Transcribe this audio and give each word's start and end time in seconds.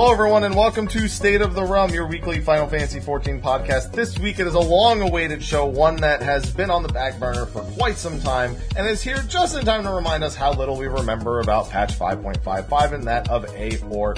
Hello, 0.00 0.12
everyone, 0.12 0.44
and 0.44 0.56
welcome 0.56 0.88
to 0.88 1.08
State 1.08 1.42
of 1.42 1.54
the 1.54 1.62
Realm, 1.62 1.90
your 1.90 2.06
weekly 2.06 2.40
Final 2.40 2.66
Fantasy 2.66 3.00
XIV 3.00 3.42
podcast. 3.42 3.92
This 3.92 4.18
week 4.18 4.38
it 4.38 4.46
is 4.46 4.54
a 4.54 4.58
long-awaited 4.58 5.44
show, 5.44 5.66
one 5.66 5.96
that 5.96 6.22
has 6.22 6.50
been 6.50 6.70
on 6.70 6.82
the 6.82 6.88
back 6.88 7.20
burner 7.20 7.44
for 7.44 7.60
quite 7.74 7.98
some 7.98 8.18
time, 8.18 8.56
and 8.78 8.88
is 8.88 9.02
here 9.02 9.22
just 9.28 9.58
in 9.58 9.66
time 9.66 9.82
to 9.82 9.90
remind 9.90 10.24
us 10.24 10.34
how 10.34 10.54
little 10.54 10.78
we 10.78 10.86
remember 10.86 11.40
about 11.40 11.68
patch 11.68 11.98
5.55 11.98 12.92
and 12.92 13.04
that 13.04 13.28
of 13.28 13.44
A4 13.48 14.14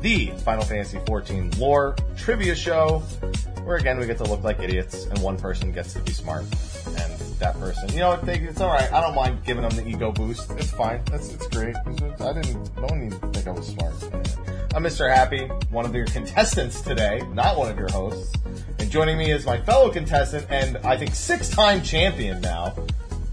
the 0.00 0.26
Final 0.38 0.64
Fantasy 0.64 0.98
XIV 0.98 1.56
lore 1.56 1.94
trivia 2.16 2.56
show, 2.56 2.98
where 3.62 3.76
again 3.76 4.00
we 4.00 4.06
get 4.06 4.18
to 4.18 4.24
look 4.24 4.42
like 4.42 4.58
idiots, 4.58 5.04
and 5.06 5.22
one 5.22 5.36
person 5.38 5.70
gets 5.70 5.92
to 5.92 6.00
be 6.00 6.10
smart, 6.10 6.42
and 6.96 7.07
that 7.38 7.58
person, 7.58 7.88
you 7.92 8.00
know, 8.00 8.10
what, 8.10 8.24
they, 8.24 8.38
it's 8.38 8.60
all 8.60 8.70
right. 8.70 8.92
I 8.92 9.00
don't 9.00 9.14
mind 9.14 9.44
giving 9.44 9.62
them 9.62 9.76
the 9.76 9.86
ego 9.86 10.12
boost. 10.12 10.50
It's 10.52 10.70
fine. 10.70 11.00
That's 11.10 11.32
it's 11.32 11.46
great. 11.48 11.76
I 11.76 12.32
didn't. 12.32 12.76
No 12.76 12.82
one 12.82 13.06
even 13.06 13.32
think 13.32 13.46
I 13.46 13.50
was 13.50 13.66
smart. 13.66 13.94
I'm 14.74 14.82
Mr. 14.82 15.12
Happy, 15.12 15.46
one 15.70 15.86
of 15.86 15.94
your 15.94 16.06
contestants 16.06 16.82
today, 16.82 17.22
not 17.32 17.56
one 17.56 17.70
of 17.70 17.78
your 17.78 17.90
hosts. 17.90 18.34
And 18.78 18.90
joining 18.90 19.16
me 19.18 19.30
is 19.30 19.46
my 19.46 19.60
fellow 19.60 19.90
contestant 19.90 20.46
and 20.50 20.76
I 20.78 20.96
think 20.96 21.14
six-time 21.14 21.82
champion 21.82 22.40
now 22.40 22.74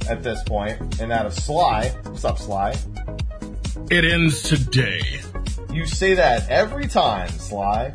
at 0.09 0.23
this 0.23 0.41
point, 0.43 0.79
and 1.01 1.11
that 1.11 1.25
of 1.25 1.33
Sly. 1.33 1.89
What's 2.03 2.25
up, 2.25 2.37
Sly? 2.37 2.75
It 3.91 4.05
ends 4.05 4.43
today. 4.43 5.01
You 5.71 5.85
say 5.85 6.13
that 6.13 6.49
every 6.49 6.87
time, 6.87 7.29
Sly. 7.29 7.93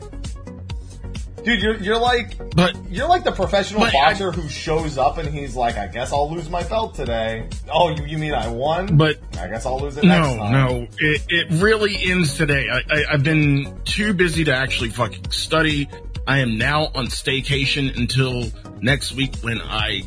Dude, 1.45 1.63
you're 1.63 1.77
you're 1.79 1.99
like 1.99 2.37
But 2.55 2.77
you're 2.91 3.09
like 3.09 3.25
the 3.25 3.33
professional 3.33 3.81
But 3.81 3.95
I- 3.95 4.11
boxer 4.11 4.31
who 4.33 4.49
shows 4.49 4.99
up 4.99 5.19
and 5.19 5.29
he's 5.29 5.57
like, 5.57 5.77
I 5.77 5.87
guess 5.87 6.13
I'll 6.13 6.31
lose 6.31 6.51
my 6.51 6.63
belt 6.65 6.95
today. 6.95 7.49
Oh, 7.73 7.91
you, 7.91 8.05
you 8.05 8.19
mean 8.19 8.35
I 8.35 8.49
won? 8.49 8.97
but 8.97 9.19
I 9.39 9.49
guess 9.49 9.65
I'll 9.67 9.81
lose 9.81 9.97
it 9.97 10.05
next 10.05 10.29
no, 10.29 10.37
time. 10.37 10.53
no, 10.53 10.87
it, 10.99 11.23
it 11.29 11.47
really 11.63 11.97
ends 12.11 12.37
today. 12.37 12.67
I, 12.71 12.79
I, 12.95 13.05
I've 13.13 13.23
been 13.25 13.81
too 13.85 14.13
busy 14.15 14.45
to 14.45 14.55
actually 14.55 14.91
fucking 14.91 15.31
study. 15.31 15.89
I 16.27 16.39
am 16.39 16.59
now 16.59 16.87
on 16.95 17.07
staycation 17.07 17.97
until 17.97 18.51
next 18.83 19.13
week 19.13 19.37
when 19.39 19.61
I 19.63 20.03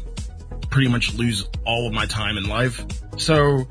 pretty 0.69 0.89
much 0.89 1.13
lose 1.15 1.47
all 1.65 1.87
of 1.87 1.93
my 1.93 2.05
time 2.05 2.37
in 2.37 2.47
life. 2.47 2.85
So 3.17 3.67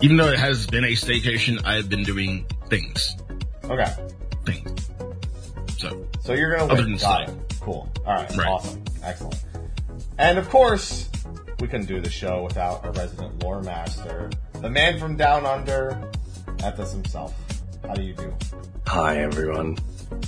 even 0.00 0.16
though 0.16 0.28
it 0.28 0.38
has 0.38 0.66
been 0.66 0.84
a 0.84 0.92
staycation, 0.92 1.64
I 1.64 1.74
have 1.76 1.88
been 1.88 2.02
doing 2.02 2.46
things, 2.68 3.16
Okay, 3.64 3.92
things. 4.44 4.90
So 6.24 6.32
so 6.32 6.38
you're 6.38 6.56
gonna 6.56 6.72
Other 6.72 6.76
win. 6.82 6.92
than 6.92 6.92
Got 6.94 7.00
Sly. 7.00 7.34
it. 7.34 7.54
Cool. 7.60 7.92
All 8.06 8.14
right. 8.14 8.36
Right. 8.36 8.46
Awesome. 8.48 8.82
Excellent. 9.02 9.44
And 10.18 10.38
of 10.38 10.48
course, 10.48 11.10
we 11.60 11.68
couldn't 11.68 11.86
do 11.86 12.00
the 12.00 12.08
show 12.10 12.42
without 12.44 12.82
our 12.84 12.92
resident 12.92 13.42
lore 13.42 13.62
master, 13.62 14.30
the 14.60 14.70
man 14.70 14.98
from 14.98 15.16
down 15.16 15.44
under, 15.44 16.10
Ethos 16.66 16.92
himself. 16.92 17.34
How 17.86 17.94
do 17.94 18.02
you 18.02 18.14
do? 18.14 18.34
Hi 18.86 19.18
everyone. 19.18 19.76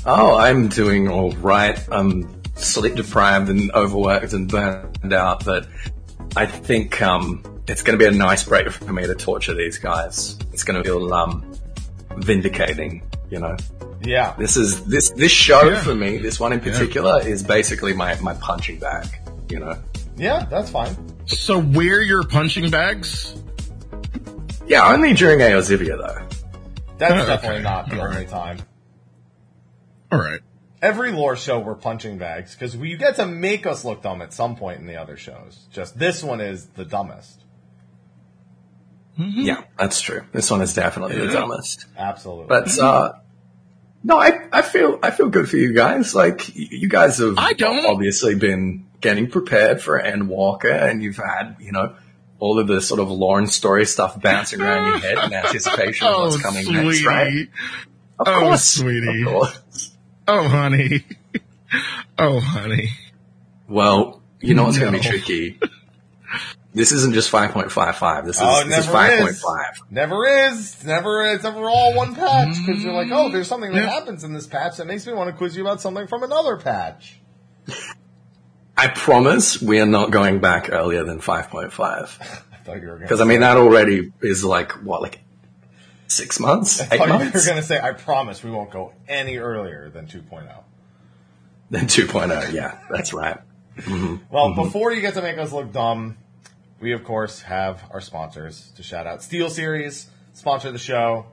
Oh, 0.05 0.37
I'm 0.37 0.69
doing 0.69 1.09
all 1.09 1.33
right. 1.37 1.79
I'm 1.91 2.43
sleep 2.57 2.95
deprived 2.95 3.49
and 3.49 3.71
overworked 3.73 4.35
and 4.35 4.49
burned 4.51 5.15
out, 5.15 5.45
but 5.47 5.67
I 6.37 6.45
think 6.45 7.01
um, 7.01 7.43
it's 7.69 7.81
going 7.83 7.99
to 7.99 8.03
be 8.03 8.15
a 8.15 8.17
nice 8.17 8.45
break 8.45 8.71
for 8.71 8.93
me 8.93 9.07
to 9.07 9.15
torture 9.15 9.55
these 9.55 9.79
guys. 9.79 10.39
It's 10.53 10.63
going 10.65 10.83
to 10.83 10.87
feel 10.87 11.13
um, 11.15 11.51
vindicating, 12.17 13.03
you 13.31 13.39
know. 13.41 13.57
Yeah. 14.07 14.35
This 14.39 14.57
is 14.57 14.85
this 14.85 15.11
this 15.11 15.33
show 15.33 15.69
Yeah. 15.69 15.83
for 15.83 15.95
me. 15.95 16.19
This 16.19 16.39
one 16.41 16.53
in 16.53 16.61
particular 16.61 17.21
is 17.27 17.43
basically 17.43 17.93
my 17.93 18.15
my 18.21 18.35
punching 18.35 18.79
bag, 18.79 19.07
you 19.51 19.59
know. 19.59 19.77
Yeah, 20.17 20.47
that's 20.51 20.71
fine. 20.71 20.97
so 21.27 21.59
wear 21.59 22.01
your 22.03 22.23
punching 22.25 22.71
bags. 22.71 23.35
Yeah, 24.67 24.93
only 24.93 25.13
during 25.15 25.41
Aozivia 25.41 25.99
though. 25.99 26.27
That's 26.99 27.13
Oh, 27.13 27.17
okay. 27.17 27.27
definitely 27.27 27.63
not 27.63 27.91
the 27.91 28.01
All 28.01 28.07
only 28.07 28.19
right. 28.19 28.29
time. 28.29 28.59
All 30.13 30.19
right. 30.21 30.41
Every 30.81 31.11
lore 31.11 31.37
show 31.37 31.59
we're 31.59 31.75
punching 31.75 32.19
bags 32.19 32.55
because 32.55 32.77
you 32.77 32.97
get 32.97 33.17
to 33.17 33.27
make 33.27 33.67
us 33.67 33.85
look 33.85 34.03
dumb 34.03 34.23
at 34.23 34.33
some 34.33 34.57
point 34.57 34.79
in 34.81 34.87
the 34.87 34.97
other 34.97 35.17
shows. 35.17 35.67
Just 35.73 35.99
this 35.99 36.23
one 36.23 36.41
is 36.41 36.67
the 36.69 36.85
dumbest. 36.85 37.43
Yeah, 39.19 39.63
that's 39.79 40.01
true. 40.03 40.23
This 40.33 40.51
one 40.51 40.61
is 40.61 40.75
definitely 40.75 41.19
the 41.19 41.33
dumbest. 41.33 41.87
Absolutely. 41.97 42.47
But 42.49 42.79
uh, 42.79 43.13
no, 44.07 44.17
I, 44.19 44.47
I 44.53 44.63
feel 44.63 44.99
I 45.03 45.11
feel 45.11 45.29
good 45.29 45.51
for 45.51 45.57
you 45.57 45.73
guys. 45.73 46.15
Like 46.15 46.55
you 46.55 46.89
guys 46.89 47.19
have 47.19 47.35
I 47.39 47.53
don't. 47.55 47.85
obviously 47.87 48.37
been 48.37 48.87
getting 49.01 49.29
prepared 49.29 49.83
for 49.83 50.01
Endwalker, 50.01 50.71
and 50.73 51.03
you've 51.03 51.17
had 51.17 51.57
you 51.59 51.73
know 51.73 51.97
all 52.39 52.59
of 52.61 52.69
the 52.69 52.81
sort 52.81 53.01
of 53.01 53.11
Lauren 53.11 53.47
story 53.49 53.85
stuff 53.87 54.21
bouncing 54.21 54.61
around 54.61 54.89
your 54.91 54.99
head 54.99 55.19
in 55.25 55.33
anticipation 55.33 56.07
of 56.07 56.15
Oh, 56.17 56.25
what's 56.29 56.41
coming 56.43 56.71
next, 56.73 57.05
right? 57.05 57.49
Of 58.21 58.29
Oh, 58.29 58.41
course, 58.41 58.65
sweetie. 58.65 59.23
Of 59.23 59.29
course. 59.29 59.97
Oh, 60.29 60.49
honey. 60.49 61.05
Oh, 62.19 62.39
honey. 62.41 62.91
Well, 63.69 64.23
you 64.41 64.55
know 64.55 64.65
what's 64.65 64.79
going 64.79 64.93
to 64.93 64.99
be 65.01 65.05
tricky. 65.05 65.59
This 66.77 66.93
isn't 66.93 67.15
just 67.15 67.33
5.55. 67.33 68.27
This 68.27 68.37
is, 68.37 68.43
Oh, 68.45 68.63
this 68.65 68.81
is 68.81 68.93
never 68.93 69.29
is. 69.31 69.43
5.5. 69.43 69.91
Never 69.91 70.27
is. 70.27 70.85
Never 70.85 71.25
is. 71.25 71.43
Never 71.43 71.71
all 71.71 71.95
one 71.95 72.15
patch 72.15 72.55
because 72.67 72.85
you're 72.85 72.93
like, 72.93 73.11
oh, 73.11 73.31
there's 73.33 73.49
something 73.49 73.73
that 73.73 73.83
Yeah. 73.85 73.91
happens 73.91 74.25
in 74.25 74.35
this 74.35 74.47
patch 74.47 74.77
that 74.77 74.87
makes 74.87 75.07
me 75.07 75.15
want 75.15 75.31
to 75.31 75.33
quiz 75.35 75.57
you 75.57 75.63
about 75.63 75.81
something 75.81 76.07
from 76.07 76.23
another 76.23 76.59
patch. 76.59 77.19
I 78.77 78.89
promise 78.89 79.63
we 79.63 79.81
are 79.81 79.87
not 79.87 80.11
going 80.11 80.41
back 80.41 80.71
earlier 80.71 81.03
than 81.03 81.19
5.5. 81.19 81.73
I 81.81 82.57
thought 82.63 82.83
you 82.83 82.89
were 82.89 82.89
going 82.89 83.01
Because 83.01 83.23
I 83.23 83.25
mean, 83.25 83.41
that 83.41 83.57
already 83.57 84.13
is 84.21 84.45
like, 84.45 84.73
what, 84.85 85.01
like 85.01 85.21
six 86.09 86.39
months? 86.39 86.83
I 86.83 86.85
Eight 86.85 86.99
thought 86.99 87.09
you 87.09 87.25
were 87.25 87.47
going 87.47 87.57
to 87.57 87.63
say, 87.63 87.81
I 87.81 87.93
promise 87.93 88.45
we 88.45 88.51
won't 88.51 88.71
go 88.71 88.93
any 89.09 89.39
earlier 89.39 89.89
than 89.89 90.05
oh." 90.05 90.19
2.0. 90.19 90.63
Then 91.71 91.87
2.0, 91.87 92.53
yeah, 92.53 92.79
that's 92.91 93.15
right. 93.15 93.39
Mm-hmm. 93.79 94.17
Well, 94.31 94.51
mm-hmm. 94.51 94.63
before 94.63 94.93
you 94.93 95.01
get 95.01 95.15
to 95.15 95.23
make 95.23 95.39
us 95.39 95.53
look 95.53 95.73
dumb, 95.73 96.19
we 96.81 96.93
of 96.93 97.05
course 97.05 97.43
have 97.43 97.83
our 97.91 98.01
sponsors 98.01 98.73
to 98.77 98.83
shout 98.83 99.07
out. 99.07 99.21
SteelSeries 99.21 100.07
sponsor 100.33 100.71
the 100.71 100.79
show 100.79 101.27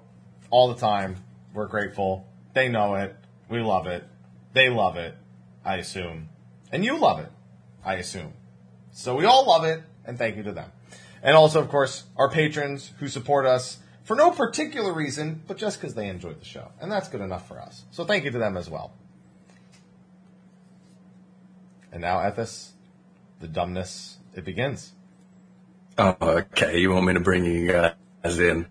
all 0.49 0.73
the 0.73 0.79
time. 0.79 1.17
We're 1.53 1.67
grateful. 1.67 2.27
They 2.53 2.69
know 2.69 2.95
it. 2.95 3.15
We 3.49 3.59
love 3.59 3.87
it. 3.87 4.03
They 4.53 4.69
love 4.69 4.97
it, 4.97 5.15
I 5.65 5.77
assume. 5.77 6.29
And 6.71 6.85
you 6.85 6.97
love 6.97 7.19
it, 7.19 7.31
I 7.83 7.95
assume. 7.95 8.33
So 8.91 9.15
we 9.15 9.25
all 9.25 9.47
love 9.47 9.65
it, 9.65 9.81
and 10.05 10.17
thank 10.17 10.37
you 10.37 10.43
to 10.43 10.51
them. 10.51 10.71
And 11.23 11.35
also, 11.35 11.59
of 11.59 11.69
course, 11.69 12.03
our 12.17 12.29
patrons 12.29 12.91
who 12.99 13.07
support 13.07 13.45
us 13.45 13.79
for 14.03 14.15
no 14.15 14.31
particular 14.31 14.93
reason, 14.93 15.41
but 15.47 15.57
just 15.57 15.79
because 15.79 15.95
they 15.95 16.07
enjoyed 16.07 16.39
the 16.39 16.45
show. 16.45 16.69
And 16.81 16.91
that's 16.91 17.09
good 17.09 17.21
enough 17.21 17.47
for 17.47 17.59
us. 17.59 17.83
So 17.91 18.05
thank 18.05 18.25
you 18.25 18.31
to 18.31 18.37
them 18.37 18.57
as 18.57 18.69
well. 18.69 18.93
And 21.91 22.01
now, 22.01 22.27
Ethos, 22.27 22.73
the 23.39 23.47
dumbness, 23.47 24.17
it 24.35 24.43
begins. 24.43 24.91
Oh, 25.97 26.15
okay. 26.21 26.79
You 26.79 26.91
want 26.91 27.05
me 27.05 27.13
to 27.13 27.19
bring 27.19 27.45
you 27.45 27.67
guys 27.71 28.39
in? 28.39 28.65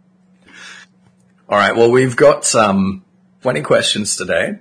All 1.49 1.59
right. 1.59 1.75
Well, 1.77 1.91
we've 1.91 2.17
got 2.17 2.53
um, 2.55 3.05
20 3.43 3.63
questions 3.63 4.17
today. 4.17 4.59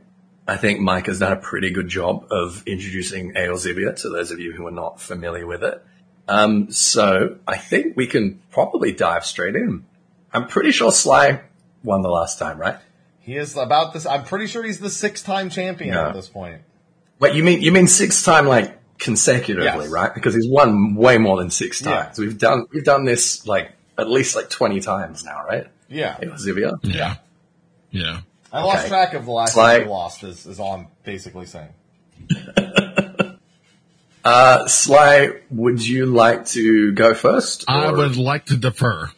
I 0.48 0.58
think 0.58 0.80
Mike 0.80 1.06
has 1.08 1.20
done 1.20 1.32
a 1.32 1.38
pretty 1.38 1.72
good 1.72 1.88
job 1.88 2.28
of 2.32 2.64
introducing 2.68 3.34
Aelzivia 3.34 3.96
to 4.02 4.10
those 4.10 4.32
of 4.32 4.40
you 4.40 4.52
who 4.54 4.68
are 4.68 4.72
not 4.72 5.00
familiar 5.00 5.48
with 5.48 5.64
it. 5.64 5.84
Um, 6.28 6.72
so 6.72 7.38
I 7.48 7.58
think 7.58 7.96
we 7.96 8.08
can 8.08 8.42
probably 8.52 8.92
dive 8.92 9.26
straight 9.26 9.56
in. 9.56 9.86
I'm 10.34 10.48
pretty 10.48 10.72
sure 10.72 10.92
Sly 10.92 11.42
won 11.84 12.02
the 12.02 12.10
last 12.10 12.38
time, 12.40 12.58
right? 12.60 12.78
He 13.20 13.38
is 13.38 13.56
about 13.56 13.94
this. 13.94 14.06
I'm 14.06 14.24
pretty 14.24 14.48
sure 14.48 14.64
he's 14.64 14.80
the 14.80 14.90
six-time 14.90 15.50
champion 15.50 15.94
Yeah. 15.94 16.10
at 16.10 16.14
this 16.16 16.28
point. 16.30 16.62
Wait, 17.20 17.36
you 17.36 17.44
mean 17.44 17.62
you 17.62 17.72
mean 17.72 17.88
six 17.88 18.24
time 18.24 18.48
like 18.48 18.78
consecutively, 19.02 19.66
Yes. 19.66 19.90
right? 19.90 20.14
Because 20.14 20.34
he's 20.36 20.48
won 20.50 20.96
way 20.96 21.18
more 21.18 21.38
than 21.38 21.50
six 21.50 21.82
Yeah. 21.82 22.04
times. 22.04 22.18
We've 22.20 22.38
done 22.38 22.68
we've 22.72 22.86
done 22.86 23.04
this 23.04 23.46
like 23.46 23.72
at 23.98 24.10
least 24.10 24.36
like 24.36 24.50
twenty 24.50 24.80
times 24.80 25.26
now, 25.26 25.44
right? 25.46 25.68
Yeah, 25.90 26.16
Aelzivia. 26.22 26.78
Yeah. 26.84 27.16
Yeah. 27.90 28.22
I 28.54 28.62
lost 28.64 28.80
Okay. 28.80 28.88
track 28.90 29.14
of 29.14 29.26
the 29.26 29.32
last 29.32 29.50
It's 29.50 29.58
like- 29.58 29.78
time 29.80 29.88
we 29.88 29.92
lost. 29.94 30.24
Is, 30.24 30.46
is 30.46 30.60
all 30.60 30.74
I'm 30.76 30.88
basically 31.04 31.46
saying. 31.48 31.74
Uh, 34.24 34.68
Sly, 34.68 35.32
would 35.50 35.86
you 35.86 36.06
like 36.06 36.46
to 36.50 36.92
go 36.92 37.16
first? 37.16 37.66
I 37.68 37.90
would 37.92 38.18
like 38.18 38.46
to 38.46 38.56
defer. 38.56 39.10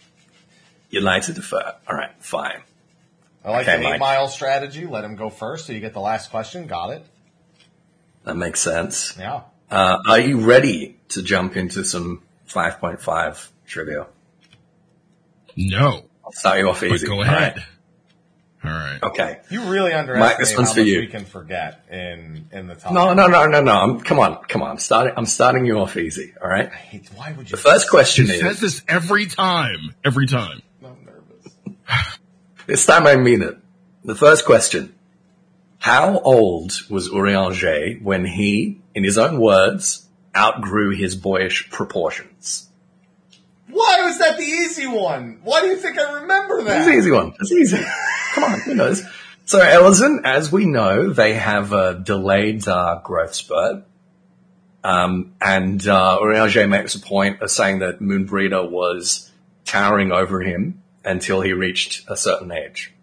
You'd 0.89 1.03
like 1.03 1.24
to 1.24 1.33
defer. 1.33 1.75
All 1.89 1.95
right, 1.97 2.12
fine. 2.19 2.62
I 3.44 3.51
like 3.51 3.68
Okay, 3.68 3.77
the 3.79 3.83
Mike. 3.83 3.95
eight-mile 3.95 4.29
strategy. 4.29 4.86
Let 4.86 5.03
him 5.03 5.18
go 5.18 5.29
first, 5.29 5.65
so 5.65 5.74
you 5.74 5.81
get 5.81 5.91
the 5.94 6.00
last 6.00 6.31
question. 6.31 6.68
Got 6.68 6.91
it? 6.91 7.06
That 8.24 8.38
makes 8.38 8.62
sense. 8.62 9.13
Yeah. 9.19 9.41
Uh, 9.73 9.97
are 10.07 10.19
you 10.19 10.39
ready 10.41 10.97
to 11.09 11.23
jump 11.23 11.57
into 11.57 11.83
some 11.83 12.21
5.5 12.47 13.49
trivia? 13.65 14.05
No. 15.55 16.05
I'll 16.23 16.31
start 16.31 16.59
you 16.59 16.69
off 16.69 16.81
But 16.81 16.91
easy. 16.91 17.07
go 17.07 17.21
ahead. 17.21 17.55
right. 17.57 17.65
All 18.65 18.71
right. 18.71 19.03
Okay. 19.03 19.39
You 19.49 19.63
really 19.63 19.91
underestimate 19.93 20.37
this 20.37 20.51
how 20.51 20.57
one's 20.59 20.69
much 20.69 20.75
for 20.75 20.81
you. 20.81 20.99
we 20.99 21.07
can 21.07 21.25
forget 21.25 21.83
in 21.91 22.47
in 22.51 22.67
the 22.67 22.75
time. 22.75 22.93
No, 22.93 23.13
no, 23.13 23.27
no, 23.27 23.47
no, 23.47 23.61
no. 23.61 23.73
I'm, 23.73 23.99
come 23.99 24.19
on, 24.19 24.43
come 24.45 24.61
on. 24.61 24.69
I'm 24.71 24.77
starting, 24.77 25.13
I'm 25.17 25.25
starting 25.25 25.65
you 25.65 25.79
off 25.79 25.97
easy. 25.97 26.33
All 26.41 26.47
right. 26.47 26.69
I 26.71 26.75
hate. 26.75 27.09
Why 27.15 27.33
would 27.33 27.49
you? 27.49 27.57
The 27.57 27.61
first 27.61 27.89
question 27.89 28.27
He 28.27 28.33
is, 28.33 28.39
says 28.41 28.59
this 28.61 28.81
every 28.87 29.25
time. 29.25 29.95
Every 30.05 30.27
time. 30.27 30.61
I'm 30.85 31.03
nervous. 31.03 31.77
this 32.67 32.85
time 32.85 33.05
I 33.07 33.15
mean 33.17 33.41
it. 33.41 33.57
the 34.05 34.15
first 34.15 34.45
question. 34.45 34.93
How 35.79 36.19
old 36.19 36.71
was 36.89 37.09
Urianger 37.09 38.01
when 38.01 38.23
he, 38.25 38.79
in 38.95 39.03
his 39.03 39.17
own 39.17 39.39
words, 39.39 40.07
outgrew 40.35 40.91
his 40.91 41.15
boyish 41.15 41.69
proportions? 41.69 42.69
Why 43.69 44.01
was 44.03 44.19
that 44.19 44.37
the 44.37 44.43
easy 44.43 44.85
one? 44.85 45.39
Why 45.43 45.61
do 45.61 45.67
you 45.67 45.77
think 45.77 45.97
I 45.97 46.21
remember 46.21 46.63
that? 46.63 46.77
It's 46.77 46.87
the 46.87 46.93
easy 46.93 47.11
one. 47.11 47.33
It's 47.39 47.51
easy. 47.51 47.83
Come 48.33 48.43
on, 48.43 48.59
who 48.61 48.75
knows? 48.75 49.03
So 49.45 49.59
Elezen, 49.59 50.21
as 50.23 50.51
we 50.51 50.65
know, 50.65 51.11
they 51.11 51.33
have 51.33 51.73
a 51.73 51.95
delayed 51.95 52.67
uh, 52.67 53.01
growth 53.03 53.33
spurt. 53.33 53.83
Um, 54.83 55.33
and 55.41 55.85
uh, 55.87 56.19
makes 56.67 56.95
a 56.95 56.99
point 56.99 57.41
of 57.41 57.49
saying 57.49 57.79
that 57.79 58.01
Moenbryda 58.01 58.69
was 58.69 59.31
towering 59.65 60.11
over 60.11 60.41
him 60.41 60.83
until 61.05 61.41
he 61.41 61.53
reached 61.53 62.03
a 62.09 62.17
certain 62.17 62.51
age. 62.51 62.93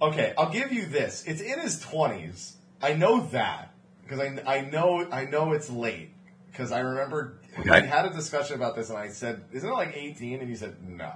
Okay, 0.00 0.32
I'll 0.38 0.50
give 0.50 0.72
you 0.72 0.86
this. 0.86 1.24
It's 1.26 1.42
in 1.42 1.60
his 1.60 1.78
twenties. 1.78 2.56
I 2.82 2.94
know 2.94 3.26
that 3.28 3.74
because 4.02 4.20
I, 4.20 4.42
I 4.46 4.60
know 4.62 5.06
I 5.10 5.24
know 5.24 5.52
it's 5.52 5.70
late 5.70 6.10
because 6.50 6.72
I 6.72 6.80
remember 6.80 7.38
Okay. 7.58 7.82
we 7.82 7.86
had 7.88 8.06
a 8.06 8.10
discussion 8.10 8.56
about 8.56 8.76
this 8.76 8.90
and 8.90 8.98
I 8.98 9.08
said, 9.08 9.42
"Isn't 9.52 9.68
it 9.68 9.72
like 9.72 9.96
18?" 9.96 10.40
And 10.40 10.48
you 10.48 10.56
said, 10.56 10.76
"No." 10.86 11.12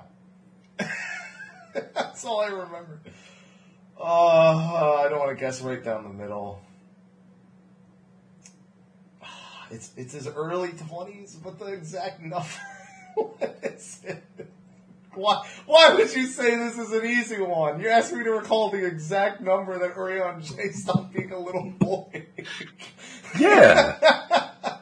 That's 1.75 2.25
all 2.25 2.41
I 2.41 2.49
remember. 2.49 3.01
Uh, 3.99 5.03
I 5.05 5.09
don't 5.09 5.19
want 5.21 5.31
to 5.31 5.37
guess 5.41 5.61
right 5.61 5.83
down 5.83 6.03
the 6.05 6.11
middle. 6.11 6.61
It's 9.71 9.93
it's 9.97 10.13
his 10.13 10.29
early 10.29 10.71
twenties, 10.73 11.35
but 11.43 11.59
the 11.59 11.67
exact 11.67 12.21
number. 12.23 12.47
what 13.15 13.59
is 13.63 14.01
it? 14.05 14.23
Why, 15.17 15.47
why 15.67 15.95
would 15.95 16.15
you 16.15 16.27
say 16.27 16.57
this 16.57 16.79
is 16.79 16.93
an 16.93 17.07
easy 17.07 17.41
one? 17.41 17.81
You 17.81 17.89
asked 17.89 18.13
me 18.13 18.25
to 18.25 18.31
recall 18.31 18.71
the 18.71 18.85
exact 18.85 19.41
number 19.41 19.79
that 19.79 19.95
Urianger 19.95 20.73
stopped 20.73 21.15
being 21.15 21.33
a 21.33 21.39
little 21.39 21.71
boy. 21.79 22.27
Yeah. 23.39 23.99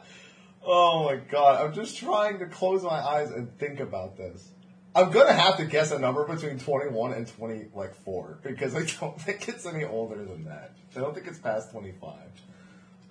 oh 0.65 1.05
my 1.05 1.15
god, 1.15 1.65
I'm 1.65 1.73
just 1.73 1.97
trying 1.97 2.39
to 2.39 2.45
close 2.47 2.83
my 2.83 2.89
eyes 2.89 3.31
and 3.31 3.57
think 3.57 3.79
about 3.79 4.17
this. 4.17 4.51
I'm 4.95 5.09
gonna 5.09 5.33
have 5.33 5.57
to 5.57 5.65
guess 5.65 5.91
a 5.91 5.97
number 5.97 6.23
between 6.25 6.59
21 6.59 7.13
and 7.13 7.27
20, 7.27 7.69
like 7.73 7.95
4, 7.95 8.39
because 8.43 8.75
I 8.75 8.83
don't 8.99 9.19
think 9.21 9.47
it's 9.47 9.65
any 9.65 9.83
older 9.83 10.23
than 10.23 10.45
that. 10.45 10.73
I 10.95 10.99
don't 10.99 11.15
think 11.15 11.27
it's 11.27 11.39
past 11.39 11.71
25. 11.71 12.13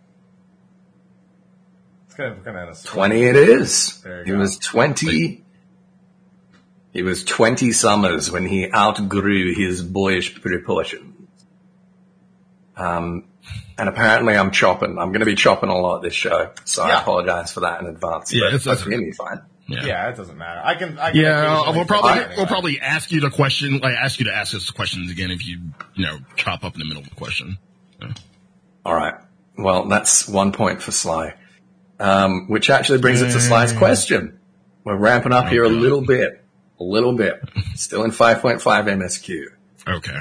It's 2.13 2.19
kind 2.19 2.37
of, 2.37 2.45
kind 2.45 2.59
of 2.59 2.85
20 2.85 3.23
it 3.25 3.37
is. 3.37 4.03
There 4.03 4.19
you 4.19 4.25
He 4.25 4.31
go. 4.33 4.39
was 4.39 4.59
20. 4.59 5.43
He 6.93 7.03
was 7.03 7.25
20 7.25 7.73
summers 7.73 8.31
when 8.31 8.45
he 8.47 8.71
outgrew 8.71 9.55
his 9.55 9.83
boyish 9.83 10.39
proportions. 10.43 11.09
Um, 12.77 13.25
and 13.79 13.89
apparently 13.89 14.37
I'm 14.37 14.51
chopping. 14.51 14.99
I'm 14.99 15.09
going 15.09 15.21
to 15.21 15.27
be 15.27 15.35
chopping 15.37 15.71
a 15.71 15.75
lot 15.79 16.03
this 16.03 16.13
show, 16.13 16.51
so 16.65 16.83
I 16.83 17.01
apologize 17.01 17.51
for 17.53 17.61
that 17.61 17.81
in 17.81 17.87
advance. 17.87 18.31
Yeah, 18.33 18.41
but 18.41 18.47
it's- 18.49 18.65
that's 18.65 18.81
that's- 18.83 18.85
going 18.85 18.99
to 19.01 19.05
be 19.07 19.13
fine. 19.13 19.41
Yeah. 19.69 19.85
Yeah, 19.87 20.09
it 20.11 20.17
doesn't 20.17 20.37
matter. 20.37 20.61
I 20.63 20.75
can. 20.75 20.99
I 20.99 21.13
can 21.13 21.21
Yeah, 21.23 21.61
uh, 21.67 21.73
we'll 21.73 21.87
probably 21.87 22.13
fix 22.19 22.33
it 22.33 22.37
we'll 22.37 22.47
probably 22.47 22.79
ask 22.81 23.11
you 23.11 23.21
the 23.21 23.31
question, 23.31 23.79
like 23.79 23.95
ask 23.95 24.19
you 24.19 24.27
to 24.27 24.35
ask 24.35 24.55
us 24.55 24.71
questions 24.71 25.11
again 25.11 25.31
if 25.31 25.47
you 25.47 25.61
you 25.95 26.05
know 26.05 26.19
chop 26.37 26.63
up 26.65 26.75
in 26.75 26.81
the 26.81 26.85
middle 26.85 27.03
of 27.03 27.09
the 27.09 27.15
question. 27.15 27.57
All 28.85 28.95
right. 28.95 29.15
Well, 29.57 29.87
that's 29.87 30.29
one 30.29 30.53
point 30.53 30.83
for 30.83 30.91
Sly, 30.91 31.35
um, 32.03 32.49
which 32.49 32.69
actually 32.69 32.99
brings 32.99 33.23
it 33.23 33.31
to 33.33 33.41
Sly's 33.41 33.73
question. 33.73 34.41
We're 34.85 34.97
ramping 34.97 35.33
up 35.33 35.49
here 35.49 35.63
a 35.63 35.69
little 35.69 36.01
bit, 36.01 36.45
a 36.81 36.83
little 36.83 37.13
bit. 37.13 37.41
Still 37.77 38.03
in 38.03 38.11
5.5 38.11 38.61
MSQ. 38.61 39.45
Okay. 39.87 40.19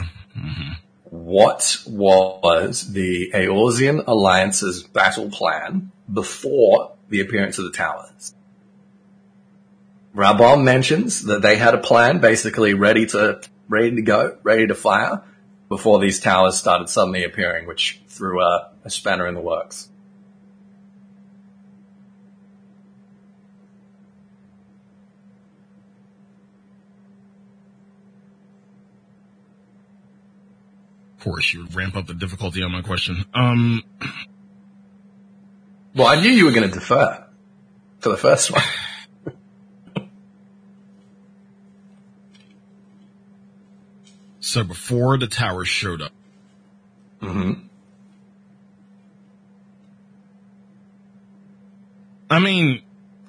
what 1.05 1.83
was 1.87 2.93
the 2.93 3.31
Eorzean 3.33 4.05
Alliance's 4.07 4.83
battle 4.83 5.29
plan 5.29 5.91
before 6.11 6.93
the 7.09 7.19
appearance 7.21 7.57
of 7.57 7.65
the 7.65 7.71
towers? 7.71 8.35
Raubahn 10.15 10.63
mentions 10.63 11.23
that 11.23 11.41
they 11.41 11.55
had 11.55 11.73
a 11.73 11.79
plan 11.79 12.19
basically 12.19 12.73
ready 12.75 13.07
to, 13.07 13.41
ready 13.67 13.95
to 13.95 14.01
go, 14.01 14.37
ready 14.43 14.67
to 14.67 14.75
fire 14.75 15.23
before 15.67 15.99
these 15.99 16.19
towers 16.19 16.57
started 16.57 16.89
suddenly 16.89 17.23
appearing, 17.23 17.65
which 17.65 18.01
threw 18.07 18.41
a, 18.41 18.71
a 18.83 18.89
spanner 18.89 19.25
in 19.25 19.33
the 19.33 19.41
works. 19.41 19.89
Course, 31.21 31.53
you 31.53 31.61
would 31.61 31.75
ramp 31.75 31.95
up 31.95 32.07
the 32.07 32.13
difficulty 32.13 32.61
on 32.63 32.71
my 32.71 32.81
question. 32.81 33.25
Um, 33.33 33.83
Well, 35.95 36.07
I 36.07 36.19
knew 36.21 36.29
you 36.29 36.45
were 36.45 36.51
going 36.51 36.69
to 36.69 36.73
defer 36.73 37.25
for 37.99 38.09
the 38.09 38.17
first 38.17 38.51
one. 38.51 38.61
so 44.39 44.63
before 44.63 45.17
the 45.17 45.27
towers 45.27 45.67
showed 45.67 46.01
up, 46.01 46.11
hmm 47.19 47.53
I 52.29 52.39
mean, 52.39 52.81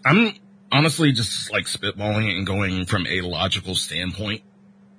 I'm 0.07 0.35
honestly 0.71 1.11
just 1.11 1.51
like 1.51 1.65
spitballing 1.65 2.31
and 2.37 2.47
going 2.47 2.87
from 2.87 3.05
a 3.09 3.21
logical 3.23 3.75
standpoint 3.75 4.43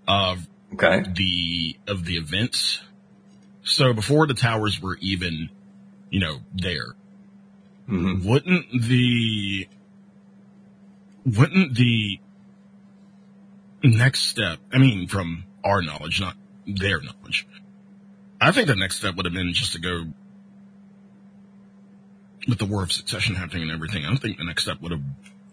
of 0.06 0.46
Okay. 0.74 1.04
the 1.16 1.78
of 1.88 2.06
the 2.06 2.18
events. 2.18 2.82
So 3.64 3.94
before 3.94 4.28
the 4.28 4.34
towers 4.34 4.82
were 4.82 4.98
even, 5.00 5.50
you 6.10 6.20
know, 6.20 6.40
there, 6.54 6.96
hmm 7.88 8.28
wouldn't 8.28 8.66
the 8.72 9.68
wouldn't 11.26 11.76
the 11.76 12.20
next 13.84 14.24
step 14.24 14.60
i 14.72 14.78
mean 14.78 15.08
from 15.08 15.44
our 15.64 15.82
knowledge 15.82 16.22
not 16.22 16.36
their 16.66 17.02
knowledge 17.02 17.46
i 18.40 18.52
think 18.52 18.68
the 18.68 18.76
next 18.76 18.98
step 18.98 19.16
would 19.16 19.26
have 19.26 19.34
been 19.34 19.54
just 19.54 19.74
to 19.74 19.80
go 19.80 20.06
with 22.48 22.58
the 22.60 22.66
war 22.66 22.84
of 22.84 22.92
succession 22.92 23.36
happening 23.36 23.64
and 23.64 23.72
everything 23.72 24.06
i 24.06 24.08
don't 24.08 24.18
think 24.18 24.38
the 24.38 24.46
next 24.46 24.64
step 24.64 24.82
would 24.82 24.92
have 24.92 25.04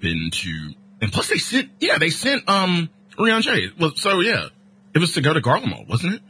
been 0.00 0.30
to 0.30 0.72
and 1.00 1.12
plus 1.12 1.28
they 1.28 1.38
sent 1.38 1.68
yeah 1.80 1.98
they 1.98 2.10
sent 2.10 2.48
um 2.48 2.88
Urianger. 3.18 3.78
Well, 3.78 3.92
so 3.96 4.20
yeah 4.20 4.48
it 4.94 4.98
was 4.98 5.12
to 5.12 5.20
go 5.20 5.32
to 5.32 5.40
Garlemald, 5.40 5.88
wasn't 5.88 6.14
it 6.14 6.22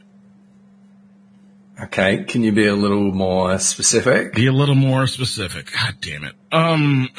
Okay. 1.83 2.23
Can 2.25 2.43
you 2.43 2.51
be 2.51 2.67
a 2.67 2.75
little 2.75 3.11
more 3.11 3.57
specific? 3.57 4.33
be 4.35 4.45
a 4.45 4.51
little 4.51 4.75
more 4.75 5.07
specific 5.07 5.71
god 5.71 5.95
damn 5.99 6.23
it 6.23 6.35
um 6.51 7.09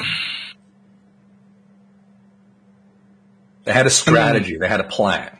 They 3.65 3.71
had 3.71 3.87
a 3.87 3.89
strategy. 3.89 4.57
They 4.57 4.67
had 4.67 4.81
a 4.81 4.83
plan. 4.85 5.37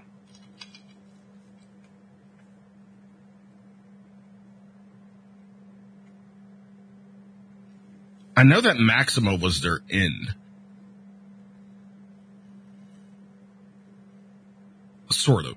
I 8.36 8.44
know 8.44 8.62
that 8.62 8.78
Maxima 8.78 9.36
was 9.36 9.62
their 9.62 9.82
inn. 9.90 10.34
Sort 15.12 15.46
of. 15.46 15.56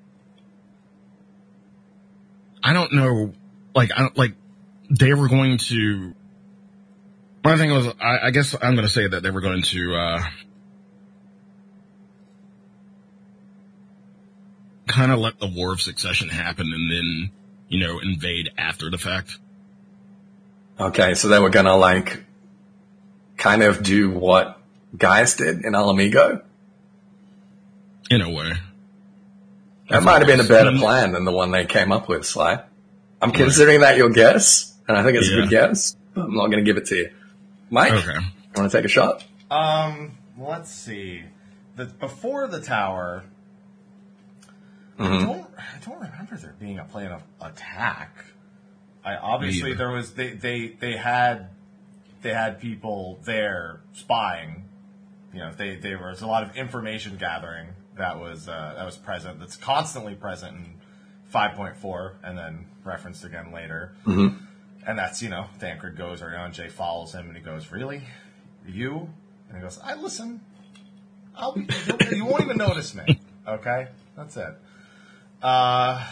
I 2.66 2.72
don't 2.72 2.92
know, 2.92 3.32
like, 3.76 3.90
I 3.96 4.00
don't, 4.00 4.18
like, 4.18 4.34
they 4.90 5.14
were 5.14 5.28
going 5.28 5.58
to, 5.58 6.14
my 7.44 7.56
thing 7.56 7.70
was, 7.70 7.86
I, 8.00 8.18
I 8.24 8.30
guess 8.32 8.56
I'm 8.60 8.74
going 8.74 8.86
to 8.86 8.92
say 8.92 9.06
that 9.06 9.22
they 9.22 9.30
were 9.30 9.40
going 9.40 9.62
to, 9.62 9.94
uh, 9.94 10.24
kind 14.86 15.12
of 15.12 15.20
let 15.20 15.38
the 15.38 15.46
War 15.46 15.72
of 15.72 15.80
Succession 15.80 16.28
happen 16.28 16.72
and 16.72 16.90
then, 16.90 17.30
you 17.68 17.78
know, 17.78 18.00
invade 18.00 18.50
after 18.58 18.90
the 18.90 18.98
fact. 18.98 19.38
Okay, 20.80 21.14
so 21.14 21.28
they 21.28 21.38
were 21.38 21.50
gonna 21.50 21.76
like 21.76 22.24
kind 23.36 23.62
of 23.62 23.82
do 23.82 24.10
what 24.10 24.60
guys 24.96 25.34
did 25.36 25.64
in 25.64 25.74
Ala 25.74 25.94
Mhigo. 25.94 26.42
In 28.10 28.20
a 28.20 28.30
way. 28.30 28.52
That 29.88 30.02
might 30.02 30.18
have 30.18 30.26
been 30.26 30.40
a 30.40 30.44
better 30.44 30.72
plan 30.76 31.12
than 31.12 31.24
the 31.24 31.32
one 31.32 31.50
they 31.52 31.64
came 31.64 31.92
up 31.92 32.08
with, 32.08 32.26
Sly. 32.26 32.62
I'm 33.22 33.30
considering 33.32 33.80
that 33.80 33.96
your 33.96 34.10
guess, 34.10 34.74
and 34.88 34.96
I 34.96 35.02
think 35.02 35.16
it's 35.16 35.28
a 35.28 35.34
good 35.34 35.50
guess, 35.50 35.96
but 36.14 36.22
I'm 36.24 36.34
not 36.34 36.48
gonna 36.48 36.62
give 36.62 36.76
it 36.76 36.86
to 36.86 36.96
you. 36.96 37.10
Mike, 37.70 37.92
Okay. 37.92 38.14
you 38.18 38.20
wanna 38.54 38.68
take 38.70 38.84
a 38.84 38.88
shot? 38.88 39.24
Um, 39.50 40.18
let's 40.38 40.70
see. 40.72 41.22
The 41.76 41.86
before 41.86 42.46
the 42.48 42.60
tower, 42.60 43.24
I 44.98 45.02
Mm-hmm. 45.02 45.26
don't. 45.26 45.46
I 45.58 45.78
don't 45.84 46.00
remember 46.00 46.36
there 46.36 46.54
being 46.58 46.78
a 46.78 46.84
plan 46.84 47.12
of 47.12 47.22
attack. 47.40 48.24
I 49.04 49.16
obviously 49.16 49.74
there 49.74 49.90
was 49.90 50.14
they 50.14 50.30
they 50.30 50.68
they 50.68 50.96
had 50.96 51.50
they 52.22 52.32
had 52.32 52.60
people 52.60 53.20
there 53.24 53.80
spying. 53.92 54.64
You 55.32 55.40
know, 55.40 55.52
they 55.56 55.76
there 55.76 55.98
was 55.98 56.22
a 56.22 56.26
lot 56.26 56.42
of 56.42 56.56
information 56.56 57.16
gathering 57.18 57.68
that 57.96 58.18
was 58.18 58.48
uh, 58.48 58.74
that 58.76 58.84
was 58.84 58.96
present. 58.96 59.40
That's 59.40 59.56
constantly 59.56 60.14
present 60.14 60.56
in 60.56 60.74
five 61.28 61.56
point 61.56 61.76
four, 61.76 62.16
and 62.22 62.36
then 62.36 62.66
referenced 62.84 63.24
again 63.24 63.52
later. 63.52 63.92
Mm-hmm. 64.04 64.44
And 64.86 64.98
that's 64.98 65.22
you 65.22 65.28
know, 65.28 65.46
Thancred 65.58 65.96
goes 65.96 66.22
around, 66.22 66.54
Jay 66.54 66.68
follows 66.68 67.12
him, 67.12 67.26
and 67.26 67.36
he 67.36 67.42
goes, 67.42 67.72
"Really, 67.72 68.02
you?" 68.66 69.10
And 69.48 69.58
he 69.58 69.62
goes, 69.62 69.78
"I 69.82 69.94
listen. 69.94 70.40
I'll 71.34 71.52
be. 71.52 71.66
You 72.12 72.24
won't 72.24 72.42
even 72.42 72.56
notice 72.56 72.94
me. 72.94 73.20
Okay, 73.48 73.86
that's 74.16 74.36
it." 74.36 74.56
Uh, 75.40 76.04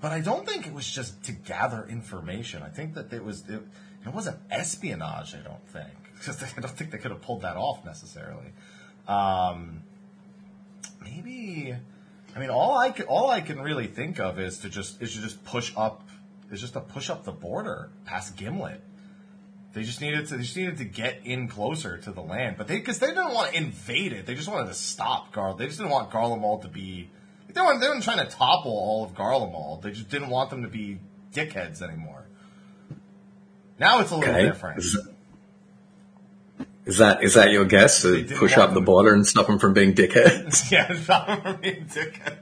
but 0.00 0.12
I 0.12 0.20
don't 0.20 0.48
think 0.48 0.66
it 0.66 0.72
was 0.72 0.90
just 0.90 1.22
to 1.24 1.32
gather 1.32 1.86
information. 1.86 2.62
I 2.62 2.70
think 2.70 2.94
that 2.94 3.12
it 3.12 3.22
was 3.22 3.46
it, 3.46 3.60
it 4.06 4.14
wasn't 4.14 4.38
espionage. 4.50 5.34
I 5.34 5.40
don't 5.40 5.68
think 5.68 5.90
because 6.14 6.42
I 6.42 6.60
don't 6.62 6.70
think 6.70 6.92
they 6.92 6.98
could 6.98 7.10
have 7.10 7.20
pulled 7.20 7.42
that 7.42 7.58
off 7.58 7.84
necessarily. 7.84 8.52
Um, 9.06 9.82
maybe. 11.16 11.74
I 12.34 12.38
mean, 12.38 12.50
all 12.50 12.76
I 12.76 12.90
can, 12.90 13.06
all 13.06 13.30
I 13.30 13.40
can 13.40 13.60
really 13.60 13.86
think 13.86 14.20
of 14.20 14.38
is 14.38 14.58
to 14.58 14.68
just 14.68 15.00
is 15.02 15.14
to 15.14 15.20
just 15.20 15.44
push 15.44 15.72
up 15.76 16.08
is 16.50 16.60
just 16.60 16.74
to 16.74 16.80
push 16.80 17.10
up 17.10 17.24
the 17.24 17.32
border 17.32 17.90
past 18.04 18.36
Gimlet. 18.36 18.80
They 19.72 19.82
just 19.82 20.00
needed 20.00 20.26
to 20.28 20.36
they 20.36 20.42
just 20.42 20.56
needed 20.56 20.78
to 20.78 20.84
get 20.84 21.20
in 21.24 21.48
closer 21.48 21.98
to 21.98 22.10
the 22.12 22.20
land, 22.20 22.56
but 22.58 22.66
they 22.68 22.76
because 22.78 22.98
they 22.98 23.08
didn't 23.08 23.32
want 23.34 23.52
to 23.52 23.56
invade 23.56 24.12
it. 24.12 24.26
They 24.26 24.34
just 24.34 24.48
wanted 24.48 24.68
to 24.68 24.74
stop 24.74 25.32
Gar. 25.32 25.54
They 25.54 25.66
just 25.66 25.78
didn't 25.78 25.92
want 25.92 26.10
Garlemald 26.10 26.62
to 26.62 26.68
be. 26.68 27.10
They 27.52 27.60
weren't 27.60 27.80
they 27.80 27.88
weren't 27.88 28.02
trying 28.02 28.18
to 28.26 28.30
topple 28.30 28.72
all 28.72 29.04
of 29.04 29.14
Garlemald. 29.14 29.82
They 29.82 29.92
just 29.92 30.10
didn't 30.10 30.28
want 30.28 30.50
them 30.50 30.62
to 30.62 30.68
be 30.68 30.98
dickheads 31.32 31.80
anymore. 31.82 32.24
Now 33.78 34.00
it's 34.00 34.10
a 34.10 34.16
little 34.16 34.34
Okay. 34.34 34.44
different. 34.46 34.82
Is 36.86 36.98
that, 36.98 37.22
is 37.22 37.34
that 37.34 37.50
your 37.50 37.64
guess 37.64 38.02
to 38.02 38.24
push 38.24 38.56
up 38.56 38.72
the 38.72 38.80
border 38.80 39.12
and 39.12 39.26
stop 39.26 39.48
them 39.48 39.58
from 39.58 39.74
being 39.74 39.92
dickheads? 39.92 40.70
yeah, 40.70 40.94
stop 40.94 41.26
them 41.26 41.42
from 41.42 41.60
being 41.60 41.86
dickheads. 41.86 42.38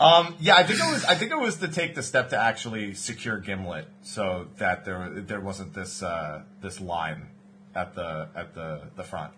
Um, 0.00 0.34
yeah, 0.40 0.54
I 0.56 0.62
think 0.62 0.78
it 0.80 0.90
was. 0.90 1.04
I 1.04 1.14
think 1.14 1.30
it 1.30 1.38
was 1.38 1.56
to 1.58 1.68
take 1.68 1.94
the 1.94 2.02
step 2.02 2.30
to 2.30 2.38
actually 2.38 2.94
secure 2.94 3.38
Gimlet, 3.38 3.86
so 4.00 4.46
that 4.56 4.86
there 4.86 5.10
there 5.10 5.40
wasn't 5.40 5.74
this 5.74 6.02
uh, 6.02 6.42
this 6.62 6.80
line 6.80 7.26
at 7.74 7.94
the 7.94 8.28
at 8.34 8.54
the 8.54 8.80
the 8.96 9.02
front. 9.02 9.32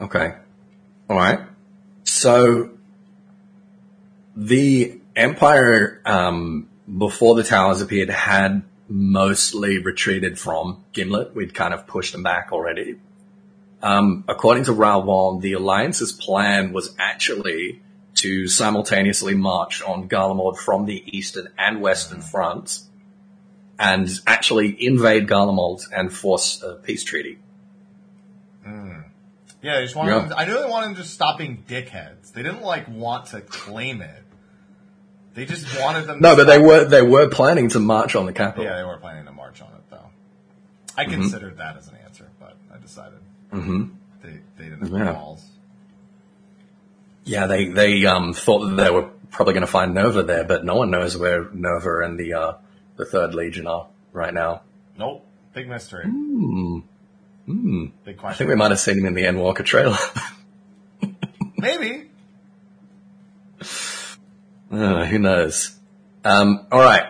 Okay. 0.00 0.34
All 1.10 1.16
right. 1.18 1.40
So 2.04 2.70
the 4.34 4.98
Empire, 5.14 6.00
um, 6.06 6.68
before 6.96 7.34
the 7.34 7.42
towers 7.42 7.82
appeared, 7.82 8.08
had 8.08 8.62
mostly 8.88 9.78
retreated 9.78 10.38
from 10.38 10.84
Gimlet. 10.92 11.34
We'd 11.34 11.54
kind 11.54 11.74
of 11.74 11.86
pushed 11.86 12.12
them 12.12 12.22
back 12.22 12.50
already. 12.52 12.96
Um, 13.82 14.24
according 14.28 14.64
to 14.64 14.72
Raubahn, 14.72 15.40
the 15.40 15.54
Alliance's 15.54 16.12
plan 16.12 16.72
was 16.72 16.94
actually 16.98 17.82
to 18.16 18.48
simultaneously 18.48 19.34
march 19.34 19.82
on 19.82 20.08
Garlemald 20.08 20.56
from 20.56 20.86
the 20.86 21.02
eastern 21.06 21.48
and 21.58 21.80
western 21.80 22.22
fronts 22.22 22.88
and 23.78 24.08
actually 24.26 24.74
invade 24.84 25.28
Garlemald 25.28 25.82
and 25.94 26.12
force 26.12 26.62
a 26.62 26.76
peace 26.76 27.04
treaty. 27.04 27.38
Yeah, 29.66 29.78
they 29.78 29.82
just 29.82 29.96
wanted. 29.96 30.12
Yeah. 30.12 30.20
Them, 30.28 30.38
I 30.38 30.44
knew 30.44 30.62
they 30.62 30.68
wanted 30.68 30.86
them 30.86 30.94
to 30.94 31.02
just 31.02 31.14
stop 31.14 31.38
being 31.38 31.64
dickheads. 31.66 32.32
They 32.32 32.44
didn't 32.44 32.62
like 32.62 32.88
want 32.88 33.26
to 33.26 33.40
claim 33.40 34.00
it. 34.00 34.22
They 35.36 35.44
just 35.44 35.78
wanted 35.78 36.06
them. 36.06 36.16
To. 36.16 36.22
No, 36.22 36.34
but 36.36 36.44
they 36.46 36.58
were 36.58 36.84
they 36.86 37.02
were 37.02 37.28
planning 37.28 37.68
to 37.68 37.78
march 37.78 38.16
on 38.16 38.24
the 38.26 38.32
capital. 38.32 38.64
Yeah, 38.64 38.76
they 38.76 38.84
were 38.84 38.96
planning 38.96 39.26
to 39.26 39.32
march 39.32 39.60
on 39.60 39.68
it 39.68 39.82
though. 39.90 39.98
I 40.96 41.04
Mm-hmm. 41.04 41.12
considered 41.20 41.58
that 41.58 41.76
as 41.76 41.86
an 41.88 41.96
answer, 42.04 42.26
but 42.40 42.56
I 42.74 42.78
decided 42.78 43.18
mm-hmm. 43.52 43.84
they 44.22 44.38
they 44.56 44.64
didn't 44.70 44.80
have 44.88 44.92
Yeah. 45.06 45.12
balls. 45.12 45.44
Yeah, 47.24 47.46
they 47.46 47.66
they 47.68 48.06
um 48.06 48.32
thought 48.32 48.66
that 48.66 48.82
they 48.82 48.90
were 48.90 49.10
probably 49.30 49.52
going 49.52 49.66
to 49.66 49.70
find 49.70 49.92
Nova 49.94 50.22
there, 50.22 50.44
but 50.44 50.64
no 50.64 50.76
one 50.76 50.90
knows 50.90 51.16
where 51.18 51.48
Nova 51.52 52.00
and 52.00 52.18
the 52.18 52.32
uh 52.32 52.52
the 52.96 53.04
Third 53.04 53.34
Legion 53.34 53.66
are 53.66 53.88
right 54.14 54.32
now. 54.32 54.62
Nope, 54.98 55.22
big 55.52 55.68
mystery. 55.68 56.04
Hmm. 56.04 56.78
Hmm. 57.44 57.84
Big 58.04 58.16
question. 58.16 58.34
I 58.34 58.38
think 58.38 58.48
we 58.48 58.56
might 58.56 58.70
have 58.70 58.80
seen 58.80 58.98
him 58.98 59.04
in 59.06 59.14
the 59.14 59.24
Endwalker 59.24 59.64
trailer. 59.64 59.98
Maybe. 61.58 62.10
Uh, 64.76 65.04
who 65.06 65.18
knows? 65.18 65.78
Um, 66.24 66.66
all 66.70 66.80
right. 66.80 67.04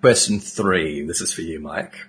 Question 0.00 0.38
three. 0.40 1.02
This 1.02 1.20
is 1.20 1.32
for 1.32 1.40
you, 1.42 1.58
Mike. 1.58 2.06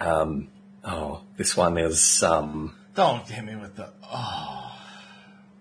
Um, 0.00 0.48
oh, 0.84 1.20
this 1.36 1.56
one 1.56 1.76
is 1.78 2.22
um, 2.22 2.74
Don't 2.94 3.28
hit 3.28 3.44
me 3.44 3.56
with 3.56 3.76
the. 3.76 3.88
Oh, 4.04 4.76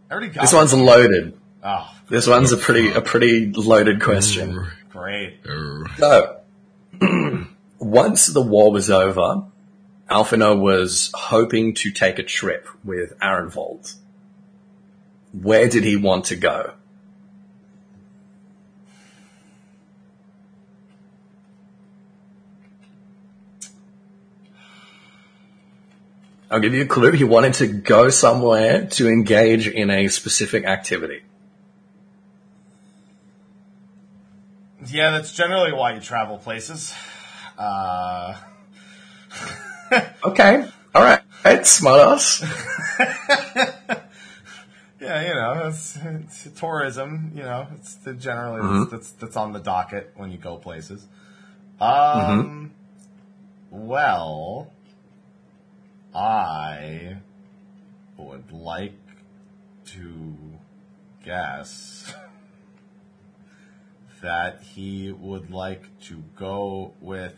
I 0.09 0.11
already 0.11 0.29
got 0.29 0.41
this 0.41 0.53
one's 0.53 0.73
loaded. 0.73 1.37
Oh, 1.63 1.93
This 2.09 2.27
one's 2.27 2.51
a 2.51 2.57
pretty 2.57 2.91
a 2.91 3.01
pretty 3.01 3.51
loaded 3.51 4.01
question. 4.01 4.67
great. 4.89 5.39
Er, 5.45 5.85
So, 5.97 6.39
once 7.79 8.27
the 8.27 8.41
war 8.41 8.71
was 8.71 8.89
over, 8.89 9.43
Alphinaud 10.09 10.59
was 10.59 11.11
hoping 11.13 11.73
to 11.75 11.91
take 11.91 12.17
a 12.19 12.23
trip 12.23 12.67
with 12.83 13.17
Arenvald. 13.19 13.95
Where 15.33 15.67
did 15.69 15.83
he 15.83 15.95
want 15.97 16.25
to 16.25 16.35
go? 16.35 16.73
I'll 26.51 26.59
give 26.59 26.73
you 26.73 26.83
a 26.83 26.87
clue. 26.87 27.11
He 27.11 27.23
wanted 27.23 27.55
to 27.55 27.67
go 27.67 28.09
somewhere 28.09 28.85
to 28.85 29.07
engage 29.07 29.67
in 29.67 29.89
a 29.89 30.07
specific 30.09 30.65
activity. 30.65 31.21
Yeah, 34.87 35.11
that's 35.11 35.33
generally 35.33 35.71
why 35.71 35.93
you 35.93 36.01
travel 36.01 36.37
places. 36.37 36.93
Uh, 37.57 38.35
Okay. 40.23 40.65
All 40.95 41.03
right. 41.03 41.21
It's 41.43 41.69
smart 41.69 41.99
ass. 42.01 42.41
yeah, 44.99 45.27
you 45.27 45.33
know, 45.33 45.67
it's, 45.67 45.97
it's 45.97 46.47
tourism. 46.59 47.31
You 47.35 47.43
know, 47.43 47.67
it's 47.75 47.95
the, 47.95 48.13
generally 48.13 48.85
that's 48.91 49.11
that's 49.11 49.35
on 49.35 49.51
the 49.53 49.59
docket 49.59 50.13
when 50.15 50.31
you 50.31 50.37
go 50.37 50.57
places. 50.57 51.07
Um, 51.79 52.71
well, 53.71 54.71
I 56.13 57.17
would 58.17 58.51
like 58.51 58.97
to 59.85 60.35
guess 61.23 62.13
that 64.21 64.61
he 64.61 65.11
would 65.11 65.51
like 65.51 65.83
to 66.01 66.23
go 66.35 66.93
with 67.01 67.35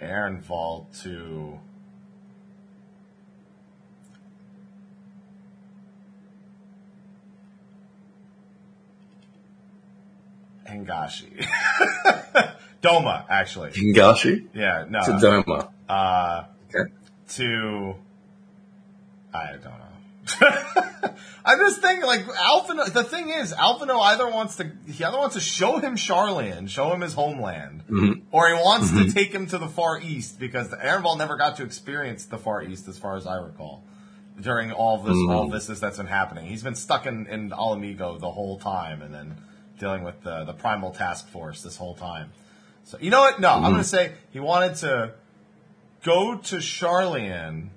Arenvald 0.00 0.86
to 1.02 1.58
Hingashi. 10.66 11.46
Doma, 12.82 13.24
actually. 13.28 13.70
Hingashi 13.70 14.48
Yeah, 14.54 14.84
no. 14.88 15.00
to 15.00 15.12
Doma. 15.12 15.70
Uh, 15.88 16.44
Okay. 16.74 16.92
To 17.28 17.94
I 19.32 19.52
don't 19.52 19.64
know. 19.64 19.88
I'm 21.44 21.58
just 21.58 21.80
think 21.80 22.04
like 22.04 22.24
Alphinaud. 22.26 22.92
The 22.92 23.04
thing 23.04 23.30
is, 23.30 23.54
Alphinaud 23.54 24.00
either 24.00 24.28
wants 24.28 24.56
to 24.56 24.70
he 24.86 25.02
either 25.04 25.16
wants 25.16 25.34
to 25.34 25.40
show 25.40 25.78
him 25.78 25.96
Sharlayan, 25.96 26.68
show 26.68 26.92
him 26.92 27.00
his 27.00 27.14
homeland, 27.14 27.84
mm-hmm. 27.88 28.20
or 28.32 28.48
he 28.48 28.54
wants 28.54 28.90
to 28.90 28.96
mm-hmm. 28.96 29.10
take 29.10 29.32
him 29.32 29.46
to 29.48 29.58
the 29.58 29.68
Far 29.68 30.00
East 30.00 30.38
because 30.38 30.68
Arenvald 30.68 31.18
never 31.18 31.36
got 31.36 31.56
to 31.56 31.64
experience 31.64 32.26
the 32.26 32.38
Far 32.38 32.62
East, 32.62 32.88
as 32.88 32.98
far 32.98 33.16
as 33.16 33.26
I 33.26 33.36
recall, 33.38 33.82
during 34.40 34.72
all 34.72 34.98
this 34.98 35.16
all 35.28 35.48
mm. 35.48 35.52
this 35.52 35.66
that's 35.66 35.96
been 35.96 36.06
happening. 36.06 36.46
He's 36.46 36.62
been 36.62 36.74
stuck 36.74 37.06
in 37.06 37.26
in 37.26 37.52
Ala 37.52 37.76
Mhigo 37.76 38.20
the 38.20 38.30
whole 38.30 38.58
time, 38.58 39.00
and 39.00 39.14
then 39.14 39.36
dealing 39.78 40.02
with 40.02 40.22
the 40.22 40.44
the 40.44 40.54
Primal 40.54 40.90
Task 40.90 41.28
Force 41.28 41.62
this 41.62 41.76
whole 41.76 41.94
time. 41.94 42.30
So 42.84 42.98
you 43.00 43.10
know 43.10 43.20
what? 43.20 43.40
No, 43.40 43.50
I'm 43.50 43.62
mm-hmm. 43.62 43.70
going 43.72 43.82
to 43.82 43.88
say 43.88 44.12
he 44.32 44.40
wanted 44.40 44.76
to 44.76 45.12
go 46.02 46.36
to 46.36 46.56
Sharlayan. 46.56 47.68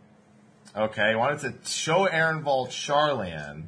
Okay, 0.75 1.10
he 1.10 1.16
wanted 1.16 1.40
to 1.63 1.70
show 1.70 2.06
Aaron 2.06 2.44
Volt 2.44 2.70
Sharlayan, 2.70 3.63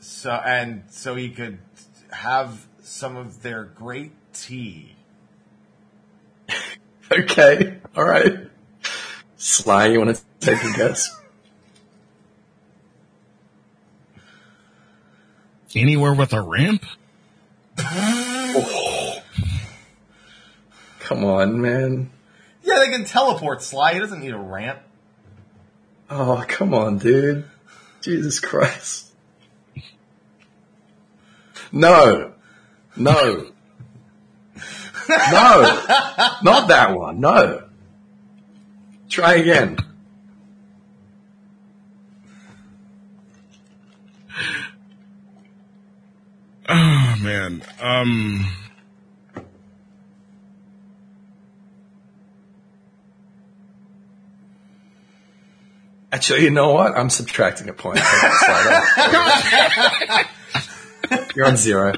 so 0.00 0.30
and 0.30 0.84
so 0.90 1.14
he 1.14 1.30
could 1.30 1.58
have 2.10 2.66
some 2.82 3.16
of 3.16 3.42
their 3.42 3.64
great 3.64 4.12
tea. 4.32 4.96
Okay. 7.12 7.76
All 7.94 8.04
right. 8.04 8.38
Sly, 9.36 9.88
you 9.88 9.98
want 9.98 10.16
to 10.16 10.22
take 10.40 10.64
a 10.64 10.72
guess? 10.78 11.14
Anywhere 15.74 16.14
with 16.14 16.32
a 16.32 16.40
ramp? 16.40 16.86
Oh. 17.78 19.22
Come 21.00 21.24
on, 21.24 21.60
man. 21.60 22.10
Yeah, 22.64 22.78
they 22.78 22.90
can 22.90 23.04
teleport 23.04 23.62
Sly. 23.62 23.94
He 23.94 24.00
doesn't 24.00 24.20
need 24.20 24.32
a 24.32 24.38
ramp. 24.38 24.80
Oh, 26.10 26.44
come 26.46 26.74
on, 26.74 26.98
dude. 26.98 27.44
Jesus 28.00 28.38
Christ. 28.40 29.12
No. 31.70 32.32
No. 32.96 33.46
No. 35.08 35.62
Not 36.42 36.68
that 36.68 36.96
one. 36.96 37.18
No. 37.20 37.64
Try 39.08 39.34
again. 39.34 39.76
Oh 46.68 47.16
man. 47.20 47.62
Um. 47.80 48.46
Actually, 56.12 56.42
you 56.42 56.50
know 56.50 56.74
what? 56.74 56.96
I'm 56.96 57.08
subtracting 57.08 57.70
a 57.70 57.72
point. 57.72 57.98
You're 61.34 61.46
on 61.46 61.56
zero. 61.56 61.94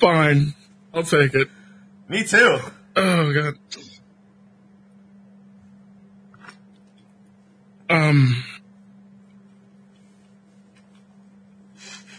Fine. 0.00 0.54
I'll 0.94 1.02
take 1.02 1.34
it. 1.34 1.48
Me 2.08 2.24
too. 2.24 2.58
Oh 2.96 3.32
god. 3.34 3.58
Um. 7.90 8.42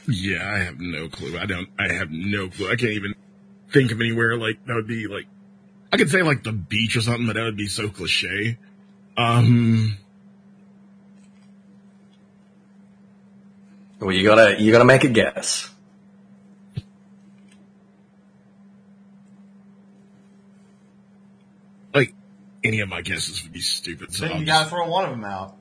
Yeah, 0.07 0.47
I 0.47 0.59
have 0.59 0.79
no 0.79 1.09
clue. 1.09 1.39
I 1.39 1.47
don't. 1.47 1.69
I 1.79 1.91
have 1.93 2.11
no 2.11 2.49
clue. 2.49 2.71
I 2.71 2.75
can't 2.75 2.91
even 2.91 3.15
think 3.71 3.91
of 3.91 3.99
anywhere 3.99 4.37
like 4.37 4.63
that 4.67 4.75
would 4.75 4.87
be 4.87 5.07
like. 5.07 5.25
I 5.91 5.97
could 5.97 6.11
say 6.11 6.21
like 6.21 6.43
the 6.43 6.51
beach 6.51 6.95
or 6.95 7.01
something, 7.01 7.25
but 7.25 7.37
that 7.37 7.43
would 7.43 7.57
be 7.57 7.67
so 7.67 7.89
cliche. 7.89 8.59
Um. 9.17 9.97
Well, 14.03 14.11
you 14.11 14.23
gotta, 14.25 14.61
you 14.61 14.71
gotta 14.71 14.85
make 14.85 15.03
a 15.05 15.07
guess. 15.07 15.69
Like 21.93 22.13
any 22.63 22.81
of 22.81 22.89
my 22.89 23.01
guesses 23.01 23.43
would 23.43 23.53
be 23.53 23.61
stupid. 23.61 24.13
So 24.13 24.23
Then 24.23 24.33
I'll 24.33 24.39
you 24.39 24.45
gotta 24.45 24.69
throw 24.69 24.87
one 24.89 25.05
of 25.05 25.11
them 25.11 25.23
out. 25.23 25.55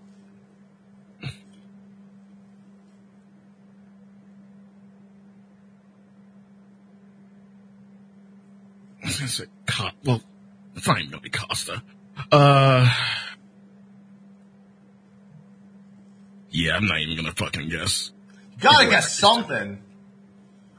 I 9.03 9.07
was 9.07 9.17
gonna 9.19 9.29
say 9.29 9.45
Co- 9.67 9.91
well, 10.05 10.23
it's 10.77 10.87
not 10.87 11.01
even 11.01 11.13
really 11.13 11.31
Costa. 11.31 11.83
Uh, 12.31 12.89
yeah, 16.51 16.77
I'm 16.77 16.87
not 16.87 17.01
even 17.01 17.17
gonna 17.17 17.33
fucking 17.33 17.69
guess. 17.69 18.13
Gotta 18.63 18.89
guess 18.89 19.13
something. 19.19 19.83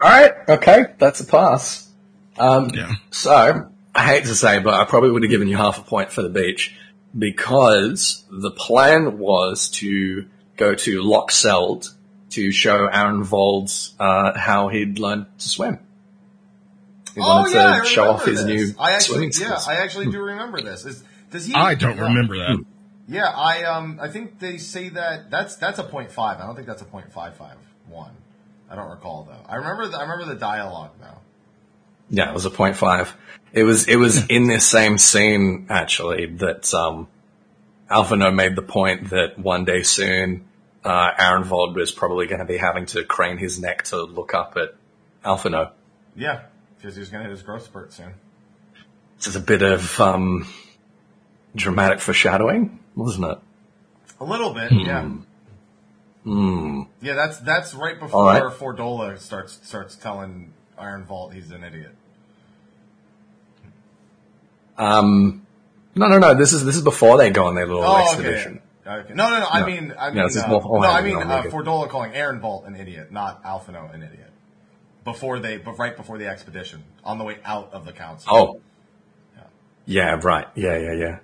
All 0.01 0.09
right. 0.09 0.31
Okay. 0.49 0.85
That's 0.97 1.19
a 1.21 1.25
pass. 1.25 1.89
Um, 2.37 2.69
Yeah. 2.73 2.93
So, 3.11 3.69
I 3.95 4.05
hate 4.07 4.25
to 4.25 4.35
say, 4.35 4.59
but 4.59 4.73
I 4.73 4.85
probably 4.85 5.11
would 5.11 5.23
have 5.23 5.29
given 5.29 5.47
you 5.47 5.57
half 5.57 5.77
a 5.77 5.83
point 5.83 6.11
for 6.11 6.21
the 6.23 6.29
beach 6.29 6.75
because 7.17 8.23
the 8.31 8.51
plan 8.51 9.19
was 9.19 9.69
to 9.71 10.25
go 10.57 10.75
to 10.75 11.01
Loch 11.03 11.31
Seld 11.31 11.93
to 12.31 12.51
show 12.51 12.87
Arenvald's, 12.87 13.93
uh, 13.99 14.37
how 14.37 14.69
he'd 14.69 14.97
learned 14.97 15.27
to 15.37 15.47
swim. 15.49 15.79
He 17.13 17.21
Oh 17.21 17.27
wanted 17.27 17.53
yeah, 17.53 17.73
I 17.73 17.79
to 17.81 17.85
show 17.85 18.09
off 18.09 18.25
remember 18.25 18.31
his 18.31 18.45
this. 18.71 18.75
new 18.75 18.81
I 18.83 18.91
actually, 18.93 19.31
swimming 19.31 19.51
yeah. 19.51 19.59
I 19.67 19.75
actually 19.83 20.11
do 20.11 20.19
remember 20.19 20.61
this. 20.61 20.83
Is, 20.85 21.03
does 21.29 21.45
he? 21.45 21.53
I 21.53 21.75
don't 21.75 21.97
no. 21.97 22.03
remember 22.07 22.37
that. 22.37 22.65
Yeah, 23.07 23.27
I 23.27 23.63
um, 23.65 23.99
I 24.01 24.07
think 24.07 24.39
they 24.39 24.57
say 24.57 24.89
that 24.89 25.29
that's 25.29 25.57
that's 25.57 25.77
a 25.77 25.83
point 25.83 26.11
five. 26.11 26.39
I 26.39 26.47
don't 26.47 26.55
think 26.55 26.65
that's 26.67 26.81
a 26.81 26.85
point 26.85 27.11
five 27.13 27.35
five 27.35 27.57
one. 27.87 28.11
I 28.69 28.75
don't 28.75 28.89
recall 28.89 29.27
though. 29.29 29.49
I 29.49 29.57
remember 29.57 29.87
the, 29.87 29.97
I 29.97 30.01
remember 30.01 30.25
the 30.25 30.39
dialogue 30.39 30.91
though. 30.99 31.19
Yeah, 32.09 32.29
it 32.29 32.33
was 32.33 32.45
a 32.45 32.49
point 32.49 32.75
five. 32.75 33.15
It 33.51 33.63
was 33.63 33.87
it 33.87 33.97
was 33.97 34.27
in 34.27 34.47
this 34.47 34.65
same 34.65 34.97
scene 34.97 35.67
actually 35.69 36.25
that 36.37 36.73
um, 36.73 37.07
Alphinaud 37.89 38.33
made 38.33 38.55
the 38.55 38.63
point 38.63 39.11
that 39.11 39.37
one 39.37 39.65
day 39.65 39.83
soon 39.83 40.45
uh, 40.83 41.11
Arenvald 41.13 41.75
was 41.75 41.91
probably 41.91 42.27
going 42.27 42.39
to 42.39 42.45
be 42.45 42.57
having 42.57 42.85
to 42.87 43.03
crane 43.03 43.37
his 43.37 43.59
neck 43.59 43.83
to 43.85 44.01
look 44.01 44.33
up 44.33 44.57
at 44.57 44.75
Alphinaud. 45.23 45.71
Yeah, 46.15 46.41
because 46.77 46.95
he 46.95 46.99
was 46.99 47.09
gonna 47.09 47.23
hit 47.23 47.31
his 47.31 47.41
growth 47.41 47.63
spurt 47.63 47.93
soon. 47.93 48.13
This 49.17 49.27
is 49.27 49.35
a 49.35 49.39
bit 49.39 49.61
of 49.61 49.99
um, 50.01 50.47
dramatic 51.55 51.99
foreshadowing, 51.99 52.79
wasn't 52.95 53.31
it? 53.31 53.37
A 54.19 54.25
little 54.25 54.53
bit, 54.53 54.71
yeah. 54.71 55.09
Hmm. 56.23 56.83
Yeah, 57.01 57.13
that's 57.15 57.37
that's 57.39 57.73
right 57.73 57.99
before 57.99 58.25
right. 58.25 58.43
Fordola 58.43 59.17
starts 59.19 59.59
starts 59.63 59.95
telling 59.95 60.53
Arenvald 60.79 61.33
he's 61.33 61.51
an 61.51 61.63
idiot. 61.63 61.95
Um, 64.77 65.45
no, 65.95 66.07
no, 66.07 66.17
no. 66.19 66.33
This 66.33 66.53
is 66.53 66.65
this 66.65 66.75
is 66.75 66.81
before 66.81 67.17
they 67.17 67.29
go 67.29 67.45
on 67.45 67.55
their 67.55 67.67
little 67.67 67.83
Oh, 67.83 68.03
expedition. 68.09 68.61
okay. 68.87 68.95
okay. 69.01 69.13
No, 69.13 69.29
no, 69.29 69.39
no. 69.39 69.47
I 69.49 69.59
No. 69.61 69.65
mean, 69.65 69.93
I 69.97 70.09
No, 70.09 70.15
mean, 70.21 70.25
is 70.25 70.37
uh, 70.37 70.47
more- 70.47 70.81
no, 70.81 70.87
I 70.87 71.01
mean, 71.01 71.17
uh. 71.17 71.43
Fordola 71.43 71.89
calling 71.89 72.11
Arenvald 72.13 72.65
an 72.67 72.75
idiot, 72.75 73.11
not 73.11 73.43
Alphinaud 73.43 73.93
an 73.93 74.01
idiot. 74.03 74.31
Before 75.03 75.39
they, 75.39 75.57
but 75.57 75.77
right 75.77 75.95
before 75.95 76.17
the 76.17 76.27
expedition, 76.27 76.83
on 77.03 77.17
the 77.17 77.25
way 77.25 77.37
out 77.43 77.73
of 77.73 77.85
the 77.85 77.91
council. 77.91 78.29
Oh. 78.33 78.59
Yeah, 79.85 80.17
right. 80.23 80.47
Yeah, 80.55 80.77
yeah, 80.77 80.93
yeah. 80.93 81.17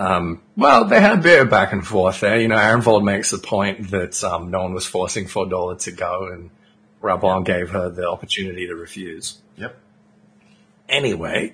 Um, 0.00 0.40
well, 0.56 0.86
they 0.86 0.98
had 0.98 1.18
a 1.18 1.22
bit 1.22 1.42
of 1.42 1.50
back 1.50 1.74
and 1.74 1.86
forth 1.86 2.20
there. 2.20 2.40
You 2.40 2.48
know, 2.48 2.56
Arenvald 2.56 3.04
makes 3.04 3.30
the 3.30 3.38
point 3.38 3.90
that 3.90 4.24
um, 4.24 4.50
no 4.50 4.62
one 4.62 4.72
was 4.72 4.86
forcing 4.86 5.26
Fordola 5.26 5.78
to 5.80 5.92
go, 5.92 6.28
and 6.32 6.48
Raubahn 7.02 7.44
gave 7.44 7.68
her 7.70 7.90
the 7.90 8.08
opportunity 8.08 8.66
to 8.66 8.74
refuse. 8.74 9.36
Yep. 9.56 9.78
Anyway, 10.88 11.52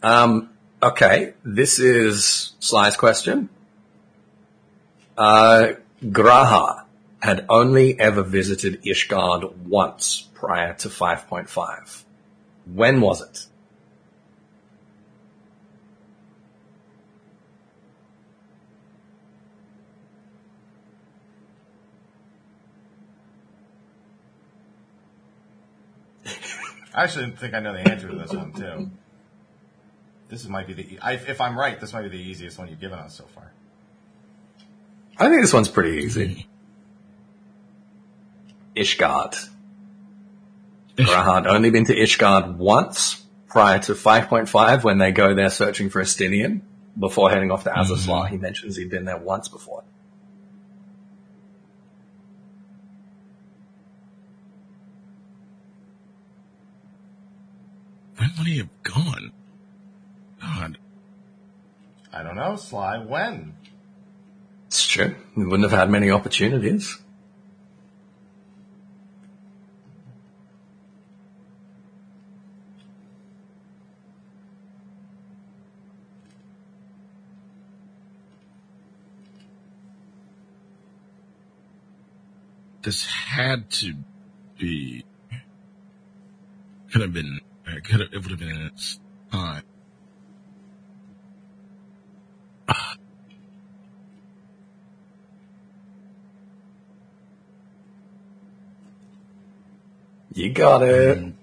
um, 0.00 0.50
okay, 0.80 1.34
this 1.44 1.80
is 1.80 2.52
Sly's 2.60 2.96
question. 2.96 3.48
Uh, 5.18 5.72
G'raha 6.04 6.84
had 7.20 7.44
only 7.48 7.98
ever 7.98 8.22
visited 8.22 8.80
Ishgard 8.84 9.56
once 9.56 10.28
prior 10.34 10.74
to 10.74 10.88
5.5. 10.88 12.02
When 12.72 13.00
was 13.00 13.22
it? 13.22 13.46
I 26.94 27.04
actually 27.04 27.30
think 27.32 27.54
I 27.54 27.60
know 27.60 27.72
the 27.72 27.80
answer 27.80 28.08
to 28.08 28.14
this 28.14 28.32
one 28.32 28.52
too. 28.52 28.90
This 30.28 30.46
might 30.48 30.66
be 30.66 30.72
the. 30.74 30.82
e- 30.82 30.98
I, 31.00 31.12
if 31.14 31.40
I'm 31.40 31.58
right, 31.58 31.78
this 31.80 31.92
might 31.92 32.02
be 32.02 32.08
the 32.08 32.16
easiest 32.22 32.58
one 32.58 32.68
you've 32.68 32.80
given 32.80 32.98
us 32.98 33.14
so 33.14 33.24
far. 33.34 33.52
I 35.18 35.28
think 35.28 35.42
this 35.42 35.52
one's 35.52 35.68
pretty 35.68 36.02
easy. 36.02 36.46
Ishgard. 38.74 39.48
G'raha 40.96 41.34
had 41.34 41.46
only 41.46 41.70
been 41.70 41.84
to 41.86 41.94
Ishgard 41.94 42.56
once 42.56 43.22
prior 43.48 43.78
to 43.80 43.92
5.5 43.92 44.82
when 44.84 44.98
they 44.98 45.12
go 45.12 45.34
there 45.34 45.50
searching 45.50 45.90
for 45.90 46.00
Estinian. 46.02 46.62
before 46.98 47.30
heading 47.30 47.50
off 47.50 47.64
to 47.64 47.70
Azys 47.70 48.06
Lla. 48.06 48.24
Mm-hmm. 48.24 48.32
He 48.32 48.38
mentions 48.38 48.76
he'd 48.76 48.90
been 48.90 49.04
there 49.04 49.18
once 49.18 49.48
before. 49.48 49.84
When 58.22 58.30
would 58.38 58.46
he 58.46 58.58
have 58.58 58.82
gone? 58.84 59.32
God. 60.40 60.78
I 62.12 62.22
don't 62.22 62.36
know, 62.36 62.54
Sly. 62.54 62.98
When? 62.98 63.54
It's 64.68 64.86
true. 64.86 65.16
He 65.34 65.42
wouldn't 65.42 65.68
have 65.68 65.76
had 65.76 65.90
many 65.90 66.08
opportunities. 66.08 66.98
This 82.82 83.04
had 83.04 83.68
to 83.70 83.94
be. 84.58 85.04
Could 86.92 87.00
have 87.00 87.12
been. 87.12 87.40
It 87.66 87.84
could 87.84 88.00
have. 88.00 88.08
It 88.12 88.18
would 88.22 88.30
have 88.30 88.38
been 88.40 88.50
in 88.50 88.66
its 88.66 88.98
time. 89.30 89.62
You 100.34 100.50
got 100.50 100.82
it. 100.82 101.34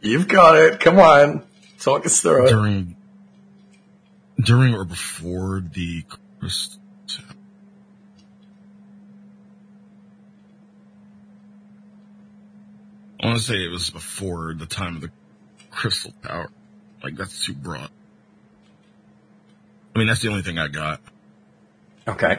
You've 0.00 0.26
got 0.26 0.56
it. 0.56 0.80
Come 0.80 0.98
on. 0.98 1.44
Talk 1.78 2.06
us 2.06 2.20
through 2.20 2.46
it. 2.46 2.48
during 2.48 2.96
during 4.40 4.74
or 4.74 4.84
before 4.84 5.62
the 5.72 6.04
Christ- 6.40 6.78
I 13.22 13.26
want 13.28 13.38
to 13.38 13.44
say 13.44 13.64
it 13.64 13.70
was 13.70 13.90
before 13.90 14.54
the 14.54 14.66
time 14.66 14.96
of 14.96 15.02
the 15.02 15.10
Crystal 15.76 16.12
power. 16.22 16.48
Like 17.02 17.16
that's 17.16 17.44
too 17.44 17.52
broad. 17.52 17.90
I 19.94 19.98
mean, 19.98 20.08
that's 20.08 20.22
the 20.22 20.28
only 20.28 20.42
thing 20.42 20.58
I 20.58 20.68
got. 20.68 21.00
Okay. 22.08 22.38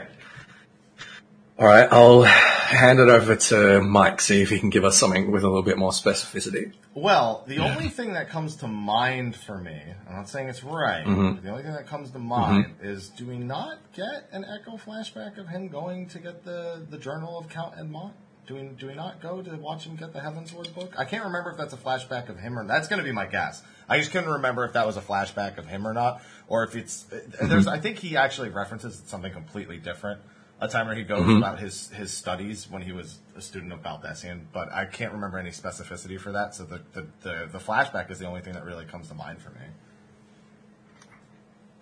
All 1.58 1.66
right. 1.66 1.88
I'll 1.92 2.24
hand 2.24 3.00
it 3.00 3.10
over 3.10 3.36
to 3.36 3.82
Mike, 3.82 4.22
see 4.22 4.42
if 4.42 4.50
he 4.50 4.60
can 4.60 4.70
give 4.70 4.84
us 4.84 4.98
something 4.98 5.32
with 5.32 5.44
a 5.44 5.48
little 5.48 5.64
bit 5.64 5.78
more 5.78 5.92
specificity. 5.92 6.74
Well, 6.94 7.44
the 7.48 7.60
only 7.60 7.90
thing 7.90 8.14
that 8.14 8.30
comes 8.30 8.56
to 8.58 8.68
mind 8.68 9.36
for 9.36 9.58
me, 9.60 9.80
I'm 10.10 10.16
not 10.16 10.30
saying 10.30 10.50
it's 10.50 10.64
right, 10.64 11.06
mm-hmm. 11.06 11.34
but 11.34 11.44
the 11.44 11.50
only 11.50 11.64
thing 11.64 11.74
that 11.74 11.88
comes 11.88 12.12
to 12.12 12.20
mind 12.20 12.66
mm-hmm. 12.66 12.88
is 12.88 13.10
do 13.10 13.26
we 13.26 13.38
not 13.38 13.78
get 13.96 14.28
an 14.32 14.46
echo 14.46 14.78
flashback 14.78 15.38
of 15.38 15.48
him 15.48 15.68
going 15.68 16.08
to 16.10 16.20
get 16.20 16.44
the, 16.44 16.86
the 16.90 16.98
journal 16.98 17.38
of 17.38 17.50
Count 17.50 17.76
Edmont? 17.76 18.14
Do 18.48 18.56
we, 18.56 18.62
do 18.80 18.88
we 18.88 18.96
not 18.96 19.22
go 19.22 19.42
to 19.42 19.56
watch 19.58 19.86
him 19.86 19.98
get 19.98 20.14
the 20.14 20.20
Heavensward 20.20 20.74
book? 20.74 20.94
I 20.98 21.04
can't 21.04 21.26
remember 21.26 21.52
if 21.52 21.58
that's 21.58 21.74
a 21.74 21.78
flashback 21.78 22.30
of 22.30 22.40
him 22.40 22.58
or 22.58 22.66
that's 22.66 22.88
going 22.88 23.00
to 23.00 23.04
be 23.04 23.12
my 23.12 23.26
guess. 23.26 23.62
I 23.90 24.00
just 24.00 24.12
couldn't 24.12 24.30
remember 24.30 24.64
if 24.64 24.72
that 24.74 24.88
was 24.88 24.96
a 24.96 25.02
flashback 25.02 25.58
of 25.58 25.68
him 25.68 25.86
or 25.86 25.94
not, 25.94 26.22
or 26.48 26.64
if 26.64 26.74
it's 26.76 27.06
there's. 27.42 27.68
I 27.68 27.80
think 27.80 28.00
he 28.00 28.16
actually 28.16 28.50
references 28.50 29.02
something 29.06 29.34
completely 29.34 29.78
different. 29.78 30.22
A 30.60 30.68
time 30.68 30.88
where 30.88 30.96
he 30.96 31.04
goes 31.04 31.22
mm-hmm. 31.22 31.38
about 31.38 31.60
his 31.60 31.90
his 31.90 32.12
studies 32.12 32.70
when 32.70 32.82
he 32.82 32.94
was 32.94 33.20
a 33.36 33.42
student 33.42 33.74
of 33.74 33.84
Baldesion, 33.84 34.46
but 34.54 34.72
I 34.72 34.86
can't 34.86 35.14
remember 35.14 35.38
any 35.38 35.52
specificity 35.52 36.20
for 36.20 36.32
that. 36.32 36.56
So 36.56 36.64
the 36.64 36.82
the, 36.94 37.08
the, 37.22 37.50
the 37.52 37.60
flashback 37.60 38.10
is 38.10 38.18
the 38.18 38.28
only 38.28 38.42
thing 38.42 38.54
that 38.54 38.66
really 38.66 38.86
comes 38.86 39.10
to 39.10 39.14
mind 39.14 39.42
for 39.42 39.50
me. 39.52 39.66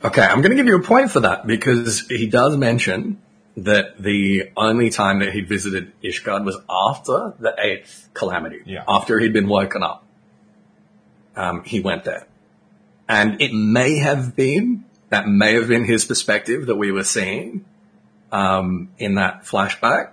Okay, 0.03 0.23
I'm 0.23 0.41
going 0.41 0.51
to 0.51 0.57
give 0.57 0.67
you 0.67 0.77
a 0.77 0.83
point 0.83 1.09
for 1.11 1.21
that 1.21 1.47
because 1.47 2.07
he 2.07 2.27
does 2.27 2.57
mention 2.57 3.21
that 3.57 4.01
the 4.01 4.51
only 4.57 4.89
time 4.89 5.19
that 5.19 5.33
he 5.33 5.41
visited 5.41 5.93
Ishgard 6.03 6.43
was 6.43 6.57
after 6.69 7.33
the 7.39 7.55
eighth 7.57 8.09
calamity. 8.13 8.61
Yeah. 8.65 8.83
After 8.87 9.19
he'd 9.19 9.33
been 9.33 9.47
woken 9.47 9.81
up. 9.81 10.03
Um, 11.35 11.63
he 11.63 11.79
went 11.79 12.03
there. 12.03 12.27
And 13.07 13.41
it 13.41 13.53
may 13.53 13.97
have 13.97 14.35
been, 14.35 14.83
that 15.09 15.27
may 15.27 15.53
have 15.53 15.67
been 15.67 15.85
his 15.85 16.05
perspective 16.05 16.65
that 16.65 16.75
we 16.75 16.91
were 16.91 17.03
seeing, 17.03 17.65
um, 18.31 18.89
in 18.97 19.15
that 19.15 19.43
flashback. 19.43 20.11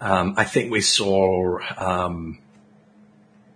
Um, 0.00 0.34
I 0.36 0.44
think 0.44 0.70
we 0.70 0.80
saw, 0.80 1.58
um, 1.76 2.38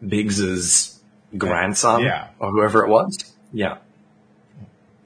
Biggs's 0.06 1.00
grandson 1.36 2.02
Yeah. 2.02 2.28
or 2.38 2.50
whoever 2.50 2.84
it 2.84 2.88
was. 2.88 3.18
Yeah. 3.52 3.78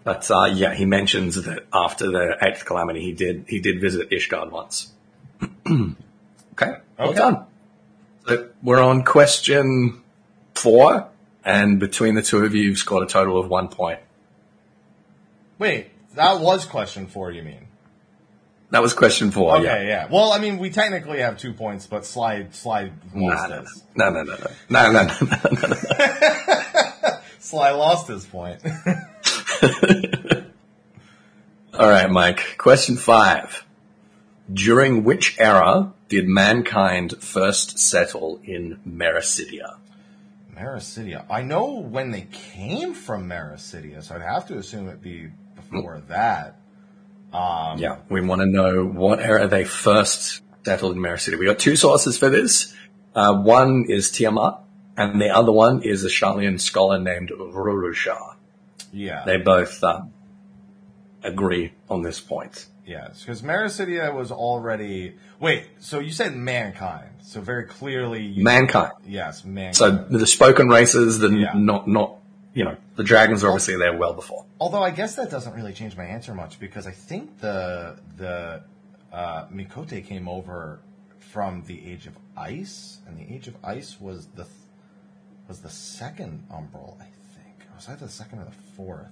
But 0.03 0.31
uh, 0.31 0.45
yeah, 0.45 0.75
he 0.75 0.87
mentions 0.87 1.43
that 1.43 1.67
after 1.73 2.11
the 2.11 2.37
eighth 2.43 2.65
calamity, 2.65 3.03
he 3.03 3.13
did 3.13 3.45
he 3.49 3.61
did 3.61 3.81
visit 3.81 4.11
Ishgard 4.11 4.51
once. 4.51 4.93
okay, 5.71 5.93
well 6.99 7.11
Okay. 7.11 7.15
done. 7.15 7.45
So 8.27 8.49
we're 8.63 8.83
on 8.83 9.05
question 9.05 10.03
four, 10.55 11.09
and 11.45 11.79
between 11.79 12.15
the 12.15 12.23
two 12.23 12.45
of 12.45 12.55
you, 12.55 12.63
you've 12.63 12.79
scored 12.79 13.03
a 13.03 13.11
total 13.11 13.39
of 13.39 13.49
one 13.49 13.69
point. 13.69 14.01
Wait, 15.59 15.91
that 16.15 16.41
was 16.41 16.65
question 16.65 17.07
four. 17.07 17.31
You 17.31 17.43
mean? 17.43 17.67
That 18.71 18.83
was 18.83 18.95
question 18.95 19.31
four. 19.33 19.57
Okay, 19.57 19.65
yeah. 19.65 19.83
yeah. 19.83 20.09
Well, 20.11 20.33
I 20.33 20.39
mean, 20.39 20.59
we 20.59 20.71
technically 20.71 21.19
have 21.19 21.39
two 21.39 21.53
points, 21.53 21.87
but 21.87 22.07
slide 22.07 22.55
slide 22.55 22.93
No, 23.15 23.27
lost 23.27 23.85
no, 23.97 24.11
no, 24.11 24.23
no, 24.23 24.23
no, 24.23 24.37
no, 24.71 24.93
no, 24.93 24.93
no, 24.93 25.03
no, 25.03 25.27
no, 25.27 25.51
no, 25.51 25.69
no. 25.69 27.19
Sly 27.41 27.71
lost 27.73 28.07
his 28.09 28.25
point. 28.27 28.61
All 31.75 31.89
right, 31.89 32.11
Mike. 32.11 32.57
Question 32.59 32.97
five. 32.97 33.65
During 34.53 35.05
which 35.05 35.39
era 35.39 35.93
did 36.09 36.27
mankind 36.27 37.23
first 37.23 37.79
settle 37.79 38.41
in 38.45 38.81
Meracydia? 38.87 39.77
Meracydia. 40.55 41.25
I 41.31 41.43
know 41.43 41.79
when 41.79 42.11
they 42.11 42.27
came 42.33 42.95
from 42.95 43.29
Meracydia, 43.29 44.03
so 44.03 44.15
I'd 44.17 44.23
have 44.23 44.47
to 44.49 44.59
assume 44.59 44.89
it'd 44.89 45.03
be 45.03 45.31
before 45.55 46.03
that. 46.09 46.57
Um, 47.33 47.79
Yeah, 47.79 47.99
we 48.09 48.21
want 48.21 48.41
to 48.41 48.47
know 48.47 48.85
what 48.85 49.21
era 49.21 49.47
they 49.47 49.65
first 49.65 50.43
settled 50.65 50.97
in 50.97 51.03
Meracydia. 51.03 51.39
We 51.39 51.47
got 51.47 51.59
two 51.59 51.77
sources 51.77 52.19
for 52.19 52.29
this. 52.29 52.75
Uh, 53.15 53.35
one 53.35 53.87
is 53.89 54.11
Tiamat, 54.11 54.59
and 54.97 55.21
the 55.21 55.31
other 55.31 55.53
one 55.53 55.83
is 55.83 56.05
a 56.05 56.09
Sharlayan 56.09 56.61
scholar 56.61 56.99
named 56.99 57.31
Rurusha. 57.31 58.35
Yeah. 58.93 59.25
They 59.25 59.37
both 59.39 59.83
um, 59.85 60.13
agree 61.23 61.73
on 61.89 62.03
this 62.03 62.21
point. 62.21 62.67
Yes, 62.87 63.21
because 63.21 63.43
Meracydia 63.43 64.13
was 64.13 64.33
already. 64.33 65.15
Wait, 65.39 65.67
so 65.79 66.01
you 66.01 66.11
said 66.11 66.35
mankind. 66.35 67.11
So 67.23 67.41
very 67.41 67.65
clearly. 67.65 68.25
You, 68.25 68.43
Mankind. 68.43 68.93
Yes, 69.07 69.45
mankind. 69.45 69.77
So 69.77 69.91
the 69.91 70.27
spoken 70.27 70.69
races, 70.69 71.21
the 71.21 71.29
Yeah. 71.31 71.53
not 71.55 71.87
not 71.87 72.17
you 72.53 72.65
know 72.65 72.77
the 72.97 73.05
dragons 73.05 73.45
are 73.45 73.49
obviously 73.49 73.77
there 73.77 73.97
well 73.97 74.15
before. 74.15 74.45
Although 74.59 74.83
I 74.83 74.91
guess 74.91 75.15
that 75.17 75.31
doesn't 75.31 75.55
really 75.55 75.73
change 75.73 75.97
my 75.97 76.05
answer 76.05 76.35
much 76.35 76.59
because 76.59 76.87
I 76.89 76.91
think 76.91 77.39
the 77.39 77.97
the 78.17 78.65
uh, 79.13 79.47
Miqo'te 79.47 80.05
came 80.05 80.29
over 80.29 80.81
from 81.19 81.63
the 81.67 81.93
Age 81.93 82.07
of 82.07 82.15
Ice, 82.37 82.99
and 83.07 83.17
the 83.17 83.33
Age 83.33 83.47
of 83.47 83.55
Ice 83.63 84.01
was 84.01 84.27
the 84.35 84.47
was 85.47 85.61
the 85.61 85.71
second 85.71 86.45
Umbral, 86.51 87.01
I 87.01 87.07
was 87.81 87.89
either 87.89 88.07
the 88.07 88.13
second 88.13 88.41
or 88.41 88.45
the 88.45 88.51
fourth? 88.77 89.07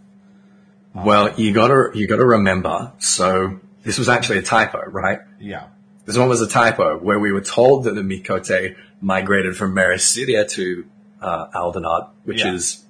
Well, 0.94 1.33
you 1.38 1.52
gotta 1.52 1.90
you 1.94 2.07
gotta 2.09 2.24
remember. 2.24 2.92
So 2.98 3.61
this 3.85 3.98
was 3.98 4.09
actually 4.09 4.38
a 4.38 4.42
typo, 4.42 4.83
right? 4.87 5.20
Yeah. 5.40 5.66
This 6.07 6.16
one 6.16 6.28
was 6.28 6.40
a 6.40 6.48
typo 6.48 6.98
where 6.98 7.18
we 7.18 7.31
were 7.33 7.40
told 7.42 7.85
that 7.85 7.94
the 7.94 8.00
Miqo'te 8.00 8.74
migrated 9.00 9.57
from 9.57 9.74
Meracydia 9.74 10.48
to 10.52 10.87
uh, 11.20 11.46
Aldenard, 11.54 12.09
which 12.24 12.42
Yeah. 12.44 12.54
is, 12.54 12.83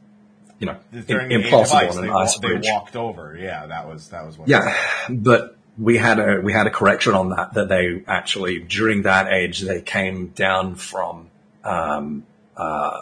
you 0.61 0.67
know, 0.69 0.77
During 1.07 1.29
the 1.29 1.35
impossible 1.35 1.79
Ice, 1.89 1.97
on 1.97 2.03
they, 2.03 2.09
an 2.09 2.15
wa- 2.15 2.21
ice 2.23 2.39
they 2.39 2.49
bridge. 2.49 2.67
walked 2.71 2.97
over. 2.97 3.37
Yeah, 3.39 3.67
that 3.67 3.89
was 3.89 4.09
that 4.11 4.25
was 4.27 4.39
what. 4.39 4.49
Yeah, 4.49 4.75
but 5.11 5.57
we 5.77 5.99
had 5.99 6.19
a 6.21 6.41
we 6.41 6.53
had 6.53 6.67
a 6.67 6.71
correction 6.71 7.15
on 7.15 7.31
that. 7.31 7.55
That 7.55 7.69
they 7.69 8.03
actually 8.07 8.61
during 8.61 9.03
that 9.03 9.33
age 9.33 9.61
they 9.61 9.81
came 9.83 10.29
down 10.29 10.77
from 10.77 11.29
um, 11.65 12.25
uh, 12.57 13.01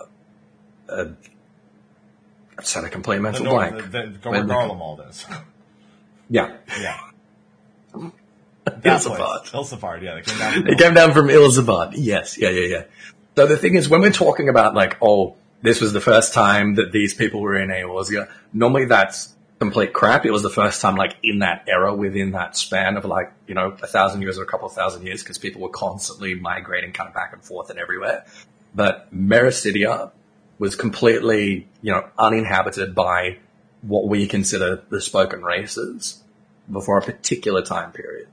uh, 0.89 1.05
I 2.59 2.63
just 2.63 2.75
had 2.75 2.85
a 2.85 2.89
complete 2.89 3.17
The 3.17 3.23
mental 3.23 3.45
blank. 3.45 3.77
the, 3.77 3.89
the, 3.91 4.31
When 4.31 4.33
where 4.33 4.43
they- 4.45 4.55
Garlemald 4.55 5.09
is. 5.11 5.27
Yeah, 6.29 6.57
yeah. 6.81 6.99
Ilsabard. 8.67 9.45
Ilsabard, 9.51 10.03
yeah. 10.03 10.15
They 10.17 10.23
came 10.23 10.39
down. 10.39 10.53
from 10.65 10.77
came 10.77 10.95
down 10.95 11.13
from 11.13 11.29
Ilsabard. 11.29 11.93
Yes, 11.97 12.37
yeah, 12.37 12.51
yeah, 12.51 12.67
yeah. 12.67 12.85
So 13.37 13.47
the 13.47 13.57
thing 13.57 13.75
is, 13.75 13.89
when 13.89 14.01
we're 14.01 14.11
talking 14.11 14.49
about 14.49 14.75
like, 14.75 14.97
oh, 15.01 15.37
this 15.63 15.81
was 15.81 15.93
the 15.93 16.01
first 16.01 16.33
time 16.33 16.75
that 16.77 16.91
these 16.93 17.15
people 17.15 17.41
were 17.41 17.57
in 17.57 17.69
Eorzea, 17.69 18.29
normally 18.53 18.87
that's 18.87 19.35
complete 19.59 19.93
crap. 19.93 20.27
It 20.27 20.31
was 20.33 20.43
the 20.43 20.51
first 20.51 20.81
time 20.83 20.97
like 20.97 21.17
in 21.23 21.39
that 21.41 21.65
era 21.69 21.95
within 21.95 22.33
that 22.33 22.57
span 22.57 22.97
of 22.97 23.05
like, 23.05 23.33
you 23.47 23.55
know, 23.55 23.69
a 23.83 23.87
thousand 23.87 24.23
years 24.23 24.39
or 24.39 24.43
a 24.43 24.47
couple 24.47 24.67
of 24.67 24.73
thousand 24.75 25.07
years 25.07 25.23
because 25.23 25.39
people 25.39 25.63
were 25.63 25.69
constantly 25.69 26.35
migrating 26.35 26.93
kind 26.93 27.09
of 27.09 27.15
back 27.15 27.33
and 27.33 27.43
forth 27.43 27.71
and 27.71 27.79
everywhere. 27.79 28.25
But 28.75 29.15
Meracydia 29.15 30.11
was 30.59 30.75
completely, 30.75 31.69
you 31.83 31.93
know, 31.93 32.09
uninhabited 32.19 32.95
by 32.95 33.39
what 33.83 34.09
we 34.09 34.27
consider 34.27 34.83
the 34.89 35.01
spoken 35.01 35.43
races 35.43 36.23
before 36.71 36.99
a 36.99 37.03
particular 37.03 37.63
time 37.63 37.93
period. 37.93 38.29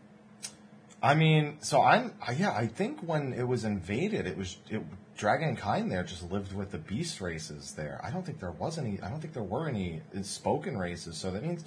I 1.02 1.16
mean, 1.16 1.58
so 1.62 1.82
I'm 1.82 2.14
yeah. 2.38 2.54
I 2.54 2.68
think 2.68 3.02
when 3.02 3.34
it 3.34 3.44
was 3.44 3.66
invaded, 3.66 4.26
it 4.26 4.38
was 4.38 4.58
it, 4.70 4.82
Dragonkind 5.18 5.90
there 5.90 6.04
just 6.04 6.32
lived 6.32 6.54
with 6.54 6.72
the 6.72 6.78
beast 6.78 7.20
races 7.20 7.74
there. 7.74 8.00
I 8.02 8.10
don't 8.10 8.26
think 8.26 8.40
there 8.40 8.52
was 8.52 8.78
any. 8.78 9.02
I 9.02 9.10
don't 9.10 9.20
think 9.20 9.34
there 9.34 9.44
were 9.44 9.68
any 9.68 10.02
spoken 10.22 10.78
races. 10.78 11.18
So 11.18 11.30
that 11.32 11.44
means 11.44 11.66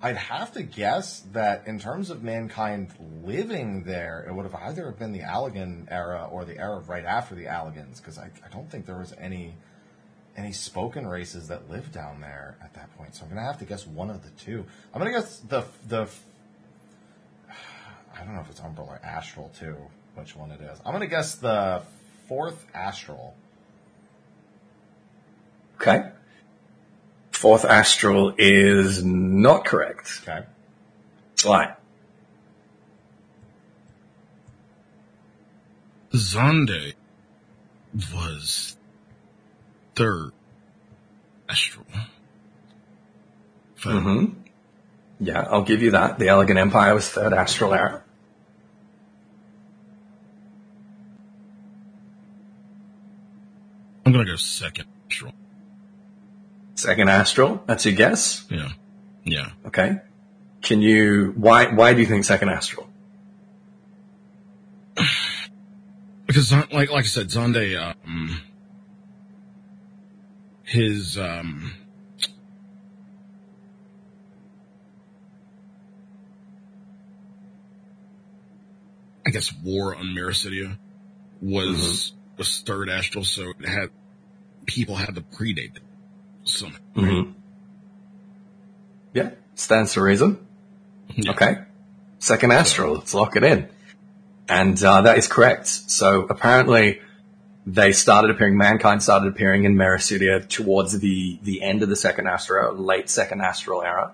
I'd 0.00 0.16
have 0.16 0.52
to 0.54 0.62
guess 0.62 1.20
that 1.32 1.66
in 1.66 1.78
terms 1.78 2.08
of 2.08 2.22
mankind 2.22 2.88
living 3.22 3.84
there, 3.84 4.24
it 4.26 4.34
would 4.34 4.44
have 4.44 4.54
either 4.54 4.90
been 4.92 5.12
the 5.12 5.20
Allagan 5.20 5.86
era 5.90 6.26
or 6.30 6.44
the 6.44 6.56
era 6.56 6.78
right 6.86 7.04
after 7.04 7.34
the 7.34 7.44
Allagans, 7.44 7.98
because 7.98 8.16
I, 8.16 8.30
I 8.44 8.48
don't 8.50 8.70
think 8.70 8.86
there 8.86 8.98
was 8.98 9.12
any 9.18 9.54
any 10.38 10.52
spoken 10.52 11.06
races 11.06 11.48
that 11.48 11.68
lived 11.68 11.92
down 11.92 12.20
there 12.20 12.56
at 12.62 12.72
that 12.74 12.96
point. 12.96 13.14
So 13.14 13.24
I'm 13.24 13.28
gonna 13.28 13.42
have 13.42 13.58
to 13.58 13.64
guess 13.64 13.86
one 13.86 14.08
of 14.08 14.22
the 14.22 14.30
two. 14.42 14.64
I'm 14.94 15.00
gonna 15.00 15.10
guess 15.10 15.38
the 15.40 15.64
the. 15.88 16.08
I 18.14 18.24
don't 18.24 18.34
know 18.34 18.40
if 18.40 18.48
it's 18.48 18.60
Umbral 18.60 18.88
or 18.88 19.00
Astral 19.02 19.50
too. 19.58 19.76
Which 20.14 20.36
one 20.36 20.52
it 20.52 20.60
is? 20.60 20.78
I'm 20.86 20.92
gonna 20.92 21.08
guess 21.08 21.34
the 21.34 21.82
fourth 22.28 22.64
Astral. 22.72 23.34
Okay. 25.80 26.10
Fourth 27.32 27.64
Astral 27.64 28.34
is 28.38 29.04
not 29.04 29.64
correct. 29.64 30.22
Okay. 30.22 30.46
Sly. 31.34 31.74
Xande 36.12 36.94
was 38.12 38.77
third 39.98 40.30
astral. 41.48 41.86
If 43.76 43.86
I- 43.86 44.00
hmm 44.00 44.24
Yeah, 45.20 45.46
I'll 45.50 45.62
give 45.62 45.82
you 45.82 45.90
that. 45.92 46.18
The 46.18 46.26
Allagan 46.26 46.56
Empire 46.56 46.94
was 46.94 47.08
third 47.08 47.32
astral 47.32 47.74
era. 47.74 48.02
I'm 54.06 54.12
gonna 54.12 54.24
go 54.24 54.36
second 54.36 54.86
astral. 55.10 55.32
Second 56.74 57.10
astral. 57.10 57.62
That's 57.66 57.84
your 57.84 57.94
guess. 57.94 58.46
Yeah. 58.50 58.68
Yeah. 59.24 59.50
Okay. 59.66 59.98
Can 60.62 60.80
you? 60.80 61.34
Why? 61.36 61.66
Why 61.74 61.92
do 61.92 62.00
you 62.00 62.06
think 62.06 62.24
second 62.24 62.48
astral? 62.50 62.88
Because 66.26 66.52
like 66.52 66.90
like 66.90 66.92
I 66.92 67.08
said, 67.08 67.28
Xande 67.28 67.94
um 68.04 68.38
his 70.68 71.16
um 71.16 71.72
I 79.26 79.30
guess 79.30 79.52
war 79.52 79.94
on 79.94 80.06
Meracydia 80.06 80.78
was 81.42 82.12
was 82.36 82.60
third 82.60 82.88
astral, 82.88 83.24
so 83.24 83.52
it 83.58 83.68
had 83.68 83.90
people 84.66 84.94
had 84.94 85.14
to 85.16 85.22
predate 85.22 85.76
it. 85.76 85.82
somehow. 86.44 86.78
Mm-hmm. 86.96 87.32
Yeah, 89.14 89.30
stands 89.54 89.94
to 89.94 90.02
reason. 90.02 90.46
Yeah. 91.14 91.32
Okay. 91.32 91.58
Second 92.18 92.52
astral. 92.52 92.94
Let's 92.94 93.14
lock 93.14 93.36
it 93.36 93.44
in. 93.44 93.68
And 94.48 94.82
uh, 94.82 95.02
that 95.02 95.18
is 95.18 95.28
correct. 95.28 95.66
So 95.66 96.22
apparently, 96.22 97.00
they 97.70 97.92
started 97.92 98.30
appearing. 98.30 98.56
Mankind 98.56 99.02
started 99.02 99.28
appearing 99.28 99.64
in 99.64 99.74
Meracydia 99.74 100.48
towards 100.48 100.98
the 100.98 101.38
the 101.42 101.62
end 101.62 101.82
of 101.82 101.90
the 101.90 101.96
second 101.96 102.26
astral, 102.26 102.74
late 102.74 103.10
second 103.10 103.42
astral 103.42 103.82
era, 103.82 104.12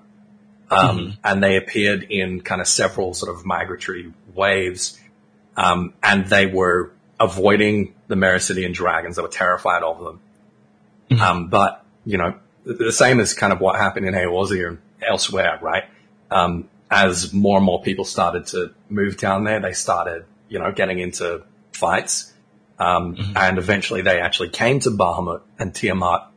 um, 0.71 1.17
and 1.23 1.43
they 1.43 1.57
appeared 1.57 2.03
in 2.03 2.40
kind 2.40 2.61
of 2.61 2.67
several 2.67 3.14
sort 3.14 3.35
of 3.35 3.47
migratory 3.47 4.12
waves, 4.35 4.99
um, 5.57 5.95
and 6.03 6.27
they 6.27 6.47
were 6.47 6.90
avoiding 7.21 7.95
the 8.09 8.17
Meracydian 8.17 8.75
dragons. 8.75 9.17
They 9.17 9.23
were 9.23 9.29
terrified 9.29 9.85
of 9.85 10.03
them. 10.03 10.21
Mhm. 11.11 11.21
Um, 11.21 11.49
but 11.49 11.85
you 12.05 12.19
know, 12.19 12.35
the, 12.64 12.75
the 12.75 12.93
same 12.93 13.21
as 13.21 13.35
kind 13.35 13.53
of 13.53 13.61
what 13.61 13.77
happened 13.77 14.07
in 14.07 14.14
Eorzea 14.14 14.67
and 14.67 14.79
elsewhere, 15.01 15.61
right? 15.62 15.85
Um, 16.29 16.69
as 16.90 17.33
more 17.33 17.59
and 17.59 17.64
more 17.64 17.81
people 17.83 18.05
started 18.05 18.47
to 18.49 18.75
move 18.90 19.17
down 19.17 19.45
there, 19.45 19.61
they 19.61 19.73
started, 19.75 20.25
you 20.49 20.59
know, 20.59 20.73
getting 20.73 20.99
into 20.99 21.43
fights. 21.73 22.33
Um, 22.78 23.16
and 23.37 23.58
eventually 23.58 24.02
they 24.02 24.20
actually 24.20 24.48
came 24.48 24.80
to 24.80 24.90
Bahamut 24.90 25.42
and 25.58 25.74
Tiamat, 25.74 26.28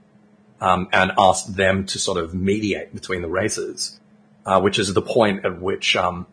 um, 0.62 0.88
and 0.92 1.12
asked 1.18 1.56
them 1.56 1.86
to 1.88 2.00
sort 2.00 2.18
of 2.18 2.34
mediate 2.34 2.94
between 2.94 3.22
the 3.22 3.28
races, 3.28 4.00
uh, 4.46 4.60
which 4.62 4.80
is 4.80 4.94
the 4.94 5.02
point 5.02 5.46
at 5.46 5.62
which, 5.62 5.96
um, 5.96 6.26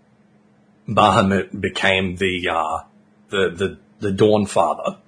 Bahamut 0.88 1.58
became 1.58 2.16
the, 2.16 2.48
uh, 2.48 2.78
the, 3.30 3.50
the, 3.50 3.78
the 4.00 4.12
Dawn 4.12 4.46
Father 4.46 4.98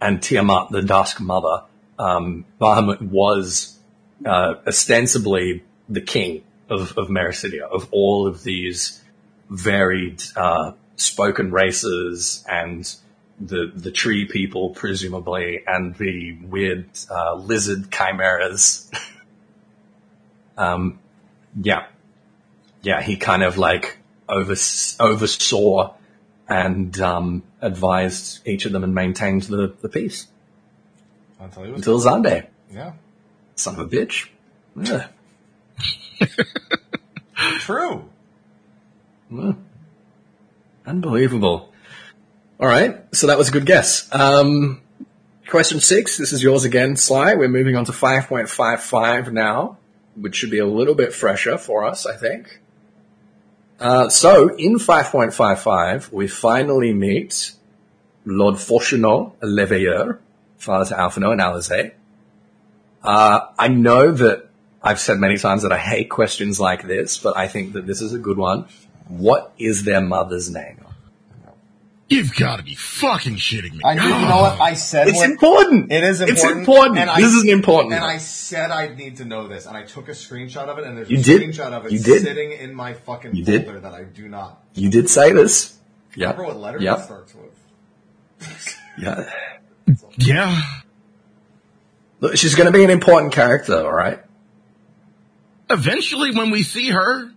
and 0.00 0.22
Tiamat 0.22 0.70
the 0.70 0.82
Dusk 0.82 1.20
Mother. 1.20 1.64
Um, 1.98 2.44
Bahamut 2.60 3.02
was, 3.02 3.78
uh, 4.24 4.54
ostensibly 4.66 5.62
the 5.88 6.00
king 6.00 6.42
of, 6.68 6.96
of 6.96 7.08
Meracydia, 7.08 7.62
of 7.62 7.88
all 7.92 8.26
of 8.26 8.42
these 8.42 9.02
varied, 9.50 10.22
uh, 10.34 10.72
spoken 10.96 11.50
races 11.50 12.44
and 12.50 12.94
the, 13.40 13.70
the 13.74 13.90
tree 13.90 14.24
people, 14.26 14.70
presumably, 14.70 15.62
and 15.66 15.94
the 15.96 16.36
weird, 16.42 16.88
uh, 17.10 17.34
lizard 17.34 17.90
chimeras. 17.90 18.90
um, 20.56 20.98
yeah. 21.60 21.86
Yeah, 22.82 23.02
he 23.02 23.16
kind 23.16 23.42
of 23.42 23.58
like 23.58 23.98
overs 24.28 24.96
oversaw 25.00 25.94
and, 26.48 26.98
um, 27.00 27.42
advised 27.60 28.46
each 28.46 28.64
of 28.66 28.72
them 28.72 28.84
and 28.84 28.94
maintained 28.94 29.42
the, 29.42 29.74
the 29.80 29.88
peace 29.88 30.28
Until 31.40 31.74
until 31.74 32.00
Xande. 32.00 32.46
yeah. 32.72 32.92
Son 33.56 33.74
of 33.74 33.80
a 33.80 33.88
bitch. 33.88 34.28
Yeah. 34.76 35.08
True. 37.58 38.08
Unbelievable. 40.86 41.72
All 42.58 42.66
right, 42.66 43.04
so 43.14 43.26
that 43.26 43.36
was 43.36 43.50
a 43.50 43.52
good 43.52 43.66
guess. 43.66 44.08
Um, 44.14 44.80
question 45.46 45.78
six. 45.78 46.16
This 46.16 46.32
is 46.32 46.42
yours 46.42 46.64
again, 46.64 46.96
Sly. 46.96 47.34
We're 47.34 47.48
moving 47.48 47.76
on 47.76 47.84
to 47.84 47.92
five 47.92 48.28
point 48.28 48.48
five 48.48 48.82
five 48.82 49.30
now, 49.30 49.76
which 50.14 50.36
should 50.36 50.50
be 50.50 50.58
a 50.58 50.66
little 50.66 50.94
bit 50.94 51.12
fresher 51.12 51.58
for 51.58 51.84
us, 51.84 52.06
I 52.06 52.16
think. 52.16 52.62
Uh, 53.78 54.08
so 54.08 54.56
in 54.56 54.78
five 54.78 55.06
point 55.06 55.34
five 55.34 55.60
five, 55.60 56.10
we 56.10 56.28
finally 56.28 56.94
meet 56.94 57.52
Lord 58.24 58.54
Fourchenault 58.54 59.34
Leveilleur, 59.42 60.18
father 60.56 60.86
to 60.86 60.94
Alphinaud 60.94 61.32
and 61.32 61.40
Alisaie. 61.42 61.92
Uh, 63.02 63.40
I 63.58 63.68
know 63.68 64.12
that 64.12 64.48
I've 64.82 64.98
said 64.98 65.18
many 65.18 65.36
times 65.36 65.62
that 65.62 65.72
I 65.72 65.78
hate 65.78 66.08
questions 66.08 66.58
like 66.58 66.86
this, 66.86 67.18
but 67.18 67.36
I 67.36 67.48
think 67.48 67.74
that 67.74 67.86
this 67.86 68.00
is 68.00 68.14
a 68.14 68.18
good 68.18 68.38
one. 68.38 68.64
What 69.08 69.52
is 69.58 69.84
their 69.84 70.00
mother's 70.00 70.48
name? 70.48 70.85
You've 72.08 72.36
got 72.36 72.58
to 72.58 72.62
be 72.62 72.76
fucking 72.76 73.34
shitting 73.36 73.72
me. 73.72 73.80
I 73.84 73.94
did, 73.94 74.04
you 74.04 74.10
know 74.10 74.40
what 74.42 74.60
I 74.60 74.74
said? 74.74 75.08
It's 75.08 75.16
what- 75.18 75.28
important. 75.28 75.90
It 75.92 76.04
is 76.04 76.20
important. 76.20 76.38
It's 76.46 76.56
important. 76.56 76.98
and 76.98 77.10
I- 77.10 77.20
this 77.20 77.32
is 77.32 77.42
an 77.42 77.48
important. 77.48 77.94
And 77.94 78.02
one. 78.02 78.10
I 78.10 78.18
said 78.18 78.70
I'd 78.70 78.96
need 78.96 79.16
to 79.16 79.24
know 79.24 79.48
this, 79.48 79.66
and 79.66 79.76
I 79.76 79.82
took 79.82 80.06
a 80.08 80.12
screenshot 80.12 80.68
of 80.68 80.78
it, 80.78 80.84
and 80.84 80.96
there's 80.96 81.10
You 81.10 81.18
a 81.18 81.22
did? 81.22 81.42
screenshot 81.42 81.72
of 81.72 81.86
it 81.86 81.92
You 81.92 81.98
did? 81.98 82.22
sitting 82.22 82.52
in 82.52 82.74
my 82.74 82.92
fucking 82.92 83.34
You 83.34 83.44
did? 83.44 83.64
folder 83.64 83.80
that 83.80 83.92
I 83.94 84.04
do 84.04 84.28
not 84.28 84.62
you 84.74 84.88
did 84.88 85.10
say 85.10 85.32
this. 85.32 85.74
Yeah. 86.14 86.30
remember 86.30 86.44
what 86.44 86.60
letter 86.60 86.78
Yeah. 86.80 86.96
it 87.00 87.04
starts 87.04 87.34
with. 87.34 88.76
Yeah. 88.98 89.28
Yeah. 90.16 90.62
Look, 92.20 92.36
she's 92.36 92.54
going 92.54 92.66
to 92.66 92.72
be 92.72 92.82
an 92.84 92.88
important 92.90 93.32
character, 93.32 93.74
all 93.84 93.92
right? 93.92 94.20
Eventually, 95.68 96.34
when 96.34 96.50
we 96.50 96.62
see 96.62 96.90
her, 96.90 97.30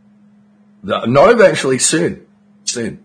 The- 0.84 1.05
Not 1.08 1.32
eventually, 1.32 1.79
soon. 1.79 2.25
Soon. 2.63 3.03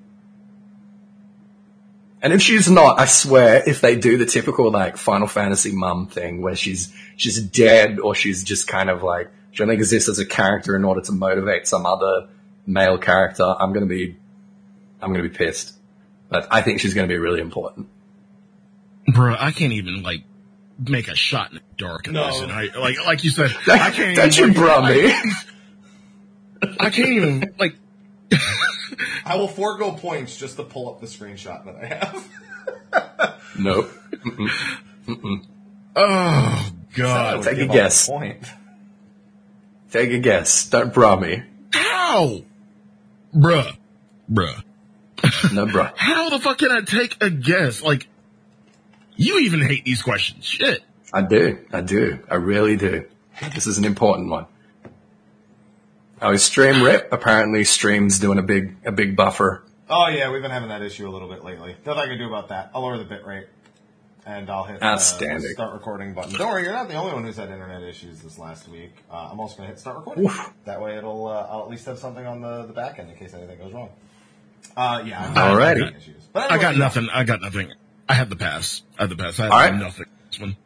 And 2.24 2.32
if 2.32 2.40
she's 2.42 2.70
not, 2.70 2.98
I 2.98 3.04
swear, 3.04 3.62
if 3.66 3.80
they 3.82 3.96
do 3.96 4.16
the 4.16 4.24
typical 4.24 4.70
like 4.70 4.96
Final 4.96 5.28
Fantasy 5.28 5.72
mum 5.72 6.06
thing 6.06 6.40
where 6.40 6.56
she's 6.56 6.90
she's 7.16 7.40
dead 7.40 8.00
or 8.00 8.14
she's 8.14 8.42
just 8.42 8.66
kind 8.66 8.88
of 8.90 9.02
like 9.02 9.30
she 9.52 9.62
only 9.62 9.74
exists 9.74 10.08
as 10.08 10.18
a 10.18 10.24
character 10.26 10.74
in 10.74 10.84
order 10.84 11.02
to 11.02 11.12
motivate 11.12 11.68
some 11.68 11.84
other 11.86 12.28
male 12.66 12.96
character, 12.98 13.44
I'm 13.44 13.72
gonna 13.74 13.84
be 13.86 14.16
I'm 15.02 15.12
gonna 15.12 15.22
be 15.22 15.28
pissed. 15.36 15.74
But 16.30 16.48
I 16.50 16.62
think 16.62 16.80
she's 16.80 16.94
gonna 16.94 17.08
be 17.08 17.18
really 17.18 17.40
important. 17.40 17.88
bro, 19.06 19.36
I 19.38 19.52
can't 19.52 19.74
even 19.74 20.02
like 20.02 20.24
make 20.78 21.08
a 21.08 21.14
shot 21.14 21.50
in 21.50 21.56
the 21.56 21.62
dark 21.76 22.06
in 22.06 22.14
No. 22.14 22.26
this. 22.26 22.40
And 22.40 22.50
I 22.50 22.68
like, 22.76 22.96
like 23.04 23.22
you 23.22 23.30
said, 23.30 23.54
I 23.68 23.90
can't. 23.90 24.16
Don't 24.16 24.36
you 24.38 24.52
bro 24.54 24.80
like, 24.80 24.96
me. 24.96 25.12
I 26.80 26.88
can't 26.90 27.10
even 27.10 27.54
like. 27.58 27.74
I 29.24 29.36
will 29.36 29.48
forego 29.48 29.92
points 29.92 30.36
just 30.36 30.56
to 30.56 30.64
pull 30.64 30.88
up 30.88 31.00
the 31.00 31.06
screenshot 31.06 31.64
that 31.64 31.76
I 31.76 31.86
have. 31.86 32.28
Nope. 33.58 33.90
Oh 35.96 36.72
God. 36.96 37.44
That 37.44 37.54
Take 37.54 37.70
a 37.70 37.72
guess. 37.72 38.06
the 38.06 38.12
Point. 38.12 38.46
Take 39.92 40.10
a 40.10 40.18
guess. 40.18 40.68
Don't 40.68 40.92
bra 40.92 41.14
me. 41.14 41.42
How? 41.72 42.42
Bruh. 43.32 43.76
Bruh. 44.30 44.62
No 45.52 45.66
bra. 45.66 45.92
How 45.94 46.30
the 46.30 46.40
fuck 46.40 46.58
can 46.58 46.72
I 46.72 46.80
take 46.80 47.22
a 47.22 47.30
guess? 47.30 47.80
Like, 47.80 48.08
you 49.14 49.40
even 49.40 49.60
hate 49.60 49.84
these 49.84 50.02
questions. 50.02 50.44
Shit. 50.44 50.82
I 51.12 51.22
do. 51.22 51.58
I 51.72 51.80
do. 51.80 52.18
I 52.28 52.36
really 52.36 52.76
do. 52.76 53.06
This 53.54 53.68
is 53.68 53.78
an 53.78 53.84
important 53.84 54.30
one. 54.30 54.46
Oh, 56.24 56.36
stream 56.36 56.82
rip. 56.82 57.12
Apparently, 57.12 57.64
stream's 57.64 58.18
doing 58.18 58.38
a 58.38 58.42
big 58.42 58.76
a 58.84 58.92
big 58.92 59.14
buffer. 59.16 59.62
Oh 59.88 60.08
yeah, 60.08 60.30
we've 60.30 60.42
been 60.42 60.50
having 60.50 60.70
that 60.70 60.82
issue 60.82 61.08
a 61.08 61.12
little 61.12 61.28
bit 61.28 61.44
lately. 61.44 61.76
Nothing 61.84 62.02
I 62.02 62.06
can 62.06 62.18
do 62.18 62.26
about 62.26 62.48
that. 62.48 62.70
I'll 62.74 62.82
lower 62.82 62.96
the 62.98 63.04
bit 63.04 63.24
rate, 63.26 63.46
and 64.24 64.48
I'll 64.48 64.64
hit 64.64 64.82
Outstanding. 64.82 65.42
the 65.42 65.48
start 65.50 65.74
recording 65.74 66.14
button. 66.14 66.32
Don't 66.38 66.48
worry, 66.50 66.62
you're 66.62 66.72
not 66.72 66.88
the 66.88 66.94
only 66.94 67.12
one 67.12 67.24
who's 67.24 67.36
had 67.36 67.50
internet 67.50 67.82
issues 67.82 68.20
this 68.22 68.38
last 68.38 68.66
week. 68.68 68.92
Uh, 69.10 69.28
I'm 69.30 69.38
also 69.40 69.56
gonna 69.58 69.68
hit 69.68 69.78
start 69.78 69.98
recording. 69.98 70.24
Oof. 70.24 70.52
That 70.64 70.80
way, 70.80 70.96
it'll 70.96 71.26
uh, 71.26 71.46
I'll 71.50 71.64
at 71.64 71.68
least 71.70 71.84
have 71.86 71.98
something 71.98 72.26
on 72.26 72.40
the, 72.40 72.64
the 72.66 72.72
back 72.72 72.98
end 72.98 73.10
in 73.10 73.16
case 73.16 73.34
anything 73.34 73.58
goes 73.58 73.72
wrong. 73.74 73.90
Uh, 74.76 75.02
yeah, 75.04 75.26
I'm 75.26 75.34
Alrighty. 75.34 75.84
having 75.84 75.96
issues. 76.00 76.24
But 76.32 76.50
I 76.50 76.56
got 76.58 76.76
nothing. 76.76 77.08
I 77.12 77.24
got 77.24 77.42
nothing. 77.42 77.70
I 78.08 78.14
had 78.14 78.30
the 78.30 78.36
pass. 78.36 78.82
I 78.98 79.02
had 79.02 79.10
the 79.10 79.16
pass. 79.16 79.38
I 79.38 79.42
had 79.44 79.52
All 79.52 79.58
right. 79.58 79.74
nothing. 79.74 80.06
This 80.30 80.40
one. 80.40 80.56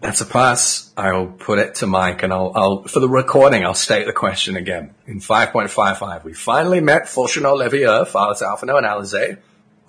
That's 0.00 0.20
a 0.20 0.26
pass. 0.26 0.92
I'll 0.96 1.26
put 1.26 1.58
it 1.58 1.76
to 1.76 1.86
Mike 1.86 2.22
and 2.22 2.32
I'll, 2.32 2.52
I'll, 2.54 2.82
for 2.84 3.00
the 3.00 3.08
recording, 3.08 3.64
I'll 3.64 3.74
state 3.74 4.06
the 4.06 4.12
question 4.12 4.56
again. 4.56 4.94
In 5.06 5.20
5.55, 5.20 6.24
we 6.24 6.34
finally 6.34 6.80
met 6.80 7.04
Fourchenault 7.04 7.66
Leveilleur, 7.66 8.06
Father 8.06 8.44
Alphinaud 8.44 8.78
and 8.78 8.86
Alisaie. 8.86 9.38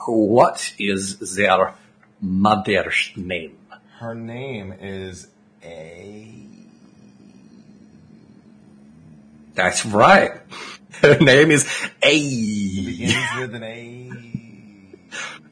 What 0.06 0.74
is 0.80 1.36
their 1.36 1.76
mother's 2.22 3.12
name? 3.16 3.58
Her 4.00 4.16
name 4.16 4.74
is 4.80 5.28
A. 5.64 6.34
That's 9.56 9.86
right. 9.86 10.32
Her 11.02 11.18
name 11.18 11.52
is 11.52 11.68
A. 12.02 12.20
Begins 12.86 13.40
with 13.40 13.56
an 13.56 13.64
A. 13.64 14.12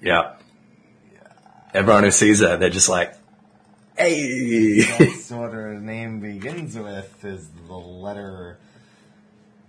Yeah. 0.02 0.36
Everyone 1.74 2.04
who 2.04 2.12
sees 2.12 2.40
her, 2.40 2.58
they're 2.58 2.70
just 2.70 2.88
like, 2.88 3.16
A. 3.98 4.82
That's 4.82 5.32
what 5.32 5.54
her 5.54 5.80
name 5.80 6.20
begins 6.20 6.78
with 6.78 7.24
is 7.24 7.50
the 7.68 7.74
letter 7.74 8.58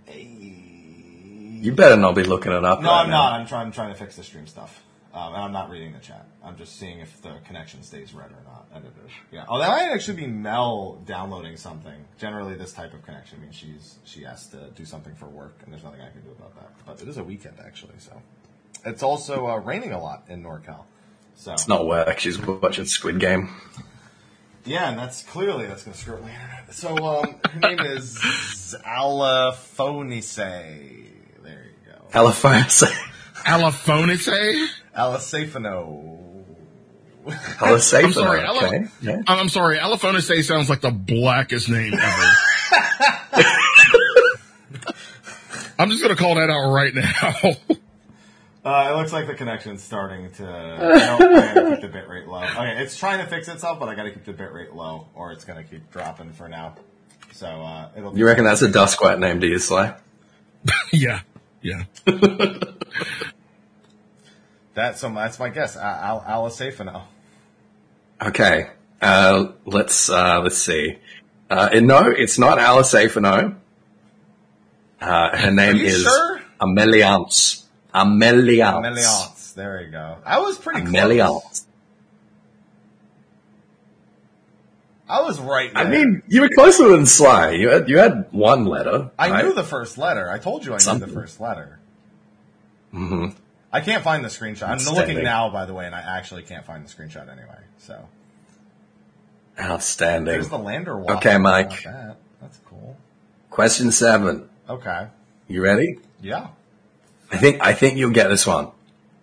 A. 0.09 0.23
you 0.23 1.73
better 1.73 1.97
not 1.97 2.15
be 2.15 2.25
looking 2.25 2.53
it 2.53 2.65
up. 2.65 2.81
No, 2.81 2.89
right 2.91 3.03
I'm 3.05 3.11
now. 3.11 3.17
not. 3.31 3.41
I'm 3.41 3.47
trying. 3.47 3.67
I'm 3.67 3.73
trying 3.73 3.93
to 3.93 3.99
fix 3.99 4.17
the 4.17 4.23
stream 4.25 4.47
stuff, 4.47 4.83
um, 5.15 5.35
and 5.35 5.43
I'm 5.43 5.53
not 5.53 5.71
reading 5.71 5.93
the 5.93 5.99
chat. 6.01 6.27
I'm 6.45 6.57
just 6.57 6.77
seeing 6.79 7.01
if 7.01 7.21
the 7.23 7.35
connection 7.47 7.83
stays 7.83 8.15
red 8.15 8.31
or 8.31 8.43
not. 8.45 8.67
And 8.75 8.85
it 8.85 8.93
is. 9.07 9.13
Yeah. 9.33 9.45
Oh, 9.49 9.59
that 9.59 9.69
might 9.69 9.93
actually 9.93 10.17
be 10.17 10.27
Mel 10.27 11.01
downloading 11.07 11.57
something. 11.57 12.05
Generally, 12.19 12.57
this 12.57 12.73
type 12.73 12.95
of 12.95 13.05
connection 13.05 13.41
means 13.41 13.55
she's 13.55 13.97
she 14.05 14.23
has 14.23 14.47
to 14.49 14.71
do 14.75 14.85
something 14.85 15.15
for 15.15 15.27
work, 15.27 15.57
and 15.65 15.73
there's 15.73 15.85
nothing 15.85 16.01
I 16.01 16.11
can 16.11 16.21
do 16.23 16.31
about 16.33 16.55
that. 16.57 16.71
But 16.85 17.01
it 17.01 17.09
is 17.09 17.17
a 17.17 17.25
weekend 17.25 17.57
actually, 17.65 17.99
so 17.99 18.21
it's 18.85 19.03
also 19.03 19.47
uh, 19.47 19.57
raining 19.59 19.93
a 19.93 20.01
lot 20.03 20.25
in 20.29 20.43
NorCal. 20.43 20.85
So 21.37 21.53
It's 21.53 21.69
not 21.69 21.87
work. 21.87 22.19
She's 22.19 22.39
watching 22.41 22.87
Squid 22.87 23.21
Game. 23.21 23.51
Yeah, 24.67 24.91
and 24.91 24.99
that's 24.99 25.23
clearly 25.23 25.67
that's 25.67 25.83
going 25.85 25.95
to 25.95 25.99
screw 26.01 26.15
up 26.17 26.23
my 26.23 26.31
internet. 26.31 26.75
So 26.75 26.97
um, 26.97 27.37
her 27.51 27.61
name 27.61 27.81
is 27.81 28.19
Alaphonice. 28.87 30.37
There 30.37 31.65
you 31.65 31.93
go. 31.93 32.07
Alphonse. 32.13 32.85
Allophonice? 33.45 34.67
Alacefano. 34.95 36.15
I'm 37.61 37.75
I'm 38.05 38.13
sorry. 38.13 38.41
Allo- 38.41 38.67
Okay. 38.67 38.85
Yeah. 39.01 39.23
I'm 39.27 39.39
I'm 39.41 39.49
sorry. 39.49 39.79
Allophonice 39.79 40.45
sounds 40.45 40.69
like 40.71 40.81
the 40.81 40.91
blackest 40.93 41.69
name 41.69 41.95
ever. 41.95 42.33
I'm 45.79 45.91
just 45.91 46.03
gonna 46.03 46.17
call 46.17 46.37
that 46.37 46.49
out 46.51 46.73
right 46.73 46.95
now. 46.95 47.35
Uh, 48.67 48.91
it 48.91 48.97
looks 48.97 49.13
like 49.13 49.29
the 49.29 49.35
connection's 49.35 49.81
starting 49.81 50.29
to. 50.33 50.45
I 50.45 51.17
don't 51.19 51.35
I 51.37 51.55
gotta 51.55 51.71
keep 51.71 51.83
the 51.83 51.89
bit 51.89 52.09
rate 52.09 52.27
low. 52.27 52.43
Okay, 52.43 52.83
it's 52.83 52.99
trying 52.99 53.25
to 53.25 53.31
fix 53.31 53.47
itself, 53.47 53.79
but 53.79 53.89
I 53.89 53.95
gotta 53.95 54.11
keep 54.11 54.25
the 54.25 54.33
bit 54.33 54.53
rate 54.53 54.75
low, 54.75 55.07
or 55.15 55.31
it's 55.31 55.45
gonna 55.45 55.63
keep 55.63 55.89
dropping 55.93 56.33
for 56.33 56.49
now. 56.49 56.75
So 57.33 57.47
uh, 57.47 57.91
it'll. 57.97 58.19
You 58.19 58.27
reckon 58.27 58.45
that's 58.45 58.63
a 58.63 58.69
Duskwight 58.69 59.21
name, 59.21 59.39
do 59.39 59.47
you, 59.47 59.61
Sly? 59.61 59.95
yeah. 60.93 61.21
Yeah. 61.63 61.85
That's 64.75 65.01
some. 65.01 65.15
That's 65.15 65.39
my 65.39 65.49
guess. 65.49 65.77
Al 65.77 66.21
Alacefano. 66.21 67.03
Okay. 68.21 68.71
Uh, 69.01 69.53
let's, 69.65 70.11
uh, 70.11 70.41
let's 70.43 70.59
see. 70.59 70.99
Uh, 71.51 71.71
and 71.73 71.87
no, 71.87 72.11
it's 72.11 72.39
not 72.39 72.59
Alice 72.59 72.95
Afano. 72.95 73.57
Uh, 75.01 75.37
her 75.37 75.51
name 75.51 75.77
you 75.77 75.87
is 75.87 76.03
sure? 76.03 76.41
Ameliance. 76.61 77.66
Ameliance. 77.97 78.83
Meliance. 78.83 79.53
There 79.53 79.83
you 79.83 79.91
go. 79.91 80.19
I 80.25 80.39
was 80.41 80.59
pretty 80.59 80.83
close. 80.83 80.91
Ameliance. 80.95 81.67
I 85.09 85.23
was 85.23 85.39
right. 85.41 85.71
I 85.75 85.85
mean, 85.85 86.23
you 86.27 86.41
were 86.41 86.49
closer 86.49 86.89
than 86.89 87.07
Sly. 87.07 87.53
You 87.53 87.69
had, 87.71 87.89
you 87.89 87.99
had 87.99 88.27
one 88.33 88.65
letter. 88.65 89.11
I 89.19 89.31
right? 89.31 89.45
knew 89.45 89.55
the 89.55 89.63
first 89.63 89.99
letter. 89.99 90.29
I 90.29 90.39
told 90.39 90.65
you 90.65 90.75
I 90.75 90.79
knew 90.79 90.99
the 90.99 91.07
first 91.07 91.41
letter. 91.41 91.79
hmm 92.91 93.29
I 93.73 93.81
can't 93.81 94.03
find 94.03 94.25
the 94.25 94.29
screenshot. 94.29 94.69
I'm 94.69 94.95
looking 94.95 95.23
now, 95.23 95.51
by 95.51 95.67
the 95.67 95.75
way, 95.75 95.87
and 95.87 95.95
I 95.95 96.01
actually 96.01 96.43
can't 96.43 96.65
find 96.65 96.85
the 96.85 96.89
screenshot 96.89 97.31
anyway. 97.31 97.59
So 97.79 98.09
Outstanding. 99.61 100.33
there's 100.33 100.49
the 100.49 100.59
lander 100.59 100.97
walk. 100.99 101.19
Okay, 101.19 101.39
Mike. 101.39 101.83
That. 101.85 102.17
That's 102.41 102.59
cool. 102.67 102.97
Question 103.51 103.93
seven. 103.93 104.49
Okay. 104.69 105.09
You 105.49 105.63
ready? 105.63 105.99
Yeah. 106.21 106.49
I 107.31 107.39
think 107.39 107.61
I 107.61 107.73
think 107.73 107.97
you'll 107.97 108.11
get 108.11 108.29
this 108.29 108.47
one 108.47 108.71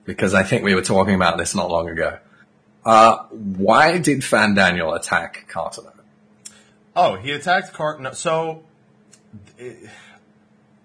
because 0.06 0.34
I 0.34 0.44
think 0.44 0.64
we 0.64 0.76
were 0.76 0.82
talking 0.82 1.16
about 1.16 1.38
this 1.38 1.56
not 1.56 1.70
long 1.70 1.90
ago. 1.90 2.18
Uh, 2.86 3.24
why 3.30 3.98
did 3.98 4.20
Fandaniel 4.20 4.96
attack 4.96 5.46
Carteneau? 5.48 5.94
Oh, 6.96 7.16
he 7.16 7.32
attacked 7.32 7.74
Cart. 7.74 8.16
So, 8.16 8.64
eh, 9.60 9.74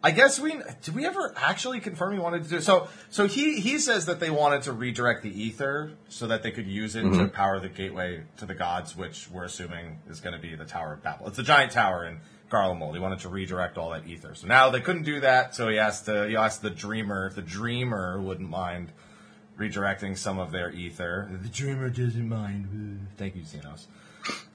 I 0.02 0.12
guess 0.12 0.38
we 0.38 0.52
did. 0.82 0.94
We 0.94 1.06
ever 1.06 1.34
actually 1.36 1.80
confirm 1.80 2.12
he 2.12 2.18
wanted 2.20 2.44
to 2.44 2.48
do 2.48 2.60
so? 2.60 2.88
So 3.10 3.26
he 3.26 3.60
he 3.60 3.78
says 3.78 4.06
that 4.06 4.20
they 4.20 4.30
wanted 4.30 4.62
to 4.62 4.72
redirect 4.72 5.22
the 5.22 5.42
ether 5.42 5.90
so 6.08 6.28
that 6.28 6.42
they 6.42 6.52
could 6.52 6.66
use 6.66 6.94
it 6.94 7.02
to 7.02 7.28
power 7.28 7.58
the 7.58 7.68
gateway 7.68 8.22
to 8.38 8.46
the 8.46 8.54
gods, 8.54 8.96
which 8.96 9.28
we're 9.30 9.44
assuming 9.44 9.98
is 10.08 10.20
going 10.20 10.34
to 10.34 10.40
be 10.40 10.54
the 10.54 10.64
Tower 10.64 10.94
of 10.94 11.02
Babel. 11.02 11.26
It's 11.26 11.38
a 11.38 11.42
giant 11.42 11.72
tower 11.72 12.06
in 12.06 12.20
Garlemald. 12.50 12.94
He 12.94 13.00
wanted 13.00 13.20
to 13.20 13.28
redirect 13.28 13.78
all 13.78 13.90
that 13.90 14.06
ether. 14.06 14.34
So 14.34 14.46
now 14.46 14.70
they 14.70 14.80
couldn't 14.80 15.04
do 15.04 15.20
that. 15.20 15.54
So 15.54 15.68
he 15.68 15.78
asked 15.78 16.06
the 16.06 16.28
he 16.28 16.36
asked 16.36 16.62
the 16.62 16.70
Dreamer 16.70 17.26
if 17.26 17.34
the 17.34 17.42
Dreamer 17.42 18.20
wouldn't 18.20 18.48
mind 18.48 18.92
redirecting 19.58 20.16
some 20.16 20.38
of 20.38 20.52
their 20.52 20.70
ether. 20.70 21.28
The 21.42 21.48
Dreamer 21.48 21.90
doesn't 21.90 22.28
mind. 22.28 23.08
Thank 23.16 23.36
you, 23.36 23.42
Xenos. 23.42 23.86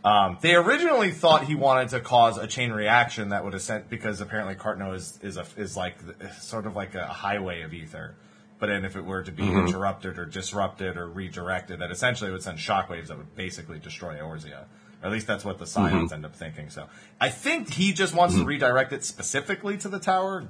Um, 0.03 0.38
they 0.41 0.56
originally 0.56 1.12
thought 1.12 1.45
he 1.45 1.56
wanted 1.56 1.89
to 1.89 1.99
cause 1.99 2.38
a 2.38 2.47
chain 2.47 2.71
reaction 2.71 3.29
that 3.29 3.43
would 3.43 3.53
ascend 3.53 3.89
because 3.89 4.21
apparently 4.21 4.56
Carteneau 4.56 4.93
is 4.93 5.19
is 5.21 5.38
a, 5.38 5.45
is 5.58 5.77
like 5.77 5.97
sort 6.39 6.65
of 6.65 6.75
like 6.75 6.95
a 6.95 7.06
highway 7.06 7.62
of 7.62 7.73
ether. 7.73 8.15
But 8.60 8.67
then 8.67 8.86
if 8.86 8.95
it 8.95 9.03
were 9.03 9.23
to 9.23 9.32
be 9.32 9.43
interrupted 9.45 10.18
or 10.18 10.26
disrupted 10.26 10.95
or 10.95 11.09
redirected, 11.09 11.80
that 11.80 11.91
essentially 11.91 12.32
would 12.32 12.43
send 12.43 12.59
shockwaves 12.59 13.07
that 13.07 13.18
would 13.18 13.36
basically 13.36 13.80
destroy 13.80 14.15
Eorzea. 14.15 14.65
Or 15.04 15.08
at 15.08 15.12
least 15.12 15.28
that's 15.28 15.43
what 15.43 15.60
the 15.60 15.68
scions 15.68 16.14
end 16.14 16.26
up 16.26 16.34
thinking. 16.34 16.70
So 16.70 16.88
I 17.20 17.30
think 17.30 17.74
he 17.74 17.91
just 17.91 18.16
wants 18.16 18.36
to 18.36 18.45
redirect 18.45 18.93
it 18.93 19.04
specifically 19.04 19.78
to 19.80 19.89
the 19.89 19.99
tower. 19.99 20.47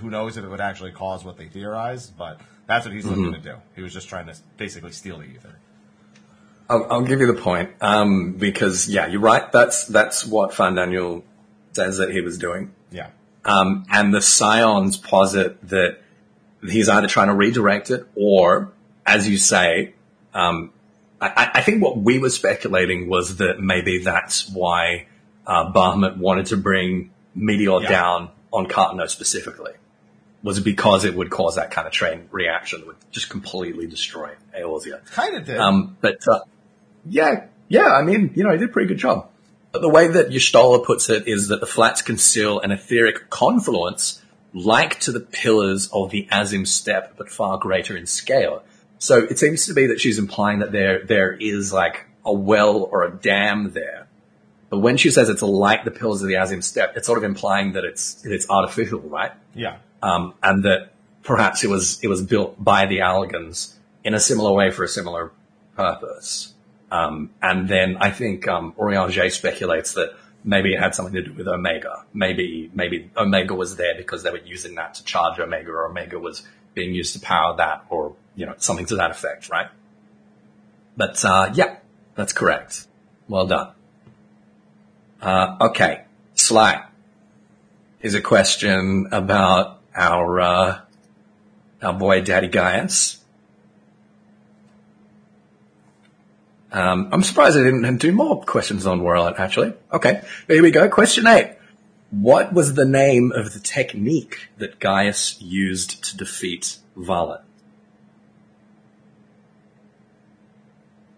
Who 0.00 0.10
knows 0.10 0.36
if 0.36 0.44
it 0.44 0.48
would 0.48 0.60
actually 0.60 0.92
cause 0.92 1.24
what 1.24 1.36
they 1.36 1.48
theorize, 1.48 2.08
but 2.08 2.40
that's 2.66 2.86
what 2.86 2.94
he's 2.94 3.04
looking 3.04 3.32
to 3.32 3.40
do. 3.40 3.56
He 3.74 3.82
was 3.82 3.92
just 3.92 4.08
trying 4.08 4.26
to 4.26 4.36
basically 4.56 4.92
steal 4.92 5.18
the 5.18 5.24
ether. 5.24 5.58
I'll, 6.68 6.86
I'll 6.90 7.02
give 7.02 7.20
you 7.20 7.26
the 7.26 7.40
point 7.40 7.70
um, 7.80 8.32
because 8.32 8.88
yeah, 8.88 9.06
you're 9.06 9.20
right. 9.20 9.50
That's 9.52 9.86
that's 9.86 10.24
what 10.24 10.52
Fandaniel 10.52 11.22
says 11.72 11.98
that 11.98 12.10
he 12.10 12.20
was 12.20 12.38
doing. 12.38 12.72
Yeah. 12.90 13.10
Um, 13.44 13.86
and 13.90 14.12
the 14.12 14.22
scions 14.22 14.96
posit 14.96 15.68
that 15.68 15.98
he's 16.62 16.88
either 16.88 17.06
trying 17.06 17.28
to 17.28 17.34
redirect 17.34 17.90
it 17.90 18.06
or, 18.16 18.72
as 19.04 19.28
you 19.28 19.36
say, 19.36 19.94
um, 20.34 20.72
I, 21.20 21.50
I 21.54 21.60
think 21.62 21.82
what 21.82 21.96
we 21.96 22.18
were 22.18 22.30
speculating 22.30 23.08
was 23.08 23.36
that 23.36 23.60
maybe 23.60 24.02
that's 24.02 24.48
why 24.50 25.06
uh, 25.46 25.72
Bahamut 25.72 26.18
wanted 26.18 26.46
to 26.46 26.56
bring 26.56 27.10
Meteor 27.34 27.82
Yeah. 27.82 27.88
down 27.88 28.30
on 28.52 28.66
Carteneau 28.66 29.06
specifically. 29.06 29.72
Was 30.42 30.60
because 30.60 31.04
it 31.04 31.14
would 31.14 31.30
cause 31.30 31.56
that 31.56 31.70
kind 31.70 31.86
of 31.86 31.92
train 31.92 32.28
reaction 32.30 32.80
that 32.80 32.86
would 32.86 32.96
just 33.10 33.30
completely 33.30 33.86
destroy 33.86 34.32
Eorzea. 34.56 35.04
Kind 35.10 35.36
of 35.36 35.44
did. 35.46 35.58
Um, 35.58 35.96
but 36.00 36.18
uh, 36.28 36.40
yeah, 37.08 37.46
yeah, 37.68 37.86
I 37.86 38.02
mean, 38.02 38.32
you 38.36 38.44
know, 38.44 38.52
he 38.52 38.58
did 38.58 38.68
a 38.68 38.72
pretty 38.72 38.88
good 38.88 38.98
job. 38.98 39.28
But 39.72 39.82
the 39.82 39.88
way 39.88 40.06
that 40.06 40.28
Y'shtola 40.28 40.84
puts 40.84 41.10
it 41.10 41.26
is 41.26 41.48
that 41.48 41.60
the 41.60 41.66
flats 41.66 42.00
conceal 42.02 42.60
an 42.60 42.70
etheric 42.70 43.28
confluence 43.28 44.22
like 44.54 45.00
to 45.00 45.12
the 45.12 45.20
pillars 45.20 45.88
of 45.92 46.10
the 46.10 46.28
Azim 46.30 46.64
Steppe, 46.64 47.16
but 47.16 47.28
far 47.28 47.58
greater 47.58 47.96
in 47.96 48.06
scale. 48.06 48.62
So 49.06 49.18
it 49.18 49.38
seems 49.38 49.66
to 49.66 49.72
be 49.72 49.86
that 49.86 50.00
she's 50.00 50.18
implying 50.18 50.58
that 50.58 50.72
there 50.72 51.04
there 51.04 51.32
is 51.32 51.72
like 51.72 52.06
a 52.24 52.32
well 52.32 52.88
or 52.90 53.04
a 53.04 53.10
dam 53.10 53.70
there. 53.70 54.08
But 54.68 54.80
when 54.80 54.96
she 54.96 55.10
says 55.10 55.28
it's 55.28 55.42
like 55.42 55.84
the 55.84 55.92
pillars 55.92 56.22
of 56.22 56.28
the 56.28 56.34
Azim 56.34 56.60
Steppe, 56.60 56.96
it's 56.96 57.06
sort 57.06 57.16
of 57.16 57.22
implying 57.22 57.74
that 57.74 57.84
it's 57.84 58.26
it's 58.26 58.50
artificial, 58.50 58.98
right? 58.98 59.30
Yeah. 59.54 59.76
Um, 60.02 60.34
and 60.42 60.64
that 60.64 60.90
perhaps 61.22 61.62
it 61.62 61.70
was 61.70 62.00
it 62.02 62.08
was 62.08 62.20
built 62.20 62.62
by 62.62 62.86
the 62.86 62.98
Allagans 62.98 63.74
in 64.02 64.12
a 64.12 64.18
similar 64.18 64.52
way 64.52 64.72
for 64.72 64.82
a 64.82 64.88
similar 64.88 65.30
purpose. 65.76 66.52
Um, 66.90 67.30
and 67.40 67.68
then 67.68 67.98
I 68.00 68.10
think 68.10 68.48
um, 68.48 68.72
Urianger 68.72 69.30
speculates 69.30 69.94
that 69.94 70.16
maybe 70.42 70.74
it 70.74 70.80
had 70.80 70.96
something 70.96 71.14
to 71.14 71.22
do 71.22 71.32
with 71.32 71.46
Omega. 71.46 72.04
Maybe 72.12 72.72
maybe 72.74 73.08
Omega 73.16 73.54
was 73.54 73.76
there 73.76 73.94
because 73.96 74.24
they 74.24 74.30
were 74.30 74.38
using 74.44 74.74
that 74.74 74.94
to 74.94 75.04
charge 75.04 75.38
Omega, 75.38 75.70
or 75.70 75.86
Omega 75.86 76.18
was 76.18 76.42
being 76.74 76.92
used 76.92 77.12
to 77.14 77.20
power 77.20 77.56
that, 77.56 77.84
or 77.88 78.16
you 78.36 78.46
know 78.46 78.54
something 78.58 78.86
to 78.86 78.96
that 78.96 79.10
effect, 79.10 79.48
right? 79.48 79.68
But 80.96 81.24
uh, 81.24 81.50
yeah, 81.54 81.76
that's 82.14 82.32
correct. 82.32 82.86
Well 83.28 83.46
done. 83.46 83.72
Uh, 85.20 85.56
okay, 85.62 86.04
Sly. 86.34 86.84
Here's 87.98 88.14
a 88.14 88.20
question 88.20 89.08
about 89.10 89.80
our 89.94 90.40
uh, 90.40 90.80
our 91.82 91.92
boy 91.94 92.20
Daddy 92.20 92.48
Gaius. 92.48 93.18
Um, 96.70 97.08
I'm 97.10 97.22
surprised 97.22 97.56
I 97.56 97.62
didn't 97.62 97.96
do 97.98 98.12
more 98.12 98.42
questions 98.42 98.86
on 98.86 99.00
Warlord, 99.00 99.36
actually. 99.38 99.72
Okay, 99.90 100.20
here 100.46 100.62
we 100.62 100.70
go. 100.70 100.88
Question 100.90 101.26
eight. 101.26 101.56
What 102.10 102.52
was 102.52 102.74
the 102.74 102.84
name 102.84 103.32
of 103.32 103.54
the 103.54 103.60
technique 103.60 104.48
that 104.58 104.78
Gaius 104.78 105.40
used 105.40 106.04
to 106.04 106.16
defeat 106.16 106.76
Valen? 106.96 107.40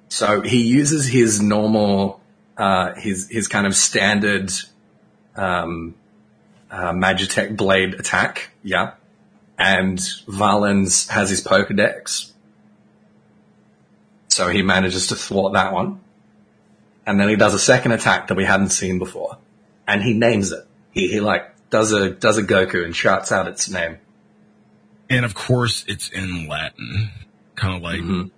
So 0.08 0.40
he 0.40 0.62
uses 0.62 1.06
his 1.06 1.40
normal, 1.40 2.20
uh, 2.56 2.94
his, 2.94 3.28
his 3.30 3.48
kind 3.48 3.66
of 3.66 3.76
standard, 3.76 4.50
um, 5.36 5.94
uh, 6.70 6.92
Magitech 6.92 7.56
blade 7.56 7.94
attack. 7.94 8.50
Yeah. 8.62 8.92
And 9.58 9.98
Valen's 10.26 11.08
has 11.08 11.30
his 11.30 11.42
Pokedex. 11.42 12.32
So 14.28 14.48
he 14.48 14.62
manages 14.62 15.08
to 15.08 15.16
thwart 15.16 15.54
that 15.54 15.72
one. 15.72 16.00
And 17.06 17.18
then 17.18 17.28
he 17.28 17.36
does 17.36 17.54
a 17.54 17.58
second 17.58 17.92
attack 17.92 18.28
that 18.28 18.36
we 18.36 18.44
hadn't 18.44 18.70
seen 18.70 18.98
before. 18.98 19.38
And 19.86 20.02
he 20.02 20.12
names 20.12 20.52
it. 20.52 20.64
He, 20.92 21.08
he 21.08 21.20
like 21.20 21.50
does 21.70 21.92
a, 21.92 22.10
does 22.10 22.38
a 22.38 22.42
Goku 22.42 22.84
and 22.84 22.94
shouts 22.94 23.32
out 23.32 23.48
its 23.48 23.68
name. 23.68 23.98
And 25.10 25.24
of 25.24 25.34
course 25.34 25.84
it's 25.88 26.08
in 26.10 26.46
Latin. 26.48 27.10
Kind 27.56 27.76
of 27.76 27.82
like 27.82 28.00
Mhm. 28.00 28.30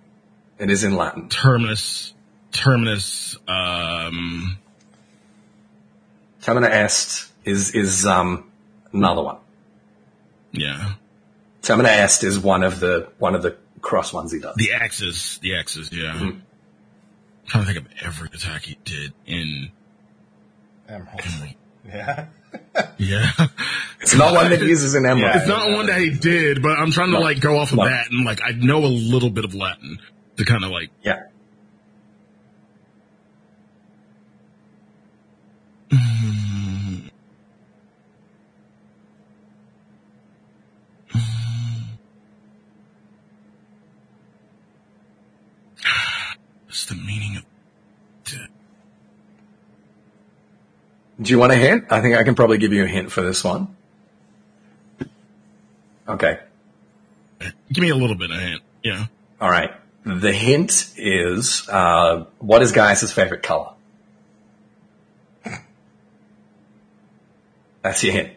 It 0.61 0.69
is 0.69 0.83
in 0.83 0.95
Latin. 0.95 1.27
terminus, 1.27 2.13
terminus, 2.51 3.35
um, 3.47 4.57
Terminus 6.41 6.69
Est 6.71 7.31
is, 7.45 7.71
is, 7.75 8.05
um, 8.05 8.49
another 8.93 9.21
one. 9.23 9.37
yeah. 10.51 10.93
Terminus 11.63 11.91
Est 11.91 12.23
is 12.27 12.39
one 12.39 12.63
of 12.63 12.79
the, 12.79 13.09
one 13.19 13.35
of 13.35 13.41
the 13.43 13.57
cross 13.81 14.13
ones 14.13 14.31
he 14.31 14.39
does. 14.39 14.55
The 14.55 14.73
axis, 14.73 15.37
the 15.39 15.55
axis, 15.57 15.89
yeah. 15.91 16.13
Mhm. 16.13 16.41
trying 17.47 17.65
to 17.65 17.73
think 17.73 17.85
of 17.85 17.91
every 18.03 18.29
attack 18.33 18.63
he 18.63 18.77
did 18.85 19.13
in 19.25 19.71
Emerald. 20.87 21.09
Emerald. 21.23 21.55
Yeah. 21.87 22.25
Yeah. 22.97 23.31
It's 24.01 24.13
not 24.13 24.33
one 24.33 24.49
that 24.51 24.61
he 24.61 24.67
uses 24.67 24.93
in 24.93 25.05
Emerald. 25.05 25.21
Yeah. 25.35 25.39
It's 25.39 25.47
not 25.47 25.71
one 25.71 25.85
that 25.87 25.99
he 26.01 26.09
did, 26.11 26.61
but 26.61 26.77
I'm 26.77 26.91
trying 26.91 27.07
to 27.07 27.13
No. 27.13 27.19
like 27.21 27.39
go 27.39 27.57
off 27.57 27.71
of 27.71 27.77
No. 27.77 27.85
that 27.85 28.11
and 28.11 28.25
like 28.25 28.41
I 28.43 28.51
know 28.51 28.79
a 28.85 28.87
little 28.91 29.29
bit 29.29 29.45
of 29.45 29.55
Latin 29.55 29.99
to 30.37 30.45
kind 30.45 30.63
of 30.63 30.71
like 30.71 30.89
Yeah. 31.03 31.23
what's 46.65 46.85
the 46.85 46.95
meaning 46.95 47.37
of 47.37 47.43
Do 51.21 51.31
you 51.31 51.37
want 51.37 51.51
a 51.51 51.55
hint? 51.55 51.85
I 51.91 52.01
think 52.01 52.15
I 52.15 52.23
can 52.23 52.33
probably 52.33 52.57
give 52.57 52.73
you 52.73 52.83
a 52.83 52.87
hint 52.87 53.11
for 53.11 53.21
this 53.21 53.43
one. 53.43 53.75
Okay. 56.07 56.39
give 57.71 57.81
me 57.81 57.89
a 57.89 57.95
little 57.95 58.15
bit 58.15 58.31
of 58.31 58.37
a 58.37 58.39
hint. 58.39 58.61
Yeah. 58.83 59.05
All 59.39 59.49
right. 59.49 59.71
The 60.03 60.31
hint 60.33 60.91
is, 60.97 61.67
uh, 61.69 62.25
what 62.39 62.61
is 62.61 62.71
Gaius' 62.71 63.11
favorite 63.11 63.43
color? 63.43 63.73
That's 67.83 68.03
your 68.03 68.13
hint. 68.13 68.33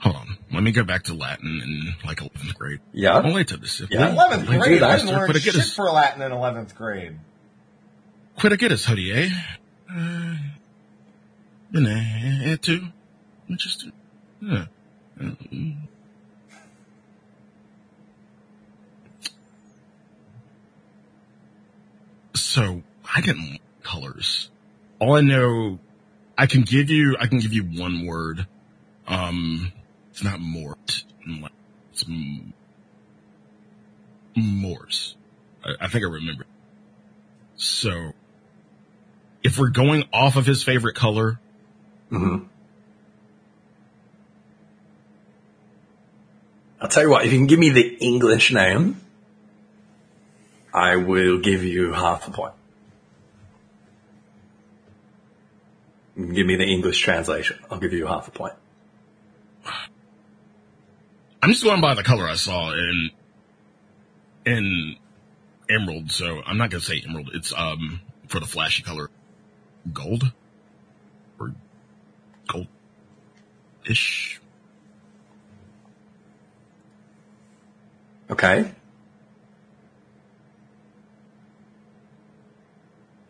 Hold 0.00 0.16
on. 0.16 0.38
Let 0.52 0.62
me 0.62 0.72
go 0.72 0.84
back 0.84 1.04
to 1.04 1.14
Latin 1.14 1.60
in 1.62 1.94
like 2.06 2.18
11th 2.18 2.54
grade. 2.54 2.80
Yeah. 2.92 3.20
Only 3.20 3.44
to 3.46 3.56
this. 3.56 3.82
Yeah. 3.90 4.12
Eleventh 4.12 4.46
grade. 4.46 4.82
that. 4.82 4.90
I 4.90 4.96
didn't 4.96 5.10
learn 5.14 5.32
shit 5.34 5.64
for 5.74 5.90
Latin 5.90 6.22
in 6.22 6.32
eleventh 6.32 6.74
grade. 6.74 7.18
Quit 8.38 8.52
a 8.52 8.56
get 8.56 8.72
us, 8.72 8.86
hoodie, 11.72 11.86
eh? 11.86 11.96
Uh, 11.96 12.44
bene, 12.44 12.56
tu, 12.58 12.88
just, 13.56 13.86
yeah. 14.40 14.66
So 22.34 22.82
I 23.14 23.20
didn't 23.20 23.58
colors. 23.82 24.50
All 25.00 25.16
I 25.16 25.20
know, 25.20 25.78
I 26.36 26.46
can 26.46 26.62
give 26.62 26.90
you, 26.90 27.16
I 27.18 27.26
can 27.26 27.38
give 27.38 27.52
you 27.52 27.64
one 27.64 28.06
word. 28.06 28.46
Um, 29.06 29.72
it's 30.10 30.22
not 30.22 30.40
mort. 30.40 31.04
It's 31.92 32.04
Morse. 34.36 35.16
I, 35.64 35.86
I 35.86 35.88
think 35.88 36.04
I 36.04 36.08
remember. 36.08 36.44
So, 37.56 38.12
if 39.42 39.58
we're 39.58 39.70
going 39.70 40.04
off 40.12 40.36
of 40.36 40.46
his 40.46 40.62
favorite 40.62 40.94
color, 40.94 41.40
hmm 42.10 42.38
I'll 46.80 46.88
tell 46.88 47.02
you 47.02 47.10
what, 47.10 47.24
if 47.24 47.32
you 47.32 47.38
can 47.38 47.48
give 47.48 47.58
me 47.58 47.70
the 47.70 47.96
English 48.00 48.52
name, 48.52 49.00
I 50.72 50.96
will 50.96 51.38
give 51.38 51.64
you 51.64 51.92
half 51.92 52.28
a 52.28 52.30
point. 52.30 52.54
Give 56.16 56.46
me 56.46 56.56
the 56.56 56.64
English 56.64 56.98
translation. 57.00 57.58
I'll 57.70 57.78
give 57.78 57.92
you 57.92 58.06
half 58.06 58.28
a 58.28 58.30
point. 58.30 58.54
I'm 61.42 61.50
just 61.50 61.64
going 61.64 61.80
by 61.80 61.94
the 61.94 62.02
color 62.02 62.28
I 62.28 62.34
saw 62.34 62.72
in 62.72 63.10
in 64.44 64.96
emerald. 65.70 66.10
So 66.10 66.42
I'm 66.44 66.58
not 66.58 66.70
gonna 66.70 66.82
say 66.82 67.02
emerald. 67.08 67.30
It's 67.34 67.52
um 67.56 68.00
for 68.26 68.40
the 68.40 68.46
flashy 68.46 68.82
color, 68.82 69.10
gold 69.92 70.32
or 71.38 71.54
gold 72.48 72.66
ish. 73.88 74.40
Okay. 78.30 78.70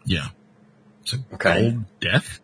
Yeah. 0.05 0.29
So 1.05 1.19
Okay. 1.35 1.71
gold 1.73 1.85
death. 2.01 2.41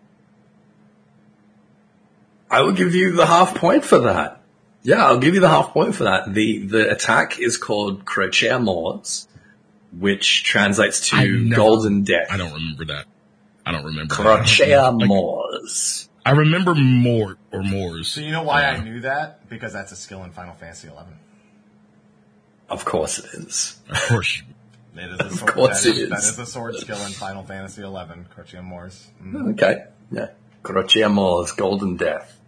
I 2.51 2.61
will 2.63 2.73
give 2.73 2.95
you 2.95 3.13
the 3.13 3.27
half 3.27 3.55
point 3.55 3.85
for 3.85 3.99
that. 4.01 4.41
Yeah, 4.83 5.05
I'll 5.07 5.19
give 5.19 5.35
you 5.35 5.41
the 5.41 5.49
half 5.49 5.71
point 5.73 5.95
for 5.95 6.05
that. 6.05 6.33
The 6.35 6.59
the 6.67 6.91
attack 6.91 7.41
is 7.41 7.57
called 7.57 8.05
Crocea 8.05 8.59
Mors, 8.61 9.27
which 9.99 10.45
translates 10.45 11.09
to 11.09 11.17
never- 11.17 11.57
Golden 11.57 12.05
Death. 12.05 12.29
I 12.31 12.37
don't 12.37 12.53
remember 12.53 12.85
that. 12.87 13.07
I 13.67 13.73
don't 13.73 13.85
remember. 13.85 14.15
Like, 14.15 15.09
Mors. 15.09 16.09
I 16.27 16.31
remember 16.33 16.75
more 16.75 17.37
or 17.53 17.63
Moors. 17.63 18.09
So 18.09 18.21
you 18.21 18.33
know 18.33 18.43
why 18.43 18.65
I 18.65 18.77
Uh, 18.77 18.83
knew 18.83 19.01
that? 19.01 19.49
Because 19.49 19.73
that's 19.73 19.93
a 19.93 19.97
skill 19.97 20.25
in 20.25 20.31
Final 20.31 20.55
Fantasy 20.55 20.89
Eleven. 20.89 21.15
Of 22.71 22.85
course 22.85 23.19
it 23.19 23.27
is. 23.27 23.77
Of 23.91 24.01
course. 24.09 24.39
you- 24.39 24.45
It 25.03 25.11
is 25.11 25.21
a 25.21 25.25
Of 25.27 25.33
sword, 25.39 25.53
course 25.53 25.83
that 25.83 25.91
it 25.91 25.97
is. 25.99 26.09
That 26.11 26.19
is 26.23 26.39
a 26.39 26.47
sword 26.47 26.77
skill 26.77 26.99
in 27.05 27.13
Final 27.13 27.43
Fantasy 27.43 27.83
Eleven. 27.83 28.27
Crocea 28.35 28.63
Mors. 28.63 29.09
Mm. 29.23 29.53
Okay. 29.53 29.85
Yeah. 30.13 30.29
Crocea 30.63 31.09
Mors, 31.09 31.53
Golden 31.53 31.97
Death. 31.97 32.39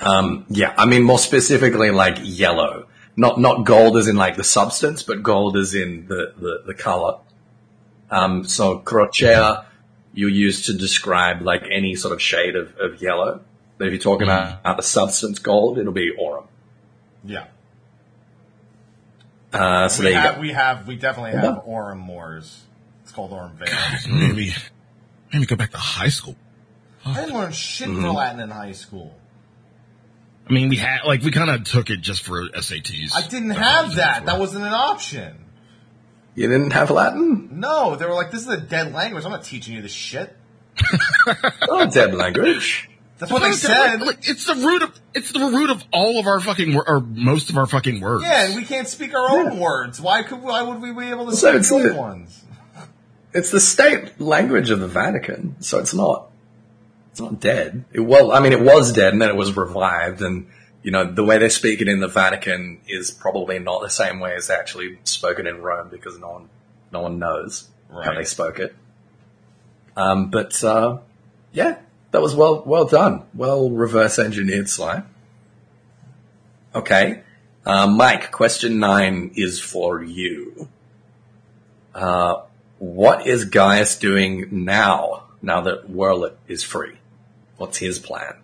Um, 0.00 0.46
yeah, 0.48 0.74
I 0.78 0.86
mean 0.86 1.02
more 1.02 1.18
specifically 1.18 1.90
like 1.90 2.18
yellow. 2.22 2.86
Not 3.16 3.38
not 3.40 3.64
gold 3.66 3.96
as 3.98 4.06
in 4.08 4.16
like 4.16 4.36
the 4.36 4.44
substance, 4.44 5.02
but 5.02 5.22
gold 5.22 5.56
as 5.56 5.74
in 5.74 6.06
the, 6.06 6.32
the, 6.38 6.62
the 6.68 6.74
color. 6.74 7.18
Um, 8.10 8.44
so 8.44 8.78
crocea 8.78 9.66
you 10.12 10.28
use 10.28 10.66
to 10.66 10.72
describe 10.74 11.42
like 11.42 11.62
any 11.70 11.94
sort 11.94 12.12
of 12.12 12.20
shade 12.20 12.56
of, 12.56 12.74
of 12.78 13.00
yellow. 13.02 13.40
But 13.78 13.86
if 13.86 13.92
you're 13.92 14.02
talking 14.02 14.26
Mm. 14.28 14.60
about 14.60 14.76
the 14.76 14.82
substance 14.82 15.38
gold, 15.38 15.78
it'll 15.78 15.92
be 15.92 16.10
Aurum. 16.18 16.44
Yeah. 17.24 17.46
Uh, 19.52 19.88
so 19.88 20.00
we 20.02 20.04
there 20.04 20.12
you 20.12 20.18
have, 20.20 20.34
go. 20.36 20.40
we 20.40 20.52
have, 20.52 20.86
we 20.86 20.96
definitely 20.96 21.32
Yeah. 21.32 21.42
have 21.54 21.62
Aurum 21.66 21.98
Moors. 21.98 22.62
It's 23.02 23.12
called 23.12 23.32
Aurum 23.32 23.56
Vale. 23.58 23.74
Maybe, 24.08 24.54
maybe 25.32 25.46
go 25.46 25.56
back 25.56 25.70
to 25.72 25.76
high 25.78 26.08
school. 26.08 26.36
I 27.04 27.14
didn't 27.24 27.34
learn 27.34 27.52
shit 27.52 27.88
Mm-hmm. 27.88 28.02
for 28.02 28.10
Latin 28.10 28.40
in 28.40 28.50
high 28.50 28.72
school. 28.72 29.16
I 30.48 30.52
mean, 30.52 30.68
we 30.68 30.76
had 30.76 31.04
like 31.06 31.22
we 31.22 31.30
kind 31.30 31.48
of 31.50 31.64
took 31.64 31.90
it 31.90 32.00
just 32.00 32.22
for 32.22 32.42
SATs. 32.48 33.12
I 33.14 33.26
didn't 33.26 33.50
have 33.50 33.94
that. 33.96 34.26
That 34.26 34.38
wasn't 34.38 34.64
an 34.64 34.72
option. 34.72 35.36
You 36.34 36.48
didn't 36.48 36.70
have 36.72 36.90
Latin? 36.90 37.48
No, 37.60 37.96
they 37.96 38.06
were 38.06 38.14
like, 38.14 38.30
this 38.30 38.42
is 38.42 38.48
a 38.48 38.60
dead 38.60 38.92
language. 38.94 39.24
I'm 39.24 39.30
not 39.32 39.44
teaching 39.44 39.74
you 39.74 39.82
this 39.82 39.92
shit. 39.92 40.36
Oh, 41.68 41.86
dead 41.88 42.14
language. 42.14 42.88
That's 43.18 43.30
what 43.30 43.42
they 43.42 43.52
said. 43.52 44.00
like, 44.00 44.28
it's 44.28 44.46
the 44.46 44.54
root 44.54 44.82
of 44.82 44.98
it's 45.14 45.30
the 45.32 45.38
root 45.40 45.70
of 45.70 45.84
all 45.92 46.18
of 46.18 46.26
our 46.26 46.40
fucking 46.40 46.74
wor- 46.74 46.88
or 46.88 47.00
most 47.00 47.50
of 47.50 47.56
our 47.58 47.66
fucking 47.66 48.00
words. 48.00 48.24
Yeah, 48.24 48.46
and 48.46 48.56
we 48.56 48.64
can't 48.64 48.88
speak 48.88 49.14
our 49.14 49.28
own 49.30 49.52
Yeah. 49.52 49.60
words. 49.60 50.00
Why 50.00 50.22
could 50.22 50.40
why 50.42 50.62
would 50.62 50.80
we 50.80 50.92
be 50.92 51.10
able 51.10 51.26
to 51.26 51.36
So 51.36 51.48
speak 51.50 51.60
it's 51.60 51.68
those 51.70 51.84
like- 51.90 51.96
ones? 51.98 52.44
It's 53.32 53.50
the 53.50 53.60
state 53.60 54.20
language 54.20 54.70
of 54.70 54.80
the 54.80 54.88
Vatican, 54.88 55.54
so 55.60 55.78
it's 55.78 55.94
not, 55.94 56.30
it's 57.12 57.20
not 57.20 57.38
dead. 57.40 57.84
It, 57.92 58.00
well, 58.00 58.32
I 58.32 58.40
mean, 58.40 58.52
it 58.52 58.60
was 58.60 58.92
dead 58.92 59.12
and 59.12 59.22
then 59.22 59.28
it 59.28 59.36
was 59.36 59.56
revived 59.56 60.20
and, 60.22 60.46
you 60.82 60.90
know, 60.90 61.04
the 61.04 61.24
way 61.24 61.38
they're 61.38 61.50
speaking 61.50 61.88
in 61.88 62.00
the 62.00 62.08
Vatican 62.08 62.80
is 62.88 63.10
probably 63.10 63.58
not 63.58 63.82
the 63.82 63.90
same 63.90 64.20
way 64.20 64.34
as 64.34 64.46
they 64.46 64.54
actually 64.54 64.98
spoken 65.04 65.46
in 65.46 65.60
Rome 65.62 65.88
because 65.90 66.18
no 66.18 66.30
one, 66.30 66.48
no 66.92 67.02
one 67.02 67.18
knows 67.18 67.68
how 67.92 68.14
they 68.14 68.24
spoke 68.24 68.58
it. 68.58 68.74
Um, 69.96 70.30
but, 70.30 70.62
uh, 70.64 70.98
yeah, 71.52 71.78
that 72.12 72.22
was 72.22 72.34
well, 72.34 72.62
well 72.64 72.86
done. 72.86 73.24
Well 73.34 73.70
reverse 73.70 74.18
engineered, 74.18 74.70
Sly. 74.70 75.02
Okay. 76.74 77.22
Uh, 77.66 77.86
Mike, 77.86 78.30
question 78.30 78.78
nine 78.78 79.32
is 79.34 79.60
for 79.60 80.02
you. 80.02 80.68
Uh, 81.94 82.42
what 82.78 83.26
is 83.26 83.44
Gaius 83.44 83.96
doing 83.96 84.64
now, 84.64 85.24
now 85.42 85.60
that 85.62 85.90
Werlyt 85.90 86.36
is 86.48 86.62
free? 86.62 86.96
What's 87.58 87.78
his 87.78 87.98
plan? 87.98 88.36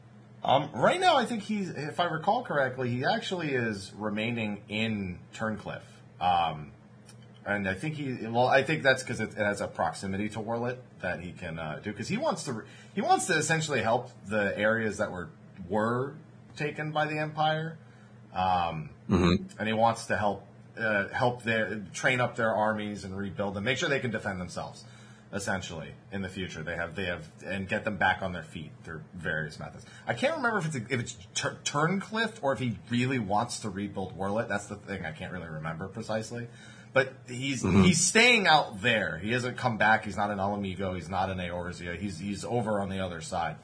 Um, 0.46 0.70
right 0.72 1.00
now, 1.00 1.16
I 1.16 1.24
think 1.26 1.42
he's, 1.42 1.70
if 1.70 1.98
I 1.98 2.04
recall 2.04 2.44
correctly, 2.44 2.88
he 2.88 3.04
actually 3.04 3.52
is 3.52 3.92
remaining 3.98 4.62
in 4.68 5.18
Turncliffe. 5.34 5.82
Um, 6.20 6.70
and 7.44 7.68
I 7.68 7.74
think 7.74 7.94
he, 7.94 8.28
well, 8.28 8.46
I 8.46 8.62
think 8.62 8.84
that's 8.84 9.02
because 9.02 9.18
it, 9.18 9.30
it 9.30 9.38
has 9.38 9.60
a 9.60 9.66
proximity 9.66 10.28
to 10.30 10.38
Werlyt 10.38 10.76
that 11.02 11.18
he 11.18 11.32
can 11.32 11.58
uh, 11.58 11.80
do. 11.82 11.90
Because 11.90 12.06
he 12.06 12.16
wants 12.16 12.44
to, 12.44 12.62
he 12.94 13.00
wants 13.00 13.26
to 13.26 13.34
essentially 13.34 13.82
help 13.82 14.10
the 14.28 14.56
areas 14.56 14.98
that 14.98 15.10
were 15.10 15.28
were 15.68 16.14
taken 16.56 16.92
by 16.92 17.06
the 17.06 17.18
Empire, 17.18 17.76
um, 18.32 18.90
and 19.58 19.66
he 19.66 19.74
wants 19.74 20.06
to 20.06 20.16
help 20.16 20.46
uh, 20.78 21.08
help 21.08 21.42
their 21.42 21.82
train 21.92 22.20
up 22.20 22.36
their 22.36 22.54
armies 22.54 23.04
and 23.04 23.16
rebuild 23.16 23.54
them, 23.54 23.64
make 23.64 23.78
sure 23.78 23.88
they 23.88 24.00
can 24.00 24.10
defend 24.12 24.40
themselves. 24.40 24.84
Essentially, 25.36 25.90
in 26.12 26.22
the 26.22 26.30
future, 26.30 26.62
they 26.62 26.76
have 26.76 26.94
they 26.94 27.04
have 27.04 27.28
and 27.44 27.68
get 27.68 27.84
them 27.84 27.98
back 27.98 28.22
on 28.22 28.32
their 28.32 28.42
feet 28.42 28.70
through 28.84 29.02
various 29.14 29.58
methods. 29.58 29.84
I 30.06 30.14
can't 30.14 30.34
remember 30.36 30.58
if 30.60 30.66
it's 30.66 30.76
if 30.76 30.98
it's 30.98 31.16
tur- 31.34 31.58
Turncliffe 31.62 32.38
or 32.40 32.54
if 32.54 32.58
he 32.58 32.78
really 32.88 33.18
wants 33.18 33.60
to 33.60 33.68
rebuild 33.68 34.16
Werlyt. 34.16 34.48
That's 34.48 34.64
the 34.64 34.76
thing 34.76 35.04
I 35.04 35.12
can't 35.12 35.32
really 35.34 35.48
remember 35.48 35.88
precisely. 35.88 36.48
But 36.94 37.12
he's 37.28 37.60
he's 37.60 38.00
staying 38.00 38.46
out 38.46 38.80
there. 38.80 39.18
He 39.18 39.32
hasn't 39.32 39.58
come 39.58 39.76
back. 39.76 40.06
He's 40.06 40.16
not 40.16 40.30
in 40.30 40.40
Ala 40.40 40.56
Mhigo. 40.56 40.94
He's 40.94 41.10
not 41.10 41.28
in 41.28 41.36
Eorzea. 41.36 41.98
He's 41.98 42.18
he's 42.18 42.42
over 42.42 42.80
on 42.80 42.88
the 42.88 43.00
other 43.00 43.20
side, 43.20 43.56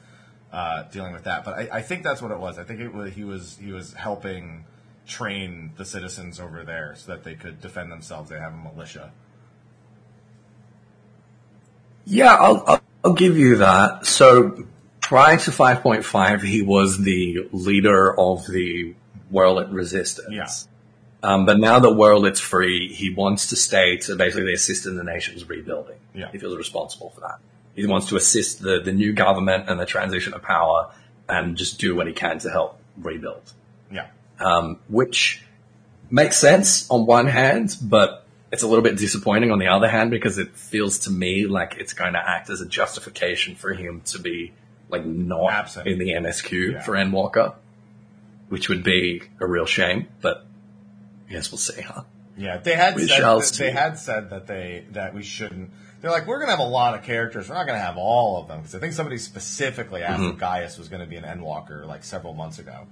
uh, 0.51 0.83
dealing 0.91 1.13
with 1.13 1.23
that. 1.23 1.43
But 1.43 1.55
I, 1.55 1.69
I 1.79 1.81
think 1.81 2.03
that's 2.03 2.21
what 2.21 2.29
it 2.29 2.37
was. 2.37 2.59
I 2.59 2.65
think 2.65 2.81
it 2.81 2.93
was 2.93 3.13
he 3.13 3.23
was 3.23 3.57
he 3.59 3.71
was 3.71 3.93
helping 3.93 4.65
train 5.07 5.71
the 5.75 5.85
citizens 5.85 6.39
over 6.39 6.63
there 6.63 6.93
so 6.95 7.13
that 7.13 7.23
they 7.23 7.33
could 7.33 7.59
defend 7.61 7.91
themselves. 7.91 8.29
They 8.29 8.37
have 8.37 8.53
a 8.53 8.57
militia. 8.57 9.11
Yeah, 12.05 12.35
I'll, 12.35 12.63
I'll, 12.67 12.81
I'll 13.03 13.13
give 13.13 13.37
you 13.37 13.57
that. 13.57 14.05
So 14.05 14.65
prior 15.01 15.37
to 15.37 15.51
5.5, 15.51 16.41
he 16.41 16.61
was 16.61 16.97
the 16.97 17.47
leader 17.51 18.19
of 18.19 18.45
the 18.47 18.95
Werlyt 19.31 19.73
resistance. 19.73 20.27
Yeah. 20.31 20.47
Um, 21.21 21.45
but 21.45 21.57
now 21.59 21.79
that 21.79 21.89
Werlyt's 21.89 22.39
free, 22.39 22.93
he 22.93 23.13
wants 23.13 23.47
to 23.47 23.55
stay 23.55 23.97
to 23.97 24.15
basically 24.15 24.53
assist 24.53 24.85
in 24.85 24.97
the 24.97 25.03
nation's 25.03 25.47
rebuilding. 25.47 25.97
Yeah. 26.13 26.29
He 26.31 26.37
feels 26.37 26.57
responsible 26.57 27.11
for 27.11 27.21
that. 27.21 27.39
He 27.75 27.85
wants 27.87 28.09
to 28.09 28.17
assist 28.17 28.61
the, 28.61 28.81
the 28.81 28.91
new 28.91 29.13
government 29.13 29.69
and 29.69 29.79
the 29.79 29.85
transition 29.85 30.33
of 30.33 30.41
power 30.41 30.91
and 31.29 31.55
just 31.55 31.79
do 31.79 31.95
what 31.95 32.07
he 32.07 32.13
can 32.13 32.39
to 32.39 32.49
help 32.49 32.79
rebuild. 32.97 33.53
Yeah. 33.91 34.07
um, 34.39 34.79
which 34.89 35.43
makes 36.09 36.37
sense 36.37 36.89
on 36.89 37.05
one 37.05 37.27
hand, 37.27 37.77
but 37.81 38.22
it's 38.53 38.63
a 38.63 38.67
little 38.67 38.83
bit 38.83 38.95
disappointing 38.97 39.51
on 39.51 39.59
the 39.59 39.67
other 39.67 39.89
hand 39.89 40.11
because 40.11 40.37
it 40.37 40.55
feels 40.55 40.99
to 40.99 41.09
me 41.11 41.45
like 41.45 41.75
it's 41.79 41.91
going 41.93 42.13
to 42.13 42.19
act 42.19 42.49
as 42.49 42.61
a 42.61 42.65
justification 42.65 43.55
for 43.55 43.73
him 43.73 44.01
to 44.05 44.19
be 44.19 44.53
like 44.89 45.05
not 45.05 45.51
Absent. 45.51 45.87
in 45.87 45.97
the 45.99 46.11
MSQ 46.11 46.73
Yeah. 46.73 46.81
for 46.83 46.93
Endwalker, 46.93 47.55
which 48.49 48.69
would 48.69 48.83
be 48.83 49.23
a 49.41 49.45
real 49.47 49.65
shame. 49.65 50.07
But 50.21 50.45
I 51.27 51.33
guess 51.33 51.51
we'll 51.51 51.57
see, 51.57 51.81
huh? 51.81 52.03
Yeah, 52.37 52.57
they 52.57 52.75
had 52.75 52.95
We 52.95 53.07
said 53.07 53.21
that, 53.21 53.53
they 53.57 53.71
had 53.71 53.97
said 53.99 54.29
that 54.29 54.47
they 54.47 54.85
that 54.91 55.13
we 55.13 55.23
shouldn't. 55.23 55.71
They're 56.01 56.11
like, 56.11 56.27
we're 56.27 56.39
gonna 56.39 56.51
have 56.51 56.59
a 56.59 56.63
lot 56.63 56.95
of 56.95 57.03
characters. 57.03 57.47
We're 57.49 57.55
not 57.55 57.65
gonna 57.67 57.79
have 57.79 57.97
all 57.97 58.41
of 58.41 58.47
them 58.47 58.59
because 58.59 58.75
I 58.75 58.79
think 58.79 58.93
somebody 58.93 59.17
specifically 59.17 60.03
asked 60.03 60.19
Mm-hmm. 60.21 60.31
if 60.33 60.37
Gaius 60.39 60.77
was 60.77 60.89
gonna 60.89 61.05
be 61.07 61.15
an 61.15 61.23
Endwalker 61.23 61.85
like 61.85 62.03
several 62.03 62.33
months 62.33 62.59
ago, 62.59 62.87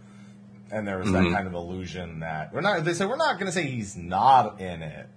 and 0.72 0.88
there 0.88 0.98
was 0.98 1.08
Mm-hmm. 1.08 1.26
that 1.30 1.36
kind 1.36 1.48
of 1.48 1.54
illusion 1.54 2.20
that 2.22 2.54
we're 2.54 2.62
not. 2.62 2.84
They 2.86 2.94
said 2.94 3.10
we're 3.10 3.16
not 3.18 3.38
gonna 3.40 3.52
say 3.52 3.66
he's 3.68 3.96
not 3.98 4.60
in 4.62 4.82
it, 4.84 5.08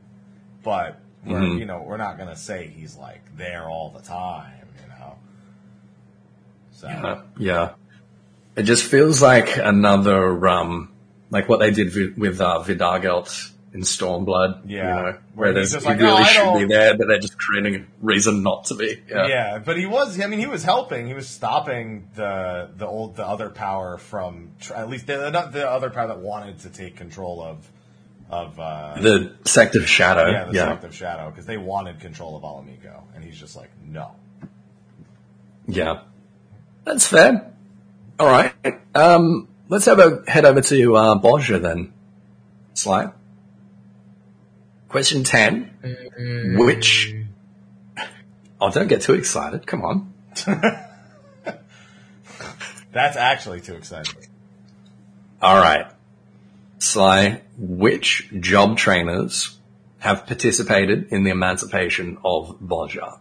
but 0.64 0.98
we're 1.24 1.38
Mhm. 1.38 1.58
you 1.60 1.64
know 1.66 1.82
we're 1.86 1.96
not 1.96 2.18
gonna 2.18 2.36
say 2.36 2.66
he's 2.66 2.96
like 2.96 3.22
there 3.36 3.64
all 3.68 3.90
the 3.90 4.02
time. 4.02 4.66
You 4.82 4.88
know. 4.88 5.16
So 6.72 6.88
Uh, 6.88 7.22
yeah. 7.38 7.70
It 8.56 8.64
just 8.64 8.84
feels 8.84 9.20
like 9.20 9.56
another, 9.56 10.46
um, 10.46 10.90
like 11.30 11.48
what 11.48 11.58
they 11.58 11.70
did 11.72 11.92
with, 11.94 12.16
with 12.16 12.40
uh, 12.40 12.62
Vidagelt 12.64 13.50
in 13.72 13.80
Stormblood. 13.80 14.60
Yeah. 14.66 14.76
You 14.76 14.82
know, 14.84 15.02
Where 15.02 15.18
where 15.34 15.48
he's 15.48 15.72
there's, 15.72 15.72
just 15.72 15.86
he 15.86 15.90
like, 15.92 16.00
really 16.00 16.22
"Oh, 16.22 16.58
should 16.58 16.68
be 16.68 16.72
there, 16.72 16.96
but 16.96 17.08
they're 17.08 17.18
just 17.18 17.36
creating 17.36 17.74
a 17.74 17.84
reason 18.00 18.44
not 18.44 18.66
to 18.66 18.74
be. 18.76 19.02
Yeah. 19.10 19.26
Yeah, 19.26 19.58
but 19.58 19.76
he 19.76 19.86
was. 19.86 20.20
I 20.20 20.26
mean, 20.28 20.38
he 20.38 20.46
was 20.46 20.62
helping. 20.62 21.08
He 21.08 21.14
was 21.14 21.28
stopping 21.28 22.08
the 22.14 22.70
the 22.76 22.86
old 22.86 23.16
the 23.16 23.26
other 23.26 23.50
power 23.50 23.98
from 23.98 24.50
at 24.72 24.88
least 24.88 25.08
the 25.08 25.30
not 25.30 25.50
the 25.52 25.68
other 25.68 25.90
power 25.90 26.06
that 26.06 26.20
wanted 26.20 26.60
to 26.60 26.68
take 26.70 26.94
control 26.96 27.42
of 27.42 27.68
of 28.30 28.58
uh, 28.58 28.94
The 29.00 29.36
Sect 29.44 29.76
of 29.76 29.88
Shadow. 29.88 30.30
yeah 30.30 30.44
the 30.44 30.52
yeah. 30.52 30.66
sect 30.72 30.84
of 30.84 30.94
shadow 30.94 31.30
because 31.30 31.46
they 31.46 31.56
wanted 31.56 32.00
control 32.00 32.36
of 32.36 32.42
Ala 32.44 32.62
Mhigo, 32.62 33.02
and 33.14 33.22
he's 33.24 33.38
just 33.38 33.56
like 33.56 33.70
no. 33.84 34.12
Yeah. 35.66 36.00
That's 36.84 37.06
fair. 37.06 37.52
All 38.18 38.26
right. 38.26 38.52
Um, 38.94 39.48
let's 39.68 39.86
have 39.86 39.98
a 39.98 40.22
head 40.30 40.44
over 40.44 40.60
to 40.60 40.96
uh, 40.96 41.18
Bozja 41.18 41.60
then. 41.60 41.92
Slide. 42.74 43.12
Question 44.88 45.24
10. 45.24 46.56
Which. 46.58 47.14
Oh, 48.60 48.70
don't 48.70 48.88
get 48.88 49.02
too 49.02 49.14
excited. 49.14 49.66
Come 49.66 49.82
on. 49.82 50.12
That's 52.92 53.16
actually 53.16 53.60
too 53.60 53.74
exciting. 53.74 54.14
All 55.42 55.56
right. 55.56 55.86
Sly, 56.84 57.40
which 57.56 58.30
job 58.40 58.76
trainers 58.76 59.58
have 60.00 60.26
participated 60.26 61.08
in 61.10 61.24
the 61.24 61.30
emancipation 61.30 62.18
of 62.22 62.60
Bozja? 62.60 63.18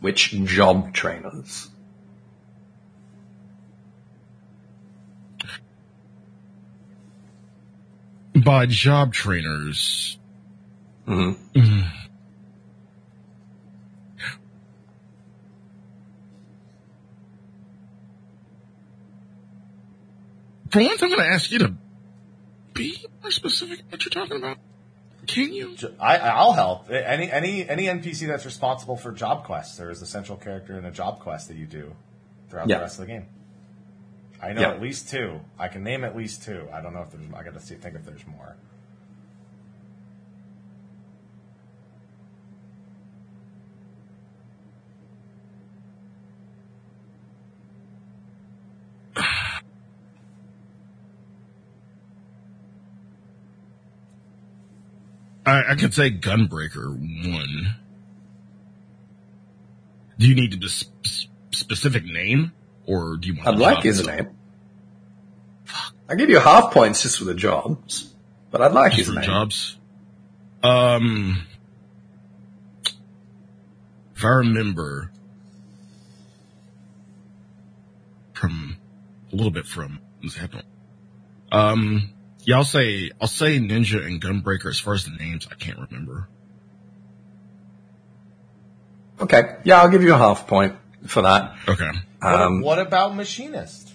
Which 0.00 0.30
job 0.44 0.94
trainers? 0.94 1.68
by 8.34 8.66
job 8.66 9.12
trainers. 9.12 10.18
hmm 11.06 11.32
For 20.72 20.80
once, 20.82 21.02
I'm 21.02 21.10
going 21.10 21.20
to 21.20 21.26
ask 21.26 21.50
you 21.50 21.58
to 21.60 21.74
be 22.72 23.04
more 23.20 23.30
specific 23.30 23.80
what 23.90 24.04
you're 24.04 24.10
talking 24.10 24.38
about. 24.38 24.56
Can 25.26 25.52
you? 25.52 25.76
I, 26.00 26.42
will 26.44 26.52
help 26.52 26.90
any 26.90 27.30
any 27.30 27.68
any 27.68 27.84
NPC 27.84 28.26
that's 28.26 28.44
responsible 28.44 28.96
for 28.96 29.12
job 29.12 29.44
quests. 29.44 29.76
There 29.76 29.90
is 29.90 30.02
a 30.02 30.06
central 30.06 30.36
character 30.36 30.76
in 30.76 30.84
a 30.84 30.90
job 30.90 31.20
quest 31.20 31.46
that 31.48 31.56
you 31.56 31.66
do 31.66 31.94
throughout 32.48 32.68
Yeah. 32.68 32.78
the 32.78 32.82
rest 32.82 32.98
of 32.98 33.06
the 33.06 33.12
game. 33.12 33.26
I 34.42 34.52
know 34.52 34.62
Yeah. 34.62 34.70
at 34.72 34.82
least 34.82 35.10
two. 35.10 35.40
I 35.58 35.68
can 35.68 35.84
name 35.84 36.02
at 36.02 36.16
least 36.16 36.42
two. 36.42 36.66
I 36.72 36.80
don't 36.80 36.92
know 36.92 37.02
if 37.02 37.12
there's. 37.12 37.24
I 37.36 37.44
got 37.44 37.54
to 37.54 37.60
see 37.60 37.76
think 37.76 37.94
if 37.94 38.04
there's 38.04 38.26
more. 38.26 38.56
I, 55.52 55.72
I 55.72 55.74
could 55.74 55.92
say 55.92 56.10
Gunbreaker 56.10 56.88
one. 56.88 57.74
Do 60.18 60.26
you 60.28 60.34
need 60.34 60.62
a 60.62 60.68
sp- 60.70 60.92
specific 61.52 62.04
name, 62.04 62.52
or 62.86 63.16
do 63.16 63.28
you 63.28 63.34
want? 63.34 63.48
I'd 63.48 63.58
like 63.58 63.82
his 63.82 64.06
name. 64.06 64.30
I 66.08 66.14
give 66.14 66.30
you 66.30 66.38
half 66.38 66.72
points 66.72 67.02
just 67.02 67.18
for 67.18 67.24
the 67.24 67.34
jobs, 67.34 68.12
but 68.50 68.60
I'd 68.62 68.72
like 68.72 68.92
his 68.92 69.08
for 69.08 69.14
name. 69.14 69.24
jobs. 69.24 69.76
Um, 70.62 71.42
if 74.14 74.24
I 74.24 74.28
remember 74.28 75.10
from 78.34 78.76
a 79.32 79.36
little 79.36 79.50
bit 79.50 79.66
from 79.66 80.00
Zadnor, 80.24 80.62
um, 81.50 82.10
yeah, 82.44 82.56
I'll 82.56 82.64
say 82.64 83.10
I'll 83.20 83.28
say 83.28 83.58
Ninja 83.58 84.04
and 84.04 84.20
Gunbreaker. 84.20 84.66
As 84.68 84.78
far 84.78 84.94
as 84.94 85.04
the 85.04 85.10
names, 85.12 85.46
I 85.50 85.54
can't 85.54 85.78
remember. 85.78 86.28
Okay, 89.20 89.56
yeah, 89.64 89.80
I'll 89.80 89.88
give 89.90 90.02
you 90.02 90.14
a 90.14 90.18
half 90.18 90.46
point 90.46 90.74
for 91.06 91.22
that. 91.22 91.54
Okay, 91.68 91.90
What, 92.20 92.34
Um, 92.42 92.60
what 92.60 92.78
about 92.78 93.14
machinist? 93.14 93.90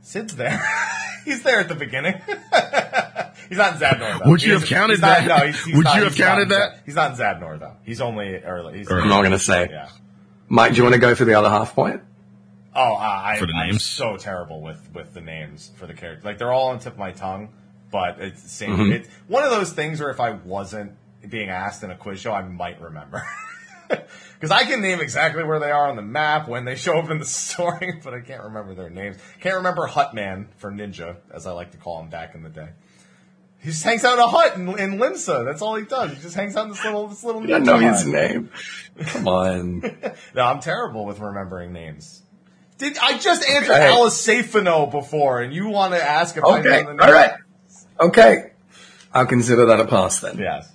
Sid's 0.00 0.34
there. 0.34 0.60
he's 1.24 1.42
there 1.42 1.60
at 1.60 1.68
the 1.68 1.74
beginning. 1.76 2.14
he's 3.48 3.58
not 3.58 3.74
in 3.74 3.80
Zadnor 3.80 4.18
though. 4.24 4.30
Would 4.30 4.42
you 4.42 4.54
He 4.54 4.58
have 4.60 4.68
counted 4.68 4.94
he's 4.94 5.00
not- 5.00 5.24
that? 5.24 5.28
No, 5.40 5.46
he's, 5.46 5.64
he's 5.64 5.76
Would 5.76 5.84
not- 5.84 5.96
you 5.96 6.02
have 6.04 6.14
he's 6.14 6.24
counted 6.24 6.48
that? 6.48 6.72
Zad- 6.72 6.82
He's 6.86 6.94
not 6.96 7.10
in 7.12 7.16
Zadnor 7.18 7.58
though. 7.60 7.76
He's 7.84 8.00
only 8.00 8.36
early. 8.38 8.78
He's 8.78 8.90
Or- 8.90 9.00
I'm 9.00 9.08
not 9.08 9.20
going 9.20 9.30
to 9.32 9.38
say. 9.38 9.68
Yeah. 9.70 9.88
Mike, 10.48 10.72
do 10.72 10.78
you 10.78 10.82
want 10.82 10.94
to 10.94 11.00
go 11.00 11.14
for 11.14 11.24
the 11.24 11.34
other 11.34 11.48
half 11.48 11.74
point? 11.74 12.02
Oh, 12.74 12.94
uh, 12.94 12.96
I, 13.24 13.36
For 13.38 13.46
the 13.46 13.52
I'm 13.54 13.78
so 13.78 14.16
terrible 14.16 14.60
with 14.62 14.90
with 14.94 15.12
the 15.14 15.20
names 15.20 15.70
for 15.76 15.86
the 15.86 15.94
characters. 15.94 16.24
Like 16.24 16.38
they're 16.38 16.52
all 16.52 16.68
on 16.68 16.78
the 16.78 16.84
tip 16.84 16.94
of 16.94 16.98
my 16.98 17.12
tongue, 17.12 17.50
but 17.90 18.18
it's 18.20 18.42
the 18.42 18.48
same. 18.48 18.76
Mhm. 18.76 18.92
It's 18.92 19.08
one 19.28 19.44
of 19.44 19.50
those 19.50 19.72
things 19.72 20.00
where 20.00 20.10
if 20.10 20.20
I 20.20 20.30
wasn't 20.32 20.92
being 21.28 21.50
asked 21.50 21.82
in 21.82 21.90
a 21.90 21.96
quiz 21.96 22.20
show, 22.20 22.32
I 22.32 22.42
might 22.42 22.80
remember. 22.80 23.22
Because 23.88 24.50
I 24.50 24.64
can 24.64 24.80
name 24.80 25.00
exactly 25.00 25.44
where 25.44 25.60
they 25.60 25.70
are 25.70 25.88
on 25.88 25.96
the 25.96 26.02
map 26.02 26.48
when 26.48 26.64
they 26.64 26.74
show 26.76 26.98
up 26.98 27.10
in 27.10 27.18
the 27.18 27.24
story, 27.46 28.00
but 28.02 28.12
I 28.14 28.20
can't 28.20 28.42
remember 28.44 28.74
their 28.74 28.88
names. 28.90 29.16
Can't 29.40 29.56
remember 29.56 29.86
Hutman 29.86 30.46
for 30.56 30.72
Ninja, 30.72 31.16
as 31.32 31.46
I 31.46 31.52
like 31.52 31.72
to 31.72 31.76
call 31.76 32.00
him 32.00 32.08
back 32.08 32.34
in 32.34 32.42
the 32.42 32.48
day. 32.48 32.70
He 33.60 33.68
just 33.68 33.84
hangs 33.84 34.02
out 34.04 34.14
in 34.14 34.18
a 34.20 34.26
hut 34.26 34.56
in, 34.56 34.68
in 34.78 34.98
Limsa. 34.98 35.44
That's 35.44 35.62
all 35.62 35.76
he 35.76 35.84
does. 35.84 36.10
He 36.14 36.20
just 36.22 36.34
hangs 36.34 36.56
out 36.56 36.64
in 36.64 36.70
this 36.70 36.82
little 36.84 37.06
this 37.06 37.22
little. 37.22 37.42
I 37.42 37.46
don't 37.46 37.64
know 37.64 37.78
his 37.78 38.04
name. 38.06 38.50
Come 38.98 39.28
on. 39.28 39.82
No, 40.34 40.42
I'm 40.42 40.60
terrible 40.60 41.04
with 41.04 41.20
remembering 41.20 41.72
names. 41.72 42.21
Did 42.78 42.98
I 42.98 43.18
just 43.18 43.48
answered 43.48 43.72
Okay. 43.72 43.86
Alice 43.86 44.26
Safino 44.26 44.90
before, 44.90 45.40
and 45.40 45.52
you 45.52 45.68
want 45.68 45.94
to 45.94 46.02
ask 46.02 46.36
if 46.36 46.44
I 46.44 46.58
Okay, 46.60 46.68
know 46.82 46.94
the 46.96 47.02
all 47.02 47.06
name? 47.06 47.14
right. 47.14 47.32
Okay. 48.00 48.50
I'll 49.14 49.26
consider 49.26 49.66
that 49.66 49.78
a 49.80 49.86
pass 49.86 50.20
then. 50.20 50.38
Yes. 50.38 50.68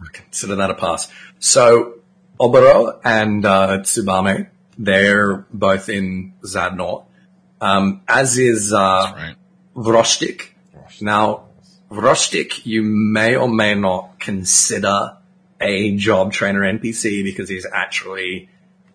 I'll 0.00 0.08
consider 0.12 0.56
that 0.56 0.70
a 0.70 0.74
pass. 0.74 1.10
So, 1.38 1.94
Obero 2.38 3.00
and 3.04 3.44
uh, 3.44 3.78
Tsubame, 3.78 4.48
they're 4.76 5.46
both 5.52 5.88
in 5.88 6.34
Zadnor, 6.44 7.04
um, 7.60 8.02
as 8.08 8.36
is 8.38 8.72
uh, 8.72 9.12
right. 9.16 9.34
Vrostik. 9.74 10.48
Now, 11.00 11.44
Vrostik, 11.90 12.66
you 12.66 12.82
may 12.82 13.36
or 13.36 13.48
may 13.48 13.74
not 13.74 14.18
consider 14.20 15.16
a 15.60 15.96
job 15.96 16.32
trainer 16.32 16.60
NPC 16.60 17.24
because 17.24 17.48
he's 17.48 17.66
actually 17.72 18.48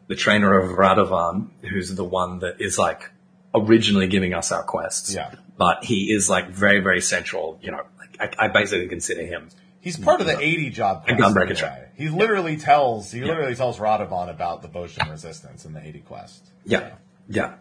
the 0.07 0.15
trainer 0.15 0.59
of 0.59 0.77
Radovan, 0.77 1.49
who's 1.61 1.93
the 1.95 2.03
one 2.03 2.39
that 2.39 2.59
is 2.59 2.77
like 2.77 3.11
originally 3.55 4.07
giving 4.07 4.33
us 4.33 4.51
our 4.51 4.63
quests. 4.63 5.13
Yeah. 5.13 5.35
But 5.57 5.83
he 5.83 6.11
is 6.11 6.29
like 6.29 6.49
very, 6.49 6.79
very 6.79 7.01
central. 7.01 7.59
You 7.61 7.71
know, 7.71 7.81
like 7.99 8.37
I, 8.39 8.45
I 8.45 8.47
basically 8.47 8.87
consider 8.87 9.23
him. 9.23 9.49
He's 9.79 9.97
part 9.97 10.21
of 10.21 10.27
the 10.27 10.39
80 10.39 10.69
job 10.69 11.05
quest. 11.05 11.19
Gunbreaker 11.19 11.57
track. 11.57 11.93
He 11.95 12.09
literally 12.09 12.57
tells 12.57 13.11
he 13.11 13.21
literally 13.21 13.55
tells 13.55 13.79
Radovan 13.79 14.29
about 14.29 14.61
the 14.61 14.69
Bozjan 14.69 15.11
resistance 15.11 15.65
in 15.65 15.73
the 15.73 15.85
80 15.85 15.99
quest. 15.99 16.45
Yeah. 16.65 16.93
Yeah. 17.27 17.55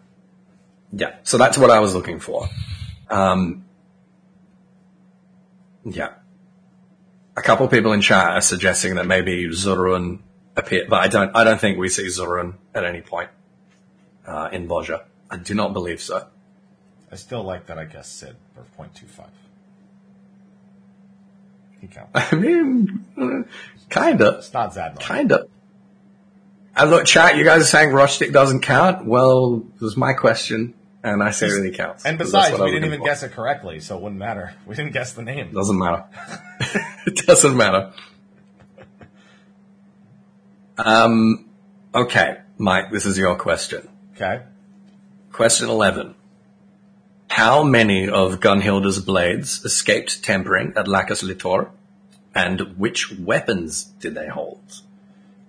Yeah. 0.91 1.15
So 1.23 1.37
that's 1.37 1.57
what 1.57 1.69
I 1.69 1.79
was 1.79 1.93
looking 1.93 2.19
for. 2.19 2.47
Um, 3.09 3.65
yeah. 5.83 6.13
A 7.35 7.41
couple 7.41 7.67
people 7.67 7.93
in 7.93 8.01
chat 8.01 8.31
are 8.31 8.41
suggesting 8.41 8.95
that 8.95 9.05
maybe 9.05 9.47
Zurun 9.49 10.19
appear, 10.55 10.85
but 10.89 11.01
I 11.01 11.07
don't, 11.07 11.35
I 11.35 11.43
don't 11.43 11.59
think 11.59 11.77
we 11.77 11.89
see 11.89 12.07
Zurun 12.07 12.55
at 12.73 12.83
any 12.85 13.01
point, 13.01 13.29
uh, 14.27 14.49
in 14.51 14.67
Bozja. 14.67 15.03
I 15.29 15.37
do 15.37 15.53
not 15.55 15.73
believe 15.73 16.01
so. 16.01 16.27
I 17.11 17.15
still 17.15 17.43
like 17.43 17.67
that 17.67 17.77
I 17.77 17.85
guess 17.85 18.07
Sid 18.09 18.35
for 18.55 18.83
0.25. 18.83 19.27
He 21.81 21.87
counts. 21.87 22.11
I 22.15 22.35
mean, 22.35 23.05
kinda, 23.89 24.35
It's 24.37 24.53
not 24.53 24.73
Zadnor. 24.73 24.99
kinda. 24.99 25.47
And 26.75 26.89
look, 26.89 27.05
chat, 27.05 27.37
you 27.37 27.43
guys 27.43 27.61
are 27.61 27.65
saying 27.65 27.89
Roshtik 27.89 28.31
doesn't 28.33 28.61
count? 28.61 29.05
Well, 29.05 29.63
it 29.75 29.81
was 29.81 29.95
my 29.95 30.13
question, 30.13 30.73
and 31.03 31.21
I 31.21 31.29
say 31.29 31.47
it 31.47 31.51
really 31.51 31.71
counts. 31.71 32.03
And 32.03 32.17
besides, 32.17 32.59
we 32.59 32.71
didn't 32.71 32.85
even 32.85 32.99
for. 32.99 33.05
guess 33.05 33.21
it 33.21 33.31
correctly, 33.33 33.79
so 33.79 33.95
it 33.97 34.01
wouldn't 34.01 34.17
matter. 34.19 34.53
We 34.65 34.75
didn't 34.75 34.93
guess 34.93 35.13
the 35.13 35.21
name. 35.21 35.51
Doesn't 35.53 35.77
matter. 35.77 36.05
it 37.05 37.27
doesn't 37.27 37.55
matter. 37.55 37.93
Um, 40.77 41.49
okay, 41.93 42.37
Mike, 42.57 42.91
this 42.91 43.05
is 43.05 43.17
your 43.17 43.35
question. 43.35 43.87
Okay. 44.15 44.43
Question 45.31 45.69
11. 45.69 46.15
How 47.29 47.63
many 47.63 48.07
of 48.07 48.39
Gunnhildr's 48.39 48.99
blades 48.99 49.65
escaped 49.65 50.23
tempering 50.23 50.73
at 50.75 50.87
Lacus 50.87 51.23
Litore? 51.23 51.71
And 52.35 52.77
which 52.77 53.11
weapons 53.11 53.83
did 53.83 54.15
they 54.15 54.27
hold? 54.27 54.81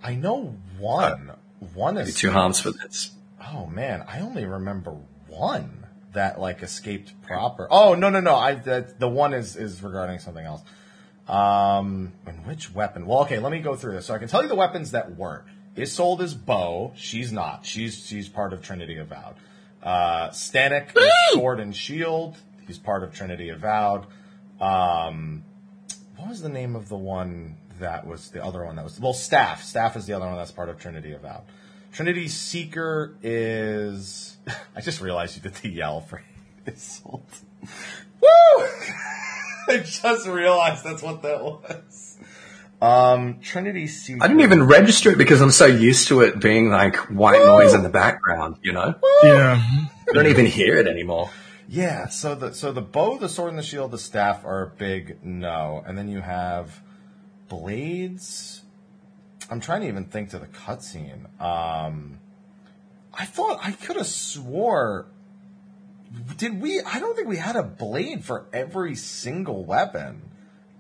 I 0.02 0.14
know 0.14 0.56
one. 0.78 1.32
One 1.72 1.94
Maybe 1.94 2.10
is 2.10 2.14
two 2.14 2.30
harms 2.30 2.60
for 2.60 2.70
this. 2.72 3.12
Oh 3.52 3.66
man, 3.66 4.04
I 4.06 4.20
only 4.20 4.44
remember 4.44 4.96
one 5.28 5.86
that 6.12 6.40
like 6.40 6.62
escaped 6.62 7.20
proper. 7.22 7.66
Oh 7.70 7.94
no 7.94 8.10
no 8.10 8.20
no! 8.20 8.34
I 8.34 8.54
that, 8.54 9.00
the 9.00 9.08
one 9.08 9.32
is 9.32 9.56
is 9.56 9.82
regarding 9.82 10.18
something 10.18 10.44
else. 10.44 10.62
Um, 11.28 12.12
and 12.26 12.46
which 12.46 12.74
weapon? 12.74 13.06
Well, 13.06 13.20
okay, 13.20 13.38
let 13.38 13.50
me 13.50 13.60
go 13.60 13.74
through 13.74 13.94
this. 13.94 14.06
So 14.06 14.14
I 14.14 14.18
can 14.18 14.28
tell 14.28 14.42
you 14.42 14.48
the 14.48 14.54
weapons 14.54 14.90
that 14.90 15.16
weren't. 15.16 15.44
Isolde 15.76 16.44
bow. 16.44 16.92
She's 16.96 17.32
not. 17.32 17.66
She's 17.66 18.06
she's 18.06 18.28
part 18.28 18.52
of 18.52 18.62
Trinity 18.62 18.98
Avowed. 18.98 19.34
Uh, 19.82 20.30
Stanek 20.30 20.96
is 20.96 21.10
sword 21.32 21.60
and 21.60 21.74
shield. 21.74 22.36
He's 22.66 22.78
part 22.78 23.02
of 23.02 23.12
Trinity 23.12 23.48
Avowed. 23.48 24.06
Um, 24.60 25.44
what 26.16 26.28
was 26.28 26.42
the 26.42 26.48
name 26.48 26.76
of 26.76 26.88
the 26.88 26.96
one 26.96 27.56
that 27.80 28.06
was 28.06 28.30
the 28.30 28.44
other 28.44 28.64
one 28.64 28.76
that 28.76 28.84
was 28.84 29.00
well 29.00 29.12
staff 29.12 29.62
staff 29.62 29.96
is 29.96 30.06
the 30.06 30.12
other 30.12 30.26
one 30.26 30.36
that's 30.36 30.52
part 30.52 30.68
of 30.68 30.78
trinity 30.78 31.12
avowed 31.12 31.42
trinity 31.92 32.28
seeker 32.28 33.16
is 33.22 34.36
i 34.76 34.80
just 34.80 35.00
realized 35.00 35.36
you 35.36 35.42
did 35.42 35.54
the 35.56 35.68
yell 35.68 36.00
for 36.00 36.22
insult 36.66 37.28
woo 38.20 38.68
i 39.68 39.78
just 39.78 40.26
realized 40.26 40.84
that's 40.84 41.02
what 41.02 41.22
that 41.22 41.42
was 41.42 42.18
um 42.82 43.40
trinity 43.40 43.86
seeker 43.86 44.22
I 44.22 44.28
didn't 44.28 44.42
even 44.42 44.64
register 44.64 45.10
it 45.10 45.18
because 45.18 45.40
I'm 45.40 45.50
so 45.50 45.66
used 45.66 46.08
to 46.08 46.20
it 46.20 46.40
being 46.40 46.70
like 46.70 46.96
white 47.08 47.40
noise 47.40 47.72
in 47.72 47.82
the 47.82 47.88
background, 47.88 48.56
you 48.62 48.72
know? 48.72 48.94
Yeah. 49.22 49.62
I 49.62 50.12
don't 50.12 50.26
even 50.26 50.44
hear 50.44 50.76
it 50.76 50.86
anymore. 50.86 51.30
Yeah, 51.68 52.08
so 52.08 52.34
the 52.34 52.52
so 52.52 52.72
the 52.72 52.82
bow, 52.82 53.18
the 53.18 53.28
sword, 53.28 53.50
and 53.50 53.58
the 53.58 53.62
shield, 53.62 53.90
the 53.90 53.98
staff 53.98 54.44
are 54.44 54.62
a 54.62 54.68
big 54.68 55.24
no, 55.24 55.82
and 55.86 55.96
then 55.96 56.08
you 56.08 56.20
have 56.20 56.82
blades. 57.48 58.62
I'm 59.50 59.60
trying 59.60 59.82
to 59.82 59.88
even 59.88 60.04
think 60.04 60.30
to 60.30 60.38
the 60.38 60.46
cutscene. 60.46 61.24
Um, 61.40 62.18
I 63.12 63.24
thought 63.24 63.60
I 63.62 63.72
could 63.72 63.96
have 63.96 64.06
swore. 64.06 65.06
Did 66.36 66.60
we? 66.60 66.80
I 66.80 66.98
don't 67.00 67.16
think 67.16 67.28
we 67.28 67.36
had 67.38 67.56
a 67.56 67.62
blade 67.62 68.24
for 68.24 68.46
every 68.52 68.94
single 68.94 69.64
weapon. 69.64 70.22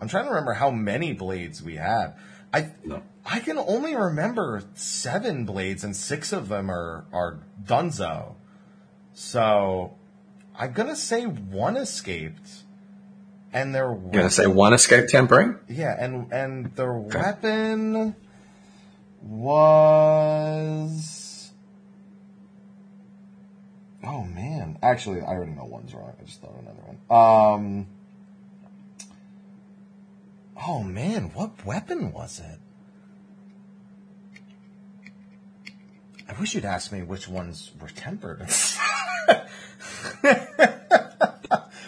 I'm 0.00 0.08
trying 0.08 0.24
to 0.24 0.30
remember 0.30 0.52
how 0.54 0.70
many 0.70 1.12
blades 1.12 1.62
we 1.62 1.76
had. 1.76 2.14
I 2.52 2.70
No. 2.84 3.02
I 3.24 3.40
can 3.40 3.58
only 3.58 3.94
remember 3.96 4.62
seven 4.74 5.44
blades, 5.44 5.82
and 5.82 5.96
six 5.96 6.32
of 6.32 6.48
them 6.48 6.70
are 6.70 7.04
are 7.12 7.38
Dunzo. 7.64 8.34
So 9.12 9.94
I'm 10.56 10.72
gonna 10.72 10.96
say 10.96 11.24
one 11.24 11.76
escaped, 11.76 12.64
and 13.52 13.74
their 13.74 13.86
You're 13.86 14.10
going 14.10 14.24
to 14.24 14.30
say 14.30 14.46
one 14.46 14.72
escape 14.72 15.08
tempering? 15.08 15.56
yeah, 15.68 15.96
and 15.98 16.32
and 16.32 16.74
the 16.76 16.92
weapon 16.92 18.14
was 19.22 21.13
oh 24.06 24.24
man, 24.24 24.78
actually 24.82 25.20
I 25.20 25.26
already 25.26 25.52
know 25.52 25.64
one's 25.64 25.94
wrong. 25.94 26.12
I 26.20 26.24
just 26.24 26.40
thought 26.40 26.54
another 26.60 26.82
one. 26.86 26.98
Um, 27.10 27.86
oh 30.66 30.82
man, 30.82 31.30
what 31.34 31.64
weapon 31.64 32.12
was 32.12 32.40
it? 32.40 32.58
I 36.28 36.32
wish 36.40 36.54
you'd 36.54 36.64
asked 36.64 36.90
me 36.92 37.02
which 37.02 37.28
ones 37.28 37.70
were 37.80 37.88
tempered. 37.88 38.46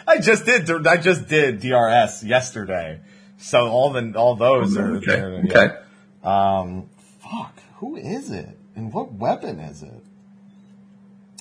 I 0.09 0.19
just 0.21 0.45
did. 0.45 0.71
I 0.87 0.97
just 0.99 1.29
did 1.29 1.61
DRS 1.61 2.23
yesterday, 2.23 3.01
So 3.39 3.69
all 3.69 3.91
the 3.91 4.13
all 4.17 4.37
those 4.37 4.77
are 4.77 4.97
Okay. 4.97 5.19
yeah. 5.19 5.43
Okay. 5.51 5.77
Um, 6.23 6.89
fuck. 7.21 7.59
Who 7.77 7.97
is 7.97 8.31
it? 8.31 8.59
And 8.75 8.93
what 8.93 9.13
weapon 9.13 9.59
is 9.59 9.83
it? 9.83 10.03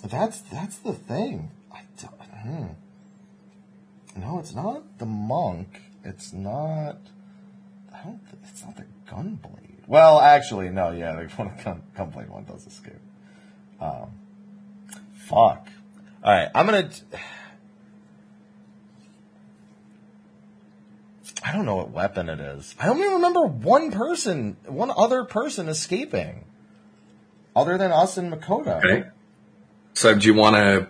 That's 0.05 0.41
that's 0.41 0.77
the 0.77 0.93
thing. 0.93 1.51
I 1.73 1.81
don't. 1.99 2.13
Hmm. 2.13 2.65
No, 4.21 4.39
it's 4.39 4.53
not 4.53 4.99
the 4.99 5.05
monk. 5.05 5.81
It's 6.03 6.31
not. 6.31 6.97
I 7.93 8.03
don't. 8.03 8.21
It's 8.43 8.63
not 8.63 8.75
the 8.75 8.85
gunblade. 9.07 9.87
Well, 9.87 10.19
actually, 10.19 10.69
no. 10.69 10.91
Yeah, 10.91 11.13
the 11.13 11.27
one 11.35 11.51
gun, 11.63 11.81
gunblade 11.97 12.29
one 12.29 12.43
does 12.43 12.67
escape. 12.67 12.93
Um, 13.81 14.11
fuck. 15.13 15.67
All 16.23 16.33
right, 16.33 16.49
I'm 16.53 16.65
gonna. 16.65 16.89
I 21.43 21.51
don't 21.51 21.65
know 21.65 21.75
what 21.75 21.91
weapon 21.91 22.29
it 22.29 22.39
is. 22.39 22.75
I 22.79 22.85
don't 22.87 22.99
remember 22.99 23.45
one 23.45 23.91
person, 23.91 24.57
one 24.65 24.91
other 24.95 25.25
person 25.25 25.67
escaping, 25.67 26.45
other 27.55 27.77
than 27.77 27.91
us 27.91 28.17
and 28.17 28.31
Makoto. 28.31 28.83
Okay. 28.83 29.09
So 29.95 30.13
do 30.13 30.27
you 30.27 30.33
want 30.33 30.55
to 30.55 30.87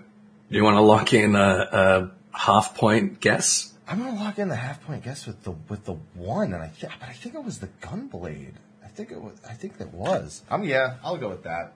do 0.50 0.58
you 0.58 0.64
want 0.64 0.76
to 0.78 0.82
lock 0.82 1.14
in 1.14 1.36
a, 1.36 2.12
a 2.34 2.38
half 2.38 2.76
point 2.76 3.20
guess? 3.20 3.74
I'm 3.88 4.00
gonna 4.00 4.16
lock 4.16 4.40
in 4.40 4.50
the 4.50 4.56
half 4.56 4.84
point 4.84 5.04
guess 5.04 5.26
with 5.28 5.44
the 5.44 5.52
with 5.70 5.86
the 5.86 5.94
one, 6.16 6.54
and 6.54 6.62
I 6.62 6.72
th- 6.80 6.92
but 7.00 7.10
I 7.10 7.14
think 7.14 7.36
it 7.36 7.44
was 7.44 7.60
the 7.60 7.70
gunblade. 7.82 8.56
I 8.84 8.88
think 8.88 9.12
it 9.12 9.22
was. 9.22 9.34
I 9.48 9.54
think 9.54 9.74
it 9.80 9.94
was. 9.94 10.42
I'm 10.50 10.64
yeah. 10.64 10.96
I'll 11.04 11.18
go 11.18 11.30
with 11.30 11.44
that. 11.44 11.74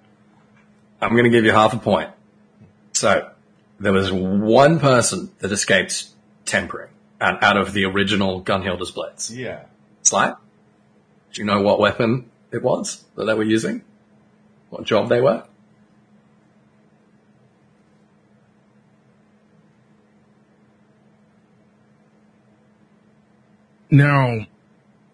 I'm 1.02 1.12
going 1.12 1.24
to 1.24 1.30
give 1.30 1.46
you 1.46 1.52
half 1.52 1.74
a 1.74 1.78
point. 1.78 2.10
So 2.94 3.30
there 3.80 3.94
was 3.94 4.12
one 4.12 4.80
person 4.80 5.32
that 5.40 5.52
escaped 5.52 6.08
tempering 6.46 6.90
out, 7.22 7.42
out 7.42 7.58
of 7.58 7.72
the 7.74 7.86
original 7.86 8.42
Gunnhildr's 8.42 8.92
Blades. 8.92 9.34
Yeah. 9.34 9.64
Sly, 10.04 10.34
do 11.34 11.42
you 11.42 11.46
know 11.46 11.62
what 11.62 11.80
weapon 11.80 12.30
it 12.52 12.62
was 12.62 13.06
that 13.16 13.26
they 13.26 13.34
were 13.34 13.44
using? 13.44 13.84
What 14.72 14.84
job 14.84 15.08
they 15.10 15.22
were? 15.22 15.46
Now, 23.92 24.46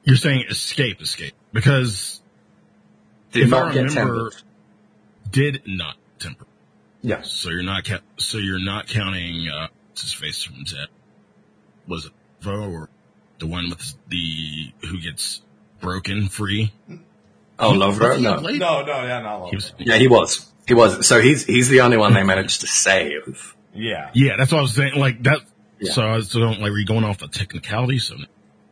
you're 0.04 0.18
saying 0.18 0.46
escape, 0.50 1.02
escape, 1.02 1.34
because 1.54 2.22
Did 3.32 3.44
if 3.44 3.50
not 3.50 3.64
I 3.64 3.76
remember, 3.80 3.92
tempered. 4.30 4.34
did 5.32 5.62
not 5.66 5.96
temper. 6.20 6.46
Yes. 7.02 7.32
So 7.32 7.50
you're 7.50 7.64
not 7.64 7.86
ca- 7.86 8.02
so 8.18 8.38
you're 8.38 8.64
not 8.64 8.88
counting 8.88 9.48
uh, 9.48 9.68
his 9.94 10.12
face 10.14 10.44
from 10.44 10.66
Zed. 10.66 10.88
Was 11.88 12.06
it 12.06 12.12
Vo 12.42 12.70
or 12.72 12.90
the 13.40 13.48
one 13.48 13.70
with 13.70 13.94
the 14.10 14.72
who 14.88 15.00
gets 15.00 15.42
broken 15.80 16.28
free? 16.30 16.74
Oh, 17.60 17.78
Was 17.78 17.98
Lovro? 18.00 18.18
he 18.18 18.24
No. 18.24 18.36
No, 18.38 18.86
no, 18.86 19.04
yeah, 19.06 19.20
not 19.22 19.50
He 19.50 19.56
was- 19.56 19.74
Yeah, 19.78 19.96
he 19.98 20.08
was. 20.08 20.52
He 20.68 20.74
was. 20.74 21.06
So 21.08 21.22
he's 21.22 21.46
he's 21.46 21.70
the 21.70 21.82
only 21.82 21.96
one 21.98 22.14
they 22.16 22.24
managed 22.24 22.62
to 22.62 22.68
save. 22.68 23.56
Yeah. 23.74 24.10
Yeah, 24.14 24.36
that's 24.38 24.52
what 24.52 24.60
I 24.60 24.62
was 24.64 24.74
saying. 24.74 24.96
Like 24.96 25.22
that. 25.24 25.40
Yeah. 25.80 25.92
So 25.92 26.02
I 26.02 26.16
was 26.16 26.32
so 26.32 26.40
don't 26.40 26.60
like 26.60 26.72
we 26.72 26.86
going 26.86 27.04
off 27.04 27.20
the 27.20 27.28
technicality. 27.28 28.00
So, 28.00 28.16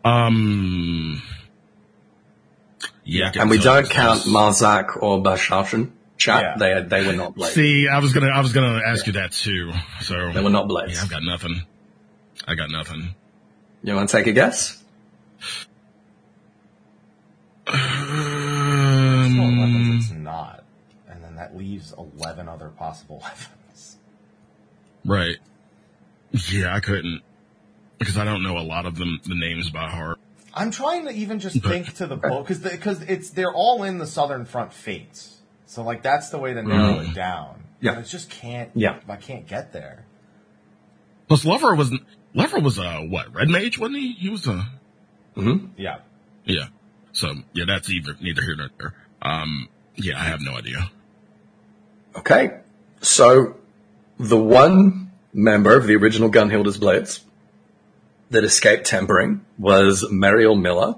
um, 0.04 1.22
yeah, 3.04 3.32
And 3.39 3.49
we 3.49 3.58
don't 3.58 3.89
count 3.89 4.26
was- 4.26 4.28
Marzak 4.62 5.01
or 5.01 5.22
Bashashin. 5.22 5.91
Chat. 6.16 6.41
Yeah. 6.43 6.58
They 6.58 6.82
they 7.01 7.08
were 7.08 7.14
not 7.14 7.36
blades. 7.36 7.56
See, 7.56 7.88
I 7.91 7.99
was 7.99 8.14
gonna, 8.14 8.28
I 8.30 8.39
was 8.39 8.54
gonna 8.54 8.82
ask 8.86 9.06
you 9.08 9.14
that 9.14 9.32
too. 9.32 9.74
So 10.01 10.32
They 10.32 10.41
were 10.41 10.49
not 10.51 10.68
blades. 10.68 10.93
Yeah, 10.95 11.01
I've 11.04 11.10
got 11.10 11.24
nothing. 11.24 11.64
I 12.47 12.56
got 12.56 12.70
nothing. 12.70 13.16
You 13.84 13.95
want 13.95 14.10
to 14.10 14.16
take 14.18 14.28
a 14.28 14.32
guess? 14.32 14.82
It's 17.68 17.76
not 19.36 19.45
weapons, 19.58 19.88
Um, 19.88 19.97
it's 19.99 20.12
not, 20.12 20.64
and 21.10 21.24
then 21.24 21.36
that 21.36 21.56
leaves 21.58 21.93
eleven 21.97 22.47
other 22.47 22.70
possible 22.70 23.20
weapons. 23.24 23.97
right. 25.06 25.38
Yeah, 26.32 26.74
I 26.76 26.80
couldn't 26.80 27.22
because 28.04 28.18
I 28.18 28.26
don't 28.26 28.43
know 28.43 28.58
a 28.58 28.64
lot 28.64 28.86
of 28.86 28.95
them, 28.95 29.20
the 29.26 29.36
names 29.36 29.70
by 29.70 29.89
heart. 29.89 30.20
I'm 30.54 30.70
trying 30.72 31.06
to 31.06 31.12
even 31.12 31.39
just 31.39 31.62
think 31.64 31.93
to 31.95 32.06
the 32.06 32.16
boat 32.16 32.47
because 32.47 32.60
because 32.60 33.01
it's 33.01 33.32
they're 33.32 33.54
all 33.54 33.84
in 33.84 33.97
the 33.97 34.06
Southern 34.08 34.45
Front 34.45 34.72
fates. 34.74 35.38
So 35.66 35.84
like 35.84 36.04
that's 36.04 36.30
the 36.30 36.38
way 36.38 36.54
to 36.54 36.62
narrow 36.62 36.99
Mm. 36.99 37.10
it 37.10 37.16
down. 37.16 37.64
Yeah. 37.82 37.93
And 37.93 38.06
it 38.06 38.08
just 38.08 38.30
can't. 38.30 38.70
Yeah. 38.76 38.99
I 39.10 39.16
can't 39.16 39.47
get 39.47 39.74
there. 39.74 40.06
Plus, 41.28 41.43
Lover 41.43 41.74
was 41.76 41.91
Lover 42.36 42.60
was 42.60 42.78
a 42.78 42.99
what? 43.08 43.34
Red 43.34 43.49
mage, 43.49 43.80
wasn't 43.80 43.97
he? 43.97 44.14
He 44.14 44.30
was 44.30 44.47
a 44.47 44.68
hmm 45.36 45.68
Yeah. 45.78 45.99
yeah. 46.45 46.68
So 47.14 47.34
yeah, 47.54 47.66
that's 47.66 47.89
either 47.89 48.16
neither 48.22 48.41
here 48.43 48.56
nor 48.56 48.70
there. 48.80 48.93
Um, 49.22 49.70
yeah, 49.95 50.20
I 50.20 50.26
have 50.26 50.41
no 50.41 50.54
idea. 50.56 50.91
Okay. 52.16 52.60
So 53.01 53.56
the 54.20 54.38
one 54.38 55.12
member 55.34 55.76
of 55.76 55.88
the 55.88 55.95
original 55.95 56.30
Gunnhildr's 56.30 56.78
Blades 56.78 57.26
that 58.34 58.44
escaped 58.44 58.86
tempering 58.86 59.46
was 59.58 60.06
Mariel 60.12 60.56
Miller. 60.56 60.96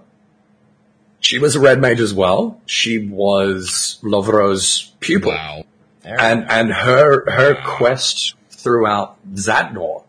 She 1.19 1.39
was 1.39 1.55
a 1.55 1.59
red 1.59 1.79
mage 1.81 1.99
as 2.01 2.13
well. 2.13 2.61
She 2.65 3.07
was 3.07 3.97
Lovro's 4.03 4.91
pupil. 4.99 5.31
Wow. 5.31 5.63
And 6.03 6.45
and 6.49 6.71
her 6.71 7.29
her 7.31 7.55
quest 7.63 8.35
throughout 8.51 9.17
Zadnor 9.33 10.03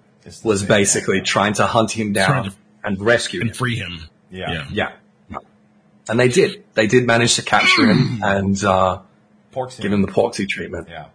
was 0.44 0.60
same 0.60 0.68
basically 0.68 1.18
one. 1.18 1.24
trying 1.24 1.54
to 1.54 1.66
hunt 1.66 1.92
him 1.92 2.12
down 2.12 2.28
Trying 2.28 2.50
to- 2.50 2.56
and 2.84 3.00
rescue 3.00 3.40
him. 3.40 3.48
And 3.48 3.56
free 3.56 3.76
him. 3.76 4.00
Yeah. 4.30 4.52
Yeah. 4.70 4.92
Yeah. 5.30 5.38
And 6.08 6.20
they 6.20 6.28
did. 6.28 6.62
They 6.74 6.86
did 6.86 7.04
manage 7.06 7.34
to 7.36 7.42
capture 7.42 7.86
him 7.86 8.20
and 8.22 8.62
uh, 8.62 9.00
give 9.80 9.92
him 9.92 10.02
the 10.02 10.08
Porksy 10.08 10.46
treatment, 10.48 10.88
Yeah. 10.88 11.06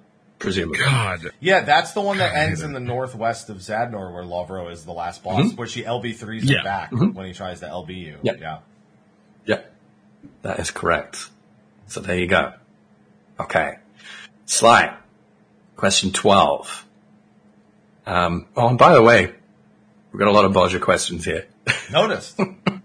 Presumably. 0.42 0.80
God. 0.80 1.32
Yeah, 1.40 1.62
that's 1.62 1.94
the 1.94 2.02
one 2.02 2.18
that 2.18 2.34
God, 2.34 2.40
ends 2.40 2.62
it. 2.62 2.66
in 2.66 2.74
the 2.74 2.80
northwest 2.80 3.50
of 3.50 3.58
Zadnor, 3.58 4.14
where 4.14 4.24
Lovro 4.24 4.72
is 4.72 4.84
the 4.86 4.92
last 4.92 5.24
boss, 5.24 5.54
where 5.54 5.68
she 5.68 5.84
LB 5.84 6.16
threes 6.16 6.44
Yeah. 6.44 6.58
him 6.60 6.64
back 6.64 6.92
when 6.92 7.26
he 7.28 7.34
tries 7.34 7.60
to 7.62 7.68
LB 7.68 7.94
you. 7.96 8.18
Yeah. 8.24 8.34
Yeah. 8.40 8.58
Yep. 9.46 9.74
That 10.42 10.60
is 10.60 10.72
correct. 10.72 11.30
So 11.88 12.00
there 12.00 12.18
you 12.18 12.28
go. 12.28 12.54
Okay. 13.40 13.76
Sly. 14.46 14.96
Question 15.76 16.12
12. 16.12 16.86
Um, 18.06 18.48
oh, 18.56 18.68
and 18.70 18.78
by 18.78 18.94
the 18.94 19.02
way, 19.02 19.32
we've 20.12 20.20
got 20.20 20.28
a 20.28 20.32
lot 20.32 20.46
of 20.46 20.54
Bozja 20.54 20.82
questions 20.82 21.24
here. 21.26 21.48
Noticed. 21.92 22.40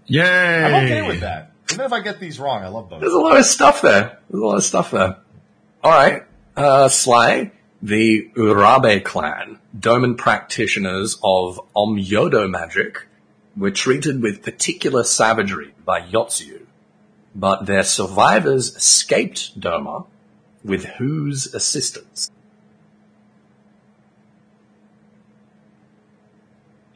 Yay. 0.05 0.63
I'm 0.63 0.85
okay 0.85 1.07
with 1.07 1.21
that. 1.21 1.51
Even 1.71 1.85
if 1.85 1.91
I 1.93 1.99
get 2.01 2.19
these 2.19 2.39
wrong, 2.39 2.63
I 2.63 2.67
love 2.69 2.89
There's 2.89 3.11
a 3.11 3.17
lot 3.19 3.37
of 3.37 3.45
stuff 3.45 3.81
there. 3.81 4.19
There's 4.29 4.41
a 4.41 4.45
lot 4.45 4.57
of 4.57 4.63
stuff 4.63 4.91
there. 4.91 5.17
All 5.83 5.91
right. 5.91 6.23
Uh, 6.57 6.89
Sly, 6.89 7.51
the 7.83 8.29
Urabe 8.35 9.03
clan, 9.05 9.59
domain 9.79 10.15
practitioners 10.15 11.15
of 11.23 11.61
Omyodo 11.75 12.49
magic, 12.49 13.05
were 13.55 13.69
treated 13.69 14.23
with 14.23 14.41
particular 14.41 15.03
savagery 15.03 15.75
by 15.85 16.01
Yotsuyu, 16.01 16.65
but 17.35 17.67
their 17.67 17.83
survivors 17.83 18.75
escaped 18.75 19.59
Doma 19.59 20.07
with 20.63 20.85
whose 20.85 21.53
assistance? 21.53 22.31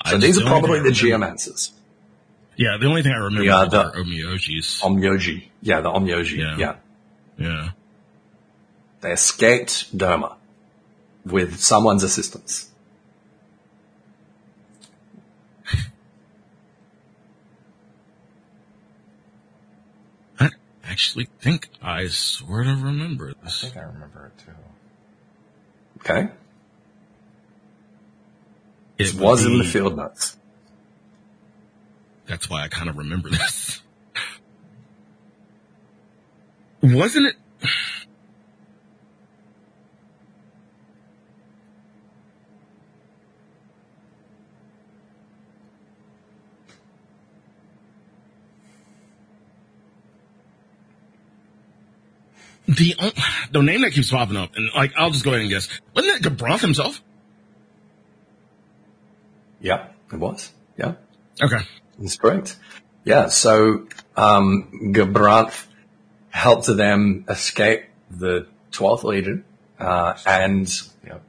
So 0.08 0.18
these 0.18 0.42
are 0.42 0.46
probably 0.46 0.80
the 0.80 0.90
geomancers. 0.90 1.70
Yeah, 2.58 2.78
the 2.80 2.88
only 2.88 3.04
thing 3.04 3.12
I 3.12 3.18
remember 3.20 3.44
Yeah, 3.46 3.66
the, 3.70 3.78
are 3.86 3.92
the- 3.92 4.00
Omiyojis. 4.00 4.82
Omyoji. 4.82 5.44
Yeah, 5.62 5.82
the 5.82 5.90
Omyoji. 5.90 6.38
Yeah. 6.38 6.58
yeah. 6.58 6.76
yeah. 7.38 7.70
They 9.02 9.12
escaped 9.12 9.96
Doma 9.98 10.36
with 11.26 11.60
someone's 11.60 12.04
assistance. 12.04 12.70
I 20.40 20.50
actually 20.84 21.30
think 21.40 21.70
I 21.82 22.08
sort 22.08 22.68
of 22.68 22.84
remember 22.84 23.34
this. 23.44 23.64
I 23.64 23.68
think 23.68 23.78
I 23.78 23.88
remember 23.88 24.32
it 24.36 24.44
too. 24.44 24.52
Okay. 26.00 26.30
It 29.00 29.16
It 29.16 29.20
was 29.20 29.44
would 29.44 29.54
in 29.54 29.58
the 29.60 29.66
field 29.66 29.98
notes. 29.98 30.38
That's 32.28 32.50
why 32.50 32.64
I 32.64 32.68
kind 32.68 32.90
of 32.90 32.98
remember 32.98 33.30
this. 33.30 33.82
Wasn't 36.84 37.26
it? 37.26 37.36
The 52.68 52.96
the 53.52 53.62
name 53.62 53.82
that 53.82 53.92
keeps 53.92 54.12
popping 54.12 54.38
up, 54.38 54.52
and 54.56 54.70
like 54.76 54.94
I'll 54.98 55.10
just 55.12 55.24
go 55.26 55.32
ahead 55.32 55.42
and 55.42 55.50
guess. 55.50 55.68
Wasn't 55.96 56.16
it 56.26 56.30
Gabranth 56.30 56.62
himself? 56.62 57.02
Yeah, 59.60 59.88
it 60.12 60.18
was. 60.18 60.52
Yeah, 60.78 60.94
Okay. 61.42 61.60
that's 62.00 62.16
correct. 62.18 62.58
Yeah, 63.04 63.28
so 63.28 63.88
um, 64.16 64.92
Gabranth 64.94 65.68
helped 66.30 66.68
them 66.68 67.26
escape 67.28 67.84
the 68.10 68.48
12th 68.72 69.04
Legion 69.04 69.44
uh, 69.80 70.14
and 70.26 70.68
Yep. 71.06 71.22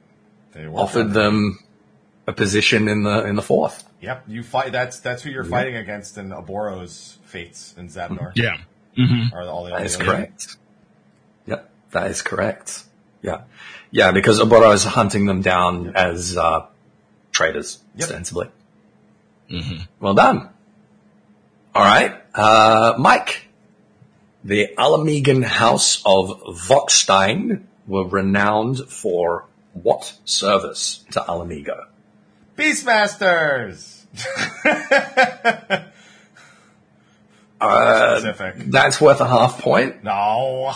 They 0.53 0.67
offered 0.67 1.13
them 1.15 1.59
a 2.27 2.33
position 2.33 2.89
in 2.89 3.03
the 3.05 3.25
in 3.25 3.37
the 3.37 3.43
fourth. 3.43 3.85
Yep. 4.03 4.25
You 4.29 4.43
fight. 4.43 4.71
That's 4.73 5.01
that's 5.01 5.23
who 5.23 5.31
you're 5.31 5.45
fighting 5.45 5.77
against 5.77 6.19
in 6.19 6.29
Oboro's 6.31 7.19
fates 7.25 7.75
in 7.79 7.89
Zadnor. 7.89 8.33
Yeah. 8.35 8.59
hmm 8.97 9.35
Or 9.35 9.43
all 9.45 9.65
the 9.65 9.71
That 9.71 9.87
is 9.87 9.97
other- 9.97 10.05
correct. 10.05 10.57
Yep, 11.93 12.03
that 12.03 12.11
is 12.11 12.23
correct. 12.23 12.85
Yeah, 13.23 13.43
yeah, 13.91 14.11
because 14.13 14.41
Oboro 14.41 14.73
is 14.75 14.85
hunting 14.85 15.27
them 15.27 15.43
down 15.43 15.95
as 15.95 16.37
uh, 16.37 16.67
traitors, 17.31 17.79
Yep. 17.97 18.03
ostensibly. 18.09 18.49
Well 20.01 20.15
done. 20.15 20.49
All 21.75 21.85
right, 21.85 22.15
uh, 22.35 22.95
Mike. 22.99 23.49
The 24.45 24.71
Ala 24.77 24.99
Mhigan 25.05 25.45
House 25.45 26.03
of 26.05 26.43
Voxstein 26.43 27.63
were 27.87 28.05
renowned 28.09 28.79
for 28.89 29.47
what 29.73 30.19
service 30.25 31.05
to 31.13 31.23
Ala 31.29 31.45
Mhigo? 31.47 31.85
Beastmasters. 32.57 34.01
Uh, 37.61 38.19
Specific. 38.19 38.57
that's 38.73 39.01
worth 39.01 39.21
a 39.21 39.29
half 39.29 39.61
point. 39.61 40.03
No. 40.03 40.73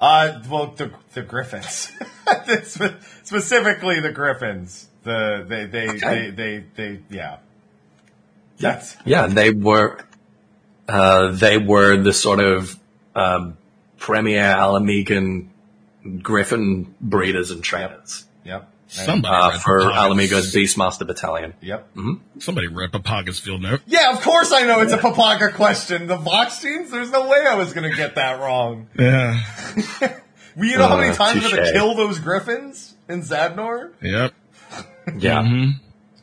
Uh, 0.00 0.40
well, 0.48 0.68
the 0.76 0.90
the 1.12 1.22
Griffins, 1.22 1.92
specifically 3.24 4.00
the 4.00 4.12
Griffins. 4.12 4.88
The 5.02 5.44
they 5.46 5.66
they 5.66 5.88
Okay. 5.90 6.30
they, 6.30 6.30
they 6.30 6.64
they 6.74 7.00
yeah. 7.10 7.36
That's 8.58 8.96
Yeah, 9.06 9.26
they 9.26 9.50
were, 9.50 9.98
uh, 10.86 11.28
they 11.32 11.56
were 11.56 11.96
the 11.96 12.12
sort 12.12 12.40
of, 12.40 12.78
um, 13.14 13.56
premier 13.98 14.54
Ala 14.54 14.80
Mhigan 14.80 15.48
Griffin 16.22 16.94
breeders 17.00 17.50
and 17.50 17.64
trainers, 17.64 18.26
yep. 18.44 18.68
Somebody 18.92 19.56
uh, 19.56 19.58
for 19.60 19.78
Papaga's- 19.80 20.04
Ala 20.04 20.14
Mhigo's 20.16 20.54
Beastmaster 20.54 21.06
Battalion. 21.06 21.54
Yep. 21.60 21.88
Somebody 22.40 22.66
read 22.66 22.90
Papaga's 22.92 23.38
field 23.38 23.62
note. 23.62 23.80
Yeah, 23.86 24.12
of 24.12 24.20
course 24.20 24.52
I 24.52 24.62
know 24.62 24.80
it's 24.80 24.92
a 24.92 24.98
Papaga 24.98 25.52
question. 25.54 26.06
The 26.08 26.16
Vox 26.16 26.60
genes. 26.60 26.90
There's 26.90 27.10
no 27.10 27.28
way 27.28 27.46
I 27.48 27.54
was 27.54 27.72
gonna 27.72 27.94
get 27.94 28.16
that 28.16 28.40
wrong. 28.40 28.88
Yeah. 28.98 29.40
We 30.56 30.72
you 30.72 30.78
know 30.78 30.88
how 30.88 30.96
many 30.96 31.10
Uh, 31.10 31.14
times 31.14 31.44
I'm 31.44 31.50
gonna 31.50 31.72
kill 31.72 31.94
those 31.94 32.18
Griffins 32.18 32.94
in 33.08 33.22
Zadnor? 33.22 33.92
Yep. 34.02 34.32
Yeah, 35.18 35.42
Mhm. 35.42 35.74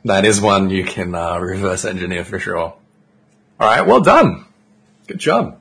that 0.05 0.23
is 0.25 0.39
one 0.39 0.69
you 0.69 0.83
can, 0.85 1.13
uh, 1.15 1.39
reverse 1.39 1.83
engineer 1.85 2.23
for 2.23 2.39
sure. 2.39 2.57
All 2.59 2.75
right, 3.59 3.85
well 3.85 4.01
done. 4.01 4.45
Good 5.07 5.19
job. 5.19 5.57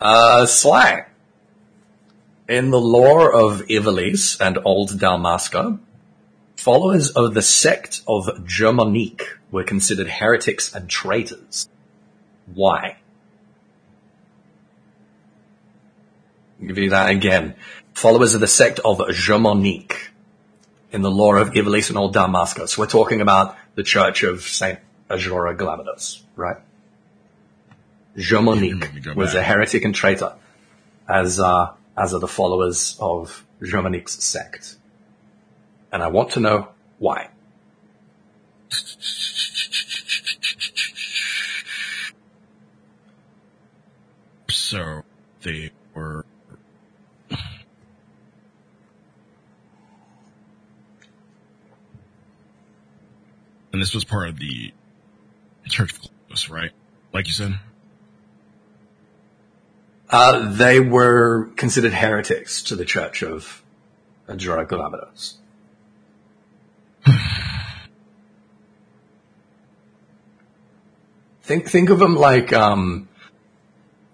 Uh, 0.00 0.46
Slang. 0.46 1.04
In 2.48 2.70
the 2.70 2.80
lore 2.80 3.32
of 3.32 3.62
Ivalice 3.68 4.38
and 4.40 4.58
Old 4.64 4.90
Dalmasca, 4.90 5.78
followers 6.62 7.10
of 7.10 7.34
the 7.34 7.42
sect 7.42 8.02
of 8.06 8.26
Germonique 8.44 9.26
were 9.50 9.64
considered 9.64 10.08
heretics 10.08 10.72
and 10.72 10.88
traitors. 10.88 11.68
Why? 12.54 12.98
I'll 16.60 16.68
give 16.68 16.78
you 16.78 16.90
that 16.90 17.10
again. 17.10 17.56
Followers 17.94 18.34
of 18.34 18.40
the 18.40 18.46
sect 18.46 18.78
of 18.84 18.98
Germonique 18.98 20.10
in 20.92 21.02
the 21.02 21.10
lore 21.10 21.38
of 21.38 21.50
Ivalice 21.50 21.88
and 21.88 21.98
Old 21.98 22.14
Dalmasca. 22.14 22.68
So 22.68 22.80
we're 22.80 22.86
talking 22.86 23.20
about 23.20 23.56
the 23.74 23.82
church 23.82 24.22
of 24.22 24.42
Saint 24.42 24.78
Ajora 25.10 25.56
Glabados, 25.56 26.22
right? 26.36 26.58
Germonique 28.16 29.16
was 29.16 29.34
a 29.34 29.42
heretic 29.42 29.84
and 29.84 29.96
traitor, 29.96 30.34
as 31.08 31.40
uh, 31.40 31.72
as 31.98 32.14
are 32.14 32.20
the 32.20 32.28
followers 32.28 32.96
of 33.00 33.44
Germonique's 33.60 34.22
sect. 34.22 34.76
And 35.92 36.02
I 36.02 36.08
want 36.08 36.30
to 36.30 36.40
know 36.40 36.68
why. 36.98 37.28
So 44.48 45.02
they 45.42 45.70
were. 45.94 46.24
And 53.70 53.80
this 53.80 53.94
was 53.94 54.04
part 54.04 54.28
of 54.30 54.38
the 54.38 54.72
Church 55.68 55.92
of 55.92 56.00
Columbus, 56.00 56.48
right? 56.50 56.70
Like 57.12 57.26
you 57.26 57.34
said? 57.34 57.58
Uh, 60.08 60.52
they 60.52 60.80
were 60.80 61.50
considered 61.56 61.92
heretics 61.94 62.62
to 62.64 62.76
the 62.76 62.84
church 62.84 63.22
of 63.22 63.62
Ajora 64.28 64.66
Glabados. 64.66 65.34
Think 71.42 71.68
think 71.68 71.90
of 71.90 71.98
them 71.98 72.16
like 72.16 72.52
um, 72.52 73.08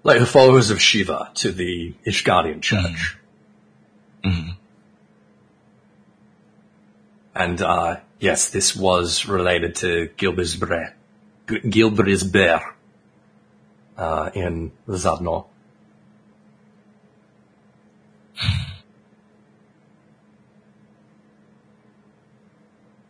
like 0.02 0.18
the 0.18 0.26
followers 0.26 0.70
of 0.70 0.80
Shiva 0.80 1.30
to 1.36 1.52
the 1.52 1.94
Ishgardian 2.06 2.60
church. 2.62 3.18
Mhm. 4.24 4.56
And 7.34 7.62
uh, 7.62 8.00
yes, 8.18 8.50
this 8.50 8.74
was 8.74 9.26
related 9.26 9.76
to 9.76 10.08
Gilbisbre, 10.16 10.92
G- 11.48 11.60
Gilbrisber 11.60 12.62
uh, 13.96 14.30
in 14.34 14.72
Zadnor. 14.88 15.46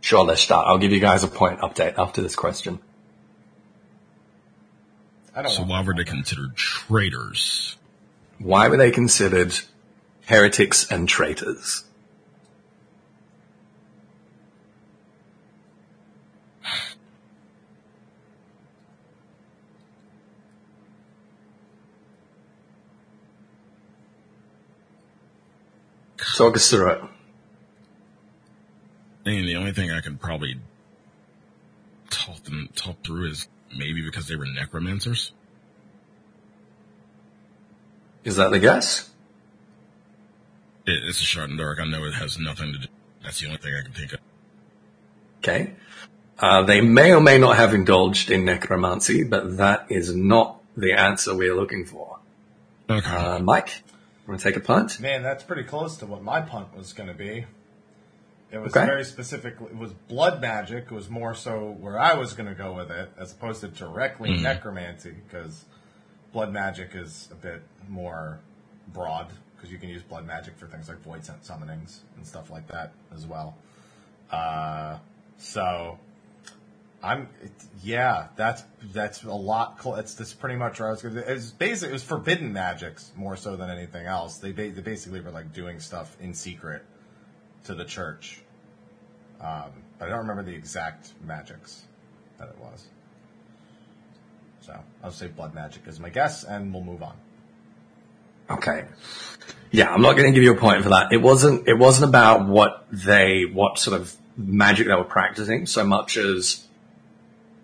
Sure, 0.01 0.25
let's 0.25 0.41
start. 0.41 0.66
I'll 0.66 0.79
give 0.79 0.93
you 0.93 1.01
guys 1.01 1.23
a 1.25 1.29
point 1.29 1.61
update 1.61 1.95
after 1.99 2.23
this 2.23 2.35
question. 2.37 2.79
I 5.39 5.43
don't 5.43 5.53
So 5.53 5.62
why 5.62 5.82
were 5.82 5.95
they 5.95 6.03
considered 6.03 6.57
traitors? 6.57 7.76
Why 8.41 8.66
were 8.66 8.76
they 8.76 8.91
considered 8.91 9.57
heretics 10.26 10.91
and 10.91 11.09
traitors? 11.09 11.84
Talk 26.36 26.57
us 26.57 26.68
through 26.68 26.91
it. 26.91 27.01
I 29.24 29.28
mean, 29.28 29.47
the 29.47 29.55
only 29.55 29.72
thing 29.72 29.93
I 29.93 30.01
can 30.01 30.18
probably 30.18 30.57
talk 32.11 32.43
them 32.43 32.70
talk 32.74 33.05
through 33.05 33.30
is 33.30 33.47
maybe 33.77 34.03
because 34.03 34.27
they 34.29 34.37
were 34.37 34.47
necromancers. 34.47 35.33
Is 38.25 38.37
that 38.37 38.51
the 38.51 38.59
guess? 38.59 39.11
It, 40.87 41.03
it's 41.05 41.21
a 41.21 41.25
shot 41.25 41.51
in 41.51 41.57
the 41.57 41.62
dark. 41.62 41.79
I 41.81 41.87
know 41.87 42.05
it 42.05 42.14
has 42.14 42.39
nothing 42.39 42.73
to 42.73 42.79
do. 42.79 42.89
That's 43.23 43.41
the 43.41 43.47
only 43.47 43.59
thing 43.59 43.75
I 43.75 43.83
can 43.83 43.93
think 43.93 44.12
of. 44.12 44.21
Okay. 45.39 45.73
Uh, 46.39 46.62
they 46.62 46.81
may 46.81 47.12
or 47.12 47.21
may 47.21 47.39
not 47.39 47.57
have 47.57 47.75
indulged 47.75 48.31
in 48.31 48.45
necromancy, 48.45 49.25
but 49.25 49.57
that 49.57 49.87
is 49.91 50.14
not 50.14 50.61
the 50.77 50.93
answer 50.93 51.35
we're 51.35 51.55
looking 51.55 51.85
for. 51.85 52.19
Okay. 52.89 53.11
Uh, 53.11 53.39
Mike, 53.41 53.83
want 54.27 54.41
to 54.41 54.45
take 54.45 54.57
a 54.57 54.61
punt? 54.61 55.01
Man, 55.01 55.23
that's 55.23 55.43
pretty 55.43 55.64
close 55.64 55.97
to 55.99 56.07
what 56.07 56.23
my 56.23 56.41
punt 56.41 56.77
was 56.77 56.93
going 56.93 57.09
to 57.09 57.14
be. 57.14 57.47
It 58.51 58.59
was 58.59 58.74
Okay. 58.74 58.86
very 58.86 59.05
specific. 59.05 59.57
It 59.61 59.76
was 59.76 59.92
blood 59.92 60.40
magic. 60.40 60.84
It 60.84 60.90
was 60.92 61.11
more 61.11 61.34
so 61.34 61.70
where 61.80 61.99
I 61.99 62.14
was 62.14 62.32
going 62.32 62.49
to 62.49 62.55
go 62.55 62.72
with 62.72 62.90
it, 62.90 63.11
as 63.18 63.32
opposed 63.32 63.61
to 63.61 63.68
directly 63.68 64.36
necromancy, 64.40 65.11
because 65.26 65.66
blood 66.32 66.51
magic 66.53 66.90
is 66.94 67.28
a 67.30 67.34
bit 67.34 67.62
more 67.88 68.40
broad, 68.88 69.26
because 69.55 69.70
you 69.70 69.76
can 69.78 69.90
use 69.90 70.03
blood 70.03 70.26
magic 70.26 70.57
for 70.57 70.66
things 70.66 70.88
like 70.88 70.99
void 71.03 71.24
sent 71.24 71.42
summonings 71.42 71.99
and 72.16 72.26
stuff 72.26 72.51
like 72.51 72.66
that 72.68 72.92
as 73.14 73.26
well. 73.26 73.55
Uh, 74.30 74.96
so 75.36 75.99
I'm, 77.03 77.28
it, 77.42 77.53
yeah, 77.82 78.28
that's 78.36 78.62
that's 78.92 79.22
a 79.24 79.30
lot. 79.32 79.82
Cl- 79.82 79.96
it's 79.96 80.14
that's 80.14 80.32
pretty 80.34 80.57
much 80.57 80.80
where 80.80 80.88
I 80.88 80.92
was 80.92 81.03
going. 81.03 81.14
to 81.16 81.32
It's 81.32 81.51
basically 81.51 81.90
it 81.90 81.92
was 81.92 82.03
forbidden 82.03 82.53
magics 82.53 83.12
more 83.14 83.36
so 83.36 83.57
than 83.57 83.68
anything 83.70 84.07
else. 84.07 84.38
They 84.38 84.53
ba- 84.53 84.70
they 84.70 84.80
basically 84.82 85.20
were 85.20 85.30
like 85.30 85.53
doing 85.53 85.80
stuff 85.80 86.16
in 86.20 86.32
secret 86.34 86.82
to 87.69 87.75
the 87.75 87.85
church, 87.85 88.41
um, 89.43 89.71
but 89.99 90.07
I 90.07 90.09
don't 90.09 90.21
remember 90.21 90.43
the 90.43 90.55
exact 90.55 91.12
magics 91.23 91.83
that 92.39 92.49
it 92.49 92.57
was. 92.59 92.87
So 94.62 94.75
I'll 95.05 95.11
say 95.11 95.29
blood 95.29 95.55
magic 95.55 95.83
is 95.87 96.01
my 96.01 96.09
guess, 96.09 96.45
and 96.45 96.73
we'll 96.73 96.83
move 96.83 97.03
on. 97.03 97.14
Okay. 98.51 98.87
Yeah, 99.71 99.93
I'm 99.93 100.01
not 100.01 100.16
going 100.16 100.33
to 100.33 100.33
give 100.33 100.43
you 100.43 100.55
a 100.55 100.57
point 100.57 100.83
for 100.83 100.89
that. 100.89 101.12
It 101.12 101.19
wasn't. 101.19 101.69
It 101.69 101.75
wasn't 101.75 102.09
about 102.09 102.49
what 102.49 102.87
they, 102.91 103.45
what 103.45 103.79
sort 103.79 104.01
of 104.01 104.16
magic 104.39 104.87
they 104.87 104.95
were 104.95 105.05
practicing, 105.05 105.66
so 105.66 105.85
much 105.85 106.16
as 106.16 106.66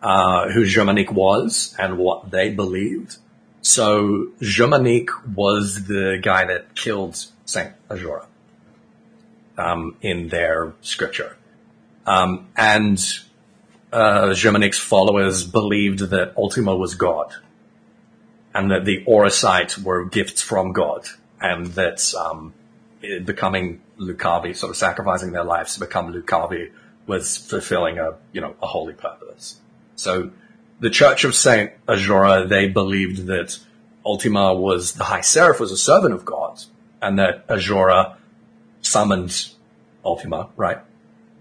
uh, 0.03 0.51
who 0.51 0.67
Germonique 0.67 1.13
was 1.13 1.75
and 1.79 1.97
what 1.97 2.31
they 2.31 2.51
believed. 2.51 3.17
So 3.63 4.29
Germonique 4.43 5.09
was 5.35 5.87
the 5.87 6.19
guy 6.23 6.45
that 6.45 6.75
killed 6.75 7.25
Saint 7.47 7.73
Ajora 7.89 8.27
um, 9.57 9.97
in 10.01 10.29
their 10.29 10.75
scripture, 10.81 11.37
um, 12.07 12.49
and 12.57 12.99
uh, 13.93 14.35
Germonique's 14.35 14.79
followers 14.79 15.45
believed 15.45 16.01
that 16.11 16.37
Ultima 16.37 16.77
was 16.77 16.95
God, 16.95 17.35
and 18.55 18.71
that 18.71 18.85
the 18.85 19.05
Auracite 19.07 19.79
were 19.79 20.05
gifts 20.05 20.43
from 20.43 20.73
God, 20.73 21.07
and 21.41 21.67
that 21.69 22.15
um, 22.15 22.53
becoming 23.01 23.81
Lucavi, 23.99 24.57
sort 24.57 24.71
of 24.71 24.77
sacrificing 24.77 25.33
their 25.33 25.45
lives 25.45 25.75
to 25.75 25.81
become 25.81 26.13
Lucavi, 26.13 26.73
was 27.07 27.37
fulfilling 27.37 27.99
a 27.99 28.15
you 28.33 28.41
know 28.41 28.55
a 28.63 28.67
holy 28.67 28.95
purpose. 28.95 29.61
So 29.97 30.31
the 30.81 30.91
Church 30.91 31.25
of 31.25 31.35
Saint 31.35 31.73
Ajora, 31.87 32.49
they 32.49 32.69
believed 32.69 33.27
that 33.27 33.59
Ultima 34.05 34.55
was 34.55 34.93
the 34.93 35.05
High 35.05 35.21
Seraph 35.21 35.61
was 35.61 35.73
a 35.73 35.77
servant 35.77 36.15
of 36.15 36.25
God, 36.25 36.61
and 37.01 37.19
that 37.19 37.47
Ajora 37.49 38.17
summoned 38.95 39.51
Ultima, 40.05 40.51
right? 40.57 40.79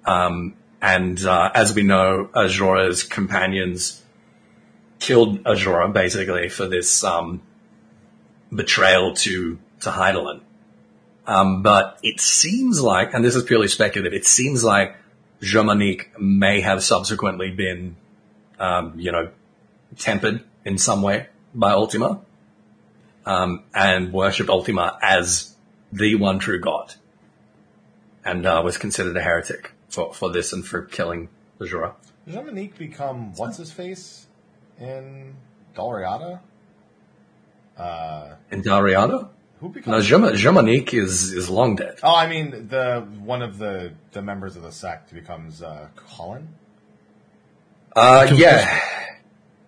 Um, 0.05 0.55
and 0.81 1.23
uh, 1.23 1.51
as 1.53 1.75
we 1.75 1.83
know, 1.83 2.29
Ajora's 2.33 3.03
companions 3.03 4.01
killed 4.99 5.43
Ajora 5.43 5.93
basically 5.93 6.49
for 6.49 6.67
this 6.67 7.03
um, 7.03 7.41
betrayal 8.51 9.13
to 9.25 9.59
to 9.81 9.89
Heidelin. 9.91 10.41
Um, 11.27 11.61
but 11.61 11.99
it 12.03 12.19
seems 12.19 12.81
like, 12.81 13.13
and 13.13 13.23
this 13.23 13.35
is 13.35 13.43
purely 13.43 13.67
speculative, 13.67 14.13
it 14.13 14.25
seems 14.25 14.63
like 14.63 14.95
Germonique 15.41 16.19
may 16.19 16.59
have 16.61 16.83
subsequently 16.83 17.51
been, 17.51 17.95
um, 18.59 18.93
you 18.97 19.11
know, 19.11 19.29
tempered 19.97 20.43
in 20.65 20.77
some 20.77 21.01
way 21.01 21.27
by 21.53 21.71
Ultima, 21.71 22.21
um, 23.25 23.63
and 23.73 24.11
worshipped 24.11 24.49
Ultima 24.49 24.97
as 25.01 25.55
the 25.91 26.15
one 26.15 26.39
true 26.39 26.59
God, 26.59 26.95
and 28.25 28.45
uh, 28.45 28.61
was 28.63 28.77
considered 28.77 29.15
a 29.17 29.21
heretic 29.21 29.71
for, 29.89 30.13
for 30.13 30.31
this 30.31 30.53
and 30.53 30.65
for 30.65 30.83
killing 30.83 31.29
Jura. 31.61 31.93
Does 32.25 32.35
Dominique 32.35 32.77
become 32.77 33.33
what's 33.35 33.57
his 33.57 33.71
face 33.71 34.27
in 34.79 35.35
Dalriada? 35.75 36.39
Uh, 37.77 38.35
In 38.51 38.61
Dalriada? 38.61 39.29
who 39.59 39.67
No, 39.67 39.73
becomes? 39.73 40.07
Germa- 40.07 40.33
Germonique 40.35 40.93
is, 40.93 41.31
is 41.33 41.49
long 41.49 41.75
dead. 41.75 41.99
oh, 42.03 42.15
I 42.15 42.27
mean 42.27 42.67
the 42.67 43.01
one 43.23 43.41
of 43.41 43.57
the 43.57 43.93
the 44.11 44.21
members 44.21 44.55
of 44.55 44.63
the 44.63 44.71
sect 44.71 45.13
becomes 45.13 45.61
uh, 45.61 45.87
Colin. 45.95 46.49
Uh, 47.95 48.27
Gil- 48.27 48.37
yeah. 48.39 48.79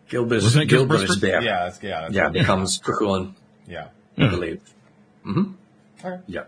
Gilbert's, 0.09 0.43
Wasn't 0.43 0.63
it 0.63 0.67
Gilbert's 0.67 1.01
Gilbert's 1.03 1.19
birthday? 1.21 1.31
bear. 1.31 1.41
Yeah, 1.43 1.63
that's, 1.65 1.81
yeah, 1.83 2.01
that's 2.01 2.13
Yeah, 2.13 2.23
what- 2.25 2.33
becomes 2.33 2.79
Krakulin, 2.79 3.33
yeah. 3.67 3.87
I 4.17 4.27
believe. 4.27 4.61
Okay. 5.27 6.21
Yeah. 6.27 6.43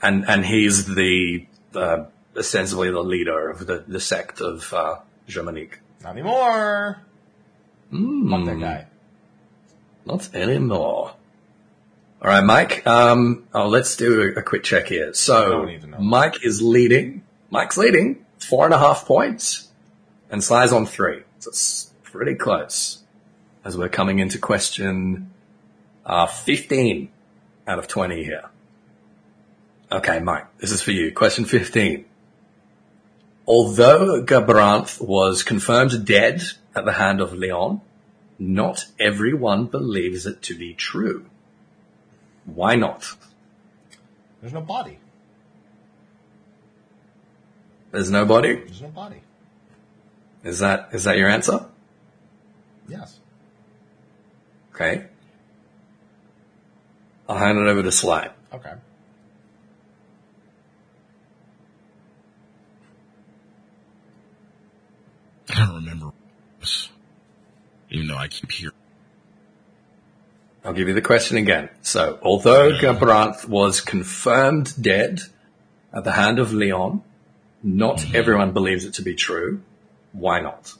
And, 0.00 0.24
and 0.28 0.44
he's 0.44 0.86
the, 0.86 1.46
uh, 1.74 2.04
ostensibly 2.36 2.90
the 2.90 3.02
leader 3.02 3.50
of 3.50 3.66
the, 3.66 3.84
the 3.86 4.00
sect 4.00 4.40
of, 4.40 4.72
uh, 4.72 4.96
Germonique. 5.28 5.74
Not 6.02 6.12
anymore. 6.12 7.02
Mm, 7.92 8.46
that 8.46 8.60
guy. 8.60 8.86
Not 10.06 10.34
anymore. 10.34 11.14
All 12.20 12.30
right, 12.30 12.44
Mike. 12.44 12.86
Um, 12.86 13.46
oh, 13.54 13.68
let's 13.68 13.94
do 13.96 14.22
a, 14.22 14.40
a 14.40 14.42
quick 14.42 14.64
check 14.64 14.88
here. 14.88 15.14
So, 15.14 15.60
we 15.60 15.72
need 15.72 15.82
to 15.82 15.86
know. 15.86 15.98
Mike 15.98 16.44
is 16.44 16.60
leading. 16.62 17.22
Mike's 17.50 17.76
leading 17.76 18.24
four 18.38 18.64
and 18.64 18.74
a 18.74 18.78
half 18.78 19.04
points, 19.06 19.68
and 20.30 20.42
Sly's 20.42 20.72
on 20.72 20.86
three. 20.86 21.22
So 21.38 21.50
it's 21.50 21.92
pretty 22.02 22.34
close. 22.34 23.02
As 23.64 23.76
we're 23.76 23.88
coming 23.88 24.18
into 24.18 24.38
question 24.38 25.30
uh, 26.06 26.26
fifteen 26.26 27.10
out 27.66 27.78
of 27.78 27.86
twenty 27.86 28.24
here. 28.24 28.44
Okay, 29.90 30.18
Mike, 30.20 30.46
this 30.58 30.70
is 30.70 30.82
for 30.82 30.90
you. 30.92 31.12
Question 31.12 31.46
fifteen. 31.46 32.04
Although 33.46 34.22
Gabranth 34.22 35.00
was 35.00 35.42
confirmed 35.42 36.04
dead 36.04 36.42
at 36.74 36.84
the 36.84 36.92
hand 36.92 37.22
of 37.22 37.32
Leon, 37.32 37.80
not 38.38 38.84
everyone 39.00 39.64
believes 39.64 40.26
it 40.26 40.42
to 40.42 40.58
be 40.58 40.74
true. 40.74 41.24
Why 42.44 42.76
not? 42.76 43.16
There's 44.42 44.52
no 44.52 44.60
body. 44.60 44.98
There's 47.90 48.10
nobody. 48.10 48.56
There's 48.56 48.82
no 48.82 48.88
body. 48.88 49.22
Is 50.44 50.58
that 50.58 50.90
is 50.92 51.04
that 51.04 51.16
your 51.16 51.30
answer? 51.30 51.64
Yes. 52.86 53.18
Okay. 54.74 55.06
I'll 57.28 57.38
hand 57.38 57.58
it 57.58 57.66
over 57.66 57.82
to 57.82 57.90
Sly. 57.90 58.30
Okay. 58.52 58.74
I 65.50 65.66
don't 65.66 65.74
remember 65.76 66.12
even 67.90 68.08
though 68.08 68.16
I 68.16 68.28
keep 68.28 68.52
hearing. 68.52 68.74
I'll 70.64 70.72
give 70.72 70.88
you 70.88 70.94
the 70.94 71.00
question 71.00 71.36
again. 71.36 71.70
So, 71.82 72.18
although 72.22 72.72
Gabranth 72.72 73.48
was 73.48 73.80
confirmed 73.80 74.74
dead 74.80 75.20
at 75.92 76.04
the 76.04 76.12
hand 76.12 76.38
of 76.38 76.52
Leon, 76.52 77.02
not 77.62 77.98
mm-hmm. 77.98 78.16
everyone 78.16 78.52
believes 78.52 78.84
it 78.84 78.94
to 78.94 79.02
be 79.02 79.14
true. 79.14 79.62
Why 80.12 80.40
not? 80.40 80.74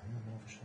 I 0.00 0.10
don't 0.10 0.26
know 0.26 0.38
for 0.44 0.50
sure. 0.50 0.62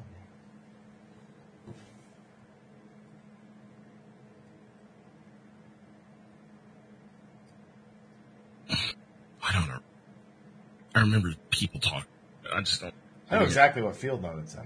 I 9.43 9.51
don't 9.53 9.67
know. 9.67 9.79
I 10.95 10.99
remember 10.99 11.33
people 11.49 11.79
talking. 11.79 12.05
I 12.53 12.61
just 12.61 12.81
don't. 12.81 12.93
I 13.29 13.37
know 13.37 13.43
exactly 13.43 13.81
what 13.81 13.95
field 13.95 14.21
note 14.21 14.39
it's 14.39 14.53
in. 14.53 14.61
I 14.61 14.65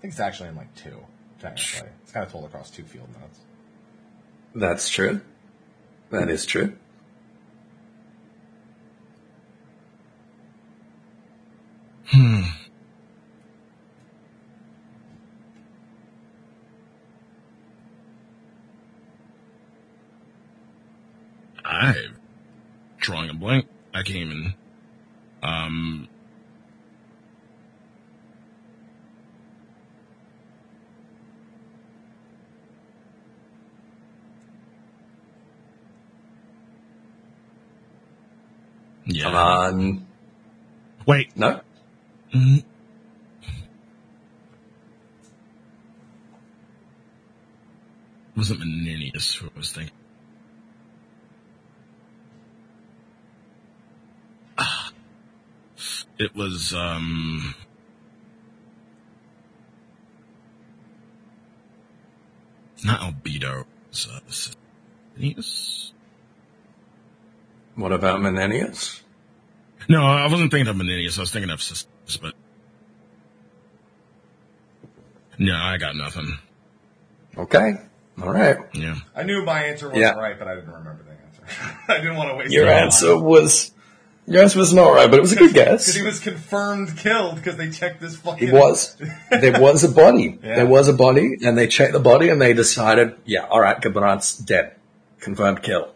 think 0.00 0.12
it's 0.12 0.20
actually 0.20 0.50
in 0.50 0.56
like 0.56 0.72
two, 0.76 0.96
technically. 1.40 1.88
It's 2.02 2.12
kind 2.12 2.24
of 2.24 2.30
told 2.30 2.44
across 2.44 2.70
two 2.70 2.84
field 2.84 3.08
notes. 3.20 3.40
That's 4.54 4.88
true. 4.88 5.20
That 6.10 6.30
is 6.30 6.46
true. 6.46 6.74
Hmm. 12.06 12.42
I'm 21.64 22.07
drawing 23.08 23.30
a 23.30 23.34
blank. 23.34 23.66
I 23.94 24.02
came 24.02 24.30
in. 24.30 24.54
Um. 25.42 26.08
Yeah. 39.06 39.22
Come 39.24 39.34
on. 39.34 40.06
Wait. 41.06 41.34
No? 41.34 41.62
Mm. 42.34 42.62
Wasn't 48.36 48.60
Menenius 48.60 49.34
who 49.36 49.46
I 49.46 49.50
was 49.58 49.72
thinking. 49.72 49.94
Ah. 54.58 54.90
It 56.18 56.34
was, 56.34 56.74
um, 56.74 57.54
not 62.84 63.00
Albedo. 63.00 63.60
It 63.60 63.66
was, 63.90 64.08
uh, 64.12 65.18
Menenius? 65.18 65.92
What 67.76 67.92
about 67.92 68.20
Menenius? 68.20 69.02
No, 69.88 70.02
I 70.04 70.26
wasn't 70.28 70.50
thinking 70.50 70.68
of 70.68 70.76
Menenius. 70.76 71.18
I 71.18 71.22
was 71.22 71.30
thinking 71.30 71.50
of 71.50 71.62
Sisters, 71.62 72.16
but 72.20 72.34
no, 75.38 75.54
I 75.54 75.76
got 75.78 75.94
nothing. 75.94 76.36
Okay. 77.36 77.74
All 78.20 78.32
right. 78.32 78.56
Yeah. 78.74 78.96
I 79.14 79.22
knew 79.22 79.44
my 79.44 79.64
answer 79.64 79.86
wasn't 79.86 80.02
Yeah. 80.02 80.14
right, 80.14 80.36
but 80.38 80.48
I 80.48 80.56
didn't 80.56 80.72
remember 80.72 81.04
the 81.04 81.12
answer. 81.12 81.78
I 81.88 81.98
didn't 81.98 82.16
want 82.16 82.30
to 82.30 82.34
waste 82.36 82.52
Your 82.52 82.66
my 82.66 82.72
answer 82.72 83.16
was 83.16 83.70
Yours 84.28 84.54
was 84.54 84.74
not 84.74 84.90
right, 84.90 85.10
but 85.10 85.18
it 85.18 85.22
was 85.22 85.32
a 85.32 85.36
good 85.36 85.54
Because 85.54 85.86
guess. 85.86 85.94
he 85.94 86.02
was 86.02 86.20
confirmed 86.20 86.96
killed 86.98 87.36
because 87.36 87.56
they 87.56 87.70
checked 87.70 88.00
this 88.00 88.16
fucking. 88.16 88.48
He 88.48 88.52
was. 88.52 88.96
There 89.30 89.60
was 89.60 89.84
a 89.84 89.88
body. 89.88 90.38
Yeah. 90.42 90.56
There 90.56 90.66
was 90.66 90.88
a 90.88 90.92
body, 90.92 91.38
and 91.44 91.56
they 91.56 91.66
checked 91.66 91.92
the 91.92 92.00
body, 92.00 92.28
and 92.28 92.40
they 92.40 92.52
decided, 92.52 93.16
yeah, 93.24 93.46
all 93.46 93.60
right, 93.60 93.80
Gabranth's 93.80 94.36
dead, 94.36 94.74
confirmed 95.20 95.62
kill. 95.62 95.94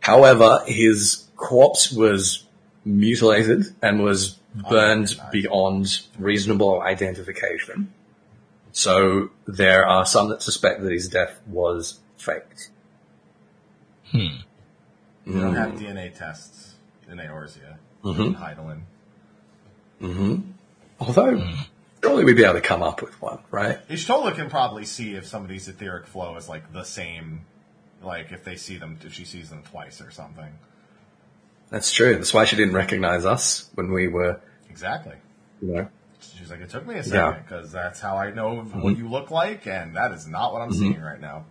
However, 0.00 0.62
his 0.66 1.26
corpse 1.36 1.90
was 1.90 2.44
mutilated 2.84 3.64
and 3.80 4.02
was 4.02 4.38
burned 4.54 5.16
oh, 5.18 5.22
Unrecognized. 5.22 5.32
beyond 5.32 6.00
reasonable 6.18 6.82
identification. 6.82 7.94
So 8.72 9.30
there 9.46 9.86
are 9.86 10.04
some 10.04 10.28
that 10.28 10.42
suspect 10.42 10.82
that 10.82 10.92
his 10.92 11.08
death 11.08 11.40
was 11.46 12.00
faked. 12.18 12.70
Hmm. 14.10 14.26
We 15.24 15.40
don't 15.40 15.54
have 15.54 15.72
hmm. 15.72 15.78
DNA 15.78 16.16
tests 16.16 16.73
in 17.10 17.18
Eorzea. 17.18 17.76
Mm-hmm. 18.04 18.42
Heidelin. 18.42 18.80
Mm-hmm. 20.00 20.50
Although, 21.00 21.48
surely 22.02 22.24
we'd 22.24 22.36
be 22.36 22.44
able 22.44 22.54
to 22.54 22.60
come 22.60 22.82
up 22.82 23.02
with 23.02 23.20
one, 23.20 23.38
right? 23.50 23.86
Y'shtola 23.88 24.34
can 24.34 24.50
probably 24.50 24.84
see 24.84 25.14
if 25.14 25.26
somebody's 25.26 25.68
etheric 25.68 26.06
flow 26.06 26.36
is 26.36 26.48
like 26.48 26.72
the 26.72 26.84
same, 26.84 27.46
like 28.02 28.32
if 28.32 28.44
they 28.44 28.56
see 28.56 28.76
them, 28.76 28.98
if 29.04 29.14
she 29.14 29.24
sees 29.24 29.50
them 29.50 29.62
twice 29.62 30.00
or 30.00 30.10
something. 30.10 30.52
That's 31.70 31.92
true. 31.92 32.14
That's 32.14 32.32
why 32.34 32.44
she 32.44 32.56
didn't 32.56 32.74
recognize 32.74 33.24
us 33.24 33.70
when 33.74 33.90
we 33.92 34.08
were, 34.08 34.40
Exactly. 34.68 35.16
you 35.62 35.74
know. 35.74 35.88
She's 36.20 36.50
like, 36.50 36.60
it 36.60 36.70
took 36.70 36.86
me 36.86 36.96
a 36.96 37.02
second 37.02 37.42
because 37.42 37.72
that's 37.72 38.00
how 38.00 38.16
I 38.16 38.30
know 38.30 38.56
mm-hmm. 38.56 38.80
what 38.80 38.96
you 38.96 39.08
look 39.08 39.30
like, 39.30 39.66
and 39.66 39.96
that 39.96 40.12
is 40.12 40.26
not 40.26 40.52
what 40.52 40.62
I'm 40.62 40.70
mm-hmm. 40.70 40.78
seeing 40.78 41.00
right 41.00 41.20
now. 41.20 41.44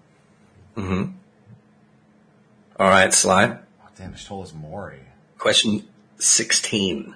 All 2.80 2.90
right, 2.90 3.14
Sly. 3.14 3.58
Oh, 3.82 3.88
damn, 3.98 4.14
Y'shtola's 4.14 4.54
Mori. 4.54 5.00
Question 5.44 5.86
16. 6.20 7.16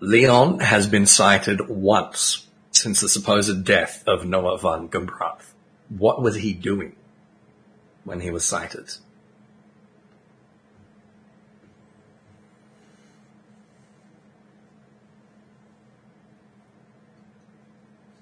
Leon 0.00 0.60
has 0.60 0.86
been 0.86 1.06
sighted 1.06 1.66
once 1.66 2.46
since 2.72 3.00
the 3.00 3.08
supposed 3.08 3.64
death 3.64 4.04
of 4.06 4.26
Noah 4.26 4.58
van 4.58 4.90
Gabranth. 4.90 5.54
What 5.88 6.20
was 6.20 6.34
he 6.34 6.52
doing 6.52 6.94
when 8.04 8.20
he 8.20 8.30
was 8.30 8.44
sighted? 8.44 8.90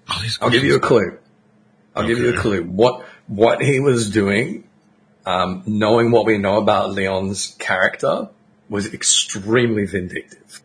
Oh, 0.08 0.22
I'll 0.40 0.50
give 0.50 0.62
you 0.62 0.76
a 0.76 0.80
clue. 0.80 1.18
I'll 1.96 2.06
give 2.06 2.18
you 2.18 2.32
a 2.32 2.38
clue. 2.38 2.62
What 2.62 3.04
what 3.26 3.60
he 3.60 3.80
was 3.80 4.08
doing, 4.08 4.68
um, 5.24 5.64
knowing 5.66 6.12
what 6.12 6.26
we 6.26 6.38
know 6.38 6.58
about 6.58 6.92
Leon's 6.92 7.56
character, 7.58 8.28
was 8.68 8.92
extremely 8.92 9.86
vindictive. 9.86 10.62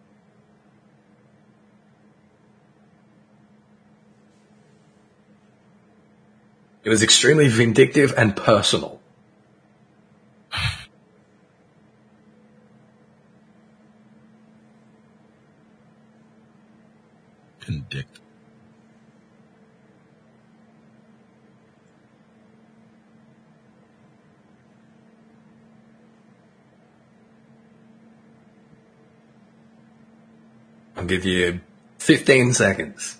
It 6.83 6.89
was 6.89 7.03
extremely 7.03 7.47
vindictive 7.47 8.13
and 8.17 8.35
personal. 8.35 8.99
Vindict. 17.59 18.20
I'll 31.01 31.07
give 31.07 31.25
you 31.25 31.59
15 31.97 32.53
seconds. 32.53 33.17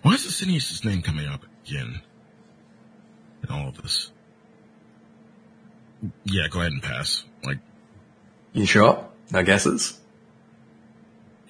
Why 0.00 0.14
is 0.14 0.24
Asinius' 0.24 0.82
name 0.86 1.02
coming 1.02 1.26
up 1.26 1.42
again 1.66 2.00
in 3.42 3.50
all 3.50 3.68
of 3.68 3.82
this? 3.82 4.10
Yeah, 6.24 6.48
go 6.50 6.60
ahead 6.60 6.72
and 6.72 6.82
pass. 6.82 7.24
Like, 7.44 7.58
You 8.54 8.64
sure? 8.64 9.06
No 9.30 9.42
guesses? 9.42 9.98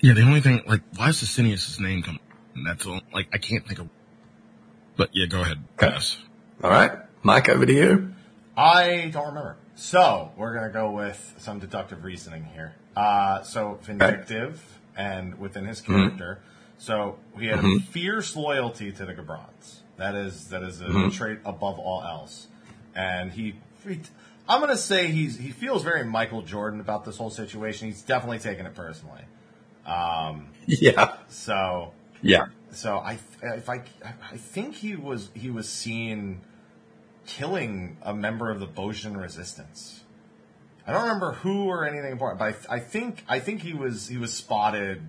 yeah, 0.01 0.15
the 0.15 0.23
only 0.23 0.41
thing, 0.41 0.63
like, 0.67 0.81
why 0.97 1.11
is 1.11 1.23
Asinius' 1.23 1.79
name 1.79 2.03
come? 2.03 2.19
And 2.57 2.67
that's 2.67 2.85
all, 2.85 3.01
like, 3.15 3.29
I 3.33 3.39
can't 3.39 3.65
think 3.65 3.79
of. 3.79 3.89
But 5.01 5.09
yeah, 5.15 5.25
go 5.25 5.41
ahead, 5.41 5.57
Okay. 5.79 5.93
pass. 5.93 6.19
All 6.63 6.69
right. 6.69 6.93
Mike, 7.23 7.49
over 7.49 7.65
to 7.65 7.73
you. 7.73 8.13
I 8.55 9.09
don't 9.11 9.29
remember. 9.29 9.57
So 9.75 10.31
we're 10.37 10.53
gonna 10.53 10.69
go 10.69 10.91
with 10.91 11.37
some 11.39 11.59
deductive 11.59 12.05
reasoning 12.05 12.45
here. 12.45 12.75
Uh, 12.95 13.43
so 13.43 13.79
vindictive 13.83 14.63
and 14.95 15.39
within 15.39 15.65
his 15.65 15.81
mm-hmm. 15.81 15.95
character. 15.95 16.43
So 16.77 17.19
he 17.39 17.47
had 17.47 17.65
a 17.65 17.79
fierce 17.79 18.37
loyalty 18.37 18.93
to 18.93 19.07
the 19.07 19.15
Gabranths. 19.15 19.79
That 19.97 20.15
is 20.15 20.49
that 20.49 20.63
is 20.63 20.83
a 20.83 20.85
mm-hmm. 20.85 21.09
trait 21.09 21.39
above 21.47 21.79
all 21.79 22.03
else. 22.03 22.49
And 22.95 23.33
he, 23.33 23.55
he 23.89 24.01
I'm 24.47 24.61
gonna 24.61 24.77
say 24.77 25.07
he's 25.07 25.39
he 25.39 25.51
feels 25.51 25.83
very 25.83 26.05
Michael 26.05 26.43
Jordan 26.43 26.79
about 26.79 27.07
this 27.07 27.17
whole 27.17 27.31
situation. 27.31 27.89
He's 27.89 28.03
definitely 28.03 28.41
taking 28.41 28.67
it 28.67 28.75
personally. 28.75 29.23
Um, 29.87 30.49
yeah. 30.67 31.17
So 31.29 31.95
Yeah. 32.21 32.49
So 32.73 32.99
I, 32.99 33.19
if 33.43 33.69
I, 33.69 33.83
I 34.05 34.37
think 34.37 34.77
he 34.77 34.97
was 34.97 35.31
he 35.35 35.51
was 35.51 35.69
seen 35.69 36.41
killing 37.27 37.97
a 38.03 38.15
member 38.15 38.51
of 38.51 38.61
the 38.61 38.67
Bozjan 38.67 39.21
resistance. 39.21 40.01
I 40.87 40.93
don't 40.93 41.03
remember 41.03 41.33
who 41.33 41.67
or 41.67 41.87
anything 41.87 42.11
important, 42.11 42.39
but 42.39 42.71
I, 42.71 42.77
I 42.77 42.81
think 42.81 43.25
I 43.29 43.39
think 43.39 43.63
he 43.63 43.75
was 43.75 44.09
he 44.09 44.17
was 44.17 44.33
spotted 44.33 45.03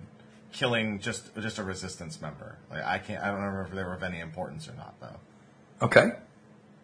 killing 0.52 0.98
just 1.00 1.34
just 1.36 1.58
a 1.58 1.64
resistance 1.64 2.20
member. 2.20 2.58
Like 2.70 2.84
I 2.84 2.98
can't 2.98 3.22
I 3.22 3.28
don't 3.28 3.36
remember 3.36 3.62
if 3.62 3.70
they 3.74 3.82
were 3.82 3.94
of 3.94 4.02
any 4.02 4.20
importance 4.20 4.68
or 4.68 4.74
not 4.74 4.94
though. 5.00 5.86
Okay. 5.86 6.12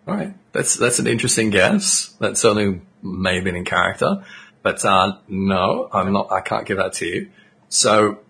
All 0.07 0.15
right. 0.15 0.35
That's 0.53 0.75
that's 0.75 0.99
an 0.99 1.07
interesting 1.07 1.51
guess. 1.51 2.15
That 2.19 2.39
certainly 2.39 2.81
may 3.03 3.37
have 3.37 3.45
been 3.45 3.57
in 3.57 3.65
character, 3.65 4.25
but 4.63 4.85
uh, 4.85 5.19
no, 5.29 5.89
I'm 5.93 6.13
not. 6.13 6.33
I 6.33 6.41
can't 6.41 6.67
give 6.67 6.79
that 6.79 6.95
to 6.95 7.07
you. 7.07 7.31
So 7.69 8.21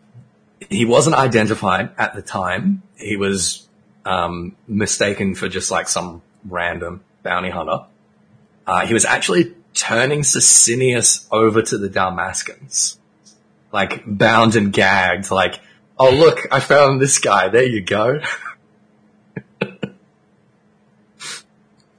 he 0.68 0.84
wasn't 0.84 1.16
identified 1.16 1.90
at 1.98 2.14
the 2.14 2.22
time. 2.22 2.82
He 2.96 3.16
was 3.16 3.66
um, 4.04 4.56
mistaken 4.66 5.34
for 5.34 5.48
just 5.48 5.70
like 5.70 5.88
some 5.88 6.22
random 6.44 7.02
bounty 7.22 7.50
hunter. 7.50 7.84
Uh, 8.66 8.86
he 8.86 8.94
was 8.94 9.04
actually 9.04 9.54
turning 9.74 10.20
Sicinius 10.20 11.26
over 11.32 11.62
to 11.62 11.78
the 11.78 11.88
Dalmascans, 11.88 12.96
like 13.72 14.02
bound 14.06 14.56
and 14.56 14.72
gagged. 14.72 15.30
Like, 15.30 15.60
oh 15.98 16.10
look, 16.10 16.46
I 16.52 16.60
found 16.60 17.00
this 17.00 17.18
guy. 17.18 17.48
There 17.48 17.64
you 17.66 17.80
go. 17.82 18.20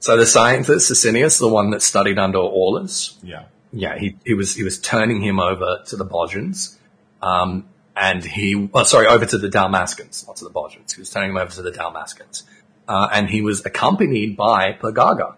So 0.02 0.16
the 0.16 0.24
scientist, 0.24 0.90
Sicinius, 0.90 1.38
the 1.38 1.46
one 1.48 1.70
that 1.70 1.82
studied 1.82 2.18
under 2.18 2.38
Aulus, 2.38 3.18
Yeah. 3.22 3.44
yeah, 3.70 3.98
he, 3.98 4.16
he 4.24 4.32
was 4.32 4.54
he 4.54 4.62
was 4.62 4.80
turning 4.80 5.20
him 5.20 5.38
over 5.38 5.82
to 5.88 5.96
the 5.96 6.06
Bozjans, 6.06 6.76
um, 7.20 7.66
and 7.96 8.24
he, 8.24 8.68
oh, 8.72 8.84
sorry, 8.84 9.06
over 9.06 9.26
to 9.26 9.38
the 9.38 9.48
Dalmascans, 9.48 10.26
not 10.26 10.36
to 10.36 10.44
the 10.44 10.50
Bozjans. 10.50 10.94
He 10.94 11.00
was 11.00 11.10
turning 11.10 11.30
him 11.30 11.36
over 11.36 11.50
to 11.52 11.62
the 11.62 11.72
Dalmascans, 11.72 12.44
uh, 12.88 13.08
and 13.12 13.28
he 13.28 13.42
was 13.42 13.64
accompanied 13.64 14.36
by 14.36 14.72
Pagaga. 14.72 15.36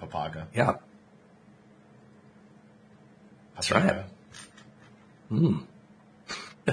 Papaga. 0.00 0.46
Yeah, 0.54 0.74
That's 3.58 3.70
right. 3.72 4.04
Hmm. 5.28 5.58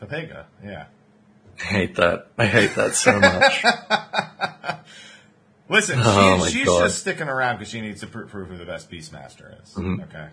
Papega, 0.00 0.44
yeah. 0.64 0.86
I 1.60 1.62
hate 1.62 1.94
that. 1.96 2.28
I 2.38 2.46
hate 2.46 2.74
that 2.74 2.94
so 2.94 3.20
much. 3.20 3.64
Listen, 5.68 5.98
Oh 6.02 6.44
she, 6.46 6.58
she's 6.58 6.66
God. 6.66 6.84
just 6.84 7.00
sticking 7.00 7.28
around 7.28 7.56
because 7.56 7.70
she 7.70 7.80
needs 7.80 8.00
to 8.00 8.06
pr- 8.06 8.22
prove 8.22 8.48
who 8.48 8.56
the 8.56 8.64
best 8.64 8.90
Beastmaster 8.90 9.62
is. 9.62 9.74
Mm-hmm. 9.74 10.02
Okay. 10.02 10.28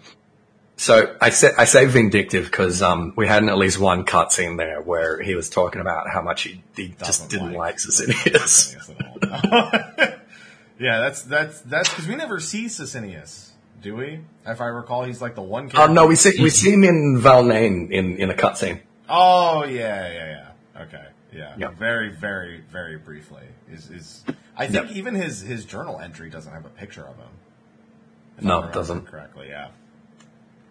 So 0.76 1.16
I 1.22 1.30
say 1.30 1.52
I 1.58 1.66
say 1.66 1.86
vindictive 1.86 2.46
because 2.46 2.82
um, 2.82 3.14
we 3.16 3.28
had 3.28 3.44
at 3.44 3.58
least 3.58 3.80
one 3.80 4.06
cutscene 4.06 4.58
there 4.58 4.82
where 4.82 5.22
he 5.22 5.36
was 5.36 5.50
talking 5.50 5.82
about 5.82 6.10
how 6.10 6.22
much 6.22 6.44
he, 6.44 6.64
he 6.76 6.96
just 7.04 7.30
didn't 7.30 7.54
like 7.54 7.78
Sicinius. 7.78 8.76
Sicinius. 8.76 9.32
at 9.32 9.54
all. 9.54 9.70
yeah, 10.80 11.00
that's 11.00 11.22
that's 11.24 11.62
that's 11.62 11.90
because 11.90 12.08
we 12.08 12.16
never 12.16 12.40
see 12.40 12.66
Sicinius, 12.66 13.52
do 13.82 13.96
we? 13.96 14.22
If 14.48 14.62
I 14.62 14.66
recall, 14.68 15.04
he's 15.04 15.22
like 15.22 15.36
the 15.36 15.42
one. 15.44 15.66
Oh 15.68 15.70
Character. 15.70 15.94
no, 15.94 16.08
we 16.08 16.16
see 16.16 16.42
we 16.42 16.50
see 16.50 16.74
him 16.74 16.84
in 16.84 17.20
Valnain 17.22 17.92
in 17.92 18.18
in 18.18 18.32
a 18.32 18.34
cutscene. 18.34 18.82
Oh 19.08 19.64
yeah, 19.66 20.12
yeah, 20.12 20.26
yeah. 20.76 20.82
Okay, 20.82 21.06
yeah. 21.32 21.54
Yeah. 21.56 21.70
Very, 21.70 22.10
very, 22.10 22.62
very 22.72 22.98
briefly. 22.98 23.44
Is 23.72 23.92
is 23.92 24.24
I 24.56 24.68
think 24.68 24.92
Yeah. 24.92 24.98
even 24.98 25.16
his 25.16 25.42
his 25.42 25.66
journal 25.66 26.00
entry 26.00 26.30
doesn't 26.30 26.52
have 26.52 26.66
a 26.66 26.70
picture 26.70 27.02
of 27.06 27.16
him. 27.18 27.28
No, 28.42 28.64
it 28.64 28.74
doesn't. 28.74 29.08
correctly. 29.08 29.48
Yeah. 29.50 29.70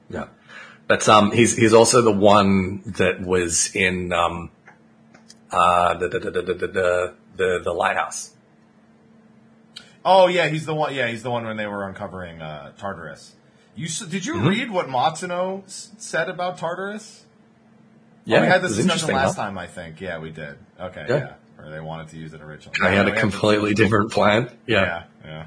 Yeah. 0.09 0.27
But 0.87 1.09
um, 1.09 1.33
he's 1.33 1.57
he's 1.57 1.73
also 1.73 2.03
the 2.03 2.13
one 2.13 2.83
that 2.99 3.21
was 3.21 3.75
in 3.75 4.13
um, 4.13 4.51
uh, 5.51 5.95
the, 5.95 6.09
the, 6.09 6.19
the, 6.19 6.31
the, 6.31 6.55
the, 6.55 7.15
the, 7.37 7.61
the 7.65 7.73
lighthouse. 7.73 8.35
Oh 10.05 10.27
yeah, 10.27 10.49
he's 10.49 10.67
the 10.67 10.75
one. 10.75 10.95
Yeah, 10.95 11.09
he's 11.09 11.23
the 11.23 11.31
one 11.31 11.45
when 11.45 11.57
they 11.57 11.67
were 11.67 11.87
uncovering 11.89 12.43
uh, 12.43 12.73
Tartarus. 12.79 13.35
You 13.75 13.89
did 14.09 14.27
you 14.27 14.41
read 14.41 14.71
what 14.71 14.89
Matsuno 14.89 15.65
s- 15.65 15.93
said 15.99 16.29
about 16.29 16.59
Tartarus? 16.59 17.25
Yeah, 18.25 18.41
we 18.41 18.47
had 18.49 18.63
this 18.63 18.77
discussion 18.77 19.15
last 19.15 19.37
huh? 19.37 19.45
time. 19.45 19.59
I 19.59 19.67
think. 19.67 20.01
Yeah, 20.01 20.19
we 20.19 20.31
did. 20.31 20.57
Okay. 20.79 21.07
Yeah. 21.09 21.17
Yeah. 21.17 21.35
Or 21.63 21.71
they 21.71 21.81
wanted 21.81 22.09
to 22.09 22.19
use 22.19 22.35
it 22.35 22.41
originally. 22.41 22.79
I 22.83 22.91
had 22.91 23.09
a 23.09 23.19
completely 23.19 23.75
different 23.75 24.11
plan. 24.11 24.51
Yeah. 24.67 24.83
Yeah. 24.83 25.05
Yeah. 25.25 25.47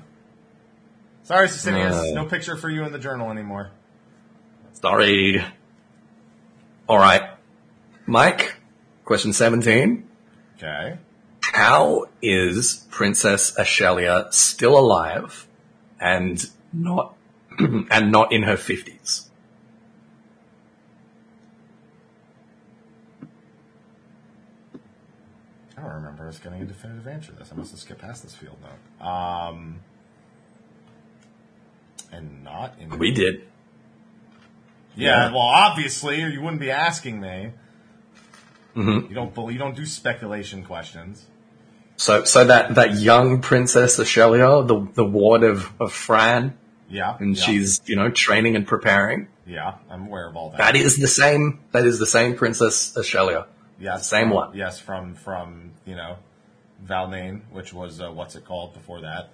Sorry, 1.24 1.48
Sicinius. 1.48 2.12
Uh. 2.12 2.14
no 2.14 2.26
picture 2.26 2.56
for 2.56 2.70
you 2.70 2.84
in 2.86 2.92
the 2.92 3.00
journal 3.00 3.32
anymore. 3.32 3.72
Sorry. 4.74 5.44
All 6.88 6.98
right. 7.00 7.24
Mike, 8.06 8.56
question 9.04 9.34
17. 9.34 10.08
Okay. 10.58 10.98
How 11.42 12.06
is 12.22 12.86
Princess 12.92 13.56
Ashelia 13.58 14.32
still 14.34 14.78
alive 14.78 15.48
and 16.00 16.46
not 16.72 17.16
and 17.58 18.12
not 18.12 18.32
in 18.32 18.44
her 18.44 18.56
50s? 18.56 19.30
Don't 26.26 26.34
us 26.34 26.40
getting 26.40 26.62
a 26.62 26.66
definitive 26.66 27.08
answer 27.08 27.32
to 27.32 27.38
this. 27.38 27.52
I 27.52 27.56
must 27.56 27.72
have 27.72 27.80
skipped 27.80 28.02
past 28.02 28.24
this 28.24 28.34
field 28.34 28.58
note. 28.64 29.06
Um, 29.06 29.80
and 32.12 32.44
not 32.44 32.76
in. 32.80 32.98
We 32.98 33.12
did. 33.12 33.44
Yeah, 34.96 35.28
Yeah. 35.28 35.32
well, 35.32 35.42
obviously, 35.42 36.24
or 36.24 36.28
you 36.30 36.42
wouldn't 36.42 36.62
be 36.62 36.72
asking 36.72 37.20
me. 37.20 37.52
Mhm. 38.76 39.10
You 39.10 39.16
don't. 39.16 39.52
You 39.52 39.58
don't 39.60 39.76
do 39.76 39.86
speculation 39.86 40.64
questions. 40.64 41.26
So 41.98 42.24
so 42.24 42.44
that 42.46 42.76
that 42.76 42.96
young 42.96 43.42
Princess 43.42 44.00
Ashelia, 44.00 44.68
the 44.68 44.88
the 44.96 45.06
ward 45.06 45.44
of 45.44 45.72
of 45.80 45.94
Fran, 45.94 46.58
Yeah, 46.90 47.16
and 47.20 47.38
yeah, 47.38 47.44
she's, 47.44 47.82
you 47.86 47.96
know, 47.96 48.10
training 48.10 48.56
and 48.56 48.66
preparing. 48.68 49.28
Yeah, 49.46 49.76
I'm 49.92 50.08
aware 50.08 50.28
of 50.28 50.36
all 50.36 50.50
that. 50.50 50.58
That 50.58 50.76
is 50.76 50.98
the 50.98 51.08
same 51.08 51.60
that 51.72 51.86
is 51.86 52.00
the 52.00 52.08
same 52.08 52.36
Princess 52.36 52.94
Ashelia. 52.98 53.46
Yes, 53.80 54.08
same 54.08 54.28
from- 54.28 54.36
one. 54.36 54.56
Yes, 54.56 54.80
from 54.80 55.16
from 55.16 55.72
you 55.86 55.96
know, 55.96 56.18
Valnane, 56.86 57.42
which 57.52 57.74
was 57.74 58.00
uh, 58.02 58.12
what's 58.12 58.36
it 58.36 58.46
called 58.46 58.74
before 58.74 59.02
that? 59.02 59.30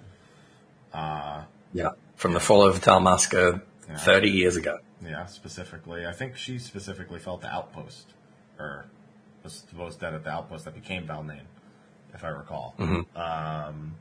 Uh, 0.92 1.44
Yeah. 1.72 1.90
From 2.16 2.34
the 2.34 2.40
fall 2.40 2.66
of 2.66 2.80
Dalmasca 2.80 3.62
Yeah. 3.88 3.96
thirty 3.98 4.30
years 4.30 4.56
ago. 4.56 4.78
yeah, 5.04 5.26
specifically, 5.26 6.06
I 6.06 6.12
think 6.12 6.36
she 6.36 6.58
specifically 6.58 7.18
felt 7.18 7.40
the 7.40 7.48
outpost, 7.52 8.06
or 8.58 8.86
was 9.42 9.64
supposed 9.68 9.98
dead 10.00 10.14
at 10.14 10.22
the 10.24 10.30
outpost 10.30 10.64
that 10.66 10.74
became 10.74 11.06
Valnane, 11.06 11.46
if 12.14 12.22
I 12.24 12.28
recall. 12.28 12.74
Mm-hmm. 12.78 13.16
Um, 13.18 13.94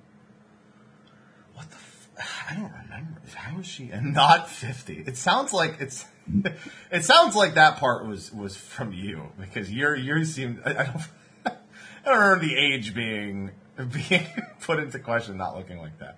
what 1.56 1.70
the? 1.70 1.76
F- 1.78 2.10
I 2.52 2.54
don't 2.56 2.72
remember. 2.84 3.22
How 3.34 3.60
is 3.60 3.66
she 3.66 3.90
and 3.90 4.14
not 4.22 4.50
fifty? 4.50 5.04
It 5.06 5.18
sounds 5.18 5.54
like 5.54 5.78
it's. 5.80 6.06
it 6.92 7.04
sounds 7.04 7.36
like 7.36 7.56
that 7.56 7.78
part 7.78 8.06
was 8.06 8.32
was 8.32 8.56
from 8.56 8.94
you 8.94 9.32
because 9.40 9.72
you're 9.72 9.96
you 9.96 10.24
seem. 10.26 10.62
I, 10.66 10.70
I 10.70 10.74
don't. 10.86 11.02
I 12.06 12.10
don't 12.10 12.20
remember 12.20 12.46
the 12.46 12.58
age 12.58 12.94
being 12.96 13.52
being 14.10 14.28
put 14.62 14.80
into 14.80 15.00
question. 15.00 15.38
Not 15.38 15.56
looking 15.56 15.80
like 15.80 15.94
that. 16.00 16.18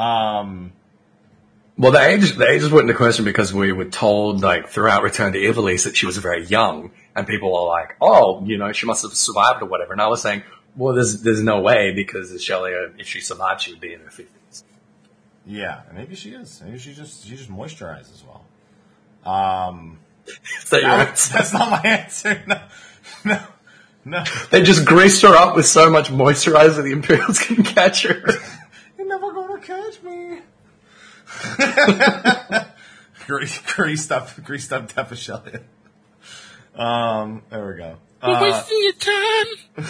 Um, 0.00 0.72
Well, 1.78 1.92
the 1.92 2.00
age, 2.00 2.36
the 2.36 2.48
age 2.48 2.62
is 2.62 2.68
put 2.70 2.80
into 2.82 2.94
question 2.94 3.24
because 3.24 3.52
we 3.52 3.72
were 3.72 3.84
told, 3.86 4.40
like, 4.42 4.68
throughout 4.68 5.02
Return 5.02 5.32
to 5.32 5.38
Ivalice 5.38 5.84
that 5.84 5.96
she 5.96 6.06
was 6.06 6.16
very 6.16 6.46
young, 6.46 6.90
and 7.14 7.26
people 7.26 7.52
were 7.52 7.68
like, 7.68 7.96
oh, 8.00 8.42
you 8.44 8.56
know, 8.56 8.72
she 8.72 8.86
must 8.86 9.02
have 9.02 9.12
survived 9.14 9.62
or 9.62 9.66
whatever. 9.66 9.92
And 9.92 10.00
I 10.00 10.06
was 10.06 10.22
saying, 10.22 10.42
well, 10.74 10.94
there's, 10.94 11.22
there's 11.22 11.42
no 11.42 11.60
way 11.60 11.92
because 11.92 12.32
Ashelia, 12.32 12.98
if 12.98 13.06
she 13.06 13.20
survived, 13.20 13.60
she 13.62 13.72
would 13.72 13.80
be 13.80 13.92
in 13.94 14.00
her 14.00 14.06
50s. 14.10 14.62
yeah, 15.46 15.82
maybe 15.94 16.14
she 16.14 16.30
is. 16.30 16.62
Maybe 16.64 16.78
she 16.78 16.94
just 16.94 17.24
she 17.26 17.36
just 17.36 17.50
moisturizes 17.50 18.12
as 18.12 18.24
well. 18.26 18.44
Um, 19.26 19.98
Is 20.26 20.70
that 20.70 20.82
your 20.82 20.90
that- 20.90 21.08
answer? 21.08 21.32
that's 21.34 21.52
not 21.52 21.70
my 21.70 21.82
answer. 21.90 22.42
No, 23.24 23.32
no, 23.34 23.42
no. 24.04 24.24
They 24.50 24.62
just 24.62 24.84
greased 24.84 25.22
her 25.22 25.34
up 25.34 25.56
with 25.56 25.66
so 25.66 25.90
much 25.90 26.10
moisturizer 26.10 26.82
the 26.84 26.92
Imperials 26.92 27.38
couldn't 27.44 27.64
catch 27.64 28.04
her. 28.04 28.22
You're 28.96 29.08
never 29.08 29.32
gonna 29.32 29.60
catch 29.60 30.00
me. 30.02 30.38
Gre- 33.26 33.46
greased 33.74 34.12
up, 34.12 34.44
greased 34.44 34.72
up 34.72 34.92
Tepashelian. 34.92 35.62
Um, 36.76 37.42
there 37.50 37.66
we 37.66 37.78
go. 37.78 37.96
You're 38.24 38.36
Uh, 38.36 38.42
wasting 38.42 38.80
your 38.82 38.92
time. 38.92 39.86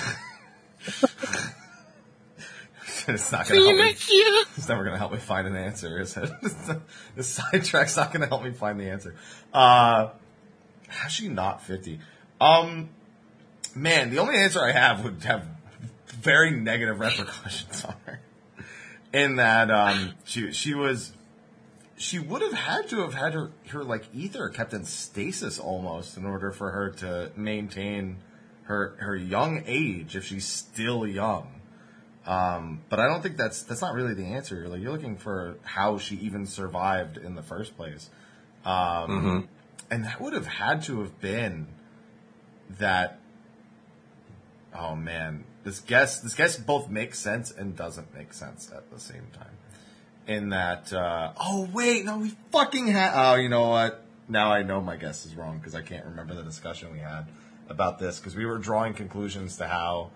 it's 3.08 3.30
not 3.30 3.46
gonna 3.48 3.60
you 3.60 3.66
help 3.66 3.78
me. 3.78 3.84
next 3.84 4.12
year. 4.12 4.44
It's 4.56 4.68
never 4.68 4.84
gonna 4.84 4.98
help 4.98 5.12
me 5.12 5.18
find 5.18 5.46
an 5.46 5.54
answer, 5.54 6.00
is 6.00 6.16
it? 6.16 6.30
this 7.14 7.28
sidetrack's 7.28 7.96
not 7.96 8.12
gonna 8.12 8.26
help 8.26 8.42
me 8.42 8.52
find 8.52 8.80
the 8.80 8.90
answer. 8.90 9.14
Uh, 9.52 10.10
how's 10.88 11.12
she 11.12 11.28
not 11.28 11.62
50? 11.62 12.00
Um, 12.40 12.88
man, 13.74 14.10
the 14.10 14.18
only 14.18 14.36
answer 14.36 14.60
I 14.60 14.72
have 14.72 15.04
would 15.04 15.22
have 15.24 15.46
very 16.08 16.50
negative 16.50 16.98
repercussions 16.98 17.84
on 17.84 17.94
her. 18.06 18.20
In 19.12 19.36
that, 19.36 19.70
um, 19.70 20.14
she, 20.24 20.52
she 20.52 20.74
was, 20.74 21.12
she 21.96 22.18
would 22.18 22.42
have 22.42 22.52
had 22.52 22.88
to 22.88 23.02
have 23.02 23.14
had 23.14 23.34
her, 23.34 23.50
her 23.68 23.84
like 23.84 24.04
ether 24.14 24.48
kept 24.48 24.72
in 24.72 24.84
stasis 24.84 25.58
almost 25.58 26.16
in 26.16 26.26
order 26.26 26.50
for 26.50 26.72
her 26.72 26.90
to 26.90 27.30
maintain 27.36 28.18
her, 28.64 28.96
her 28.98 29.14
young 29.14 29.62
age 29.66 30.16
if 30.16 30.24
she's 30.24 30.46
still 30.46 31.06
young. 31.06 31.55
Um, 32.26 32.82
but 32.88 32.98
I 32.98 33.06
don't 33.06 33.22
think 33.22 33.36
that's 33.36 33.62
that's 33.62 33.80
not 33.80 33.94
really 33.94 34.14
the 34.14 34.24
answer. 34.24 34.56
You're 34.56 34.68
like 34.68 34.80
you're 34.80 34.90
looking 34.90 35.16
for 35.16 35.56
how 35.62 35.98
she 35.98 36.16
even 36.16 36.46
survived 36.46 37.18
in 37.18 37.36
the 37.36 37.42
first 37.42 37.76
place, 37.76 38.10
um, 38.64 39.48
and 39.90 40.04
that 40.04 40.20
would 40.20 40.32
have 40.32 40.46
had 40.46 40.82
to 40.84 41.00
have 41.00 41.20
been 41.20 41.68
that. 42.78 43.20
Oh 44.74 44.96
man, 44.96 45.44
this 45.62 45.78
guess 45.78 46.20
this 46.20 46.34
guess 46.34 46.56
both 46.56 46.90
makes 46.90 47.20
sense 47.20 47.52
and 47.52 47.76
doesn't 47.76 48.12
make 48.12 48.32
sense 48.32 48.72
at 48.74 48.90
the 48.90 48.98
same 48.98 49.28
time. 49.32 49.56
In 50.26 50.48
that, 50.48 50.92
uh, 50.92 51.32
oh 51.40 51.68
wait, 51.72 52.04
no, 52.04 52.18
we 52.18 52.32
fucking 52.50 52.88
had. 52.88 53.12
Oh, 53.14 53.34
you 53.36 53.48
know 53.48 53.68
what? 53.68 54.02
Now 54.28 54.50
I 54.50 54.64
know 54.64 54.80
my 54.80 54.96
guess 54.96 55.24
is 55.24 55.36
wrong 55.36 55.58
because 55.58 55.76
I 55.76 55.82
can't 55.82 56.04
remember 56.04 56.34
the 56.34 56.42
discussion 56.42 56.92
we 56.92 56.98
had 56.98 57.26
about 57.68 58.00
this 58.00 58.18
because 58.18 58.34
we 58.34 58.46
were 58.46 58.58
drawing 58.58 58.94
conclusions 58.94 59.56
to 59.58 59.68
how 59.68 60.10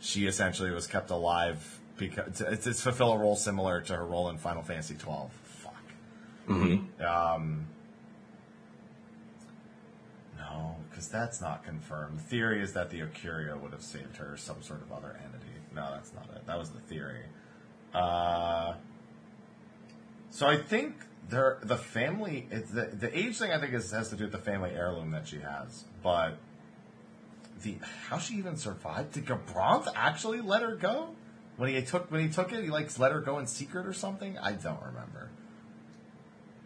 she 0.00 0.26
essentially 0.26 0.70
was 0.70 0.86
kept 0.86 1.10
alive 1.10 1.78
because 1.96 2.38
to, 2.38 2.56
to 2.56 2.74
fulfill 2.74 3.12
a 3.12 3.18
role 3.18 3.36
similar 3.36 3.80
to 3.82 3.94
her 3.94 4.04
role 4.04 4.28
in 4.30 4.38
Final 4.38 4.62
Fantasy 4.62 4.94
twelve. 4.94 5.30
Fuck. 5.44 5.74
Um, 7.00 7.66
no, 10.38 10.76
because 10.88 11.08
that's 11.08 11.40
not 11.40 11.64
confirmed. 11.64 12.18
The 12.18 12.22
theory 12.24 12.62
is 12.62 12.72
that 12.72 12.90
the 12.90 13.00
Occuria 13.00 13.60
would 13.60 13.72
have 13.72 13.82
saved 13.82 14.16
her, 14.16 14.36
some 14.36 14.62
sort 14.62 14.80
of 14.82 14.90
other 14.90 15.16
entity. 15.22 15.46
No, 15.74 15.90
that's 15.92 16.12
not 16.14 16.24
it. 16.34 16.46
That 16.46 16.58
was 16.58 16.70
the 16.70 16.80
theory. 16.80 17.22
Uh, 17.94 18.74
so 20.30 20.46
I 20.46 20.56
think 20.56 20.94
there, 21.28 21.58
the 21.62 21.76
family, 21.76 22.48
it's 22.50 22.70
the, 22.70 22.86
the 22.86 23.16
age 23.16 23.38
thing. 23.38 23.52
I 23.52 23.60
think 23.60 23.74
is, 23.74 23.90
has 23.92 24.08
to 24.08 24.16
do 24.16 24.24
with 24.24 24.32
the 24.32 24.38
family 24.38 24.70
heirloom 24.70 25.10
that 25.12 25.28
she 25.28 25.38
has, 25.40 25.84
but 26.02 26.38
the 27.62 27.76
how 28.08 28.18
she 28.18 28.34
even 28.34 28.56
survived? 28.56 29.12
Did 29.12 29.26
Gabranth 29.26 29.88
actually 29.94 30.40
let 30.40 30.62
her 30.62 30.76
go 30.76 31.10
when 31.56 31.70
he 31.70 31.82
took 31.82 32.10
when 32.10 32.20
he 32.20 32.28
took 32.28 32.52
it? 32.52 32.62
He 32.62 32.70
like 32.70 32.96
let 32.98 33.12
her 33.12 33.20
go 33.20 33.38
in 33.38 33.46
secret 33.46 33.86
or 33.86 33.92
something. 33.92 34.38
I 34.38 34.52
don't 34.52 34.82
remember. 34.82 35.30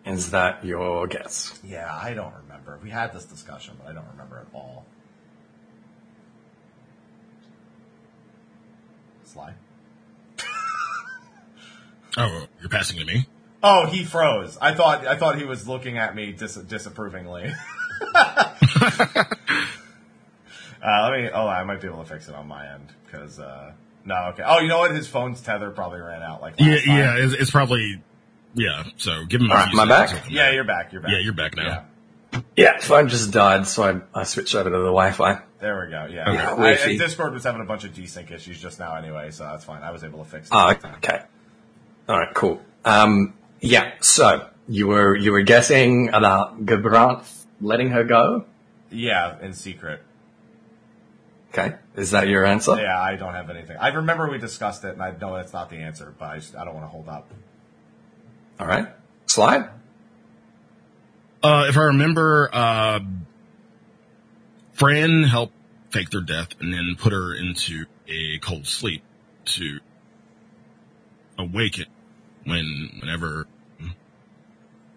Is 0.06 0.32
that 0.32 0.64
your 0.64 1.06
guess? 1.06 1.58
Yeah, 1.64 1.90
I 1.90 2.12
don't 2.12 2.34
remember. 2.42 2.78
We 2.82 2.90
had 2.90 3.14
this 3.14 3.24
discussion, 3.24 3.74
but 3.78 3.90
I 3.90 3.94
don't 3.94 4.06
remember 4.12 4.38
at 4.38 4.46
all. 4.54 4.84
Sly. 9.24 9.54
Oh, 12.16 12.46
you're 12.60 12.68
passing 12.68 12.96
to 13.00 13.04
me. 13.04 13.26
Oh, 13.60 13.86
he 13.86 14.04
froze. 14.04 14.56
I 14.62 14.72
thought 14.72 15.04
I 15.04 15.16
thought 15.16 15.36
he 15.36 15.44
was 15.44 15.66
looking 15.66 15.98
at 15.98 16.14
me 16.14 16.30
dis- 16.30 16.54
disapprovingly. 16.54 17.52
Uh, 20.84 21.08
let 21.10 21.20
me. 21.20 21.30
Oh, 21.32 21.46
I 21.46 21.64
might 21.64 21.80
be 21.80 21.88
able 21.88 22.02
to 22.02 22.08
fix 22.08 22.28
it 22.28 22.34
on 22.34 22.46
my 22.46 22.72
end 22.74 22.92
because 23.06 23.38
uh, 23.38 23.72
no. 24.04 24.14
Okay. 24.32 24.42
Oh, 24.44 24.60
you 24.60 24.68
know 24.68 24.78
what? 24.78 24.90
His 24.90 25.08
phone's 25.08 25.40
tether 25.40 25.70
probably 25.70 26.00
ran 26.00 26.22
out. 26.22 26.42
Like 26.42 26.54
Yeah, 26.58 26.76
time. 26.80 26.98
yeah, 26.98 27.16
it's, 27.18 27.34
it's 27.34 27.50
probably 27.50 28.02
yeah. 28.54 28.84
So 28.98 29.24
give 29.24 29.40
him. 29.40 29.50
a 29.50 29.54
All 29.54 29.60
right, 29.60 29.70
few 29.70 29.80
am 29.80 29.88
back? 29.88 30.30
Yeah, 30.30 30.50
you're 30.50 30.64
back. 30.64 30.92
You're 30.92 31.00
back. 31.00 31.10
Yeah, 31.12 31.18
you're 31.18 31.32
back 31.32 31.56
now. 31.56 31.64
Yeah. 31.64 31.84
Yeah, 32.56 32.78
phone 32.80 33.08
just 33.08 33.30
died, 33.30 33.66
so 33.68 33.82
I, 34.14 34.20
I 34.20 34.24
switched 34.24 34.54
over 34.56 34.68
to 34.68 34.76
the 34.76 34.84
Wi-Fi. 34.86 35.40
There 35.60 35.84
we 35.84 35.90
go. 35.90 36.06
Yeah. 36.10 36.30
Okay. 36.30 36.62
I, 36.62 36.90
I, 36.90 36.96
Discord 36.96 37.32
was 37.32 37.44
having 37.44 37.60
a 37.60 37.64
bunch 37.64 37.84
of 37.84 37.92
desync 37.92 38.30
issues 38.32 38.60
just 38.60 38.80
now 38.80 38.96
anyway, 38.96 39.30
so 39.30 39.44
that's 39.44 39.64
fine. 39.64 39.82
I 39.82 39.92
was 39.92 40.02
able 40.02 40.24
to 40.24 40.28
fix 40.28 40.48
it. 40.48 40.52
Oh, 40.52 40.70
okay. 40.96 41.22
All 42.08 42.18
right, 42.18 42.34
cool. 42.34 42.60
Um, 42.84 43.34
yeah. 43.60 43.92
So 44.00 44.48
you 44.68 44.88
were 44.88 45.16
you 45.16 45.32
were 45.32 45.42
guessing 45.42 46.08
about 46.08 46.66
Gabranth 46.66 47.44
letting 47.60 47.90
her 47.90 48.04
go? 48.04 48.46
Yeah, 48.90 49.40
in 49.40 49.54
secret. 49.54 50.02
Okay. 51.56 51.76
Is 51.94 52.10
that 52.10 52.26
your 52.26 52.44
answer? 52.44 52.74
Yeah, 52.76 53.00
I 53.00 53.14
don't 53.14 53.32
have 53.32 53.48
anything. 53.48 53.76
I 53.76 53.88
remember 53.88 54.28
we 54.28 54.38
discussed 54.38 54.82
it, 54.82 54.94
and 54.94 55.02
I 55.02 55.12
know 55.12 55.36
that's 55.36 55.52
not 55.52 55.70
the 55.70 55.76
answer, 55.76 56.12
but 56.18 56.24
I, 56.24 56.36
just, 56.38 56.56
I 56.56 56.64
don't 56.64 56.74
want 56.74 56.84
to 56.84 56.90
hold 56.90 57.08
up. 57.08 57.30
All 58.58 58.66
right. 58.66 58.88
Slide. 59.26 59.68
Uh, 61.44 61.66
if 61.68 61.76
I 61.76 61.82
remember, 61.82 62.50
uh, 62.52 63.00
Fran 64.72 65.22
helped 65.22 65.52
fake 65.90 66.10
their 66.10 66.22
death 66.22 66.48
and 66.60 66.72
then 66.72 66.96
put 66.98 67.12
her 67.12 67.32
into 67.32 67.84
a 68.08 68.38
cold 68.40 68.66
sleep 68.66 69.04
to 69.44 69.78
awaken 71.38 71.86
when, 72.44 72.98
whenever 72.98 73.46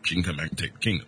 she 0.01 0.15
can 0.15 0.23
come 0.23 0.37
back 0.37 0.49
and 0.49 0.57
take 0.57 0.73
the 0.73 0.79
kingdom. 0.79 1.07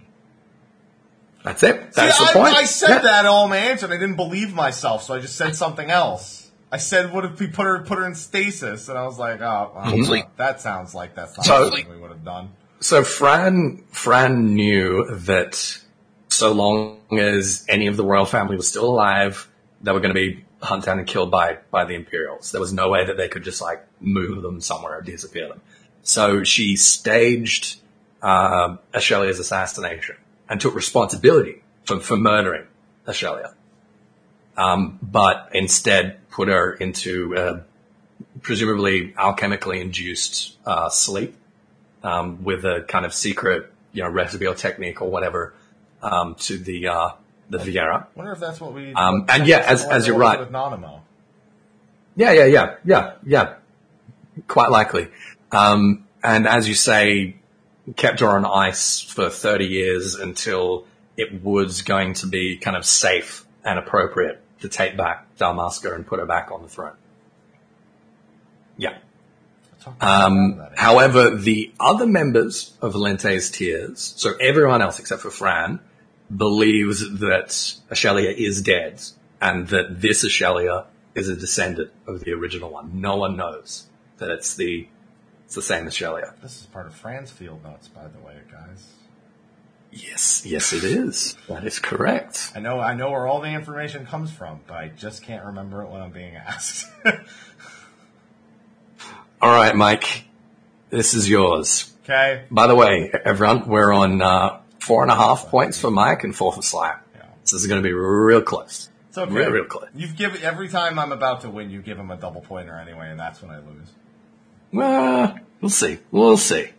That's 1.43 1.63
it. 1.63 1.93
That's 1.93 2.17
See, 2.17 2.23
the 2.25 2.29
I, 2.31 2.33
point. 2.33 2.55
I 2.55 2.65
said 2.65 2.89
Yeah. 2.89 2.99
that 2.99 3.25
all 3.25 3.47
my 3.47 3.57
answer, 3.57 3.85
and 3.85 3.93
I 3.93 3.97
didn't 3.97 4.15
believe 4.17 4.53
myself, 4.53 5.03
so 5.03 5.13
I 5.15 5.19
just 5.19 5.35
said 5.35 5.55
something 5.55 5.89
else. 5.89 6.51
I 6.71 6.77
said, 6.77 7.11
"What 7.13 7.25
if 7.25 7.39
we 7.39 7.47
put 7.47 7.63
her 7.65 7.79
put 7.79 7.97
her 7.97 8.05
in 8.05 8.13
stasis?" 8.15 8.89
And 8.89 8.97
I 8.97 9.03
was 9.05 9.17
like, 9.17 9.41
"Oh, 9.41 9.71
sleep. 10.03 10.25
that 10.37 10.61
sounds 10.61 10.93
like 10.93 11.15
that's 11.15 11.35
not 11.37 11.45
So- 11.45 11.63
something 11.69 11.89
we 11.89 11.97
would 11.97 12.11
have 12.11 12.23
done." 12.25 12.49
So 12.81 13.03
Fran, 13.03 13.83
Fran 13.91 14.53
knew 14.53 15.05
that 15.25 15.79
so 16.29 16.51
long 16.53 16.99
as 17.11 17.65
any 17.67 17.87
of 17.87 17.97
the 17.97 18.05
royal 18.05 18.25
family 18.25 18.55
was 18.55 18.67
still 18.67 18.85
alive, 18.85 19.49
they 19.81 19.91
were 19.91 19.99
going 19.99 20.13
to 20.13 20.19
be 20.19 20.45
hunted 20.61 20.85
down 20.85 20.99
and 20.99 21.07
killed 21.07 21.31
by, 21.31 21.57
by 21.71 21.83
the 21.85 21.95
Imperials. 21.95 22.51
There 22.51 22.61
was 22.61 22.71
no 22.71 22.89
way 22.89 23.05
that 23.05 23.17
they 23.17 23.27
could 23.27 23.43
just 23.43 23.61
like 23.61 23.83
move 23.99 24.41
them 24.43 24.61
somewhere 24.61 24.97
or 24.99 25.01
disappear 25.01 25.47
them. 25.49 25.61
So 26.03 26.43
she 26.43 26.75
staged, 26.77 27.81
uh, 28.21 28.77
Ashelia's 28.93 29.39
assassination 29.39 30.15
and 30.49 30.59
took 30.59 30.75
responsibility 30.75 31.61
for, 31.85 31.99
for 31.99 32.17
murdering 32.17 32.65
Ashelia. 33.07 33.53
Um, 34.57 34.99
but 35.01 35.49
instead 35.53 36.17
put 36.29 36.47
her 36.49 36.73
into, 36.73 37.35
uh, 37.37 37.61
presumably 38.41 39.13
alchemically 39.13 39.79
induced, 39.79 40.57
uh, 40.65 40.89
sleep 40.89 41.35
um, 42.03 42.43
with 42.43 42.65
a 42.65 42.81
kind 42.87 43.05
of 43.05 43.13
secret, 43.13 43.71
you 43.93 44.03
know, 44.03 44.09
recipe 44.09 44.47
or 44.47 44.55
technique 44.55 45.01
or 45.01 45.09
whatever, 45.09 45.53
um, 46.01 46.35
to 46.35 46.57
the, 46.57 46.87
uh, 46.87 47.09
the 47.49 47.57
Viera. 47.57 48.07
Wonder 48.15 48.33
if 48.33 48.39
that's 48.39 48.59
what 48.59 48.73
we. 48.73 48.93
Um, 48.93 49.25
and 49.29 49.47
yeah, 49.47 49.59
as- 49.59 49.85
as 49.85 50.07
you're 50.07 50.17
right. 50.17 50.39
with 50.39 50.51
Nanamo. 50.51 51.01
Yeah, 52.15 52.33
yeah, 52.33 52.45
yeah, 52.45 52.75
yeah, 52.83 53.13
yeah. 53.25 53.53
Quite 54.47 54.71
likely. 54.71 55.07
Um, 55.51 56.05
and 56.21 56.47
as 56.47 56.67
you 56.67 56.75
say, 56.75 57.37
kept 57.95 58.19
her 58.19 58.27
on 58.27 58.45
ice 58.45 59.01
for 59.01 59.29
30 59.29 59.65
years 59.65 60.15
until 60.15 60.85
it 61.17 61.43
was 61.43 61.81
going 61.81 62.13
to 62.15 62.27
be 62.27 62.57
kind 62.57 62.77
of 62.77 62.85
safe 62.85 63.45
and 63.63 63.77
appropriate 63.77 64.41
to 64.61 64.69
take 64.69 64.97
back 64.97 65.25
Dalmasca 65.37 65.93
and 65.93 66.05
put 66.05 66.19
her 66.19 66.25
back 66.25 66.51
on 66.51 66.61
the 66.61 66.69
throne. 66.69 66.95
Yeah. 68.77 68.97
Um, 70.01 70.61
however, 70.75 71.35
the 71.35 71.71
other 71.79 72.05
members 72.05 72.73
of 72.81 72.93
Valente's 72.93 73.49
Tears, 73.49 74.13
so 74.17 74.35
everyone 74.37 74.81
else 74.81 74.99
except 74.99 75.21
for 75.21 75.29
Fran, 75.29 75.79
believes 76.35 77.19
that 77.19 77.47
Ashelia 77.89 78.33
is 78.33 78.61
dead 78.61 79.01
and 79.41 79.67
that 79.69 80.01
this 80.01 80.23
Ashelia 80.25 80.85
is 81.15 81.29
a 81.29 81.35
descendant 81.35 81.91
of 82.07 82.21
the 82.21 82.31
original 82.33 82.69
one. 82.69 83.01
No 83.01 83.15
one 83.15 83.35
knows 83.35 83.87
that 84.17 84.29
it's 84.29 84.55
the 84.55 84.87
it's 85.49 85.55
the 85.55 85.63
same 85.63 85.87
Ashelia. 85.87 86.39
This 86.43 86.59
is 86.61 86.67
part 86.67 86.85
of 86.85 86.93
Fran's 86.93 87.31
field 87.31 87.63
notes, 87.63 87.87
by 87.87 88.03
the 88.03 88.19
way, 88.19 88.35
guys. 88.51 88.85
Yes, 89.91 90.45
yes, 90.45 90.73
it 90.73 90.83
is. 90.83 91.35
That 91.47 91.65
is 91.65 91.79
correct. 91.79 92.51
I 92.55 92.59
know, 92.59 92.79
I 92.79 92.93
know 92.93 93.09
where 93.09 93.25
all 93.25 93.41
the 93.41 93.49
information 93.49 94.05
comes 94.05 94.31
from, 94.31 94.59
but 94.67 94.75
I 94.75 94.89
just 94.89 95.23
can't 95.23 95.43
remember 95.47 95.81
it 95.81 95.89
when 95.89 96.03
I'm 96.03 96.11
being 96.11 96.35
asked. 96.35 96.85
All 99.41 99.49
right, 99.51 99.75
Mike, 99.75 100.25
this 100.91 101.15
is 101.15 101.27
yours. 101.27 101.95
okay. 102.03 102.43
By 102.51 102.67
the 102.67 102.75
way, 102.75 103.11
everyone, 103.25 103.67
we're 103.67 103.91
on 103.91 104.21
uh, 104.21 104.59
four 104.77 105.01
and 105.01 105.11
a 105.11 105.15
half 105.15 105.47
points 105.47 105.81
for 105.81 105.89
Mike 105.89 106.23
and 106.23 106.35
four 106.35 106.53
for 106.53 106.61
Sly. 106.61 106.95
Yeah. 107.15 107.23
This 107.41 107.53
is 107.53 107.65
going 107.65 107.81
to 107.81 107.89
be 107.89 107.91
real 107.91 108.43
close. 108.43 108.87
It's 109.07 109.17
okay. 109.17 109.33
Real, 109.33 109.49
real 109.49 109.65
close. 109.65 109.87
You've 109.95 110.15
given 110.15 110.43
every 110.43 110.69
time 110.69 110.99
I'm 110.99 111.11
about 111.11 111.41
to 111.41 111.49
win, 111.49 111.71
you 111.71 111.81
give 111.81 111.97
him 111.97 112.11
a 112.11 112.17
double 112.17 112.41
pointer 112.41 112.75
anyway, 112.77 113.09
and 113.09 113.19
that's 113.19 113.41
when 113.41 113.49
I 113.49 113.57
lose. 113.57 113.87
Well, 114.71 115.39
we'll 115.61 115.69
see. 115.69 115.99
We'll 116.11 116.37
see. 116.37 116.69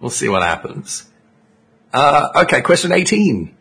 We'll 0.00 0.10
see 0.10 0.28
what 0.28 0.42
happens. 0.42 1.10
Uh, 1.92 2.28
okay, 2.42 2.60
question 2.60 2.92
18. 2.92 3.54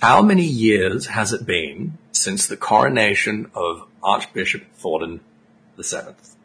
How 0.00 0.22
many 0.22 0.44
years 0.44 1.06
has 1.08 1.32
it 1.32 1.44
been 1.46 1.98
since 2.12 2.46
the 2.46 2.56
coronation 2.56 3.50
of 3.54 3.86
Archbishop 4.02 4.64
Thordan 4.78 5.20
the 5.76 5.84
Seventh? 5.84 6.36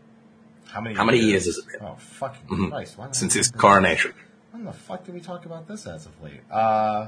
How 0.67 0.81
many? 0.81 0.95
How 0.95 1.05
many 1.05 1.19
years 1.19 1.45
has 1.45 1.57
it 1.57 1.65
been? 1.67 1.81
Oh 1.81 1.95
fucking 1.97 2.47
Mhm. 2.49 2.69
Christ! 2.69 2.97
Since 3.11 3.33
his 3.33 3.49
coronation. 3.49 4.13
When 4.51 4.65
the 4.65 4.73
fuck 4.73 5.05
did 5.05 5.13
we 5.15 5.21
talk 5.21 5.45
about 5.45 5.67
this 5.67 5.85
as 5.87 6.05
of 6.05 6.11
late? 6.21 6.41
Uh, 6.51 7.07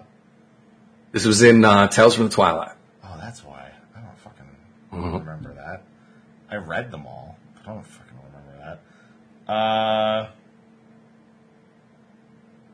This 1.12 1.26
was 1.26 1.42
in 1.42 1.66
uh, 1.66 1.88
Tales 1.88 2.16
from 2.16 2.26
the 2.26 2.30
Twilight. 2.34 2.76
oh, 3.04 3.18
that's 3.20 3.44
why. 3.44 3.72
I 3.96 4.00
don't 4.02 4.18
fucking 4.20 4.46
Mhm. 4.94 5.20
remember 5.20 5.54
that. 5.54 5.84
I 6.50 6.56
read 6.58 6.92
them 6.92 7.06
all, 7.06 7.38
but 7.56 7.70
I 7.70 7.74
don't 7.74 7.86
fucking. 7.86 8.07
Uh, 9.48 10.28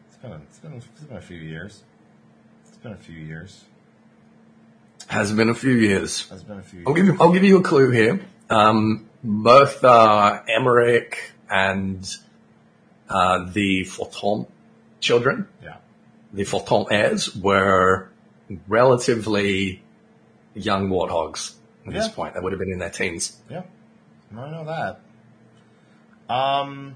it's 0.08 0.18
been 0.18 0.32
a, 0.32 0.36
it's 0.36 0.60
been 0.60 0.74
it's 0.74 1.04
been 1.04 1.18
a 1.18 1.22
few 1.22 1.38
years. 1.38 1.84
It's 2.68 2.78
been 2.78 2.94
a 2.94 2.98
few 2.98 3.16
years. 3.16 3.64
Has 5.08 5.32
been 5.34 5.50
a 5.50 5.54
few 5.56 5.74
years. 5.74 6.28
It's 6.32 6.44
been 6.44 6.60
a 6.60 6.64
few. 6.64 6.84
I'll 6.88 6.96
Years. 6.96 7.08
give 7.10 7.16
you, 7.16 7.22
I'll 7.22 7.34
give 7.34 7.44
you 7.44 7.58
a 7.58 7.62
clue 7.62 7.92
here. 7.92 8.22
Um, 8.50 9.08
both 9.24 9.84
uh, 9.84 10.42
Aymeric 10.50 11.16
and 11.50 12.10
uh, 13.10 13.52
the 13.52 13.84
Fortemps 13.84 14.48
children 15.00 15.48
Yeah. 15.64 15.76
the 16.32 16.44
Fortemps 16.46 16.88
heirs 16.92 17.36
were 17.36 18.10
relatively 18.68 19.82
young 20.56 20.90
warthogs 20.90 21.54
at 21.86 21.94
this 21.94 22.08
point. 22.08 22.34
They 22.34 22.40
would 22.40 22.54
have 22.54 22.60
been 22.60 22.72
in 22.72 22.80
their 22.80 22.90
teens. 22.90 23.38
Yeah, 23.50 23.64
I 24.36 24.50
know 24.50 24.64
that. 24.66 25.00
Um, 26.34 26.96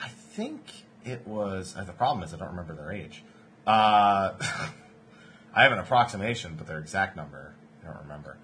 I 0.00 0.08
think 0.08 0.60
it 1.04 1.26
was. 1.26 1.74
Uh, 1.76 1.84
the 1.84 1.92
problem 1.92 2.24
is 2.24 2.34
I 2.34 2.36
don't 2.38 2.48
remember 2.50 2.74
their 2.74 2.90
age. 2.92 3.22
Uh, 3.66 4.32
I 5.54 5.62
have 5.62 5.72
an 5.72 5.78
approximation, 5.78 6.54
but 6.56 6.66
their 6.66 6.78
exact 6.78 7.16
number 7.16 7.54
I 7.82 7.86
don't 7.92 8.02
remember. 8.02 8.36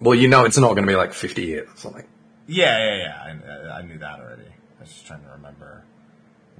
Well, 0.00 0.14
you 0.14 0.28
know 0.28 0.44
it's 0.44 0.56
not 0.56 0.68
going 0.74 0.86
to 0.86 0.90
be 0.92 0.96
like 0.96 1.12
50 1.12 1.42
years 1.42 1.68
or 1.68 1.76
something. 1.76 2.04
Yeah, 2.46 2.78
yeah, 2.78 2.96
yeah. 2.96 3.68
I, 3.72 3.78
I 3.78 3.82
knew 3.82 3.98
that 3.98 4.20
already. 4.20 4.44
I 4.78 4.82
was 4.82 4.90
just 4.92 5.06
trying 5.06 5.24
to 5.24 5.30
remember 5.32 5.82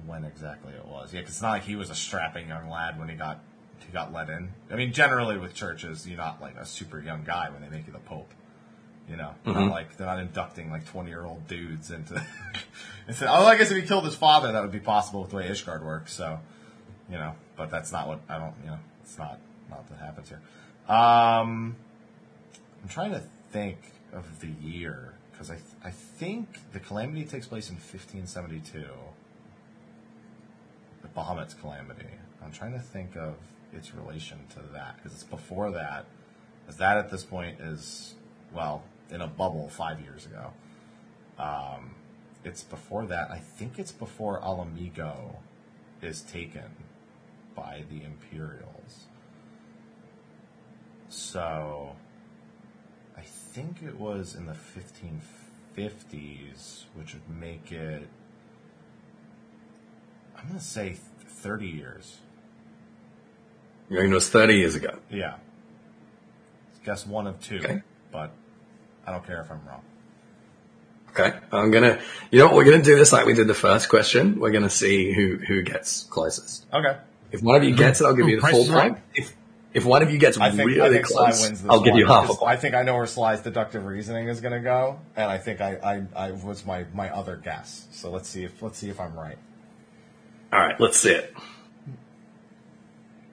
when 0.05 0.25
exactly 0.25 0.73
it 0.73 0.85
was. 0.85 1.13
Yeah, 1.13 1.21
'cause 1.21 1.29
it's 1.31 1.41
not 1.41 1.51
like 1.51 1.63
he 1.63 1.75
was 1.75 1.89
a 1.89 1.95
strapping 1.95 2.49
young 2.49 2.69
lad 2.69 2.99
when 2.99 3.09
he 3.09 3.15
got 3.15 3.39
he 3.79 3.91
got 3.93 4.13
let 4.13 4.29
in. 4.29 4.49
I 4.69 4.75
mean, 4.75 4.91
generally 4.93 5.37
with 5.37 5.53
churches, 5.55 6.07
you're 6.07 6.17
not 6.17 6.41
like 6.41 6.55
a 6.57 6.65
super 6.65 6.99
young 6.99 7.23
guy 7.23 7.49
when 7.49 7.61
they 7.61 7.69
make 7.69 7.87
you 7.87 7.93
the 7.93 7.99
pope. 7.99 8.31
You 9.09 9.17
know, 9.17 9.33
not 9.43 9.71
like 9.71 9.97
they're 9.97 10.05
not 10.05 10.19
inducting 10.19 10.69
like 10.69 10.85
twenty 10.85 11.09
year 11.09 11.25
old 11.25 11.47
dudes 11.47 11.89
into. 11.89 12.13
into 13.07 13.27
oh, 13.27 13.45
I 13.45 13.57
guess 13.57 13.71
if 13.71 13.77
he 13.77 13.83
killed 13.83 14.05
his 14.05 14.13
father, 14.13 14.51
that 14.51 14.61
would 14.61 14.71
be 14.71 14.79
possible 14.79 15.21
with 15.21 15.31
the 15.31 15.37
way 15.37 15.49
Ishgard 15.49 15.83
works. 15.83 16.13
So, 16.13 16.39
you 17.09 17.17
know, 17.17 17.33
but 17.57 17.71
that's 17.71 17.91
not 17.91 18.07
what 18.07 18.19
I 18.29 18.37
don't. 18.37 18.53
You 18.63 18.69
know, 18.69 18.79
it's 19.01 19.17
not 19.17 19.39
not 19.69 19.89
that 19.89 19.97
happens 19.97 20.29
here. 20.29 20.41
Um, 20.87 21.75
I'm 22.83 22.89
trying 22.89 23.11
to 23.11 23.23
think 23.51 23.79
of 24.13 24.41
the 24.41 24.49
year 24.61 25.13
because 25.31 25.49
I 25.49 25.55
th- 25.55 25.65
I 25.83 25.89
think 25.89 26.71
the 26.71 26.79
calamity 26.79 27.25
takes 27.25 27.47
place 27.47 27.69
in 27.69 27.75
1572. 27.77 28.85
The 31.01 31.07
Bahamut's 31.07 31.55
calamity. 31.55 32.09
I'm 32.43 32.51
trying 32.51 32.73
to 32.73 32.79
think 32.79 33.15
of 33.15 33.35
its 33.73 33.93
relation 33.95 34.37
to 34.51 34.59
that 34.73 34.97
because 34.97 35.13
it's 35.13 35.23
before 35.23 35.71
that. 35.71 36.05
Because 36.65 36.77
that 36.77 36.97
at 36.97 37.09
this 37.09 37.23
point 37.23 37.59
is 37.59 38.13
well 38.53 38.83
in 39.11 39.21
a 39.21 39.27
bubble 39.27 39.69
five 39.69 39.99
years 40.01 40.25
ago. 40.25 40.51
Um, 41.37 41.95
it's 42.43 42.63
before 42.63 43.05
that. 43.07 43.31
I 43.31 43.37
think 43.39 43.79
it's 43.79 43.91
before 43.91 44.39
Ala 44.43 44.65
Mhigo 44.65 45.35
is 46.01 46.21
taken 46.21 46.63
by 47.55 47.83
the 47.89 48.03
Imperials. 48.03 49.05
So 51.09 51.95
I 53.17 53.21
think 53.21 53.81
it 53.83 53.99
was 53.99 54.35
in 54.35 54.45
the 54.45 54.53
1550s, 55.75 56.83
which 56.95 57.13
would 57.13 57.29
make 57.29 57.71
it. 57.71 58.07
I'm 60.37 60.47
going 60.47 60.59
to 60.59 60.63
say 60.65 60.97
30 61.25 61.67
years. 61.67 62.17
You 63.89 63.97
know, 63.97 64.03
it 64.03 64.09
was 64.09 64.29
30 64.29 64.55
years 64.55 64.75
ago. 64.75 64.99
Yeah. 65.09 65.35
Guess 66.85 67.05
one 67.05 67.27
of 67.27 67.39
two, 67.41 67.57
Okay. 67.57 67.81
but 68.11 68.31
I 69.09 69.11
don't 69.11 69.25
care 69.25 69.41
if 69.41 69.49
I'm 69.49 69.59
wrong. 69.67 69.81
Okay. 71.09 71.35
I'm 71.51 71.71
going 71.71 71.83
to, 71.83 71.99
you 72.29 72.37
know 72.37 72.45
what, 72.45 72.55
we're 72.55 72.65
going 72.65 72.77
to 72.77 72.85
do 72.85 72.95
this 72.95 73.11
like 73.11 73.25
we 73.25 73.33
did 73.33 73.47
the 73.47 73.55
first 73.55 73.89
question. 73.89 74.39
We're 74.39 74.51
going 74.51 74.63
to 74.63 74.69
see 74.69 75.11
who, 75.11 75.37
who 75.37 75.63
gets 75.63 76.03
closest. 76.03 76.67
Okay. 76.71 76.95
If 77.31 77.41
one 77.41 77.55
of 77.55 77.63
you 77.63 77.75
gets 77.75 78.01
it, 78.01 78.05
I'll 78.05 78.13
give 78.13 78.27
you 78.29 78.35
the 78.35 78.41
Price 78.41 78.53
full 78.53 78.61
is 78.61 78.69
Right. 78.69 78.91
point. 78.91 79.03
If 79.15 79.35
if 79.73 79.85
one 79.85 80.03
of 80.03 80.11
you 80.11 80.19
gets 80.19 80.37
I 80.37 80.51
think, 80.51 80.67
really 80.67 80.81
I 80.81 80.89
think 80.89 81.07
Sly 81.07 81.25
close, 81.25 81.41
wins 81.41 81.61
this 81.61 81.71
I'll 81.71 81.81
give 81.81 81.95
you 81.95 82.05
half 82.05 82.25
a 82.25 82.27
because 82.27 82.37
point. 82.37 82.51
I 82.51 82.55
think 82.55 82.75
I 82.75 82.83
know 82.83 82.95
where 82.95 83.05
Sly's 83.07 83.41
deductive 83.41 83.85
reasoning 83.85 84.27
is 84.27 84.41
going 84.41 84.53
to 84.53 84.59
go, 84.59 84.99
and 85.15 85.25
I 85.31 85.37
think 85.37 85.61
I, 85.61 86.05
I, 86.15 86.27
I 86.27 86.31
was 86.31 86.65
my, 86.65 86.85
my 86.93 87.09
other 87.13 87.35
guess. 87.35 87.87
So 87.91 88.09
let's 88.11 88.29
see 88.29 88.43
if 88.43 88.61
let's 88.61 88.77
see 88.77 88.89
if 88.89 88.99
I'm 88.99 89.15
right. 89.15 89.37
All 90.53 90.59
right, 90.59 90.79
let's 90.79 90.97
see 90.97 91.11
it. 91.11 91.35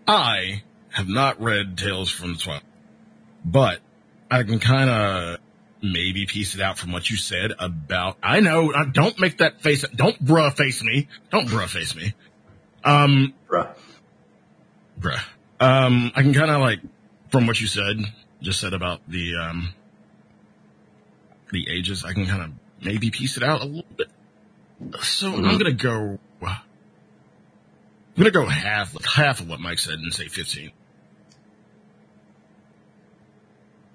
I 0.07 0.62
have 0.90 1.09
not 1.09 1.40
read 1.40 1.77
Tales 1.78 2.11
from 2.11 2.35
the 2.35 2.39
Twilight, 2.39 2.62
but 3.44 3.81
I 4.31 4.43
can 4.43 4.59
kind 4.59 4.90
of 4.90 5.39
maybe 5.82 6.27
piece 6.27 6.55
it 6.55 6.61
out 6.61 6.78
from 6.78 6.93
what 6.93 7.09
you 7.11 7.16
said 7.16 7.53
about. 7.59 8.16
I 8.23 8.40
know. 8.40 8.73
Don't 8.93 9.19
make 9.20 9.39
that 9.39 9.61
face. 9.61 9.85
Don't 9.94 10.23
bruh 10.24 10.53
face 10.57 10.82
me. 10.82 11.09
Don't 11.31 11.48
bruh 11.48 11.69
face 11.69 11.94
me. 11.94 12.15
Um, 12.85 13.35
Bruh. 13.48 13.69
bruh. 15.01 15.20
Um, 15.61 16.12
I 16.15 16.23
can 16.23 16.35
kind 16.35 16.51
of 16.51 16.61
like 16.61 16.81
from 17.31 17.47
what 17.47 17.61
you 17.61 17.66
said, 17.66 17.97
just 18.43 18.61
said 18.61 18.73
about 18.74 19.01
the 19.09 19.35
um 19.36 19.74
the 21.53 21.69
ages. 21.70 22.05
I 22.05 22.12
can 22.12 22.27
kind 22.27 22.43
of 22.43 22.51
maybe 22.85 23.11
piece 23.11 23.36
it 23.36 23.43
out 23.43 23.62
a 23.62 23.65
little 23.65 23.85
bit. 23.97 24.09
So 25.03 25.32
I'm 25.32 25.43
Mhm. 25.43 25.59
gonna 25.59 25.73
go. 25.73 26.19
I'm 26.43 28.23
gonna 28.23 28.31
go 28.31 28.47
half 28.47 28.94
like 28.94 29.07
half 29.07 29.40
of 29.40 29.48
what 29.48 29.61
Mike 29.61 29.78
said 29.78 29.98
and 29.98 30.12
say 30.15 30.28
15. 30.28 30.70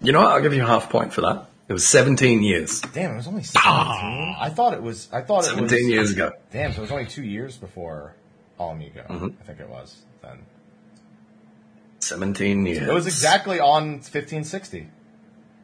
You 0.01 0.11
know 0.11 0.21
what? 0.21 0.31
I'll 0.31 0.41
give 0.41 0.53
you 0.53 0.61
half 0.63 0.89
point 0.89 1.13
for 1.13 1.21
that. 1.21 1.47
It 1.71 1.73
was 1.73 1.87
17 1.87 2.43
years. 2.43 2.81
Damn, 2.81 3.11
it 3.13 3.15
was 3.15 3.27
only 3.27 3.43
seventeen. 3.43 4.35
I 4.37 4.49
thought 4.53 4.73
it 4.73 4.83
was. 4.83 5.07
I 5.13 5.21
thought 5.21 5.47
it 5.47 5.55
was 5.55 5.71
17 5.71 5.89
years 5.89 6.11
ago. 6.11 6.33
Damn, 6.51 6.73
so 6.73 6.79
it 6.79 6.81
was 6.81 6.91
only 6.91 7.05
two 7.05 7.23
years 7.23 7.55
before 7.55 8.13
Ala 8.59 8.73
Mhigo. 8.73 9.07
Mhm. 9.07 9.35
I 9.39 9.43
think 9.45 9.61
it 9.61 9.69
was 9.69 10.01
then. 10.21 10.39
17 11.99 12.65
years. 12.65 12.85
It 12.89 12.93
was 12.93 13.07
exactly 13.07 13.61
on 13.61 14.01
1560 14.01 14.89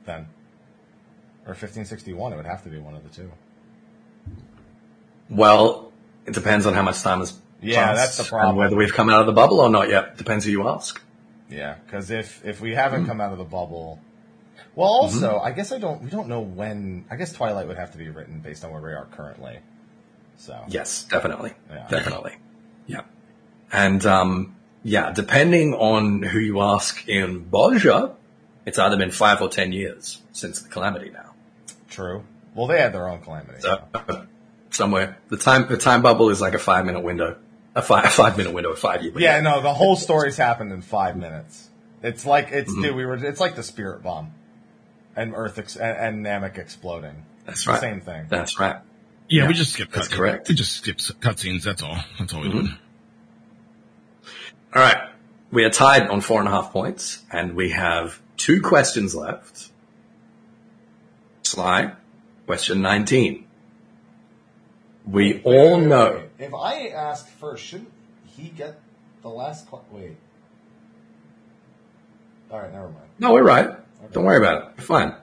then. 0.05 0.27
Or 1.45 1.53
1561. 1.53 2.31
It 2.31 2.37
would 2.37 2.45
have 2.45 2.63
to 2.63 2.69
be 2.69 2.77
one 2.79 2.95
of 2.95 3.03
the 3.03 3.09
two. 3.13 3.29
Well, 5.29 5.91
it 6.25 6.33
depends 6.33 6.65
on 6.65 6.73
how 6.73 6.83
much 6.83 7.01
time 7.01 7.19
has 7.19 7.37
Yeah, 7.61 7.93
that's 7.95 8.15
the 8.15 8.23
problem. 8.23 8.51
And 8.51 8.57
whether 8.59 8.77
we've 8.77 8.93
come 8.93 9.09
out 9.09 9.19
of 9.19 9.25
the 9.25 9.33
bubble 9.33 9.59
or 9.59 9.69
not 9.69 9.89
yet. 9.89 10.15
Depends 10.17 10.45
who 10.45 10.51
you 10.51 10.69
ask. 10.69 11.01
Yeah, 11.49 11.75
because 11.85 12.11
if 12.11 12.45
if 12.45 12.61
we 12.61 12.75
haven't 12.75 13.01
Hmm. 13.01 13.07
come 13.09 13.19
out 13.19 13.33
of 13.33 13.39
the 13.39 13.43
bubble, 13.43 13.99
well, 14.77 14.89
also 14.89 15.31
Mm-hmm. 15.37 15.45
I 15.45 15.51
guess 15.51 15.71
I 15.71 15.79
don't. 15.79 16.01
We 16.03 16.09
don't 16.09 16.27
know 16.29 16.39
when. 16.41 17.05
I 17.11 17.15
guess 17.17 17.33
Twilight 17.33 17.67
would 17.67 17.77
have 17.77 17.91
to 17.93 17.97
be 17.97 18.09
written 18.09 18.39
based 18.39 18.63
on 18.63 18.71
where 18.71 18.81
we 18.81 18.93
are 18.93 19.05
currently. 19.11 19.59
So 20.37 20.63
Yes, 20.67 21.03
definitely. 21.09 21.53
Yeah. 21.69 21.87
Definitely. 21.89 22.35
Yeah. 22.85 23.01
And, 23.73 24.05
um, 24.05 24.55
yeah, 24.83 25.11
depending 25.11 25.73
on 25.73 26.21
who 26.21 26.39
you 26.39 26.61
ask 26.61 27.07
in 27.09 27.43
Bozja, 27.45 28.13
it's 28.65 28.77
either 28.79 28.95
been 28.97 29.11
five 29.11 29.41
or 29.41 29.49
10 29.49 29.71
years 29.73 30.21
since 30.31 30.61
the 30.61 30.69
calamity 30.69 31.09
now. 31.09 31.33
true. 31.89 32.23
Well, 32.55 32.67
they 32.67 32.79
had 32.79 32.93
their 32.93 33.07
own 33.09 33.21
calamity. 33.21 33.59
So, 33.61 33.81
somewhere, 34.71 35.17
the 35.29 35.37
time, 35.37 35.67
the 35.67 35.77
time 35.77 36.01
bubble 36.01 36.29
is 36.29 36.39
like 36.41 36.53
a 36.53 36.59
five 36.59 36.85
minute 36.85 37.01
window. 37.03 37.37
A 37.75 37.81
five, 37.81 38.05
a 38.05 38.09
five 38.09 38.37
minute 38.37 38.53
window, 38.53 38.71
a 38.71 38.75
five 38.75 39.03
year. 39.03 39.13
Yeah, 39.17 39.41
no, 39.41 39.61
the 39.61 39.73
whole 39.73 39.95
story's 39.95 40.37
happened 40.37 40.71
in 40.71 40.81
five 40.81 41.15
minutes. 41.17 41.69
It's 42.01 42.25
like 42.25 42.49
it's 42.51 42.71
Mm-hmm. 42.71 42.81
dude, 42.83 42.95
we 42.95 43.05
were. 43.05 43.15
It's 43.15 43.39
like 43.39 43.55
the 43.55 43.61
spirit 43.63 44.01
bomb, 44.01 44.33
and 45.17 45.33
Earth 45.35 45.57
ex- 45.57 45.75
and, 45.75 46.23
and 46.23 46.25
Namek 46.25 46.57
exploding. 46.57 47.25
That's 47.45 47.59
It's 47.59 47.65
the 47.65 47.71
right. 47.71 47.81
Same 47.81 48.01
thing. 48.01 48.27
That's 48.29 48.59
right. 48.59 48.77
Yeah, 49.27 49.43
Yeah, 49.43 49.47
we 49.49 49.53
just 49.53 49.73
skip. 49.73 49.91
that's 49.91 50.07
cut- 50.07 50.17
correct. 50.17 50.47
We 50.47 50.55
just 50.55 50.73
skip 50.73 50.97
cutscenes. 50.97 51.63
That's 51.63 51.83
all. 51.83 51.97
That's 52.19 52.33
all 52.33 52.41
we 52.41 52.49
mm-hmm. 52.49 52.65
do. 52.67 52.71
All 54.73 54.81
right. 54.81 55.09
We 55.51 55.63
are 55.65 55.69
tied 55.69 56.07
on 56.07 56.21
four 56.21 56.39
and 56.39 56.47
a 56.47 56.51
half 56.51 56.71
points 56.71 57.23
and 57.31 57.55
we 57.55 57.71
have 57.71 58.21
two 58.37 58.61
questions 58.61 59.15
left. 59.15 59.71
Sly, 61.43 61.93
question 62.45 62.81
19. 62.81 63.45
We 65.09 65.41
all 65.43 65.79
know. 65.79 66.23
If 66.37 66.53
I 66.53 66.87
ask 66.89 67.27
first, 67.27 67.63
shouldn't 67.63 67.91
he 68.25 68.49
get 68.49 68.79
the 69.21 69.29
last? 69.29 69.65
Cl- 69.69 69.85
wait. 69.89 70.17
All 72.51 72.59
right, 72.59 72.71
never 72.71 72.89
mind. 72.89 73.07
No, 73.19 73.33
we're 73.33 73.43
right. 73.43 73.77
Don't 74.11 74.23
worry 74.23 74.37
about 74.37 74.61
it. 74.61 74.69
We're 74.77 74.83
fine. 74.83 75.15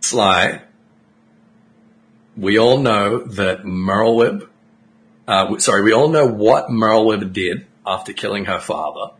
Sly, 0.00 0.62
we 2.36 2.58
all 2.58 2.78
know 2.78 3.18
that 3.24 3.64
Merlwyb, 3.64 4.48
uh, 5.26 5.58
sorry, 5.58 5.82
we 5.82 5.92
all 5.92 6.08
know 6.08 6.24
what 6.26 6.68
Merlwyb 6.68 7.32
did 7.32 7.66
after 7.86 8.12
killing 8.12 8.46
her 8.46 8.60
father. 8.60 9.12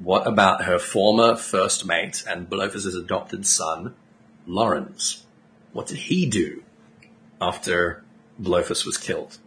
What 0.00 0.26
about 0.26 0.64
her 0.64 0.78
former 0.78 1.34
first 1.34 1.86
mate 1.86 2.24
and 2.28 2.48
Blofus's 2.48 2.94
adopted 2.94 3.46
son, 3.46 3.94
Lawrence? 4.46 5.24
What 5.72 5.86
did 5.86 5.98
he 5.98 6.26
do 6.26 6.62
after 7.40 8.04
Blofus 8.38 8.84
was 8.84 8.98
killed? 8.98 9.38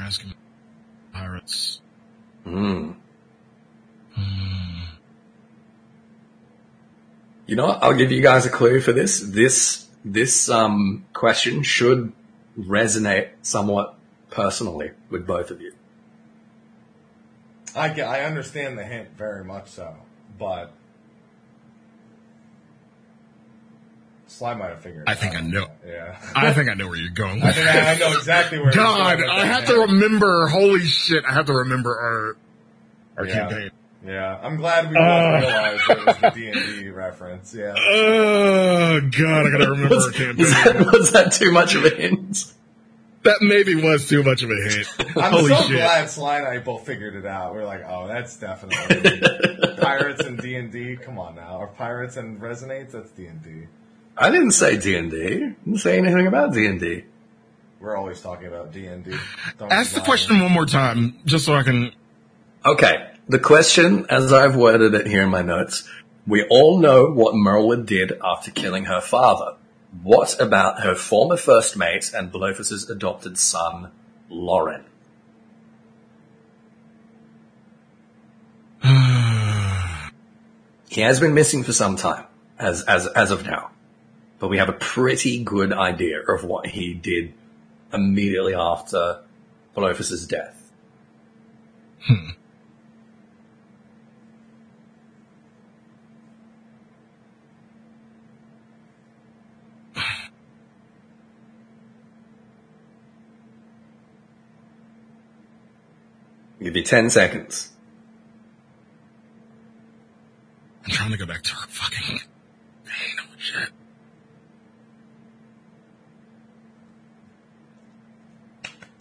Asking 0.00 0.34
pirates. 1.12 1.80
Hmm. 2.44 2.92
You 7.46 7.56
know 7.56 7.66
what? 7.66 7.82
I'll 7.82 7.94
give 7.94 8.12
you 8.12 8.20
guys 8.20 8.44
a 8.44 8.50
clue 8.50 8.80
for 8.80 8.92
this. 8.92 9.20
This 9.20 9.86
this 10.04 10.48
um, 10.48 11.06
question 11.12 11.62
should 11.62 12.12
resonate 12.58 13.30
somewhat 13.42 13.94
personally 14.30 14.90
with 15.10 15.26
both 15.26 15.50
of 15.50 15.60
you. 15.60 15.72
I 17.74 17.88
get, 17.90 18.08
I 18.08 18.24
understand 18.24 18.78
the 18.78 18.84
hint 18.84 19.10
very 19.16 19.44
much 19.44 19.70
so, 19.70 19.94
but 20.38 20.72
Sly 24.28 24.54
might 24.54 24.68
have 24.68 24.80
figured. 24.80 25.04
I 25.08 25.12
it 25.12 25.18
think 25.18 25.34
out. 25.34 25.42
I 25.42 25.46
know. 25.46 25.66
Yeah, 25.86 26.16
I 26.36 26.52
think 26.52 26.70
I 26.70 26.74
know 26.74 26.86
where 26.88 26.96
you're 26.98 27.10
going. 27.10 27.42
I 27.42 27.52
think 27.52 27.66
I, 27.66 27.94
I 27.94 27.98
know 27.98 28.12
exactly 28.16 28.58
where. 28.60 28.72
God, 28.72 29.20
I 29.22 29.44
have 29.46 29.64
to 29.66 29.74
remember. 29.80 30.46
Holy 30.48 30.84
shit! 30.84 31.24
I 31.24 31.32
have 31.32 31.46
to 31.46 31.54
remember 31.54 31.90
our 31.98 32.36
our 33.16 33.26
Yeah. 33.26 33.34
campaign. 33.48 33.70
Yeah, 34.06 34.38
I'm 34.40 34.56
glad 34.58 34.88
we 34.90 34.94
both 34.94 35.02
Uh. 35.02 35.38
realized 35.40 35.82
it 35.90 36.06
was 36.06 36.16
the 36.18 36.30
D 36.30 36.46
and 36.48 36.60
D 36.84 36.88
reference. 36.90 37.52
Yeah, 37.54 37.74
Oh 37.76 39.00
God, 39.00 39.46
I 39.46 39.50
gotta 39.50 39.70
remember 39.70 39.94
our 39.94 40.06
Was, 40.06 40.10
campaign. 40.12 40.36
was 40.36 40.50
that, 40.52 40.92
was 40.92 41.12
that 41.12 41.32
too 41.32 41.50
much 41.50 41.74
of 41.74 41.84
a 41.84 41.90
hint? 41.90 42.52
That 43.24 43.38
maybe 43.40 43.74
was 43.74 44.08
too 44.08 44.22
much 44.22 44.44
of 44.44 44.50
a 44.50 44.54
hint. 44.54 44.86
I'm 45.16 45.32
Holy 45.32 45.48
so 45.48 45.62
shit! 45.62 45.76
glad 45.78 46.08
Sly 46.08 46.38
and 46.38 46.46
I 46.46 46.58
both 46.60 46.86
figured 46.86 47.16
it 47.16 47.26
out. 47.26 47.52
We 47.54 47.60
are 47.60 47.64
like, 47.66 47.82
oh, 47.88 48.06
that's 48.06 48.36
definitely 48.36 49.20
pirates 49.80 50.20
and 50.20 50.38
D 50.38 50.54
and 50.54 50.70
D. 50.70 50.96
Come 50.96 51.18
on 51.18 51.34
now, 51.34 51.58
or 51.58 51.66
pirates 51.66 52.16
and 52.16 52.40
resonates. 52.40 52.92
That's 52.92 53.10
D 53.10 53.26
and 53.26 53.42
D. 53.42 53.66
I 54.18 54.30
didn't 54.30 54.50
say 54.50 54.76
D 54.76 54.96
and 54.96 55.10
D. 55.10 55.16
Didn't 55.28 55.78
say 55.78 55.96
anything 55.96 56.26
about 56.26 56.52
D 56.52 56.66
and 56.66 56.80
D. 56.80 57.04
We're 57.80 57.96
always 57.96 58.20
talking 58.20 58.48
about 58.48 58.72
D 58.72 58.86
and 58.86 59.04
D. 59.04 59.14
Ask 59.60 59.94
the 59.94 60.00
question 60.00 60.40
one 60.40 60.50
more 60.50 60.66
time, 60.66 61.18
just 61.24 61.44
so 61.44 61.54
I 61.54 61.62
can. 61.62 61.92
Okay, 62.66 63.10
the 63.28 63.38
question, 63.38 64.06
as 64.10 64.32
I've 64.32 64.56
worded 64.56 64.94
it 64.94 65.06
here 65.06 65.22
in 65.22 65.30
my 65.30 65.42
notes, 65.42 65.88
we 66.26 66.44
all 66.50 66.78
know 66.78 67.06
what 67.06 67.36
Merlin 67.36 67.84
did 67.84 68.12
after 68.22 68.50
killing 68.50 68.86
her 68.86 69.00
father. 69.00 69.56
What 70.02 70.38
about 70.40 70.80
her 70.80 70.96
former 70.96 71.36
first 71.36 71.76
mate 71.76 72.10
and 72.12 72.32
Blofus's 72.32 72.90
adopted 72.90 73.38
son, 73.38 73.92
Lauren? 74.28 74.84
He 80.90 81.02
has 81.02 81.20
been 81.20 81.34
missing 81.34 81.62
for 81.62 81.72
some 81.72 81.96
time, 81.96 82.24
as, 82.58 82.82
as, 82.82 83.06
as 83.08 83.30
of 83.30 83.44
now. 83.44 83.70
But 84.38 84.48
we 84.48 84.58
have 84.58 84.68
a 84.68 84.74
pretty 84.74 85.42
good 85.42 85.72
idea 85.72 86.20
of 86.20 86.44
what 86.44 86.66
he 86.66 86.94
did 86.94 87.34
immediately 87.92 88.54
after 88.54 89.22
Blofus's 89.74 90.26
death. 90.26 90.70
I'll 106.58 106.64
give 106.64 106.76
you 106.76 106.82
10 106.82 107.10
seconds. 107.10 107.72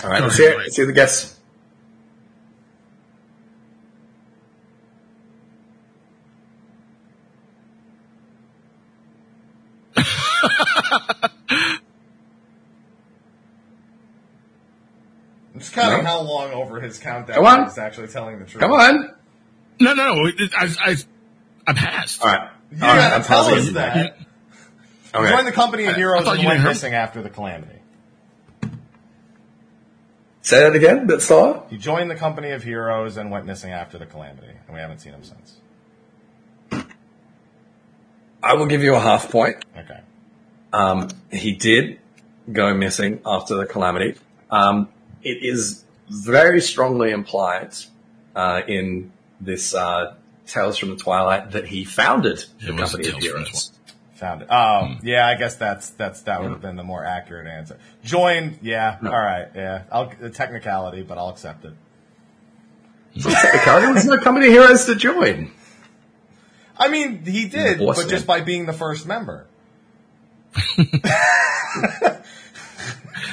All 0.08 0.14
right, 0.14 0.24
let's 0.24 0.38
hear 0.38 0.52
it. 0.52 0.58
Let's 0.58 0.78
the 0.78 0.94
guess. 0.94 1.38
I'm 15.54 15.60
just 15.60 15.74
counting 15.74 16.06
no. 16.06 16.10
how 16.10 16.22
long 16.22 16.54
over 16.54 16.80
his 16.80 17.00
countdown 17.00 17.66
is 17.66 17.74
he's 17.74 17.78
actually 17.78 18.08
telling 18.08 18.40
the 18.40 18.46
truth. 18.46 18.62
Come 18.62 18.72
on. 18.72 19.14
No, 19.82 19.94
no, 19.94 20.30
I, 20.56 20.74
I, 20.80 20.96
I 21.68 21.74
passed. 21.74 22.22
All 22.22 22.30
right. 22.30 22.50
You 22.72 22.78
All 22.82 22.96
gotta 22.96 23.16
right, 23.18 23.26
tell 23.26 23.46
us 23.46 23.72
that. 23.72 24.18
Okay. 25.14 25.32
Join 25.32 25.44
the 25.44 25.52
company 25.52 25.84
in 25.84 25.96
heroes 25.96 26.26
and 26.26 26.46
went 26.46 26.64
missing 26.64 26.94
after 26.94 27.22
the 27.22 27.30
calamity. 27.30 27.77
Say 30.48 30.60
that 30.60 30.78
again, 30.78 31.00
a 31.00 31.06
bit 31.06 31.22
slower. 31.22 31.64
He 31.70 31.78
joined 31.78 32.10
the 32.10 32.16
company 32.16 32.52
of 32.52 32.64
heroes 32.64 33.18
and 33.18 33.30
went 33.30 33.46
missing 33.46 33.74
after 33.74 33.98
the 33.98 34.06
calamity, 34.06 34.48
and 34.48 34.74
we 34.74 34.80
haven't 34.80 35.00
seen 35.00 35.12
him 35.12 35.22
since. 35.22 35.58
I 38.42 38.54
will 38.54 38.66
give 38.66 38.82
you 38.82 38.96
a 38.96 39.00
half 39.02 39.30
point. 39.30 39.66
Okay. 39.78 40.00
Um, 40.72 41.10
he 41.34 41.52
did 41.52 42.00
go 42.50 42.74
missing 42.74 43.20
after 43.26 43.56
the 43.56 43.66
calamity. 43.66 44.16
Um, 44.50 44.88
it 45.22 45.44
is 45.44 45.84
very 46.10 46.62
strongly 46.62 47.12
implied 47.12 47.76
uh, 48.34 48.62
in 48.66 49.12
this 49.42 49.76
uh, 49.76 50.16
Tales 50.46 50.78
from 50.78 50.92
the 50.92 50.96
Twilight 50.96 51.52
that 51.52 51.68
he 51.68 51.84
founded 51.84 52.46
the 52.62 52.74
It 52.74 52.78
Company 52.78 53.08
of 53.10 53.16
Tales 53.16 53.26
from 53.26 53.44
Heroes. 53.44 53.72
Found 54.18 54.42
it. 54.42 54.48
Oh, 54.50 54.86
hmm. 54.86 55.06
yeah. 55.06 55.28
I 55.28 55.36
guess 55.36 55.56
that's 55.56 55.92
that's 55.92 56.22
that 56.24 56.42
would 56.42 56.52
have 56.52 56.62
been 56.62 56.76
the 56.76 56.84
more 56.84 57.06
accurate 57.06 57.48
answer. 57.48 57.78
Joined. 58.04 58.60
Yeah. 58.64 58.98
All 59.04 59.10
right. 59.10 59.48
Yeah. 59.54 59.84
I'll, 59.92 60.12
the 60.20 60.32
technicality, 60.32 61.04
but 61.04 61.18
I'll 61.18 61.30
accept 61.30 61.66
it. 61.66 61.74
Technically, 63.22 63.82
there 63.82 63.94
was 63.94 64.06
no 64.06 64.18
Company 64.18 64.48
of 64.48 64.54
Heroes 64.54 64.86
to 64.86 64.96
join. 64.96 65.52
I 66.78 66.88
mean, 66.90 67.24
he 67.26 67.48
did, 67.48 67.80
but 67.80 67.98
man. 67.98 68.10
just 68.10 68.28
by 68.28 68.42
being 68.42 68.66
the 68.66 68.74
first 68.74 69.08
member. 69.08 69.48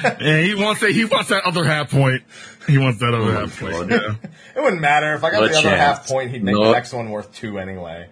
Yeah, 0.03 0.41
he 0.41 0.53
wants 0.55 0.81
that. 0.81 0.91
He 0.91 1.05
wants 1.05 1.29
that 1.29 1.45
other 1.45 1.63
half 1.63 1.89
point. 1.89 2.23
He 2.67 2.77
wants 2.77 2.99
that 2.99 3.13
other 3.13 3.31
Oh, 3.31 3.45
half 3.47 3.59
point. 3.59 3.89
Yeah. 3.89 4.15
It 4.55 4.61
wouldn't 4.61 4.81
matter 4.81 5.13
if 5.15 5.23
I 5.23 5.31
got 5.31 5.41
Not 5.41 5.49
the 5.51 5.57
other 5.57 5.69
chance. 5.69 5.79
half 5.79 6.07
point. 6.07 6.31
He'd 6.31 6.43
make 6.43 6.55
the 6.55 6.71
next 6.71 6.93
one 6.93 7.09
worth 7.09 7.33
two 7.33 7.57
anyway. 7.59 8.09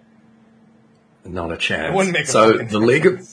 Not 1.24 1.52
a 1.52 1.56
chance. 1.56 1.92
It 1.92 1.96
wouldn't 1.96 2.12
make 2.12 2.26
so 2.26 2.58
the 2.58 2.78
League 2.78 3.06
of 3.06 3.28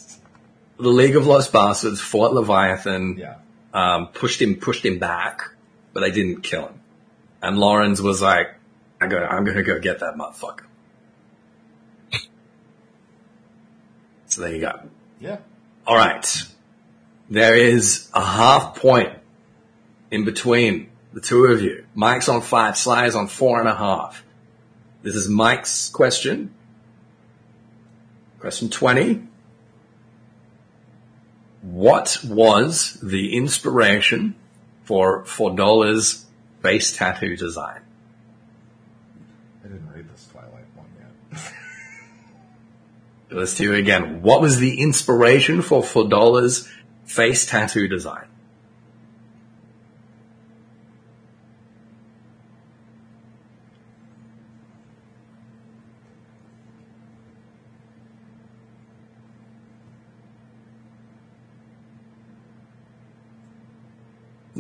the 0.78 0.90
League 0.90 1.16
of 1.16 1.28
Lost 1.28 1.52
Bastards 1.52 2.00
fought 2.02 2.34
Leviathan. 2.34 3.18
Yeah. 3.18 3.36
um, 3.74 4.08
pushed 4.08 4.42
him 4.42 4.56
pushed 4.56 4.86
him 4.86 4.98
back, 5.00 5.42
but 5.94 6.00
they 6.02 6.12
didn't 6.12 6.42
kill 6.42 6.68
him. 6.68 6.80
And 7.42 7.58
Lawrence 7.58 8.00
was 8.00 8.22
like, 8.22 8.56
"I 9.02 9.08
go, 9.08 9.18
I'm 9.18 9.44
going 9.44 9.58
to 9.58 9.64
go 9.64 9.80
get 9.80 10.00
that 10.00 10.16
motherfucker." 10.16 10.64
so 14.28 14.42
there 14.42 14.56
you 14.56 14.62
go. 14.62 14.90
Yeah. 15.20 15.38
All 15.86 15.96
right, 15.96 16.44
there 17.30 17.56
is 17.56 18.10
a 18.14 18.24
half 18.24 18.76
point 18.76 19.14
in 20.12 20.24
between 20.26 20.90
the 21.14 21.22
two 21.22 21.46
of 21.46 21.62
you. 21.62 21.86
Mike's 21.94 22.30
on 22.30 22.42
five, 22.42 22.78
Sly 22.78 23.06
is 23.06 23.16
on 23.16 23.28
four 23.28 23.60
and 23.60 23.68
a 23.68 23.76
half. 23.76 24.24
This 25.02 25.16
is 25.16 25.28
Mike's 25.28 25.90
question. 25.90 26.54
Question 28.42 28.70
twenty. 28.72 29.22
What 31.62 32.18
was 32.26 32.98
the 33.04 33.38
inspiration 33.38 34.36
for 34.84 35.22
Fordola's 35.26 36.26
face 36.64 36.98
tattoo 36.98 37.38
design? 37.38 37.82
I 39.64 39.68
didn't 39.68 39.88
read 39.94 40.12
this 40.12 40.28
Twilight 40.32 40.66
one 40.74 40.88
yet. 41.32 41.54
Let's 43.30 43.56
do 43.56 43.74
it 43.74 43.80
again. 43.80 44.24
What 44.24 44.42
was 44.42 44.58
the 44.58 44.82
inspiration 44.82 45.62
for 45.62 45.84
Fordola's 45.84 46.68
face 47.06 47.46
tattoo 47.46 47.88
design? 47.88 48.26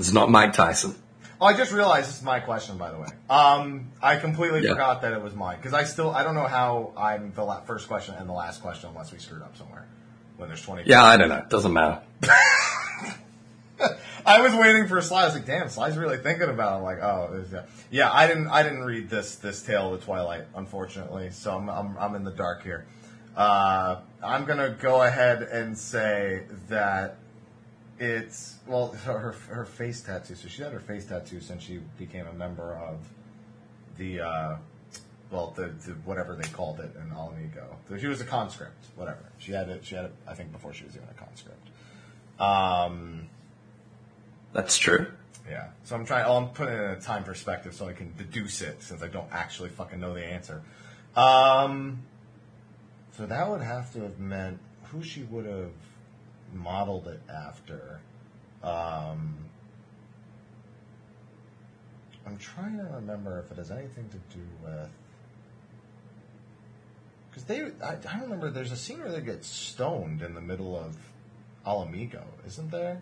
It's 0.01 0.13
not 0.13 0.29
Mike 0.29 0.53
Tyson. 0.53 0.95
Oh, 1.39 1.45
I 1.45 1.55
just 1.57 1.71
realized 1.71 2.09
this 2.09 2.17
is 2.17 2.23
my 2.23 2.39
question, 2.39 2.77
by 2.77 2.91
the 2.91 2.97
way. 2.99 3.07
Um, 3.29 3.91
I 4.01 4.17
completely 4.17 4.61
Yeah. 4.63 4.71
forgot 4.71 5.01
that 5.01 5.13
it 5.13 5.21
was 5.23 5.33
mine 5.33 5.57
because 5.57 5.73
I 5.73 5.83
still 5.85 6.11
I 6.11 6.23
don't 6.23 6.35
know 6.35 6.45
how 6.47 6.91
I'm 6.97 7.33
the 7.33 7.43
la- 7.43 7.61
first 7.61 7.87
question 7.87 8.13
and 8.15 8.27
the 8.29 8.33
last 8.33 8.61
question 8.61 8.89
unless 8.89 9.11
we 9.11 9.17
screwed 9.19 9.41
up 9.41 9.57
somewhere 9.57 9.87
when 10.37 10.49
there's 10.49 10.61
twenty. 10.61 10.83
Yeah, 10.85 11.03
I 11.03 11.17
don't 11.17 11.29
know. 11.29 11.37
It 11.37 11.49
doesn't 11.49 11.73
matter. 11.73 12.01
I 14.23 14.41
was 14.41 14.53
waiting 14.53 14.87
for 14.87 15.01
Sly. 15.01 15.23
I 15.23 15.25
was 15.25 15.33
like, 15.33 15.47
damn, 15.47 15.67
Sly's 15.67 15.97
really 15.97 16.17
thinking 16.17 16.49
about. 16.49 16.73
it. 16.73 16.77
I'm 16.77 16.83
like, 16.83 16.99
oh, 17.01 17.43
yeah, 17.51 17.63
yeah. 17.89 18.11
I 18.13 18.27
didn't 18.27 18.47
I 18.49 18.61
didn't 18.61 18.83
read 18.83 19.09
this 19.09 19.35
this 19.37 19.63
tale 19.63 19.91
of 19.93 19.99
the 19.99 20.05
Twilight, 20.05 20.45
unfortunately. 20.55 21.31
So 21.31 21.55
I'm 21.57 21.67
I'm, 21.69 21.97
I'm 21.97 22.13
in 22.15 22.23
the 22.23 22.31
dark 22.31 22.61
here. 22.63 22.85
Uh, 23.35 24.01
I'm 24.23 24.45
gonna 24.45 24.69
go 24.79 25.01
ahead 25.01 25.41
and 25.41 25.75
say 25.75 26.43
that 26.69 27.17
it's 28.01 28.55
well 28.67 28.87
her 29.05 29.31
her 29.47 29.65
face 29.65 30.01
tattoo. 30.01 30.35
So 30.35 30.47
she 30.47 30.63
had 30.63 30.73
her 30.73 30.79
face 30.79 31.05
tattoo 31.05 31.39
since 31.39 31.63
she 31.63 31.79
became 31.97 32.27
a 32.27 32.33
member 32.33 32.73
of 32.73 32.99
the 33.97 34.21
uh, 34.21 34.55
well 35.29 35.53
the, 35.55 35.67
the 35.67 35.91
whatever 36.03 36.35
they 36.35 36.49
called 36.49 36.79
it 36.79 36.91
in 36.95 37.11
Ala 37.15 37.31
Mhigo. 37.31 37.75
So 37.87 37.97
she 37.97 38.07
was 38.07 38.19
a 38.19 38.25
conscript, 38.25 38.85
whatever. 38.95 39.23
She 39.37 39.51
had 39.51 39.69
it. 39.69 39.85
She 39.85 39.95
had 39.95 40.05
it. 40.05 40.13
I 40.27 40.33
think 40.33 40.51
before 40.51 40.73
she 40.73 40.83
was 40.83 40.95
even 40.95 41.07
a 41.09 41.13
conscript. 41.13 41.69
Um, 42.39 43.27
That's 44.51 44.77
true. 44.77 45.05
yeah. 45.47 45.67
So 45.83 45.95
I'm 45.95 46.05
trying. 46.05 46.25
Oh, 46.25 46.37
I'm 46.37 46.49
putting 46.49 46.73
it 46.73 46.81
in 46.81 46.89
a 46.91 46.99
time 46.99 47.23
perspective 47.23 47.75
so 47.75 47.87
I 47.87 47.93
can 47.93 48.13
deduce 48.17 48.61
it 48.61 48.81
since 48.81 49.03
I 49.03 49.07
don't 49.07 49.29
actually 49.31 49.69
fucking 49.69 49.99
know 49.99 50.15
the 50.15 50.25
answer. 50.25 50.63
Um, 51.15 52.01
so 53.15 53.27
that 53.27 53.47
would 53.47 53.61
have 53.61 53.93
to 53.93 53.99
have 54.01 54.17
meant 54.19 54.59
who 54.85 55.03
she 55.03 55.21
would 55.23 55.45
have 55.45 55.71
modeled 56.53 57.07
it 57.07 57.21
after. 57.29 57.99
Um, 58.63 59.37
I'm 62.25 62.37
trying 62.37 62.77
to 62.77 62.83
remember 62.95 63.43
if 63.45 63.51
it 63.51 63.57
has 63.57 63.71
anything 63.71 64.09
to 64.09 64.37
do 64.37 64.43
with. 64.63 64.89
Because 67.29 67.43
they, 67.45 67.61
I, 67.83 67.95
I 68.09 68.21
remember 68.21 68.49
there's 68.49 68.71
a 68.71 68.77
scene 68.77 68.99
where 68.99 69.11
they 69.11 69.21
get 69.21 69.43
stoned 69.43 70.21
in 70.21 70.33
the 70.33 70.41
middle 70.41 70.77
of 70.77 70.97
Ala 71.65 71.85
Mhigo, 71.85 72.23
isn't 72.45 72.71
there? 72.71 73.01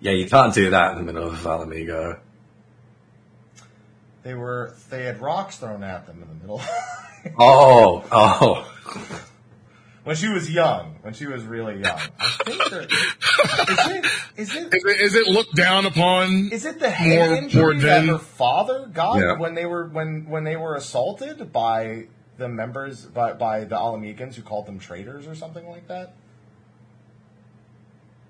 Yeah, 0.00 0.12
you 0.12 0.26
can't 0.26 0.54
do 0.54 0.70
that 0.70 0.92
in 0.92 0.98
the 0.98 1.12
middle 1.12 1.28
of 1.28 1.36
Valamigo. 1.36 2.18
They 4.22 4.34
were 4.34 4.74
they 4.90 5.04
had 5.04 5.20
rocks 5.20 5.58
thrown 5.58 5.82
at 5.82 6.06
them 6.06 6.22
in 6.22 6.28
the 6.28 6.34
middle 6.34 6.60
Oh, 7.38 8.04
oh. 8.10 9.26
When 10.04 10.16
she 10.16 10.28
was 10.28 10.50
young. 10.50 10.96
When 11.02 11.12
she 11.12 11.26
was 11.26 11.44
really 11.44 11.80
young, 11.80 11.98
I 12.18 12.30
think 12.46 12.70
there, 12.70 12.82
is 12.82 13.86
it 13.90 14.06
is 14.36 14.54
it 14.56 14.74
Is 14.74 14.84
it, 14.84 15.00
is 15.02 15.14
it 15.14 15.26
looked 15.28 15.54
down 15.54 15.84
upon? 15.86 16.48
is 16.52 16.64
it 16.64 16.78
the 16.80 16.88
head 16.90 17.28
More- 17.28 17.36
injury 17.36 17.62
more 17.62 17.74
that 17.74 18.00
than- 18.00 18.08
her 18.08 18.18
father 18.18 18.86
got 18.92 19.18
Yeah. 19.18 19.36
when 19.38 19.54
they 19.54 19.66
were 19.66 19.86
when 19.88 20.26
when 20.30 20.44
they 20.44 20.56
were 20.56 20.74
assaulted 20.74 21.52
by 21.52 22.06
the 22.38 22.48
members 22.48 23.04
by 23.04 23.34
by 23.34 23.64
the 23.64 23.76
Ala 23.76 23.98
Mhigans 23.98 24.34
who 24.36 24.42
called 24.42 24.64
them 24.66 24.78
traitors 24.78 25.26
or 25.26 25.34
something 25.34 25.68
like 25.68 25.86
that? 25.88 26.14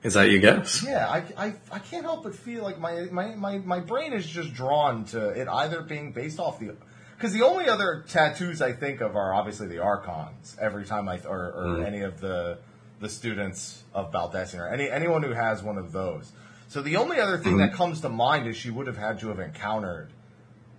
Is 0.02 0.14
that 0.14 0.30
your 0.30 0.40
guess? 0.40 0.82
Yeah, 0.82 1.06
I, 1.08 1.22
I, 1.36 1.54
I 1.70 1.78
can't 1.78 2.04
help 2.04 2.22
but 2.22 2.34
feel 2.34 2.62
like 2.62 2.80
my, 2.80 3.02
my, 3.12 3.34
my, 3.34 3.58
my 3.58 3.80
brain 3.80 4.14
is 4.14 4.26
just 4.26 4.54
drawn 4.54 5.04
to 5.06 5.28
it 5.28 5.46
either 5.46 5.82
being 5.82 6.12
based 6.12 6.40
off 6.40 6.58
the. 6.58 6.74
Because 7.20 7.34
the 7.34 7.42
only 7.42 7.68
other 7.68 8.02
tattoos 8.08 8.62
I 8.62 8.72
think 8.72 9.02
of 9.02 9.14
are 9.14 9.34
obviously 9.34 9.66
the 9.66 9.78
Archons. 9.80 10.56
Every 10.58 10.86
time 10.86 11.06
I. 11.06 11.18
Or, 11.20 11.52
or 11.52 11.64
Mm. 11.66 11.86
any 11.86 12.00
of 12.00 12.18
the 12.20 12.58
the 12.98 13.10
students 13.10 13.82
of 13.94 14.10
Baldesion, 14.10 14.58
or 14.58 14.68
any, 14.68 14.88
anyone 14.90 15.22
who 15.22 15.32
has 15.32 15.62
one 15.62 15.76
of 15.78 15.92
those. 15.92 16.32
So 16.68 16.80
the 16.82 16.96
only 16.96 17.18
other 17.18 17.36
thing 17.38 17.56
that 17.58 17.72
comes 17.74 18.00
to 18.02 18.08
mind 18.10 18.46
is 18.46 18.56
she 18.56 18.70
would 18.70 18.86
have 18.86 18.96
had 18.98 19.18
to 19.20 19.28
have 19.28 19.38
encountered 19.40 20.10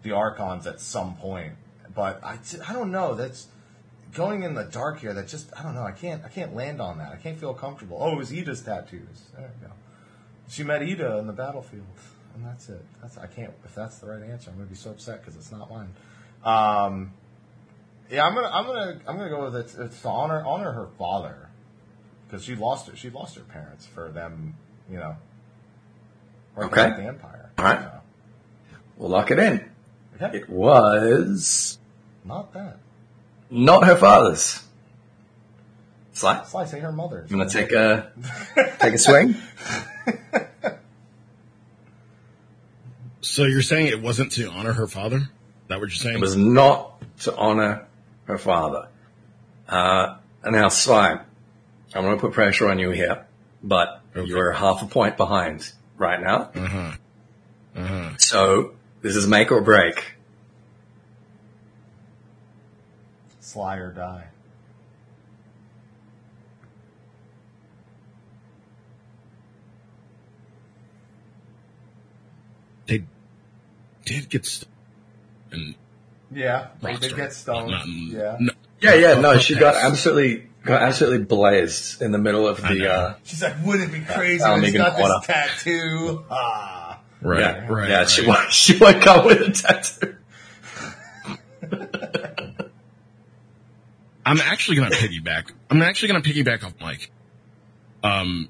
the 0.04 0.12
Archons 0.14 0.66
at 0.68 0.80
some 0.80 1.16
point. 1.16 1.54
But 1.96 2.20
I, 2.24 2.38
t- 2.38 2.60
I 2.68 2.74
don't 2.74 2.92
know. 2.92 3.14
That's 3.16 3.48
going 4.14 4.42
in 4.44 4.54
the 4.56 4.64
dark 4.64 5.00
here. 5.00 5.14
That 5.14 5.28
just 5.28 5.52
I 5.58 5.62
don't 5.62 5.76
know. 5.76 5.84
I 5.84 5.92
can't 5.92 6.24
I 6.26 6.30
can't 6.30 6.56
land 6.56 6.82
on 6.82 6.98
that. 6.98 7.12
I 7.12 7.18
can't 7.18 7.38
feel 7.40 7.54
comfortable. 7.54 7.98
Oh, 8.02 8.14
it 8.14 8.18
was 8.18 8.34
Ida's 8.34 8.62
tattoos. 8.64 9.30
There 9.38 9.48
we 9.62 9.68
go. 9.68 9.74
She 10.48 10.64
met 10.64 10.82
Ida 10.82 11.18
in 11.20 11.28
the 11.28 11.34
battlefield, 11.34 11.86
and 12.36 12.44
that's 12.46 12.68
it. 12.70 12.84
That's 13.02 13.18
I 13.20 13.28
can't. 13.28 13.54
If 13.64 13.76
that's 13.76 14.00
the 14.00 14.08
right 14.08 14.24
answer, 14.24 14.50
I'm 14.50 14.58
gonna 14.58 14.70
be 14.70 14.76
so 14.76 14.90
upset 14.90 15.22
because 15.22 15.36
it's 15.36 15.52
not 15.52 15.70
mine. 15.70 15.90
Um, 16.44 17.14
yeah, 18.10 18.26
I'm 18.26 18.34
gonna 18.36 18.50
I'm 18.52 18.66
gonna 18.66 19.00
I'm 19.08 19.18
gonna 19.18 19.30
go 19.30 19.44
with 19.46 19.56
it. 19.56 19.76
It's 19.80 20.02
to 20.02 20.10
honor 20.10 20.44
honor 20.46 20.72
her 20.72 20.88
father 20.98 21.50
because 22.28 22.44
she 22.44 22.56
lost 22.56 22.88
her 22.90 22.96
she 22.96 23.10
lost 23.10 23.36
her 23.36 23.44
parents 23.44 23.86
for 23.86 24.10
them. 24.12 24.56
You 24.90 24.98
know. 24.98 25.16
working 26.56 26.72
Okay. 26.80 26.88
with 26.90 26.98
The 26.98 27.04
empire. 27.06 27.52
All 27.58 27.66
right. 27.66 27.80
So, 27.82 27.92
We'll 28.98 29.10
lock 29.10 29.32
it 29.32 29.40
in. 29.40 29.70
okay. 30.22 30.38
It 30.38 30.50
was 30.50 31.78
Not 32.26 32.54
that. 32.54 32.78
not 33.50 33.86
her 33.86 33.96
father's. 33.96 34.62
Sly, 36.14 36.44
Sly, 36.44 36.66
say 36.66 36.80
her 36.82 36.92
mother's. 36.92 37.32
you 37.32 37.38
want 37.38 37.50
to 37.50 37.58
take 37.58 37.72
a 37.72 38.12
take 38.80 38.94
a 38.94 38.98
swing? 39.00 39.36
So 43.22 43.44
you're 43.46 43.62
saying 43.62 43.88
it 43.88 44.02
wasn't 44.02 44.32
to 44.34 44.50
honor 44.50 44.74
her 44.74 44.88
father? 44.88 45.30
Is 45.72 45.76
that 45.76 45.80
what 45.80 45.88
you're 45.90 45.96
saying? 45.96 46.16
It 46.18 46.20
was 46.22 46.36
not 46.36 47.02
to 47.22 47.34
honor 47.34 47.88
her 48.26 48.38
father. 48.38 48.90
Uh, 49.70 50.18
and 50.44 50.52
now, 50.54 50.68
Sly, 50.68 51.12
I'm 51.96 52.04
going 52.04 52.14
to 52.14 52.20
put 52.20 52.34
pressure 52.34 52.70
on 52.70 52.78
you 52.78 52.90
here, 52.92 53.26
but 53.64 54.02
Okay. 54.14 54.28
you're 54.28 54.52
half 54.52 54.82
a 54.82 54.86
point 54.86 55.16
behind 55.16 55.72
right 55.98 56.20
now. 56.20 56.50
Uh-huh. 56.54 56.92
Uh-huh. 57.78 58.10
So 58.18 58.74
this 59.02 59.16
is 59.16 59.28
make 59.28 59.50
or 59.50 59.62
break. 59.62 60.16
Sly 63.40 63.78
or 63.78 63.94
die. 63.94 64.26
They 72.88 73.04
did 74.04 74.30
get 74.30 74.46
st- 74.46 74.68
and 75.52 75.76
Yeah, 76.32 76.68
they 76.82 76.96
did 76.96 77.16
get 77.16 77.34
stoned. 77.34 77.72
Not- 77.72 77.88
Yeah. 77.88 78.38
no- 78.40 78.54
Yeah, 78.82 78.96
yeah, 78.96 79.20
no, 79.20 79.38
she 79.38 79.56
got 79.56 79.76
absolutely, 79.76 80.48
got 80.64 80.82
absolutely 80.82 81.26
blazed 81.26 82.02
in 82.02 82.12
the 82.12 82.18
middle 82.18 82.48
of 82.48 82.62
the, 82.62 82.74
know. 82.76 82.90
uh, 82.90 83.14
She's 83.24 83.42
like, 83.44 83.64
wouldn't 83.64 83.94
it 83.94 84.00
be 84.00 84.06
crazy 84.06 84.44
I'll 84.44 84.58
if 84.58 84.64
he's 84.64 84.74
make 84.74 84.82
got 84.82 84.98
this 84.98 85.26
tattoo? 85.28 86.24
Ah. 86.32 87.00
right, 87.22 87.40
yeah, 87.40 87.68
right, 87.68 87.90
yeah, 87.90 87.98
right. 88.00 88.10
she 88.10 88.26
won't, 88.26 88.52
she 88.54 88.78
won't 88.78 89.02
come 89.04 89.26
with 89.26 89.42
a 89.42 89.52
tattoo. 89.52 90.16
I'm 94.26 94.40
actually 94.40 94.78
gonna 94.78 94.92
piggyback. 94.92 95.52
I'm 95.70 95.82
actually 95.82 96.08
gonna 96.10 96.22
piggyback 96.22 96.64
off 96.64 96.74
Mike. 96.80 97.10
Um, 98.04 98.50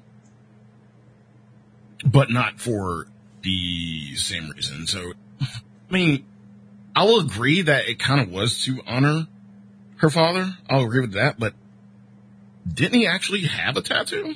but 2.04 2.30
not 2.30 2.60
for 2.60 3.06
the 3.42 4.14
same 4.16 4.50
reason. 4.50 4.86
So, 4.86 5.12
I 5.40 5.46
mean, 5.90 6.24
I'll 6.94 7.16
agree 7.16 7.62
that 7.62 7.88
it 7.88 7.98
kind 7.98 8.20
of 8.20 8.30
was 8.30 8.64
to 8.64 8.80
honor 8.86 9.26
her 9.96 10.10
father. 10.10 10.56
I'll 10.68 10.84
agree 10.84 11.00
with 11.00 11.12
that, 11.12 11.38
but 11.38 11.54
didn't 12.72 12.98
he 12.98 13.06
actually 13.06 13.42
have 13.42 13.76
a 13.76 13.82
tattoo? 13.82 14.34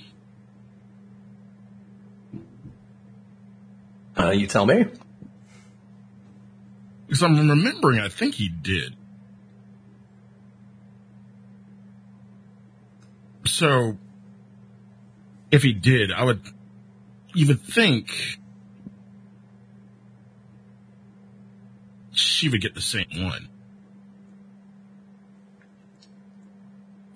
Uh, 4.19 4.31
you 4.31 4.47
tell 4.47 4.65
me. 4.65 4.87
Because 7.07 7.23
I'm 7.23 7.37
remembering, 7.49 8.01
I 8.01 8.09
think 8.09 8.35
he 8.35 8.49
did. 8.49 8.97
So, 13.45 13.97
if 15.51 15.62
he 15.62 15.73
did, 15.73 16.11
I 16.11 16.24
would, 16.24 16.41
you 17.35 17.47
would 17.47 17.61
think 17.61 18.39
she 22.18 22.48
would 22.48 22.60
get 22.60 22.74
the 22.74 22.80
same 22.80 23.06
one. 23.14 23.48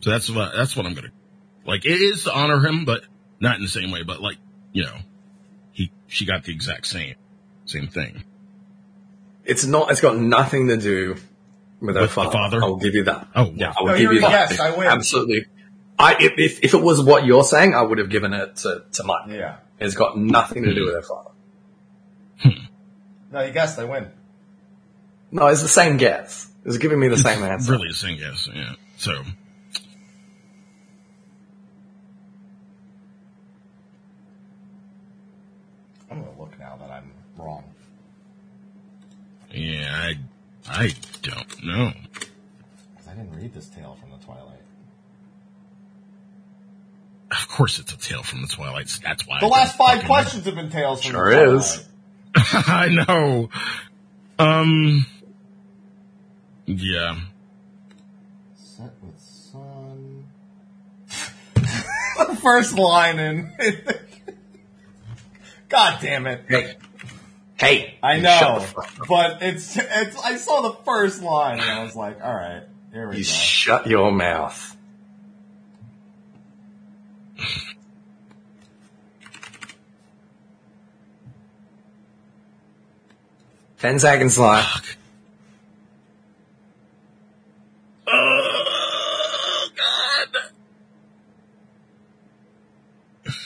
So 0.00 0.10
that's 0.10 0.30
what, 0.30 0.52
that's 0.54 0.76
what 0.76 0.86
I'm 0.86 0.94
gonna, 0.94 1.12
like, 1.66 1.84
it 1.84 2.00
is 2.00 2.24
to 2.24 2.34
honor 2.34 2.66
him, 2.66 2.84
but 2.84 3.02
not 3.38 3.56
in 3.56 3.62
the 3.62 3.68
same 3.68 3.90
way, 3.90 4.02
but 4.02 4.20
like, 4.20 4.38
you 4.72 4.84
know, 4.84 4.96
he, 5.72 5.90
she 6.06 6.24
got 6.24 6.44
the 6.44 6.52
exact 6.52 6.86
same, 6.86 7.14
same 7.66 7.88
thing. 7.88 8.24
It's 9.44 9.64
not, 9.64 9.90
it's 9.90 10.00
got 10.00 10.16
nothing 10.16 10.68
to 10.68 10.76
do 10.76 11.16
with 11.80 11.96
her 11.96 12.02
With 12.02 12.10
the 12.10 12.14
father. 12.14 12.30
father? 12.30 12.62
I'll 12.62 12.76
give 12.76 12.94
you 12.94 13.04
that. 13.04 13.28
Oh, 13.34 13.44
wow. 13.44 13.52
Yeah, 13.54 13.74
I 13.76 13.82
will 13.82 13.88
No, 13.88 13.92
give 13.92 14.00
you 14.00 14.08
already 14.08 14.20
that. 14.20 14.48
guessed, 14.50 14.60
I 14.60 14.76
win. 14.76 14.86
Absolutely. 14.86 15.46
I, 15.98 16.16
if, 16.18 16.32
if, 16.38 16.64
if 16.64 16.74
it 16.74 16.82
was 16.82 17.02
what 17.02 17.26
you're 17.26 17.44
saying, 17.44 17.74
I 17.74 17.82
would 17.82 17.98
have 17.98 18.08
given 18.08 18.32
it 18.32 18.56
to, 18.56 18.84
to 18.92 19.04
Mike. 19.04 19.28
Yeah. 19.28 19.56
It's 19.78 19.94
got 19.94 20.16
nothing 20.16 20.62
to 20.62 20.74
do 20.74 20.80
hmm. 20.80 20.86
with 20.86 20.94
her 20.94 21.02
father. 21.02 21.30
Hmm. 22.38 22.64
No, 23.32 23.42
you 23.42 23.52
guessed. 23.52 23.78
I 23.78 23.84
win. 23.84 24.10
No, 25.32 25.46
it's 25.46 25.62
the 25.62 25.68
same 25.68 25.96
guess. 25.96 26.50
It's 26.64 26.78
giving 26.78 26.98
me 27.00 27.08
the 27.08 27.16
same 27.18 27.42
answer. 27.42 27.72
Really, 27.72 27.90
a 27.90 27.94
same 27.94 28.18
guess. 28.18 28.48
Yeah. 28.52 28.72
So, 28.98 29.12
I'm 36.10 36.20
gonna 36.22 36.38
look 36.38 36.58
now 36.58 36.76
that 36.80 36.90
I'm 36.90 37.10
wrong. 37.36 37.64
yeah, 39.52 39.88
I, 39.92 40.14
I 40.68 40.94
don't 41.22 41.64
know. 41.64 41.92
'Cause 42.14 43.08
I 43.08 43.14
didn't 43.14 43.34
read 43.36 43.52
this 43.54 43.68
tale 43.68 43.96
from 44.00 44.10
the 44.10 44.24
Twilight. 44.24 44.56
Of 47.30 47.48
course, 47.48 47.78
it's 47.78 47.92
a 47.92 47.96
tale 47.98 48.22
from 48.22 48.42
the 48.42 48.48
Twilight. 48.48 48.88
That's 49.02 49.26
why. 49.26 49.38
The 49.40 49.46
I 49.46 49.48
last 49.48 49.76
five 49.76 49.94
fucking 49.96 50.06
questions 50.08 50.44
have 50.46 50.54
been 50.56 50.70
tales 50.70 51.02
from 51.02 51.12
Sure 51.12 51.30
the 51.30 51.36
Twilight. 51.44 51.64
is. 51.64 51.88
I 52.68 52.88
know. 53.06 53.48
Um. 54.38 55.06
Yeah. 56.78 57.18
Set 58.54 58.92
with 59.02 59.18
sun. 59.18 60.24
the 61.54 62.38
first 62.40 62.78
line 62.78 63.18
in. 63.18 63.52
God 65.68 65.98
damn 66.02 66.26
it! 66.26 66.44
Hey. 66.48 66.74
Hey. 67.56 67.98
I 68.02 68.18
know, 68.20 68.38
shut 68.40 68.60
the 68.60 68.66
fuck 68.66 69.00
up. 69.00 69.08
but 69.08 69.42
it's, 69.42 69.76
it's. 69.76 70.16
I 70.18 70.36
saw 70.36 70.62
the 70.62 70.72
first 70.84 71.22
line 71.22 71.60
and 71.60 71.70
I 71.70 71.84
was 71.84 71.94
like, 71.94 72.20
"All 72.22 72.34
right, 72.34 72.62
here 72.92 73.08
we 73.08 73.18
You 73.18 73.24
go." 73.24 73.30
shut 73.30 73.86
your 73.86 74.10
mouth. 74.10 74.76
Ten 83.78 83.98
seconds 83.98 84.38
left. 84.38 84.96
Oh 88.12 89.68
God. 89.76 90.28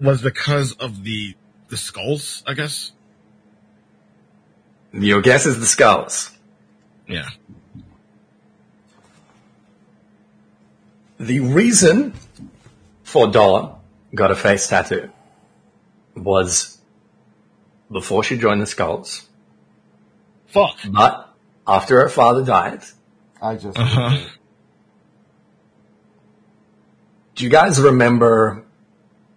Was 0.00 0.22
because 0.22 0.72
of 0.74 1.04
the 1.04 1.34
the 1.68 1.76
skulls, 1.76 2.42
I 2.46 2.54
guess. 2.54 2.92
Your 4.92 5.22
guess 5.22 5.46
is 5.46 5.58
the 5.58 5.66
skulls. 5.66 6.30
Yeah. 7.08 7.28
The 11.18 11.40
reason 11.40 12.12
Fordola 13.04 13.76
got 14.14 14.30
a 14.30 14.36
face 14.36 14.68
tattoo 14.68 15.10
was 16.16 16.78
before 17.90 18.22
she 18.22 18.36
joined 18.36 18.60
the 18.60 18.66
skulls, 18.66 19.28
Fuck. 20.46 20.76
but 20.88 21.23
after 21.66 22.00
her 22.00 22.08
father 22.08 22.44
died, 22.44 22.82
I 23.40 23.56
just. 23.56 23.78
Uh-huh. 23.78 24.28
do 27.34 27.44
you 27.44 27.50
guys 27.50 27.80
remember 27.80 28.64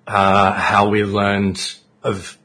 uh, 0.05 0.53
how 0.53 0.89
we 0.89 1.03
learned 1.03 1.75
of 2.03 2.37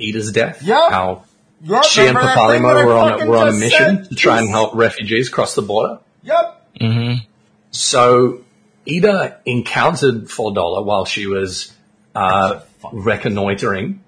Ida's 0.00 0.32
death? 0.32 0.62
Yeah. 0.62 0.90
How 0.90 1.24
Yep, 1.60 1.84
she 1.84 2.06
and 2.06 2.16
remember 2.16 2.32
Papalymo 2.32 2.86
were 2.86 2.92
on 2.92 3.22
a, 3.22 3.26
were 3.26 3.36
on 3.36 3.48
a 3.48 3.52
mission 3.52 4.04
said? 4.04 4.08
to 4.10 4.14
try 4.14 4.38
and 4.38 4.48
help 4.48 4.74
refugees 4.74 5.28
cross 5.28 5.54
the 5.54 5.62
border. 5.62 5.98
Yep. 6.22 6.66
Mm-hmm. 6.80 7.24
So 7.72 8.44
Ida 8.88 9.40
encountered 9.44 10.26
Fordola 10.26 10.84
while 10.84 11.04
she 11.04 11.26
was 11.26 11.72
uh, 12.14 12.60
reconnoitering, 12.92 14.04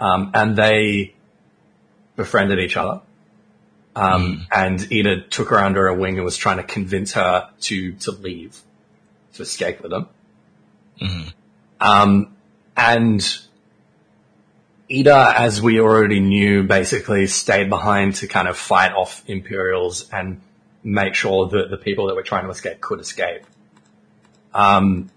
um, 0.00 0.32
and 0.34 0.56
they 0.56 1.14
befriended 2.16 2.58
each 2.58 2.76
other. 2.76 3.00
Um, 3.98 4.46
And 4.52 4.86
Ida 4.92 5.22
took 5.22 5.48
her 5.50 5.58
under 5.58 5.86
her 5.88 5.94
wing 5.94 6.16
and 6.16 6.24
was 6.24 6.36
trying 6.36 6.58
to 6.58 6.62
convince 6.62 7.12
her 7.12 7.48
to 7.62 7.92
to 7.92 8.10
leave, 8.12 8.60
to 9.34 9.42
escape 9.42 9.80
with 9.82 9.90
them. 9.90 10.08
Mhm. 11.00 11.32
Um, 11.80 12.36
and 12.76 13.38
Ida, 14.90 15.34
as 15.36 15.60
we 15.60 15.80
already 15.80 16.20
knew, 16.20 16.62
basically 16.62 17.26
stayed 17.26 17.68
behind 17.68 18.16
to 18.16 18.26
kind 18.26 18.48
of 18.48 18.56
fight 18.56 18.92
off 18.92 19.22
Imperials 19.26 20.08
and 20.10 20.40
make 20.82 21.14
sure 21.14 21.48
that 21.48 21.70
the 21.70 21.76
people 21.76 22.06
that 22.06 22.14
were 22.14 22.22
trying 22.22 22.44
to 22.44 22.50
escape 22.50 22.80
could 22.80 23.00
escape. 23.00 23.42
Um, 24.54 25.10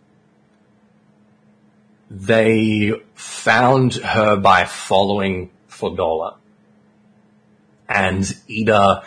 they 2.09 2.93
found 3.15 3.93
her 3.95 4.35
by 4.35 4.65
following 4.65 5.51
Fordola. 5.69 6.35
And 7.91 8.25
Ida 8.49 9.03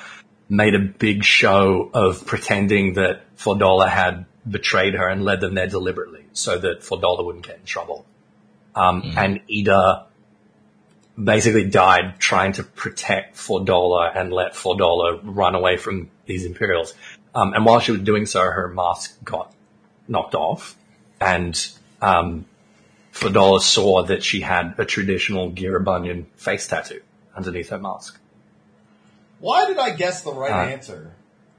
made 0.48 0.74
a 0.74 0.78
big 0.78 1.24
show 1.24 1.90
of 1.94 2.26
pretending 2.26 2.94
that 2.94 3.36
Fordola 3.36 3.88
had 3.88 4.26
betrayed 4.48 4.94
her 4.94 5.08
and 5.08 5.24
led 5.24 5.40
them 5.40 5.54
there 5.54 5.66
deliberately 5.66 6.24
so 6.32 6.58
that 6.58 6.80
Fordola 6.80 7.24
wouldn't 7.24 7.46
get 7.46 7.58
in 7.58 7.64
trouble. 7.64 8.04
Um, 8.74 9.14
and 9.16 9.40
Ida 9.50 10.06
basically 11.22 11.64
died 11.64 12.18
trying 12.18 12.52
to 12.54 12.62
protect 12.62 13.36
Fordola 13.36 14.14
and 14.14 14.32
let 14.32 14.52
Fordola 14.52 15.20
run 15.22 15.54
away 15.54 15.76
from 15.76 16.10
these 16.26 16.44
Imperials. 16.44 16.94
Um, 17.34 17.54
and 17.54 17.64
while 17.64 17.80
she 17.80 17.92
was 17.92 18.02
doing 18.02 18.26
so, 18.26 18.40
her 18.40 18.68
mask 18.68 19.24
got 19.24 19.52
knocked 20.08 20.34
off 20.34 20.76
and, 21.20 21.68
um, 22.02 22.44
Fordola 23.12 23.60
saw 23.60 24.02
that 24.02 24.24
she 24.24 24.40
had 24.40 24.74
a 24.76 24.84
traditional 24.84 25.52
Girabunyan 25.52 26.26
face 26.36 26.66
tattoo 26.66 27.00
underneath 27.36 27.70
her 27.70 27.78
mask. 27.78 28.18
Why 29.40 29.66
did 29.66 29.78
I 29.78 29.90
guess 29.90 30.22
the 30.22 30.32
right 30.32 30.50
Uh, 30.52 30.70
answer? 30.72 31.12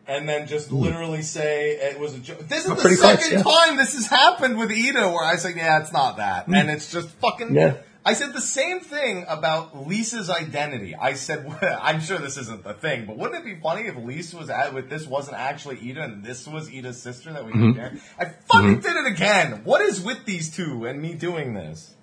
And 0.07 0.29
then 0.29 0.47
just 0.47 0.71
literally 0.71 1.23
say 1.23 1.71
it 1.71 1.99
was 1.99 2.13
a 2.13 2.19
joke. 2.19 2.47
This 2.47 2.65
is 2.65 2.69
the 2.69 2.75
pretty 2.75 2.95
close, 2.97 3.19
second 3.23 3.39
yeah. 3.39 3.43
time 3.43 3.75
this 3.77 3.95
has 3.95 4.05
happened 4.05 4.57
with 4.59 4.69
Ida 4.69 5.09
where 5.09 5.23
I 5.23 5.35
say, 5.35 5.53
yeah, 5.55 5.81
it's 5.81 5.91
not 5.91 6.17
that. 6.17 6.47
And 6.47 6.69
it's 6.69 6.91
just 6.91 7.09
fucking. 7.09 7.47
Hmm. 7.49 7.55
Yeah. 7.55 7.73
I 8.07 8.13
said 8.13 8.33
the 8.33 8.39
same 8.41 8.81
thing 8.81 9.25
about 9.27 9.75
Lyse's 9.87 10.29
identity. 10.29 10.93
I 10.93 11.13
said, 11.13 11.43
I'm 11.81 12.01
sure 12.01 12.19
this 12.19 12.37
isn't 12.37 12.63
the 12.63 12.75
thing, 12.75 13.07
but 13.07 13.17
wouldn't 13.17 13.43
it 13.43 13.45
be 13.45 13.59
funny 13.59 13.87
if 13.87 13.95
Lyse 13.95 14.31
was 14.35 14.51
at, 14.51 14.75
with 14.75 14.91
this 14.91 15.07
wasn't 15.07 15.37
actually 15.37 15.79
Ida 15.89 16.03
and 16.03 16.23
this 16.23 16.47
was 16.47 16.69
Ida's 16.69 17.01
sister 17.01 17.33
that 17.33 17.43
we 17.43 17.53
Mm-hmm. 17.53 17.63
compared? 17.73 17.99
I 18.19 18.25
fucking 18.25 18.81
did 18.81 18.95
it 18.95 19.07
again. 19.11 19.61
What 19.63 19.81
is 19.81 20.01
with 20.01 20.23
these 20.25 20.55
two 20.55 20.85
and 20.85 21.01
me 21.01 21.15
doing 21.15 21.55
this? 21.55 21.94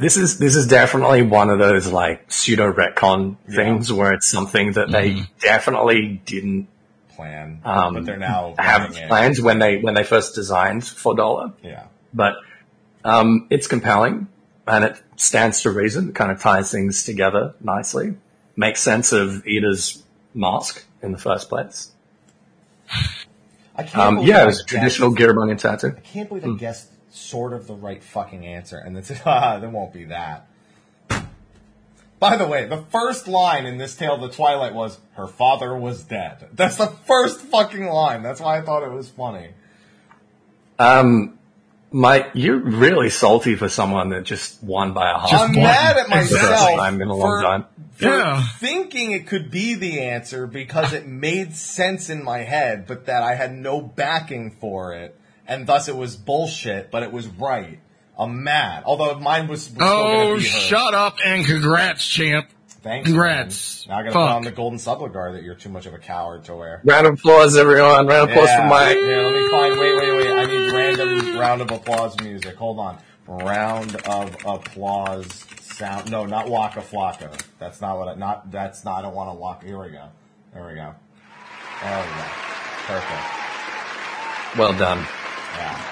This 0.00 0.16
is 0.16 0.38
this 0.38 0.56
is 0.56 0.66
definitely 0.66 1.22
one 1.22 1.50
of 1.50 1.58
those 1.58 1.86
like 1.92 2.32
pseudo 2.32 2.72
retcon 2.72 3.36
Yeah. 3.48 3.54
things 3.56 3.92
where 3.92 4.12
it's 4.12 4.26
something 4.28 4.72
that 4.72 4.90
they 4.90 5.24
definitely 5.40 6.22
didn't 6.24 6.68
Plan, 7.16 7.60
um, 7.66 7.94
but 7.94 8.06
they're 8.06 8.16
now 8.16 8.54
have 8.58 8.96
running 9.10 9.32
it. 9.36 9.40
when 9.42 9.58
they 9.58 9.76
when 9.76 9.92
they 9.94 10.04
first 10.04 10.34
designed 10.34 10.82
Fordola. 10.82 11.52
Yeah. 11.62 11.84
but 12.14 12.36
um, 13.04 13.46
it's 13.50 13.66
compelling 13.66 14.26
and 14.66 14.84
it 14.84 15.02
stands 15.16 15.60
to 15.62 15.70
reason. 15.70 16.10
It 16.10 16.14
kind 16.14 16.30
of 16.32 16.40
ties 16.40 16.70
things 16.72 17.04
together 17.04 17.54
nicely. 17.60 18.14
Makes 18.56 18.80
sense 18.80 19.12
of 19.12 19.42
Ida's 19.46 20.02
mask 20.34 20.84
in 21.02 21.12
the 21.12 21.18
first 21.18 21.48
place. 21.50 21.90
I 23.76 23.82
can't 23.84 23.96
Um, 23.96 24.18
yeah, 24.26 24.38
I 24.38 24.42
it 24.42 24.46
was 24.46 24.56
a 24.56 24.58
guessed- 24.62 24.68
traditional 24.68 25.14
Girabunyan 25.14 25.58
tattoo. 25.58 25.94
I 25.96 26.00
can't 26.00 26.28
believe 26.28 26.44
I 26.46 26.56
guessed 26.56 26.89
sort 27.10 27.52
of 27.52 27.66
the 27.66 27.74
right 27.74 28.02
fucking 28.02 28.46
answer, 28.46 28.78
and 28.78 28.94
then 28.96 29.02
said, 29.04 29.20
ah, 29.26 29.58
there 29.58 29.68
won't 29.70 29.92
be 29.92 30.04
that. 30.04 30.46
By 32.18 32.36
the 32.36 32.46
way, 32.46 32.66
the 32.66 32.82
first 32.90 33.28
line 33.28 33.64
in 33.64 33.78
this 33.78 33.94
tale 33.94 34.14
of 34.16 34.20
the 34.20 34.28
Twilight 34.28 34.74
was, 34.74 34.98
her 35.14 35.26
father 35.26 35.74
was 35.74 36.02
dead. 36.04 36.48
That's 36.52 36.76
the 36.76 36.88
first 37.06 37.40
fucking 37.40 37.86
line. 37.86 38.22
That's 38.22 38.40
why 38.42 38.58
I 38.58 38.60
thought 38.60 38.82
it 38.82 38.90
was 38.92 39.08
funny. 39.08 39.48
Um, 40.78 41.38
Mike, 41.90 42.30
you're 42.34 42.58
really 42.58 43.08
salty 43.08 43.56
for 43.56 43.70
someone 43.70 44.10
that 44.10 44.24
just 44.24 44.62
won 44.62 44.92
by 44.92 45.10
a 45.10 45.18
half. 45.18 45.30
Just 45.30 45.44
I'm 45.44 45.52
one. 45.54 45.62
mad 45.62 45.96
at 45.96 46.06
It's 46.10 46.30
the 46.30 46.38
first 46.38 46.50
myself 46.50 46.76
time 46.78 47.00
in 47.00 47.08
a 47.08 47.14
long 47.14 47.20
for, 47.40 47.42
time. 47.42 47.64
for 47.92 48.04
Yeah. 48.06 48.46
thinking 48.58 49.12
it 49.12 49.26
could 49.26 49.50
be 49.50 49.74
the 49.74 50.00
answer 50.00 50.46
because 50.46 50.92
it 50.92 51.06
made 51.06 51.56
sense 51.56 52.10
in 52.10 52.22
my 52.22 52.38
head, 52.40 52.86
but 52.86 53.06
that 53.06 53.22
I 53.22 53.34
had 53.34 53.54
no 53.54 53.80
backing 53.80 54.50
for 54.60 54.92
it, 54.94 55.18
and 55.50 55.66
thus 55.66 55.88
it 55.88 55.96
was 55.96 56.16
bullshit, 56.16 56.90
but 56.90 57.02
it 57.02 57.12
was 57.12 57.26
right. 57.26 57.80
I'm 58.16 58.44
mad. 58.44 58.84
Although 58.86 59.18
mine 59.18 59.48
was, 59.48 59.68
was 59.70 59.78
Oh, 59.80 60.24
gonna 60.28 60.36
be 60.36 60.42
shut 60.44 60.94
up 60.94 61.16
and 61.24 61.44
congrats, 61.44 62.06
champ. 62.06 62.48
Thanks. 62.82 63.08
Congrats. 63.08 63.86
Man. 63.86 63.94
Now 63.94 64.00
I 64.00 64.02
gotta 64.04 64.12
Fuck. 64.12 64.28
put 64.28 64.36
on 64.36 64.42
the 64.42 64.50
golden 64.52 64.78
subligar 64.78 65.32
that 65.34 65.42
you're 65.42 65.54
too 65.54 65.68
much 65.68 65.86
of 65.86 65.92
a 65.92 65.98
coward 65.98 66.44
to 66.44 66.54
wear. 66.54 66.80
Round 66.84 67.06
of 67.06 67.14
applause, 67.14 67.56
everyone. 67.56 68.06
Round 68.06 68.10
of 68.10 68.30
applause 68.30 68.48
yeah. 68.48 68.62
for 68.62 68.68
Mike. 68.68 68.96
Yeah, 68.96 69.16
let 69.16 69.34
me 69.34 69.50
find. 69.50 69.78
Wait, 69.78 69.96
wait, 69.96 70.16
wait. 70.16 70.30
I 70.32 70.46
need 70.46 70.72
random 70.72 71.38
round 71.38 71.60
of 71.60 71.70
applause 71.70 72.18
music. 72.20 72.54
Hold 72.56 72.78
on. 72.78 72.98
Round 73.26 73.96
of 74.06 74.36
applause 74.46 75.44
sound. 75.60 76.10
No, 76.10 76.24
not 76.26 76.48
Waka 76.48 76.80
Flocka. 76.80 77.38
That's 77.58 77.80
not 77.80 77.98
what. 77.98 78.08
I, 78.08 78.14
not 78.14 78.50
that's 78.50 78.84
not. 78.84 79.00
I 79.00 79.02
don't 79.02 79.14
want 79.14 79.30
to 79.30 79.34
walk. 79.34 79.62
Here 79.64 79.78
we 79.78 79.90
go. 79.90 80.08
There 80.54 80.66
we 80.66 80.74
go. 80.74 80.94
There 81.82 81.98
we 81.98 82.10
go. 82.16 82.24
Perfect. 82.86 84.56
Well 84.56 84.72
done. 84.72 85.06
Yeah. 85.56 85.84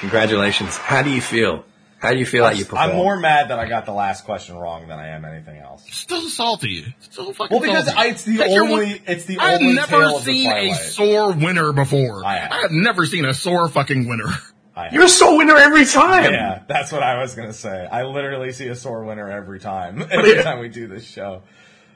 Congratulations. 0.00 0.76
How 0.76 1.02
do 1.02 1.10
you 1.10 1.20
feel? 1.20 1.64
How 1.98 2.10
do 2.12 2.18
you 2.18 2.26
feel 2.26 2.42
like 2.44 2.58
you 2.58 2.66
performed? 2.66 2.90
I'm 2.90 2.96
more 2.96 3.18
mad 3.18 3.48
that 3.48 3.58
I 3.58 3.66
got 3.66 3.86
the 3.86 3.92
last 3.92 4.26
question 4.26 4.56
wrong 4.56 4.88
than 4.88 4.98
I 4.98 5.08
am 5.08 5.24
anything 5.24 5.56
else. 5.58 5.84
Still 5.90 6.28
salty. 6.28 6.94
Still 7.00 7.32
fucking 7.32 7.48
Well, 7.56 7.66
because 7.66 7.86
salty. 7.86 7.98
I, 7.98 8.10
it's 8.10 8.24
the 8.24 8.36
That 8.38 8.50
you're 8.50 8.64
only. 8.64 8.84
one- 8.86 9.00
It's 9.06 9.24
the 9.24 9.38
only 9.38 9.54
I've 9.54 9.60
only 9.62 9.74
never 9.74 9.90
tale 9.90 10.16
of 10.18 10.24
the 10.26 10.32
seen 10.32 10.50
a 10.50 10.52
Twilight. 10.52 10.76
sore 10.80 11.32
winner 11.32 11.72
before. 11.72 12.22
I 12.26 12.36
have. 12.36 12.52
I 12.52 12.56
have 12.60 12.70
never 12.72 13.06
seen 13.06 13.24
a 13.24 13.32
sore 13.32 13.68
fucking 13.70 14.06
winner. 14.06 14.28
I 14.76 14.84
have. 14.84 14.92
You're 14.92 15.04
a 15.04 15.08
sore 15.08 15.38
winner 15.38 15.56
every 15.56 15.86
time. 15.86 16.30
Yeah, 16.30 16.62
that's 16.68 16.92
what 16.92 17.02
I 17.02 17.18
was 17.22 17.34
gonna 17.34 17.54
say. 17.54 17.86
I 17.90 18.02
literally 18.02 18.52
see 18.52 18.68
a 18.68 18.74
sore 18.74 19.04
winner 19.04 19.30
every 19.30 19.60
time. 19.60 20.02
Oh, 20.02 20.06
every 20.10 20.42
time 20.42 20.58
we 20.58 20.68
do 20.68 20.86
this 20.88 21.04
show. 21.04 21.42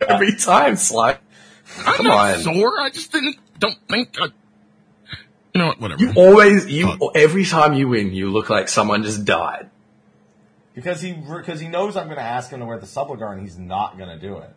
Every 0.01 0.37
time, 0.37 0.77
Sly. 0.77 1.19
I'm 1.81 1.95
Come 1.97 2.07
not 2.07 2.37
on. 2.37 2.41
sore. 2.43 2.81
I 2.81 2.89
just 2.89 3.13
didn't. 3.13 3.37
Don't 3.59 3.77
think. 3.91 4.17
I, 4.19 4.29
you 5.55 5.61
know 5.61 5.69
what? 5.69 5.81
Whatever. 5.81 6.03
You 6.03 6.13
always, 6.17 6.67
you 6.67 6.87
Fuck. 6.97 7.17
every 7.17 7.45
time 7.45 7.75
you 7.75 7.89
win, 7.89 8.13
you 8.13 8.31
look 8.31 8.51
like 8.51 8.69
someone 8.69 9.03
just 9.03 9.25
died. 9.25 9.71
Because 10.75 11.01
he 11.01 11.13
because 11.13 11.59
he 11.59 11.67
knows 11.67 11.97
I'm 11.97 12.09
gonna 12.09 12.21
ask 12.21 12.51
him 12.51 12.61
to 12.61 12.67
wear 12.67 12.79
the 12.79 12.87
subligar 12.87 13.33
and 13.33 13.41
he's 13.41 13.59
not 13.59 13.99
gonna 13.99 14.19
do 14.19 14.39
it. 14.39 14.51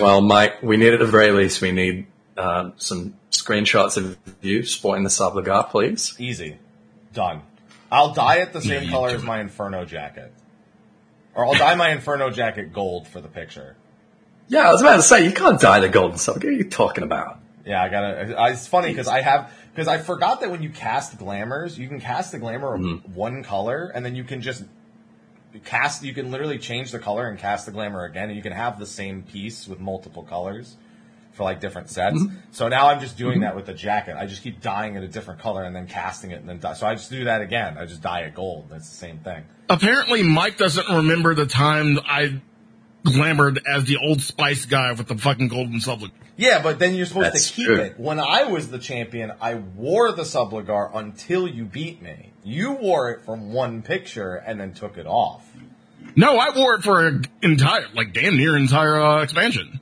Well, 0.00 0.20
Mike, 0.20 0.62
we 0.62 0.76
need 0.76 0.92
at 0.92 0.98
the 0.98 1.06
very 1.06 1.30
least, 1.30 1.60
we 1.60 1.70
need 1.70 2.06
uh, 2.36 2.70
some 2.76 3.14
screenshots 3.30 3.96
of 3.96 4.18
you 4.40 4.64
sporting 4.64 5.04
the 5.04 5.10
subligar, 5.10 5.70
please. 5.70 6.14
Easy. 6.18 6.58
Done. 7.12 7.42
I'll 7.90 8.12
dye 8.12 8.38
it 8.38 8.52
the 8.52 8.60
same 8.60 8.84
you 8.84 8.90
color 8.90 9.10
as 9.10 9.22
my 9.22 9.40
Inferno 9.40 9.84
jacket. 9.84 10.32
Or 11.34 11.46
I'll 11.46 11.54
dye 11.54 11.74
my 11.76 11.90
Inferno 11.90 12.30
jacket 12.30 12.72
gold 12.72 13.06
for 13.06 13.20
the 13.20 13.28
picture. 13.28 13.76
Yeah, 14.48 14.68
I 14.68 14.72
was 14.72 14.80
about 14.82 14.96
to 14.96 15.02
say, 15.02 15.24
you 15.24 15.32
can't 15.32 15.60
dye 15.60 15.80
the 15.80 15.88
golden 15.88 16.18
subligar. 16.18 16.44
What 16.44 16.44
are 16.44 16.52
you 16.52 16.68
talking 16.68 17.04
about? 17.04 17.40
Yeah, 17.68 17.82
I 17.82 17.88
gotta. 17.90 18.34
I- 18.38 18.48
It's 18.50 18.66
funny 18.66 18.88
because 18.88 19.08
I 19.08 19.20
have 19.20 19.52
because 19.74 19.88
I 19.88 19.98
forgot 19.98 20.40
that 20.40 20.50
when 20.50 20.62
you 20.62 20.70
cast 20.70 21.18
glamours, 21.18 21.78
you 21.78 21.86
can 21.86 22.00
cast 22.00 22.32
the 22.32 22.38
glamour 22.38 22.74
of 22.74 22.80
Mm-hmm. 22.80 23.14
one 23.14 23.44
color, 23.44 23.92
and 23.94 24.04
then 24.04 24.14
you 24.16 24.24
can 24.24 24.40
just 24.40 24.64
cast. 25.64 26.02
You 26.02 26.14
can 26.14 26.30
literally 26.30 26.58
change 26.58 26.90
the 26.92 26.98
color 26.98 27.28
and 27.28 27.38
cast 27.38 27.66
the 27.66 27.72
glamour 27.72 28.04
again, 28.04 28.28
and 28.28 28.36
you 28.36 28.42
can 28.42 28.52
have 28.52 28.78
the 28.78 28.86
same 28.86 29.22
piece 29.22 29.68
with 29.68 29.80
multiple 29.80 30.22
colors 30.22 30.76
for 31.32 31.44
like 31.44 31.60
different 31.60 31.88
sets. 31.90 32.16
Mm-hmm. 32.16 32.36
So 32.52 32.68
now 32.68 32.88
I'm 32.88 33.00
just 33.00 33.16
doing 33.18 33.40
that 33.40 33.54
with 33.54 33.66
the 33.66 33.74
jacket. 33.74 34.16
I 34.18 34.26
just 34.26 34.42
keep 34.42 34.60
dyeing 34.60 34.96
it 34.96 35.02
a 35.04 35.08
different 35.08 35.40
color 35.40 35.62
and 35.64 35.76
then 35.76 35.86
casting 35.86 36.30
it, 36.32 36.40
and 36.40 36.48
then 36.48 36.58
dye. 36.58 36.72
so 36.74 36.86
I 36.86 36.94
just 36.94 37.10
do 37.10 37.24
that 37.24 37.42
again. 37.42 37.76
I 37.78 37.84
just 37.86 38.02
dye 38.02 38.20
it 38.20 38.34
gold. 38.34 38.68
That's 38.70 38.88
the 38.88 38.96
same 38.96 39.18
thing. 39.18 39.44
Apparently, 39.68 40.22
Mike 40.22 40.56
doesn't 40.56 40.88
remember 40.88 41.34
the 41.34 41.44
time 41.46 41.98
I 42.06 42.40
glamored 43.04 43.60
as 43.66 43.84
the 43.84 43.96
Old 43.96 44.20
Spice 44.22 44.66
guy 44.66 44.92
with 44.92 45.08
the 45.08 45.16
fucking 45.16 45.48
golden 45.48 45.80
sublet. 45.80 46.10
Yeah, 46.36 46.62
but 46.62 46.78
then 46.78 46.94
you're 46.94 47.06
supposed 47.06 47.26
That's 47.34 47.48
to 47.50 47.54
keep 47.56 47.66
true. 47.66 47.76
it. 47.80 47.98
When 47.98 48.20
I 48.20 48.44
was 48.44 48.70
the 48.70 48.78
champion, 48.78 49.32
I 49.40 49.54
wore 49.54 50.12
the 50.12 50.22
subligar 50.22 50.90
until 50.94 51.48
you 51.48 51.64
beat 51.64 52.00
me. 52.00 52.32
You 52.44 52.72
wore 52.72 53.10
it 53.10 53.24
from 53.24 53.52
one 53.52 53.82
picture 53.82 54.36
and 54.36 54.60
then 54.60 54.72
took 54.72 54.98
it 54.98 55.06
off. 55.06 55.44
No, 56.14 56.36
I 56.38 56.56
wore 56.56 56.74
it 56.74 56.82
for 56.82 57.06
an 57.06 57.24
entire, 57.42 57.86
like 57.94 58.12
damn 58.12 58.36
near 58.36 58.56
entire 58.56 59.00
uh, 59.00 59.22
expansion. 59.22 59.80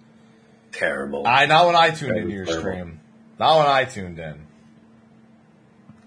Terrible. 0.72 1.26
I 1.26 1.46
not 1.46 1.66
when 1.66 1.76
I 1.76 1.90
tuned 1.90 2.16
into 2.16 2.30
your 2.30 2.44
Terrible. 2.44 2.62
stream. 2.62 3.00
Not 3.38 3.58
when 3.58 3.66
I 3.66 3.84
tuned 3.84 4.18
in. 4.18 4.46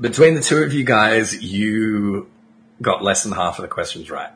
Between 0.01 0.35
the 0.35 0.41
two 0.41 0.57
of 0.63 0.73
you 0.73 0.83
guys, 0.83 1.41
you 1.43 2.29
got 2.81 3.03
less 3.03 3.23
than 3.23 3.33
half 3.33 3.59
of 3.59 3.63
the 3.63 3.67
questions 3.67 4.09
right. 4.09 4.31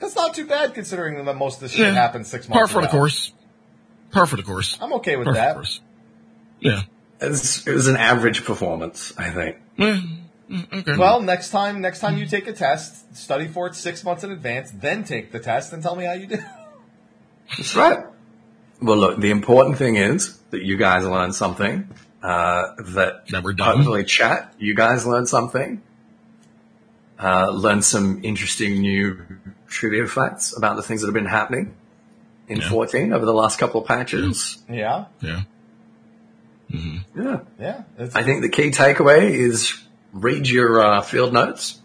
That's 0.00 0.16
not 0.16 0.34
too 0.34 0.46
bad 0.46 0.74
considering 0.74 1.22
that 1.24 1.36
most 1.36 1.56
of 1.56 1.60
this 1.62 1.72
shit 1.72 1.86
Yeah. 1.86 1.92
happened 1.92 2.26
six 2.26 2.46
Par 2.46 2.60
months 2.62 2.72
for 2.72 2.80
the 2.80 2.88
ago. 2.88 2.96
course. 2.98 3.32
Par 4.10 4.26
for 4.26 4.36
the 4.36 4.42
course. 4.42 4.78
I'm 4.80 4.92
okay 4.94 5.16
with 5.16 5.26
Par 5.26 5.34
for 5.34 5.40
the 5.62 5.62
that. 5.62 5.78
Yeah. 6.60 6.82
It 7.20 7.28
was, 7.30 7.66
it 7.66 7.72
was 7.74 7.86
an 7.86 7.96
average 7.96 8.44
performance, 8.44 9.12
I 9.18 9.30
think. 9.30 9.56
Mm, 9.78 10.18
okay. 10.72 10.96
Well, 10.96 11.20
next 11.20 11.50
time, 11.50 11.80
next 11.82 12.00
time 12.00 12.16
you 12.16 12.26
take 12.26 12.46
a 12.48 12.52
test, 12.52 13.14
study 13.16 13.46
for 13.46 13.66
it 13.66 13.74
six 13.74 14.02
months 14.02 14.24
in 14.24 14.32
advance, 14.32 14.70
then 14.70 15.04
take 15.04 15.30
the 15.32 15.38
test 15.38 15.72
and 15.74 15.82
tell 15.82 15.94
me 15.96 16.06
how 16.06 16.14
you 16.14 16.26
did. 16.26 16.44
That's 17.56 17.76
right. 17.76 18.04
Well, 18.80 18.96
look, 18.96 19.20
the 19.20 19.30
important 19.30 19.76
thing 19.76 19.96
is 19.96 20.38
that 20.50 20.62
you 20.62 20.76
guys 20.78 21.04
learned 21.04 21.34
something. 21.34 21.88
Uh, 22.22 22.74
that 22.94 23.26
That 23.28 23.42
we're 23.44 23.52
done. 23.54 23.76
hopefully 23.76 24.04
chat, 24.04 24.54
you 24.58 24.74
guys 24.74 25.06
learned 25.06 25.28
something. 25.28 25.82
Uh, 27.18 27.50
learned 27.50 27.84
some 27.84 28.20
interesting 28.24 28.80
new 28.80 29.26
trivia 29.70 30.06
facts 30.06 30.54
about 30.56 30.76
the 30.76 30.82
things 30.82 31.00
that 31.00 31.06
have 31.06 31.14
been 31.14 31.24
happening 31.24 31.74
in 32.48 32.58
Yeah. 32.58 32.68
14 32.68 33.12
over 33.14 33.24
the 33.24 33.32
last 33.32 33.58
couple 33.58 33.80
of 33.80 33.86
patches. 33.86 34.58
yeah, 34.68 35.06
yeah. 35.20 35.42
Yeah. 36.68 37.40
yeah. 37.58 37.82
It's, 37.98 38.14
I 38.14 38.22
think 38.22 38.42
the 38.42 38.48
key 38.48 38.70
takeaway 38.70 39.30
is 39.30 39.74
read 40.12 40.48
your 40.48 40.80
uh, 40.82 41.00
field 41.02 41.32
notes 41.32 41.80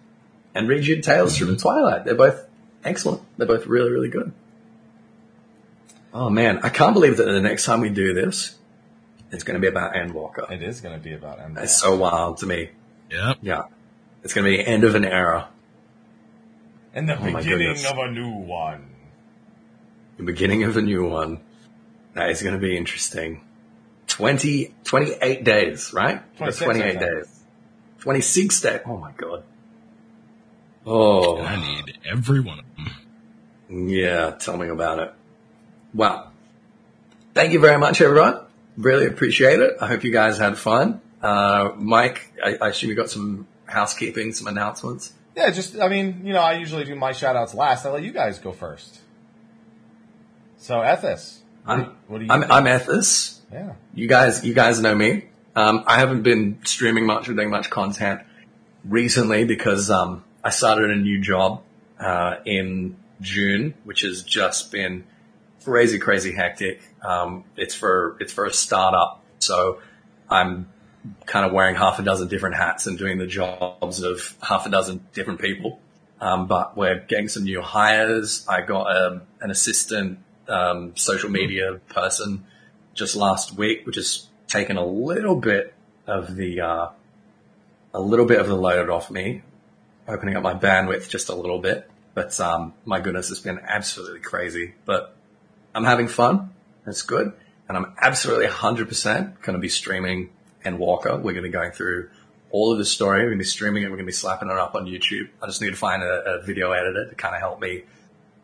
and 0.54 0.68
read 0.68 0.86
your 0.86 1.02
Tales 1.02 1.38
from 1.38 1.58
Twilight. 1.58 2.06
They're 2.06 2.14
both 2.16 2.46
excellent. 2.84 3.22
They're 3.38 3.48
both 3.48 3.66
really, 3.68 3.90
really 3.92 4.10
good. 4.10 4.32
Oh 6.14 6.30
man, 6.30 6.60
I 6.64 6.70
can't 6.70 6.94
believe 6.94 7.18
that 7.18 7.26
the 7.26 7.42
next 7.42 7.66
time 7.66 7.82
we 7.82 7.90
do 7.90 8.14
this, 8.14 8.56
it's 9.32 9.44
going 9.44 9.56
to 9.56 9.60
be 9.62 9.68
about 9.68 9.94
Endwalker. 9.96 10.50
it 10.52 10.62
is 10.62 10.82
going 10.82 10.96
to 10.96 11.04
be 11.04 11.14
about 11.14 11.40
MJ. 11.40 11.64
It's 11.64 11.78
so 11.80 11.96
wild 11.96 12.38
to 12.38 12.46
me. 12.46 12.70
Yeah. 13.12 13.34
Yeah. 13.42 13.64
It's 14.24 14.34
going 14.34 14.46
to 14.46 14.52
be 14.52 14.58
the 14.64 14.70
end 14.70 14.84
of 14.84 14.96
an 14.96 15.04
era, 15.04 15.50
And 16.96 17.08
the 17.10 17.20
Oh 17.20 17.36
beginning 17.36 17.86
of 17.86 17.98
a 17.98 18.10
new 18.10 18.30
one. 18.32 18.86
the 20.18 20.24
beginning 20.24 20.64
of 20.64 20.78
a 20.78 20.82
new 20.82 21.08
one. 21.08 21.42
That 22.14 22.30
is 22.30 22.42
going 22.42 22.56
to 22.56 22.60
be 22.62 22.78
interesting. 22.78 23.42
20, 24.08 24.74
28 24.86 25.44
days, 25.44 25.92
right? 25.94 26.22
26, 26.38 26.64
28 26.64 27.00
days. 27.00 27.44
26 28.00 28.62
days. 28.62 28.80
Oh 28.86 28.98
my 28.98 29.12
God. 29.18 29.44
Oh, 30.86 31.40
I 31.42 31.56
need 31.58 31.98
every 32.10 32.40
one 32.40 32.60
of 32.60 32.66
them. 32.78 33.88
yeah. 33.90 34.32
Tell 34.32 34.56
me 34.56 34.70
about 34.70 35.00
it. 35.00 35.14
Well, 35.94 36.32
thank 37.34 37.52
you 37.52 37.60
very 37.60 37.78
much, 37.78 38.00
everyone. 38.02 38.40
Really 38.78 39.08
appreciate 39.08 39.60
it. 39.60 39.78
I 39.82 39.88
hope 39.88 40.04
you 40.04 40.12
guys 40.14 40.38
had 40.38 40.58
fun. 40.58 41.02
Uh, 41.22 41.72
Mike, 41.76 42.32
I, 42.44 42.58
I 42.62 42.70
assume 42.70 42.90
you 42.92 42.96
got 42.96 43.10
some 43.10 43.48
housekeeping, 43.66 44.32
some 44.34 44.48
announcements. 44.48 45.12
Yeah, 45.36 45.50
just 45.52 45.80
I 45.80 45.90
mean, 45.90 46.22
you 46.24 46.34
know, 46.34 46.42
I 46.42 46.54
usually 46.54 46.86
do 46.86 46.96
my 46.96 47.12
shout 47.12 47.36
outs 47.36 47.54
last. 47.54 47.86
I 47.86 47.92
let 47.92 48.04
you 48.04 48.12
guys 48.12 48.40
go 48.40 48.52
first. 48.52 49.00
So 50.58 50.82
Ethos. 50.82 51.42
I'm, 51.66 51.96
What 52.08 52.20
do 52.20 52.26
you 52.26 52.32
I'm, 52.32 52.42
think? 52.42 52.52
I'm 52.52 52.68
Ethos. 52.68 53.42
Yeah. 53.52 53.74
You 53.94 54.08
guys, 54.08 54.46
you 54.46 54.54
guys 54.54 54.80
know 54.80 54.96
me. 54.96 55.26
Um, 55.56 55.84
I 55.88 56.00
haven't 56.00 56.24
been 56.24 56.60
streaming 56.64 57.06
much 57.06 57.30
or 57.30 57.34
doing 57.34 57.50
much 57.50 57.70
content 57.70 58.22
recently 58.84 59.46
because 59.46 59.90
um, 59.90 60.24
I 60.44 60.50
started 60.50 60.92
a 60.92 60.96
new 60.96 61.20
job 61.22 61.62
uh, 62.00 62.38
in 62.46 62.98
June, 63.22 63.74
which 63.84 64.02
has 64.02 64.24
just 64.24 64.72
been 64.72 65.06
crazy, 65.64 65.98
crazy 65.98 66.34
hectic. 66.34 66.82
Um, 67.04 67.46
it's 67.56 67.74
for 67.74 68.18
it's 68.20 68.34
for 68.34 68.46
a 68.46 68.54
startup, 68.54 69.24
so 69.40 69.80
I'm 70.30 70.68
kind 71.26 71.46
of 71.46 71.52
wearing 71.52 71.76
half 71.76 72.00
a 72.00 72.04
dozen 72.04 72.28
different 72.28 72.56
hats 72.56 72.88
and 72.88 72.98
doing 72.98 73.18
the 73.18 73.28
jobs 73.28 74.02
of 74.02 74.36
half 74.42 74.66
a 74.66 74.70
dozen 74.70 75.06
different 75.14 75.40
people. 75.40 75.80
Um, 76.22 76.48
but 76.48 76.78
we're 76.78 77.00
getting 77.00 77.28
some 77.28 77.44
new 77.44 77.62
hires. 77.62 78.46
I 78.48 78.62
got 78.62 78.88
a, 78.90 79.22
an 79.42 79.52
assistant 79.52 80.20
um, 80.48 80.96
social 80.96 81.30
media 81.30 81.80
person 81.90 82.46
just 82.94 83.16
last 83.16 83.58
week, 83.58 83.86
which 83.86 83.96
has 83.96 84.28
taken 84.48 84.78
a 84.78 84.86
little 84.86 85.36
bit 85.36 85.74
of 86.08 86.36
the 86.36 86.62
uh, 86.62 86.90
a 87.94 88.00
little 88.00 88.26
bit 88.26 88.40
of 88.40 88.48
the 88.48 88.56
load 88.56 88.90
off 88.90 89.12
me, 89.12 89.42
opening 90.08 90.36
up 90.36 90.44
my 90.44 90.54
bandwidth 90.54 91.10
just 91.10 91.30
a 91.30 91.36
little 91.36 91.60
bit. 91.60 91.90
But 92.14 92.40
um, 92.40 92.74
my 92.86 93.00
goodness, 93.00 93.30
it's 93.32 93.42
been 93.42 93.60
absolutely 93.62 94.22
crazy. 94.22 94.74
But 94.86 95.16
I'm 95.74 95.84
having 95.84 96.08
fun. 96.08 96.52
It's 96.88 97.02
good, 97.02 97.34
and 97.68 97.78
I'm 97.78 97.94
absolutely 98.02 98.48
100% 98.48 99.42
going 99.42 99.56
to 99.56 99.60
be 99.60 99.70
streaming 99.70 100.30
Endwalker. 100.66 101.16
We're 101.16 101.34
going 101.34 101.36
to 101.36 101.42
be 101.44 101.50
going 101.50 101.72
through 101.72 102.10
all 102.52 102.72
of 102.72 102.78
the 102.78 102.86
story. 102.86 103.20
We're 103.20 103.30
going 103.30 103.38
to 103.38 103.44
be 103.44 103.46
streaming 103.46 103.84
it. 103.84 103.88
We're 103.88 103.98
going 103.98 104.06
to 104.06 104.12
be 104.12 104.14
slapping 104.14 104.50
it 104.50 104.58
up 104.58 104.76
on 104.76 104.86
YouTube. 104.86 105.30
I 105.42 105.46
just 105.48 105.62
need 105.62 105.70
to 105.72 105.76
find 105.76 106.04
a, 106.04 106.40
a 106.40 106.42
video 106.44 106.72
editor 106.72 107.10
to 107.10 107.16
kind 107.16 107.36
of 107.36 107.42
help 107.42 107.60
me 107.60 107.84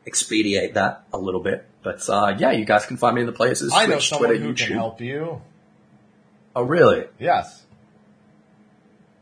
expedite 0.06 0.74
that 0.76 1.06
a 1.14 1.18
little 1.18 1.42
bit. 1.42 1.66
But 1.84 2.08
uh, 2.10 2.36
yeah, 2.38 2.52
you 2.52 2.66
guys 2.66 2.86
can 2.86 2.98
find 2.98 3.16
me 3.16 3.22
in 3.22 3.28
the 3.28 3.34
places. 3.34 3.74
I 3.74 3.86
know 3.86 3.94
Twitch, 3.96 4.10
someone 4.10 4.30
Twitter, 4.30 4.44
who 4.44 4.54
YouTube. 4.54 4.68
can 4.68 4.74
help 4.74 5.02
you. 5.02 5.42
Oh, 6.56 6.64
really? 6.64 7.06
Yes. 7.20 7.64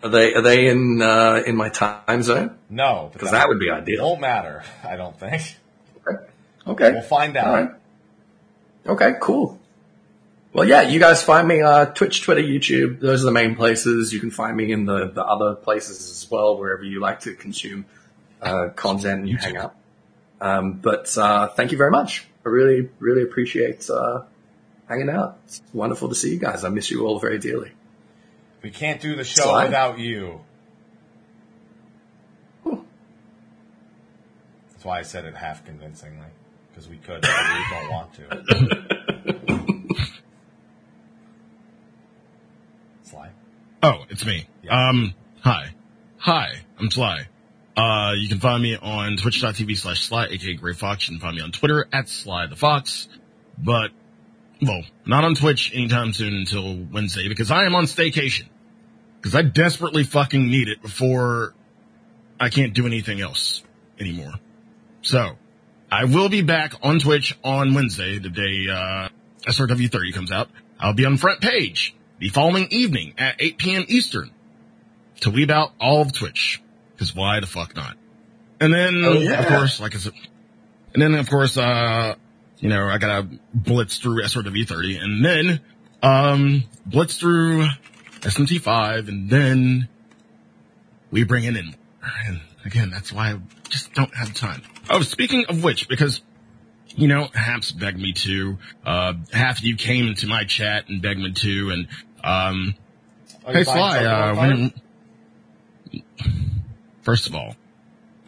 Are 0.01 0.09
they 0.09 0.33
are 0.33 0.41
they 0.41 0.67
in 0.67 1.01
uh, 1.01 1.43
in 1.45 1.55
my 1.55 1.69
time 1.69 2.23
zone? 2.23 2.57
No. 2.69 3.09
Because 3.11 3.31
that 3.31 3.47
would 3.49 3.59
be 3.59 3.69
ideal. 3.69 4.05
won't 4.07 4.21
matter. 4.21 4.63
I 4.83 4.95
don't 4.95 5.17
think. 5.19 5.55
Okay. 6.07 6.23
Okay. 6.67 6.91
We'll 6.93 7.01
find 7.01 7.35
out. 7.35 7.47
All 7.47 7.53
right. 7.53 7.71
Okay. 8.87 9.13
Cool. 9.19 9.58
Well, 10.51 10.67
yeah, 10.67 10.81
you 10.81 10.99
guys 10.99 11.21
find 11.21 11.47
me 11.47 11.61
uh, 11.61 11.85
Twitch, 11.85 12.23
Twitter, 12.23 12.41
YouTube. 12.41 12.99
Those 12.99 13.21
are 13.21 13.25
the 13.25 13.31
main 13.31 13.55
places. 13.55 14.11
You 14.11 14.19
can 14.19 14.31
find 14.31 14.57
me 14.57 14.71
in 14.71 14.85
the 14.85 15.07
the 15.09 15.23
other 15.23 15.55
places 15.55 16.09
as 16.09 16.29
well, 16.31 16.57
wherever 16.57 16.83
you 16.83 16.99
like 16.99 17.21
to 17.21 17.35
consume 17.35 17.85
uh, 18.41 18.69
content 18.75 19.21
and 19.21 19.29
you 19.29 19.37
hang 19.37 19.57
out. 19.57 19.75
Um, 20.41 20.73
but 20.73 21.15
uh, 21.17 21.49
thank 21.49 21.71
you 21.71 21.77
very 21.77 21.91
much. 21.91 22.27
I 22.45 22.49
really 22.49 22.89
really 22.99 23.21
appreciate 23.23 23.87
uh, 23.89 24.23
hanging 24.87 25.09
out. 25.09 25.37
It's 25.45 25.61
wonderful 25.71 26.09
to 26.09 26.15
see 26.15 26.31
you 26.31 26.39
guys. 26.39 26.63
I 26.63 26.69
miss 26.69 26.89
you 26.89 27.05
all 27.05 27.19
very 27.19 27.37
dearly. 27.37 27.71
We 28.63 28.71
can't 28.71 28.99
do 28.99 29.15
the 29.15 29.23
show 29.23 29.43
Slide. 29.43 29.65
without 29.65 29.99
you. 29.99 30.41
That's 34.79 34.85
why 34.85 34.99
I 34.99 35.01
said 35.01 35.25
it 35.25 35.35
half 35.35 35.65
convincingly. 35.65 36.27
Because 36.69 36.87
we 36.87 36.97
could, 36.97 37.21
but 37.21 37.29
we 37.29 37.65
don't 37.69 37.91
want 37.91 38.13
to. 38.13 39.65
Sly. 43.03 43.29
Oh, 43.81 44.03
it's 44.09 44.25
me. 44.25 44.45
Um, 44.69 45.13
hi. 45.41 45.73
Hi, 46.17 46.49
I'm 46.77 46.91
Sly. 46.91 47.27
Uh, 47.77 48.11
you 48.17 48.27
can 48.27 48.41
find 48.41 48.61
me 48.61 48.75
on 48.75 49.15
twitch.tv 49.15 49.77
slash 49.77 50.03
Sly, 50.03 50.25
aka 50.25 50.53
Gray 50.55 50.73
Fox. 50.73 51.07
You 51.07 51.15
can 51.15 51.21
find 51.21 51.37
me 51.37 51.41
on 51.41 51.51
Twitter 51.53 51.87
at 51.93 52.09
Sly 52.09 52.47
the 52.47 52.57
Fox. 52.57 53.07
But, 53.57 53.91
well, 54.61 54.81
not 55.05 55.23
on 55.23 55.35
Twitch 55.35 55.71
anytime 55.73 56.11
soon 56.11 56.33
until 56.33 56.75
Wednesday 56.91 57.29
because 57.29 57.51
I 57.51 57.63
am 57.63 57.75
on 57.75 57.85
staycation. 57.85 58.47
Because 59.15 59.33
I 59.33 59.43
desperately 59.43 60.03
fucking 60.03 60.47
need 60.47 60.67
it 60.67 60.81
before 60.81 61.53
I 62.37 62.49
can't 62.49 62.73
do 62.73 62.85
anything 62.85 63.21
else 63.21 63.63
anymore. 63.97 64.33
So, 65.03 65.37
I 65.89 66.03
will 66.03 66.27
be 66.27 66.41
back 66.41 66.73
on 66.83 66.99
Twitch 66.99 67.37
on 67.45 67.73
Wednesday, 67.73 68.19
the 68.19 68.29
day, 68.29 68.67
uh, 68.69 69.09
SRW30 69.47 70.13
comes 70.13 70.31
out. 70.33 70.49
I'll 70.77 70.93
be 70.93 71.05
on 71.05 71.15
front 71.15 71.39
page 71.39 71.95
the 72.19 72.29
following 72.29 72.67
evening 72.71 73.13
at 73.17 73.35
8 73.39 73.57
p.m. 73.57 73.85
Eastern 73.87 74.31
to 75.21 75.29
weed 75.29 75.51
out 75.51 75.71
all 75.79 76.01
of 76.01 76.13
Twitch. 76.13 76.61
Cause 76.97 77.15
why 77.15 77.39
the 77.39 77.47
fuck 77.47 77.75
not? 77.75 77.95
And 78.59 78.73
then, 78.73 79.01
Oh, 79.05 79.13
yeah. 79.13 79.39
of 79.41 79.47
course, 79.47 79.79
like 79.79 79.95
I 79.95 79.99
said, 79.99 80.13
and 80.93 81.01
then 81.01 81.15
of 81.15 81.29
course, 81.29 81.57
uh, 81.57 82.15
you 82.59 82.67
know, 82.69 82.87
I 82.87 82.97
gotta 82.97 83.27
blitz 83.53 83.99
through 83.99 84.21
SRW30 84.23 85.01
and 85.01 85.23
then, 85.23 85.61
um, 86.03 86.63
blitz 86.85 87.17
through 87.17 87.67
SMT5 88.19 89.07
and 89.07 89.29
then 89.29 89.87
we 91.11 91.23
bring 91.23 91.45
it 91.45 91.55
in. 91.55 91.73
And 92.27 92.41
again, 92.65 92.89
that's 92.89 93.13
why 93.13 93.31
I 93.31 93.39
just 93.69 93.93
don't 93.93 94.13
have 94.13 94.33
time. 94.33 94.61
Oh, 94.89 95.01
speaking 95.01 95.45
of 95.47 95.63
which, 95.63 95.87
because 95.87 96.21
you 96.95 97.07
know, 97.07 97.27
Haps 97.33 97.71
begged 97.71 97.99
me 97.99 98.11
to. 98.13 98.57
Uh, 98.85 99.13
half 99.31 99.59
of 99.59 99.63
you 99.63 99.77
came 99.77 100.07
into 100.07 100.27
my 100.27 100.43
chat 100.43 100.89
and 100.89 101.01
begged 101.01 101.19
me 101.19 101.31
to, 101.31 101.69
and 101.69 101.87
um, 102.23 102.75
hey 103.47 103.63
Sly, 103.63 104.05
uh, 104.05 104.35
when, 104.35 104.73
first 107.01 107.27
of 107.27 107.35
all, 107.35 107.55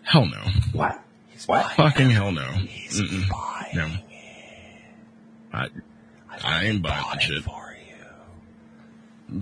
hell 0.04 0.26
no, 0.26 0.42
What? 0.74 1.00
What? 1.48 1.72
fucking 1.74 2.10
hell 2.10 2.32
no, 2.32 2.42
Mm-mm. 2.42 3.30
no. 3.74 3.88
I, 5.54 5.68
I 6.44 6.66
ain't 6.66 6.82
buying 6.82 7.04
that 7.12 7.22
shit. 7.22 7.44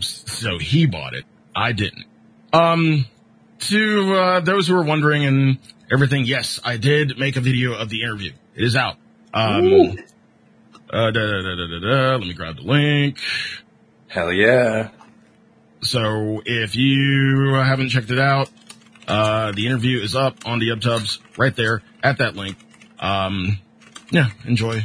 So 0.02 0.58
he 0.60 0.86
bought 0.86 1.14
it. 1.14 1.26
I 1.56 1.72
didn't. 1.72 2.06
Um, 2.54 3.06
to 3.60 4.14
uh, 4.16 4.40
those 4.40 4.68
who 4.68 4.76
are 4.78 4.84
wondering 4.84 5.26
and 5.26 5.58
everything, 5.92 6.26
yes, 6.26 6.60
I 6.64 6.78
did 6.78 7.18
make 7.18 7.36
a 7.36 7.42
video 7.42 7.74
of 7.74 7.90
the 7.90 8.02
interview. 8.04 8.32
It 8.56 8.64
is 8.64 8.76
out. 8.76 8.96
Um, 9.34 9.66
Ooh. 9.66 9.90
uh, 10.92 11.12
da, 11.12 11.12
da, 11.12 11.42
da, 11.42 11.56
da, 11.56 11.68
da, 11.68 11.80
da. 11.80 12.12
Let 12.18 12.22
me 12.28 12.34
grab 12.34 12.56
the 12.58 12.62
link. 12.64 13.18
Hell 14.10 14.34
yeah. 14.34 14.90
So 15.82 16.42
if 16.46 16.76
you 16.76 17.54
haven't 17.54 17.90
checked 17.90 18.10
it 18.10 18.20
out, 18.20 18.50
uh, 19.08 19.52
the 19.52 19.68
interview 19.68 20.02
is 20.02 20.16
up 20.16 20.46
on 20.46 20.60
the 20.60 20.70
UpTubs 20.70 21.20
right 21.38 21.56
there 21.56 21.82
at 22.04 22.18
that 22.18 22.36
link. 22.36 22.58
Um, 23.00 23.60
yeah, 24.12 24.30
enjoy. 24.46 24.84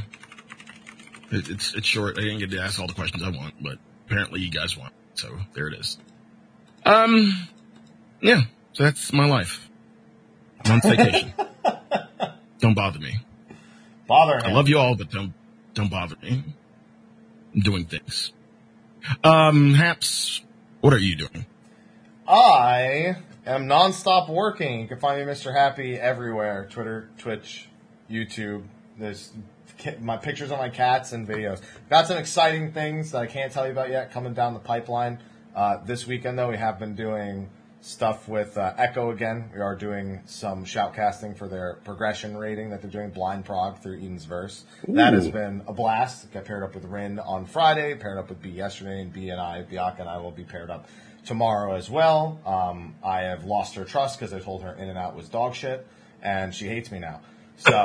It, 1.30 1.48
it's 1.48 1.74
it's 1.74 1.86
short. 1.86 2.18
I 2.18 2.22
didn't 2.22 2.38
get 2.38 2.50
to 2.50 2.60
ask 2.60 2.78
all 2.78 2.86
the 2.86 2.94
questions 2.94 3.22
I 3.22 3.30
want, 3.30 3.54
but 3.60 3.78
apparently 4.06 4.40
you 4.40 4.50
guys 4.50 4.76
want. 4.76 4.92
So 5.14 5.28
there 5.54 5.68
it 5.68 5.80
is. 5.80 5.98
Um, 6.84 7.32
yeah. 8.20 8.42
So 8.74 8.84
that's 8.84 9.12
my 9.12 9.26
life. 9.26 9.68
I'm 10.64 10.72
on 10.72 10.80
vacation. 10.82 11.32
don't 12.60 12.74
bother 12.74 12.98
me. 12.98 13.16
Bother 14.06 14.36
him. 14.36 14.42
I 14.44 14.52
love 14.52 14.68
you 14.68 14.78
all, 14.78 14.94
but 14.96 15.10
don't 15.10 15.32
don't 15.72 15.90
bother 15.90 16.16
me. 16.22 16.44
I'm 17.54 17.60
doing 17.60 17.86
things. 17.86 18.32
Um, 19.22 19.74
Haps, 19.74 20.42
what 20.80 20.92
are 20.92 20.98
you 20.98 21.16
doing? 21.16 21.46
I 22.26 23.16
am 23.46 23.66
nonstop 23.66 24.28
working. 24.28 24.80
You 24.80 24.88
can 24.88 24.98
find 24.98 25.24
me, 25.24 25.30
Mr. 25.30 25.54
Happy, 25.54 25.96
everywhere: 25.96 26.68
Twitter, 26.70 27.10
Twitch, 27.18 27.68
YouTube. 28.10 28.64
There's 28.98 29.32
my 30.00 30.16
pictures 30.16 30.50
of 30.50 30.58
my 30.58 30.68
cats 30.68 31.12
and 31.12 31.28
videos. 31.28 31.60
Got 31.90 32.06
some 32.06 32.16
exciting 32.16 32.72
things 32.72 33.10
that 33.10 33.22
I 33.22 33.26
can't 33.26 33.52
tell 33.52 33.66
you 33.66 33.72
about 33.72 33.90
yet 33.90 34.10
coming 34.12 34.34
down 34.34 34.54
the 34.54 34.60
pipeline. 34.60 35.18
Uh, 35.54 35.78
this 35.84 36.06
weekend, 36.06 36.38
though, 36.38 36.48
we 36.48 36.56
have 36.56 36.78
been 36.78 36.94
doing 36.94 37.50
stuff 37.84 38.28
with 38.28 38.56
uh, 38.56 38.72
Echo 38.78 39.10
again. 39.10 39.50
We 39.54 39.60
are 39.60 39.76
doing 39.76 40.22
some 40.24 40.64
shoutcasting 40.64 41.36
for 41.36 41.46
their 41.48 41.74
progression 41.84 42.34
rating 42.34 42.70
that 42.70 42.80
they're 42.80 42.90
doing 42.90 43.10
blind 43.10 43.44
prog 43.44 43.82
through 43.82 43.98
Eden's 43.98 44.24
Verse. 44.24 44.64
That 44.88 45.12
has 45.12 45.28
been 45.28 45.62
a 45.68 45.72
blast. 45.74 46.32
Got 46.32 46.46
paired 46.46 46.62
up 46.62 46.74
with 46.74 46.86
Rin 46.86 47.18
on 47.18 47.44
Friday, 47.44 47.94
paired 47.94 48.16
up 48.16 48.30
with 48.30 48.40
B 48.40 48.48
yesterday, 48.48 49.02
and 49.02 49.12
B 49.12 49.28
and 49.28 49.38
I, 49.38 49.62
Bianca 49.62 50.00
and 50.00 50.08
I 50.08 50.16
will 50.16 50.30
be 50.30 50.44
paired 50.44 50.70
up 50.70 50.88
tomorrow 51.26 51.74
as 51.74 51.90
well. 51.90 52.40
Um, 52.46 52.94
I 53.04 53.20
have 53.24 53.44
lost 53.44 53.74
her 53.74 53.84
trust 53.84 54.18
because 54.18 54.32
I 54.32 54.40
told 54.40 54.62
her 54.62 54.72
In 54.72 54.88
and 54.88 54.98
Out 54.98 55.14
was 55.14 55.28
dog 55.28 55.54
shit, 55.54 55.86
and 56.22 56.54
she 56.54 56.66
hates 56.66 56.90
me 56.90 57.00
now. 57.00 57.20
So 57.58 57.84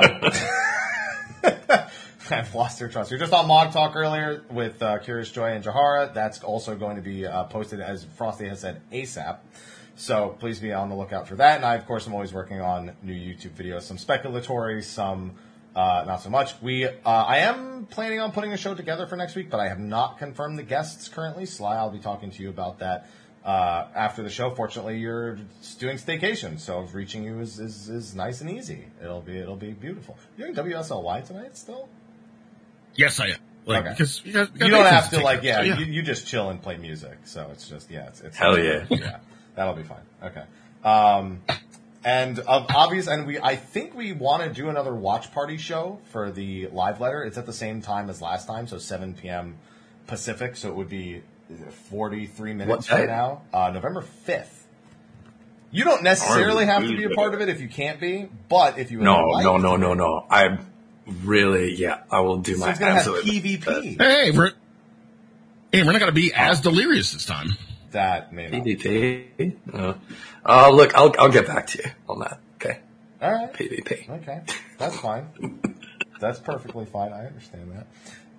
I've 2.30 2.54
lost 2.54 2.80
her 2.80 2.88
trust. 2.88 3.10
We 3.10 3.16
were 3.16 3.20
just 3.20 3.34
on 3.34 3.46
Mog 3.46 3.72
Talk 3.72 3.96
earlier 3.96 4.44
with 4.50 4.82
uh, 4.82 4.98
Curious 5.00 5.30
Joy 5.30 5.50
and 5.52 5.62
Jahara. 5.62 6.14
That's 6.14 6.42
also 6.42 6.74
going 6.74 6.96
to 6.96 7.02
be 7.02 7.26
uh, 7.26 7.44
posted, 7.44 7.80
as 7.80 8.06
Frosty 8.16 8.48
has 8.48 8.60
said, 8.60 8.80
ASAP. 8.90 9.40
So 9.96 10.36
please 10.38 10.58
be 10.58 10.72
on 10.72 10.88
the 10.88 10.94
lookout 10.94 11.28
for 11.28 11.36
that. 11.36 11.56
And 11.56 11.64
I, 11.64 11.74
of 11.76 11.86
course, 11.86 12.06
am 12.06 12.14
always 12.14 12.32
working 12.32 12.60
on 12.60 12.92
new 13.02 13.12
YouTube 13.14 13.50
videos, 13.52 13.82
some 13.82 13.98
speculatory, 13.98 14.82
some 14.82 15.32
uh, 15.74 16.04
not 16.06 16.22
so 16.22 16.30
much. 16.30 16.60
We, 16.62 16.86
uh, 16.86 16.92
I 17.04 17.38
am 17.38 17.86
planning 17.86 18.18
on 18.20 18.32
putting 18.32 18.52
a 18.52 18.56
show 18.56 18.74
together 18.74 19.06
for 19.06 19.16
next 19.16 19.34
week, 19.36 19.50
but 19.50 19.60
I 19.60 19.68
have 19.68 19.78
not 19.78 20.18
confirmed 20.18 20.58
the 20.58 20.62
guests 20.62 21.08
currently. 21.08 21.46
Sly, 21.46 21.76
I'll 21.76 21.90
be 21.90 21.98
talking 21.98 22.30
to 22.30 22.42
you 22.42 22.48
about 22.48 22.78
that 22.80 23.08
uh, 23.44 23.86
after 23.94 24.22
the 24.22 24.30
show. 24.30 24.50
Fortunately, 24.50 24.98
you're 24.98 25.38
doing 25.78 25.96
staycation, 25.96 26.58
so 26.58 26.80
reaching 26.92 27.22
you 27.24 27.38
is, 27.40 27.58
is, 27.60 27.88
is 27.88 28.14
nice 28.14 28.40
and 28.40 28.50
easy. 28.50 28.86
It'll 29.02 29.20
be 29.22 29.38
it'll 29.38 29.56
be 29.56 29.72
beautiful. 29.72 30.18
You're 30.36 30.52
doing 30.52 30.72
WSLY 30.72 31.26
tonight 31.26 31.56
still? 31.56 31.88
Yes, 32.96 33.20
I 33.20 33.28
am. 33.28 33.36
Like, 33.66 33.80
Okay. 33.82 33.90
because 33.90 34.24
you, 34.24 34.32
got, 34.32 34.52
You 34.54 34.70
don't 34.70 34.86
have 34.86 35.10
to 35.10 35.20
like, 35.20 35.42
yeah, 35.42 35.62
yeah. 35.62 35.78
You, 35.78 35.84
you 35.84 36.02
just 36.02 36.26
chill 36.26 36.50
and 36.50 36.60
play 36.60 36.76
music. 36.78 37.18
So 37.24 37.48
it's 37.52 37.68
just, 37.68 37.90
yeah, 37.90 38.08
it's, 38.08 38.20
it's 38.22 38.36
Hell 38.36 38.58
yeah. 38.58 38.86
yeah, 38.90 39.20
that'll 39.54 39.74
be 39.74 39.82
fine. 39.82 40.02
Okay. 40.22 40.42
Um, 40.84 41.42
and 42.04 42.38
of 42.40 42.66
obvious, 42.74 43.06
and 43.06 43.26
we, 43.26 43.38
I 43.38 43.56
think 43.56 43.94
we 43.94 44.12
want 44.12 44.42
to 44.42 44.50
do 44.50 44.68
another 44.70 44.94
watch 44.94 45.32
party 45.32 45.58
show 45.58 45.98
for 46.10 46.30
the 46.30 46.68
live 46.68 47.00
letter. 47.00 47.22
It's 47.22 47.36
at 47.36 47.46
the 47.46 47.52
same 47.52 47.82
time 47.82 48.08
as 48.08 48.22
last 48.22 48.46
time, 48.46 48.66
so 48.66 48.78
7 48.78 49.14
p.m. 49.14 49.56
Pacific. 50.06 50.56
So 50.56 50.68
it 50.70 50.76
would 50.76 50.88
be 50.88 51.22
43 51.90 52.54
minutes 52.54 52.88
What 52.88 52.98
from 52.98 53.06
now, 53.06 53.42
uh, 53.52 53.70
November 53.70 54.02
5th. 54.26 54.56
You 55.72 55.84
don't 55.84 56.02
necessarily 56.02 56.66
have 56.66 56.82
to 56.82 56.96
be 56.96 57.04
a 57.04 57.10
part 57.10 57.34
of 57.34 57.40
it 57.40 57.48
if 57.48 57.60
you 57.60 57.68
can't 57.68 58.00
be, 58.00 58.28
but 58.48 58.78
if 58.78 58.90
you 58.90 58.98
would 58.98 59.04
No, 59.04 59.26
like 59.28 59.44
no, 59.44 59.56
no, 59.56 59.76
to- 59.76 59.82
no, 59.82 59.94
no. 59.94 60.26
I 60.28 60.58
really, 61.22 61.74
yeah, 61.74 62.02
I 62.10 62.20
will 62.20 62.38
do 62.38 62.54
So 62.54 62.60
my 62.64 62.70
it's 62.70 62.78
gonna 62.80 62.92
have 62.92 63.00
absolute 63.00 63.24
PvP. 63.24 64.00
Hey, 64.00 64.30
we're 64.32 64.52
hey, 65.70 65.84
we're 65.84 65.92
not 65.92 66.00
gonna 66.00 66.12
be 66.12 66.32
as 66.34 66.60
delirious 66.60 67.12
this 67.12 67.24
time. 67.24 67.50
That 67.92 68.32
may 68.32 68.48
not. 68.48 68.62
PvP. 68.64 69.56
Uh, 69.72 69.94
uh, 70.44 70.70
look, 70.70 70.94
I'll 70.94 71.14
I'll 71.18 71.30
get 71.30 71.46
back 71.46 71.66
to 71.68 71.78
you 71.78 71.90
on 72.08 72.20
that. 72.20 72.40
Okay, 72.56 72.78
All 73.20 73.32
right. 73.32 73.52
PvP. 73.52 74.08
Okay, 74.08 74.42
that's 74.78 74.96
fine. 74.96 75.28
that's 76.20 76.38
perfectly 76.38 76.86
fine. 76.86 77.12
I 77.12 77.26
understand 77.26 77.72
that. 77.72 77.86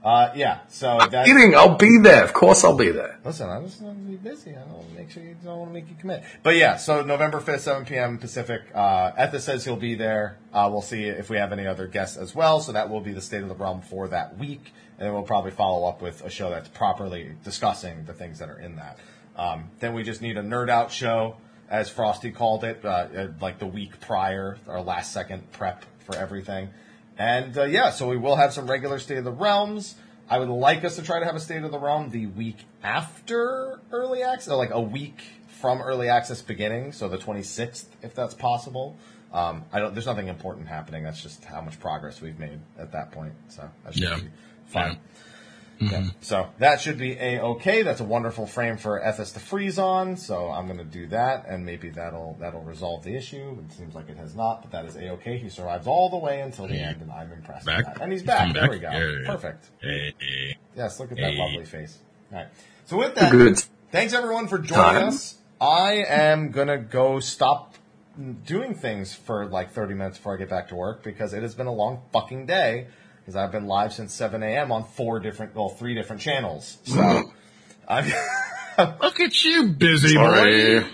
Uh, 0.04 0.32
yeah. 0.36 0.62
So 0.70 0.98
that's 1.12 1.28
Kidding, 1.28 1.54
I'll 1.56 1.76
be 1.76 2.00
there. 2.00 2.24
Of 2.24 2.34
course, 2.34 2.64
I'll 2.64 2.76
be 2.76 2.90
there. 2.92 3.20
listen. 3.24 3.48
I'm 3.50 3.66
just 3.66 3.82
want 3.82 3.98
to 4.04 4.10
be 4.12 4.16
busy. 4.18 4.52
I 4.52 4.62
don't 4.62 4.72
want 4.72 4.90
to 4.90 4.96
make 4.96 5.12
sure 5.12 5.22
you 5.22 5.36
don't 5.44 5.60
want 5.60 5.70
to 5.70 5.74
make 5.74 5.90
you 5.90 5.96
commit. 6.00 6.24
But 6.42 6.56
yeah. 6.56 6.78
So 6.78 7.04
November 7.04 7.40
fifth, 7.40 7.62
seven 7.62 7.86
p.m. 7.86 8.18
Pacific. 8.18 8.62
Uh, 8.74 9.12
Ethos 9.22 9.44
says 9.44 9.64
he'll 9.66 9.76
be 9.76 9.94
there. 9.96 10.38
Uh, 10.54 10.70
we'll 10.72 10.82
see 10.82 11.04
if 11.04 11.30
we 11.30 11.38
have 11.38 11.52
any 11.52 11.68
other 11.68 11.86
guests 11.88 12.18
as 12.18 12.34
well. 12.34 12.62
So 12.62 12.72
that 12.72 12.90
will 12.90 13.02
be 13.02 13.12
the 13.14 13.22
state 13.22 13.44
of 13.44 13.50
the 13.50 13.56
realm 13.56 13.82
for 13.82 14.08
that 14.08 14.38
week, 14.40 14.74
and 14.98 15.06
then 15.06 15.14
we'll 15.14 15.22
probably 15.24 15.52
follow 15.52 15.88
up 15.88 16.02
with 16.02 16.24
a 16.26 16.30
show 16.32 16.50
that's 16.50 16.70
properly 16.70 17.34
discussing 17.44 18.06
the 18.06 18.14
things 18.14 18.40
that 18.40 18.50
are 18.50 18.60
in 18.60 18.78
that. 18.78 18.98
Um, 19.42 19.72
then 19.80 19.94
we 19.96 20.04
just 20.04 20.22
need 20.22 20.38
a 20.38 20.44
nerd 20.44 20.70
out 20.70 20.92
show, 20.92 21.38
as 21.68 21.90
Frosty 21.90 22.30
called 22.32 22.64
it, 22.64 22.86
uh, 22.86 22.88
uh, 22.90 23.28
like 23.42 23.58
the 23.58 23.66
week 23.66 24.00
prior, 24.00 24.58
our 24.68 24.82
last 24.82 25.12
second 25.14 25.52
prep 25.52 25.84
for 26.06 26.16
everything. 26.16 26.70
And 27.18 27.58
uh, 27.58 27.64
yeah, 27.64 27.90
so 27.90 28.08
we 28.08 28.18
will 28.18 28.36
have 28.36 28.54
some 28.54 28.68
regular 28.70 29.00
State 29.00 29.18
of 29.18 29.24
the 29.24 29.32
Realms. 29.32 29.96
I 30.30 30.38
would 30.38 30.48
like 30.50 30.84
us 30.86 30.96
to 30.98 31.02
try 31.02 31.20
to 31.20 31.26
have 31.26 31.36
a 31.36 31.40
State 31.40 31.64
of 31.64 31.72
the 31.72 31.80
Realm 31.80 32.12
the 32.12 32.28
week 32.28 32.58
after 32.84 33.80
early 33.92 34.22
access, 34.22 34.50
or 34.54 34.58
like 34.58 34.72
a 34.72 34.82
week 34.82 35.22
from 35.60 35.82
early 35.82 36.08
access 36.08 36.42
beginning, 36.42 36.92
so 36.92 37.08
the 37.10 37.18
26th, 37.18 37.86
if 38.04 38.14
that's 38.14 38.34
possible. 38.36 38.96
Um, 39.34 39.64
I 39.72 39.80
don't. 39.80 39.94
There's 39.94 40.06
nothing 40.08 40.28
important 40.28 40.68
happening. 40.68 41.04
That's 41.04 41.22
just 41.22 41.46
how 41.46 41.62
much 41.62 41.80
progress 41.80 42.22
we've 42.22 42.38
made 42.38 42.60
at 42.78 42.92
that 42.92 43.12
point. 43.12 43.34
So 43.50 43.70
that 43.86 43.94
should 43.94 44.04
Yeah. 44.04 44.16
be 44.18 44.28
fine. 44.68 44.92
Yeah. 44.92 44.98
Mm-hmm. 45.82 46.10
So 46.22 46.48
that 46.60 46.80
should 46.82 46.98
be 46.98 47.14
a 47.14 47.42
okay. 47.42 47.82
That's 47.82 48.02
a 48.02 48.04
wonderful 48.04 48.46
frame 48.46 48.78
for 48.78 49.00
Ethos 49.08 49.32
to 49.34 49.40
freeze 49.40 49.80
on. 49.80 50.16
So 50.18 50.50
I'm 50.50 50.66
going 50.68 50.78
to 50.78 50.84
do 50.86 51.08
that, 51.08 51.46
and 51.48 51.66
maybe 51.66 51.90
that'll 51.90 52.38
that'll 52.40 52.62
resolve 52.62 53.04
the 53.04 53.16
issue. 53.16 53.58
It 53.68 53.74
seems 53.74 53.96
like 53.96 54.10
it 54.10 54.18
has 54.18 54.36
not, 54.36 54.62
but 54.62 54.72
that 54.72 54.86
is 54.86 54.96
a 54.96 55.10
okay. 55.14 55.38
He 55.38 55.50
survives 55.50 55.88
all 55.88 56.10
the 56.10 56.18
way 56.18 56.42
until 56.42 56.68
the 56.68 56.76
end, 56.76 57.02
and 57.02 57.12
I'm 57.12 57.32
impressed. 57.32 57.66
Back? 57.66 57.78
With 57.86 57.96
that. 57.96 58.02
And 58.04 58.12
he's 58.12 58.22
He's 58.22 58.28
back. 58.28 58.40
come 58.40 58.54
There 58.54 58.62
back? 58.64 58.72
we 58.72 58.80
go. 58.80 58.90
Yeah, 58.92 59.00
yeah, 59.00 59.18
yeah. 59.24 59.28
Perfect. 59.28 59.70
Hey, 59.82 60.14
hey. 60.20 60.58
Yes, 60.78 61.00
look 61.00 61.12
at 61.12 61.18
that 61.18 61.32
Hey. 61.34 61.38
lovely 61.40 61.66
face. 61.66 61.98
All 62.32 62.38
right. 62.38 62.48
So 62.86 62.98
with 62.98 63.16
that, 63.16 63.32
Good. 63.32 63.64
thanks 63.92 64.14
everyone 64.14 64.48
for 64.48 64.58
joining 64.60 64.84
Time. 65.02 65.08
us. 65.08 65.36
I 65.60 66.04
am 66.08 66.52
gonna 66.52 66.78
go 66.78 67.20
stop 67.20 67.76
doing 68.46 68.76
things 68.76 69.14
for 69.14 69.46
like 69.46 69.72
30 69.72 69.94
minutes 69.94 70.18
before 70.18 70.36
I 70.36 70.38
get 70.38 70.50
back 70.50 70.68
to 70.70 70.76
work 70.76 71.02
because 71.04 71.34
it 71.34 71.42
has 71.44 71.56
been 71.56 71.68
a 71.68 71.74
long 71.74 72.02
fucking 72.12 72.46
day 72.46 72.88
because 73.22 73.36
I've 73.36 73.52
been 73.52 73.68
live 73.68 73.94
since 73.94 74.14
7 74.14 74.42
a.m. 74.44 74.72
on 74.72 74.84
four 74.84 75.20
different, 75.20 75.56
well, 75.56 75.70
three 75.70 75.94
different 75.96 76.22
channels. 76.22 76.78
So 76.84 77.32
I'm 77.88 78.12
Look 79.02 79.20
at 79.20 79.44
you, 79.44 79.70
busy 79.70 80.14
Sorry. 80.16 80.80
boy. 80.80 80.88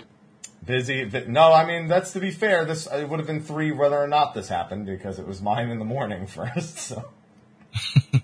busy. 0.64 1.10
No, 1.28 1.52
I 1.52 1.64
mean 1.66 1.86
that's 1.88 2.12
to 2.12 2.20
be 2.20 2.30
fair. 2.30 2.64
This 2.64 2.86
it 2.86 3.08
would 3.08 3.18
have 3.18 3.26
been 3.26 3.40
three 3.42 3.72
whether 3.72 3.96
or 3.96 4.08
not 4.08 4.34
this 4.34 4.48
happened 4.48 4.86
because 4.86 5.18
it 5.18 5.26
was 5.26 5.40
mine 5.40 5.70
in 5.70 5.78
the 5.78 5.84
morning 5.84 6.26
first. 6.36 6.78
So. 6.78 7.04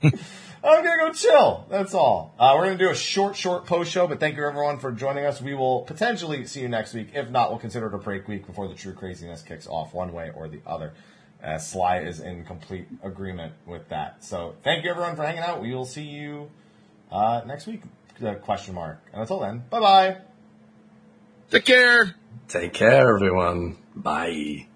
I'm 0.03 0.83
gonna 0.83 0.97
go 1.07 1.13
chill. 1.13 1.67
That's 1.69 1.93
all. 1.95 2.35
Uh, 2.39 2.55
we're 2.57 2.65
gonna 2.65 2.79
do 2.79 2.91
a 2.91 2.95
short, 2.95 3.37
short 3.37 3.67
post 3.67 3.91
show, 3.93 4.07
but 4.07 4.19
thank 4.19 4.37
you 4.37 4.45
everyone 4.47 4.79
for 4.79 4.93
joining 4.93 5.25
us. 5.27 5.41
We 5.43 5.55
will 5.55 5.83
potentially 5.83 6.47
see 6.47 6.63
you 6.63 6.69
next 6.69 6.95
week. 6.95 7.11
If 7.15 7.31
not, 7.31 7.51
we'll 7.51 7.59
consider 7.59 7.87
it 7.89 7.95
a 7.95 7.99
break 7.99 8.27
week 8.29 8.47
before 8.47 8.69
the 8.69 8.75
true 8.75 8.95
craziness 8.95 9.43
kicks 9.43 9.67
off 9.67 9.93
one 9.93 10.13
way 10.13 10.31
or 10.35 10.49
the 10.49 10.61
other. 10.67 10.95
Uh, 11.45 11.59
Sly 11.59 11.99
is 11.99 12.21
in 12.21 12.45
complete 12.45 12.87
agreement 13.03 13.53
with 13.67 13.89
that. 13.91 14.25
So 14.25 14.55
thank 14.63 14.85
you 14.85 14.91
everyone 14.91 15.15
for 15.15 15.25
hanging 15.25 15.43
out. 15.43 15.61
We 15.61 15.75
will 15.75 15.85
see 15.85 16.05
you 16.05 16.51
uh, 17.13 17.43
next 17.47 17.67
week. 17.67 17.83
Uh, 18.25 18.35
question 18.37 18.75
mark. 18.75 19.01
And 19.13 19.23
until 19.23 19.41
then, 19.41 19.65
bye 19.71 19.81
bye. 19.81 20.17
Take 21.51 21.67
care. 21.67 22.15
Take 22.49 22.73
care, 22.73 23.15
everyone. 23.15 23.77
Bye. 23.95 24.67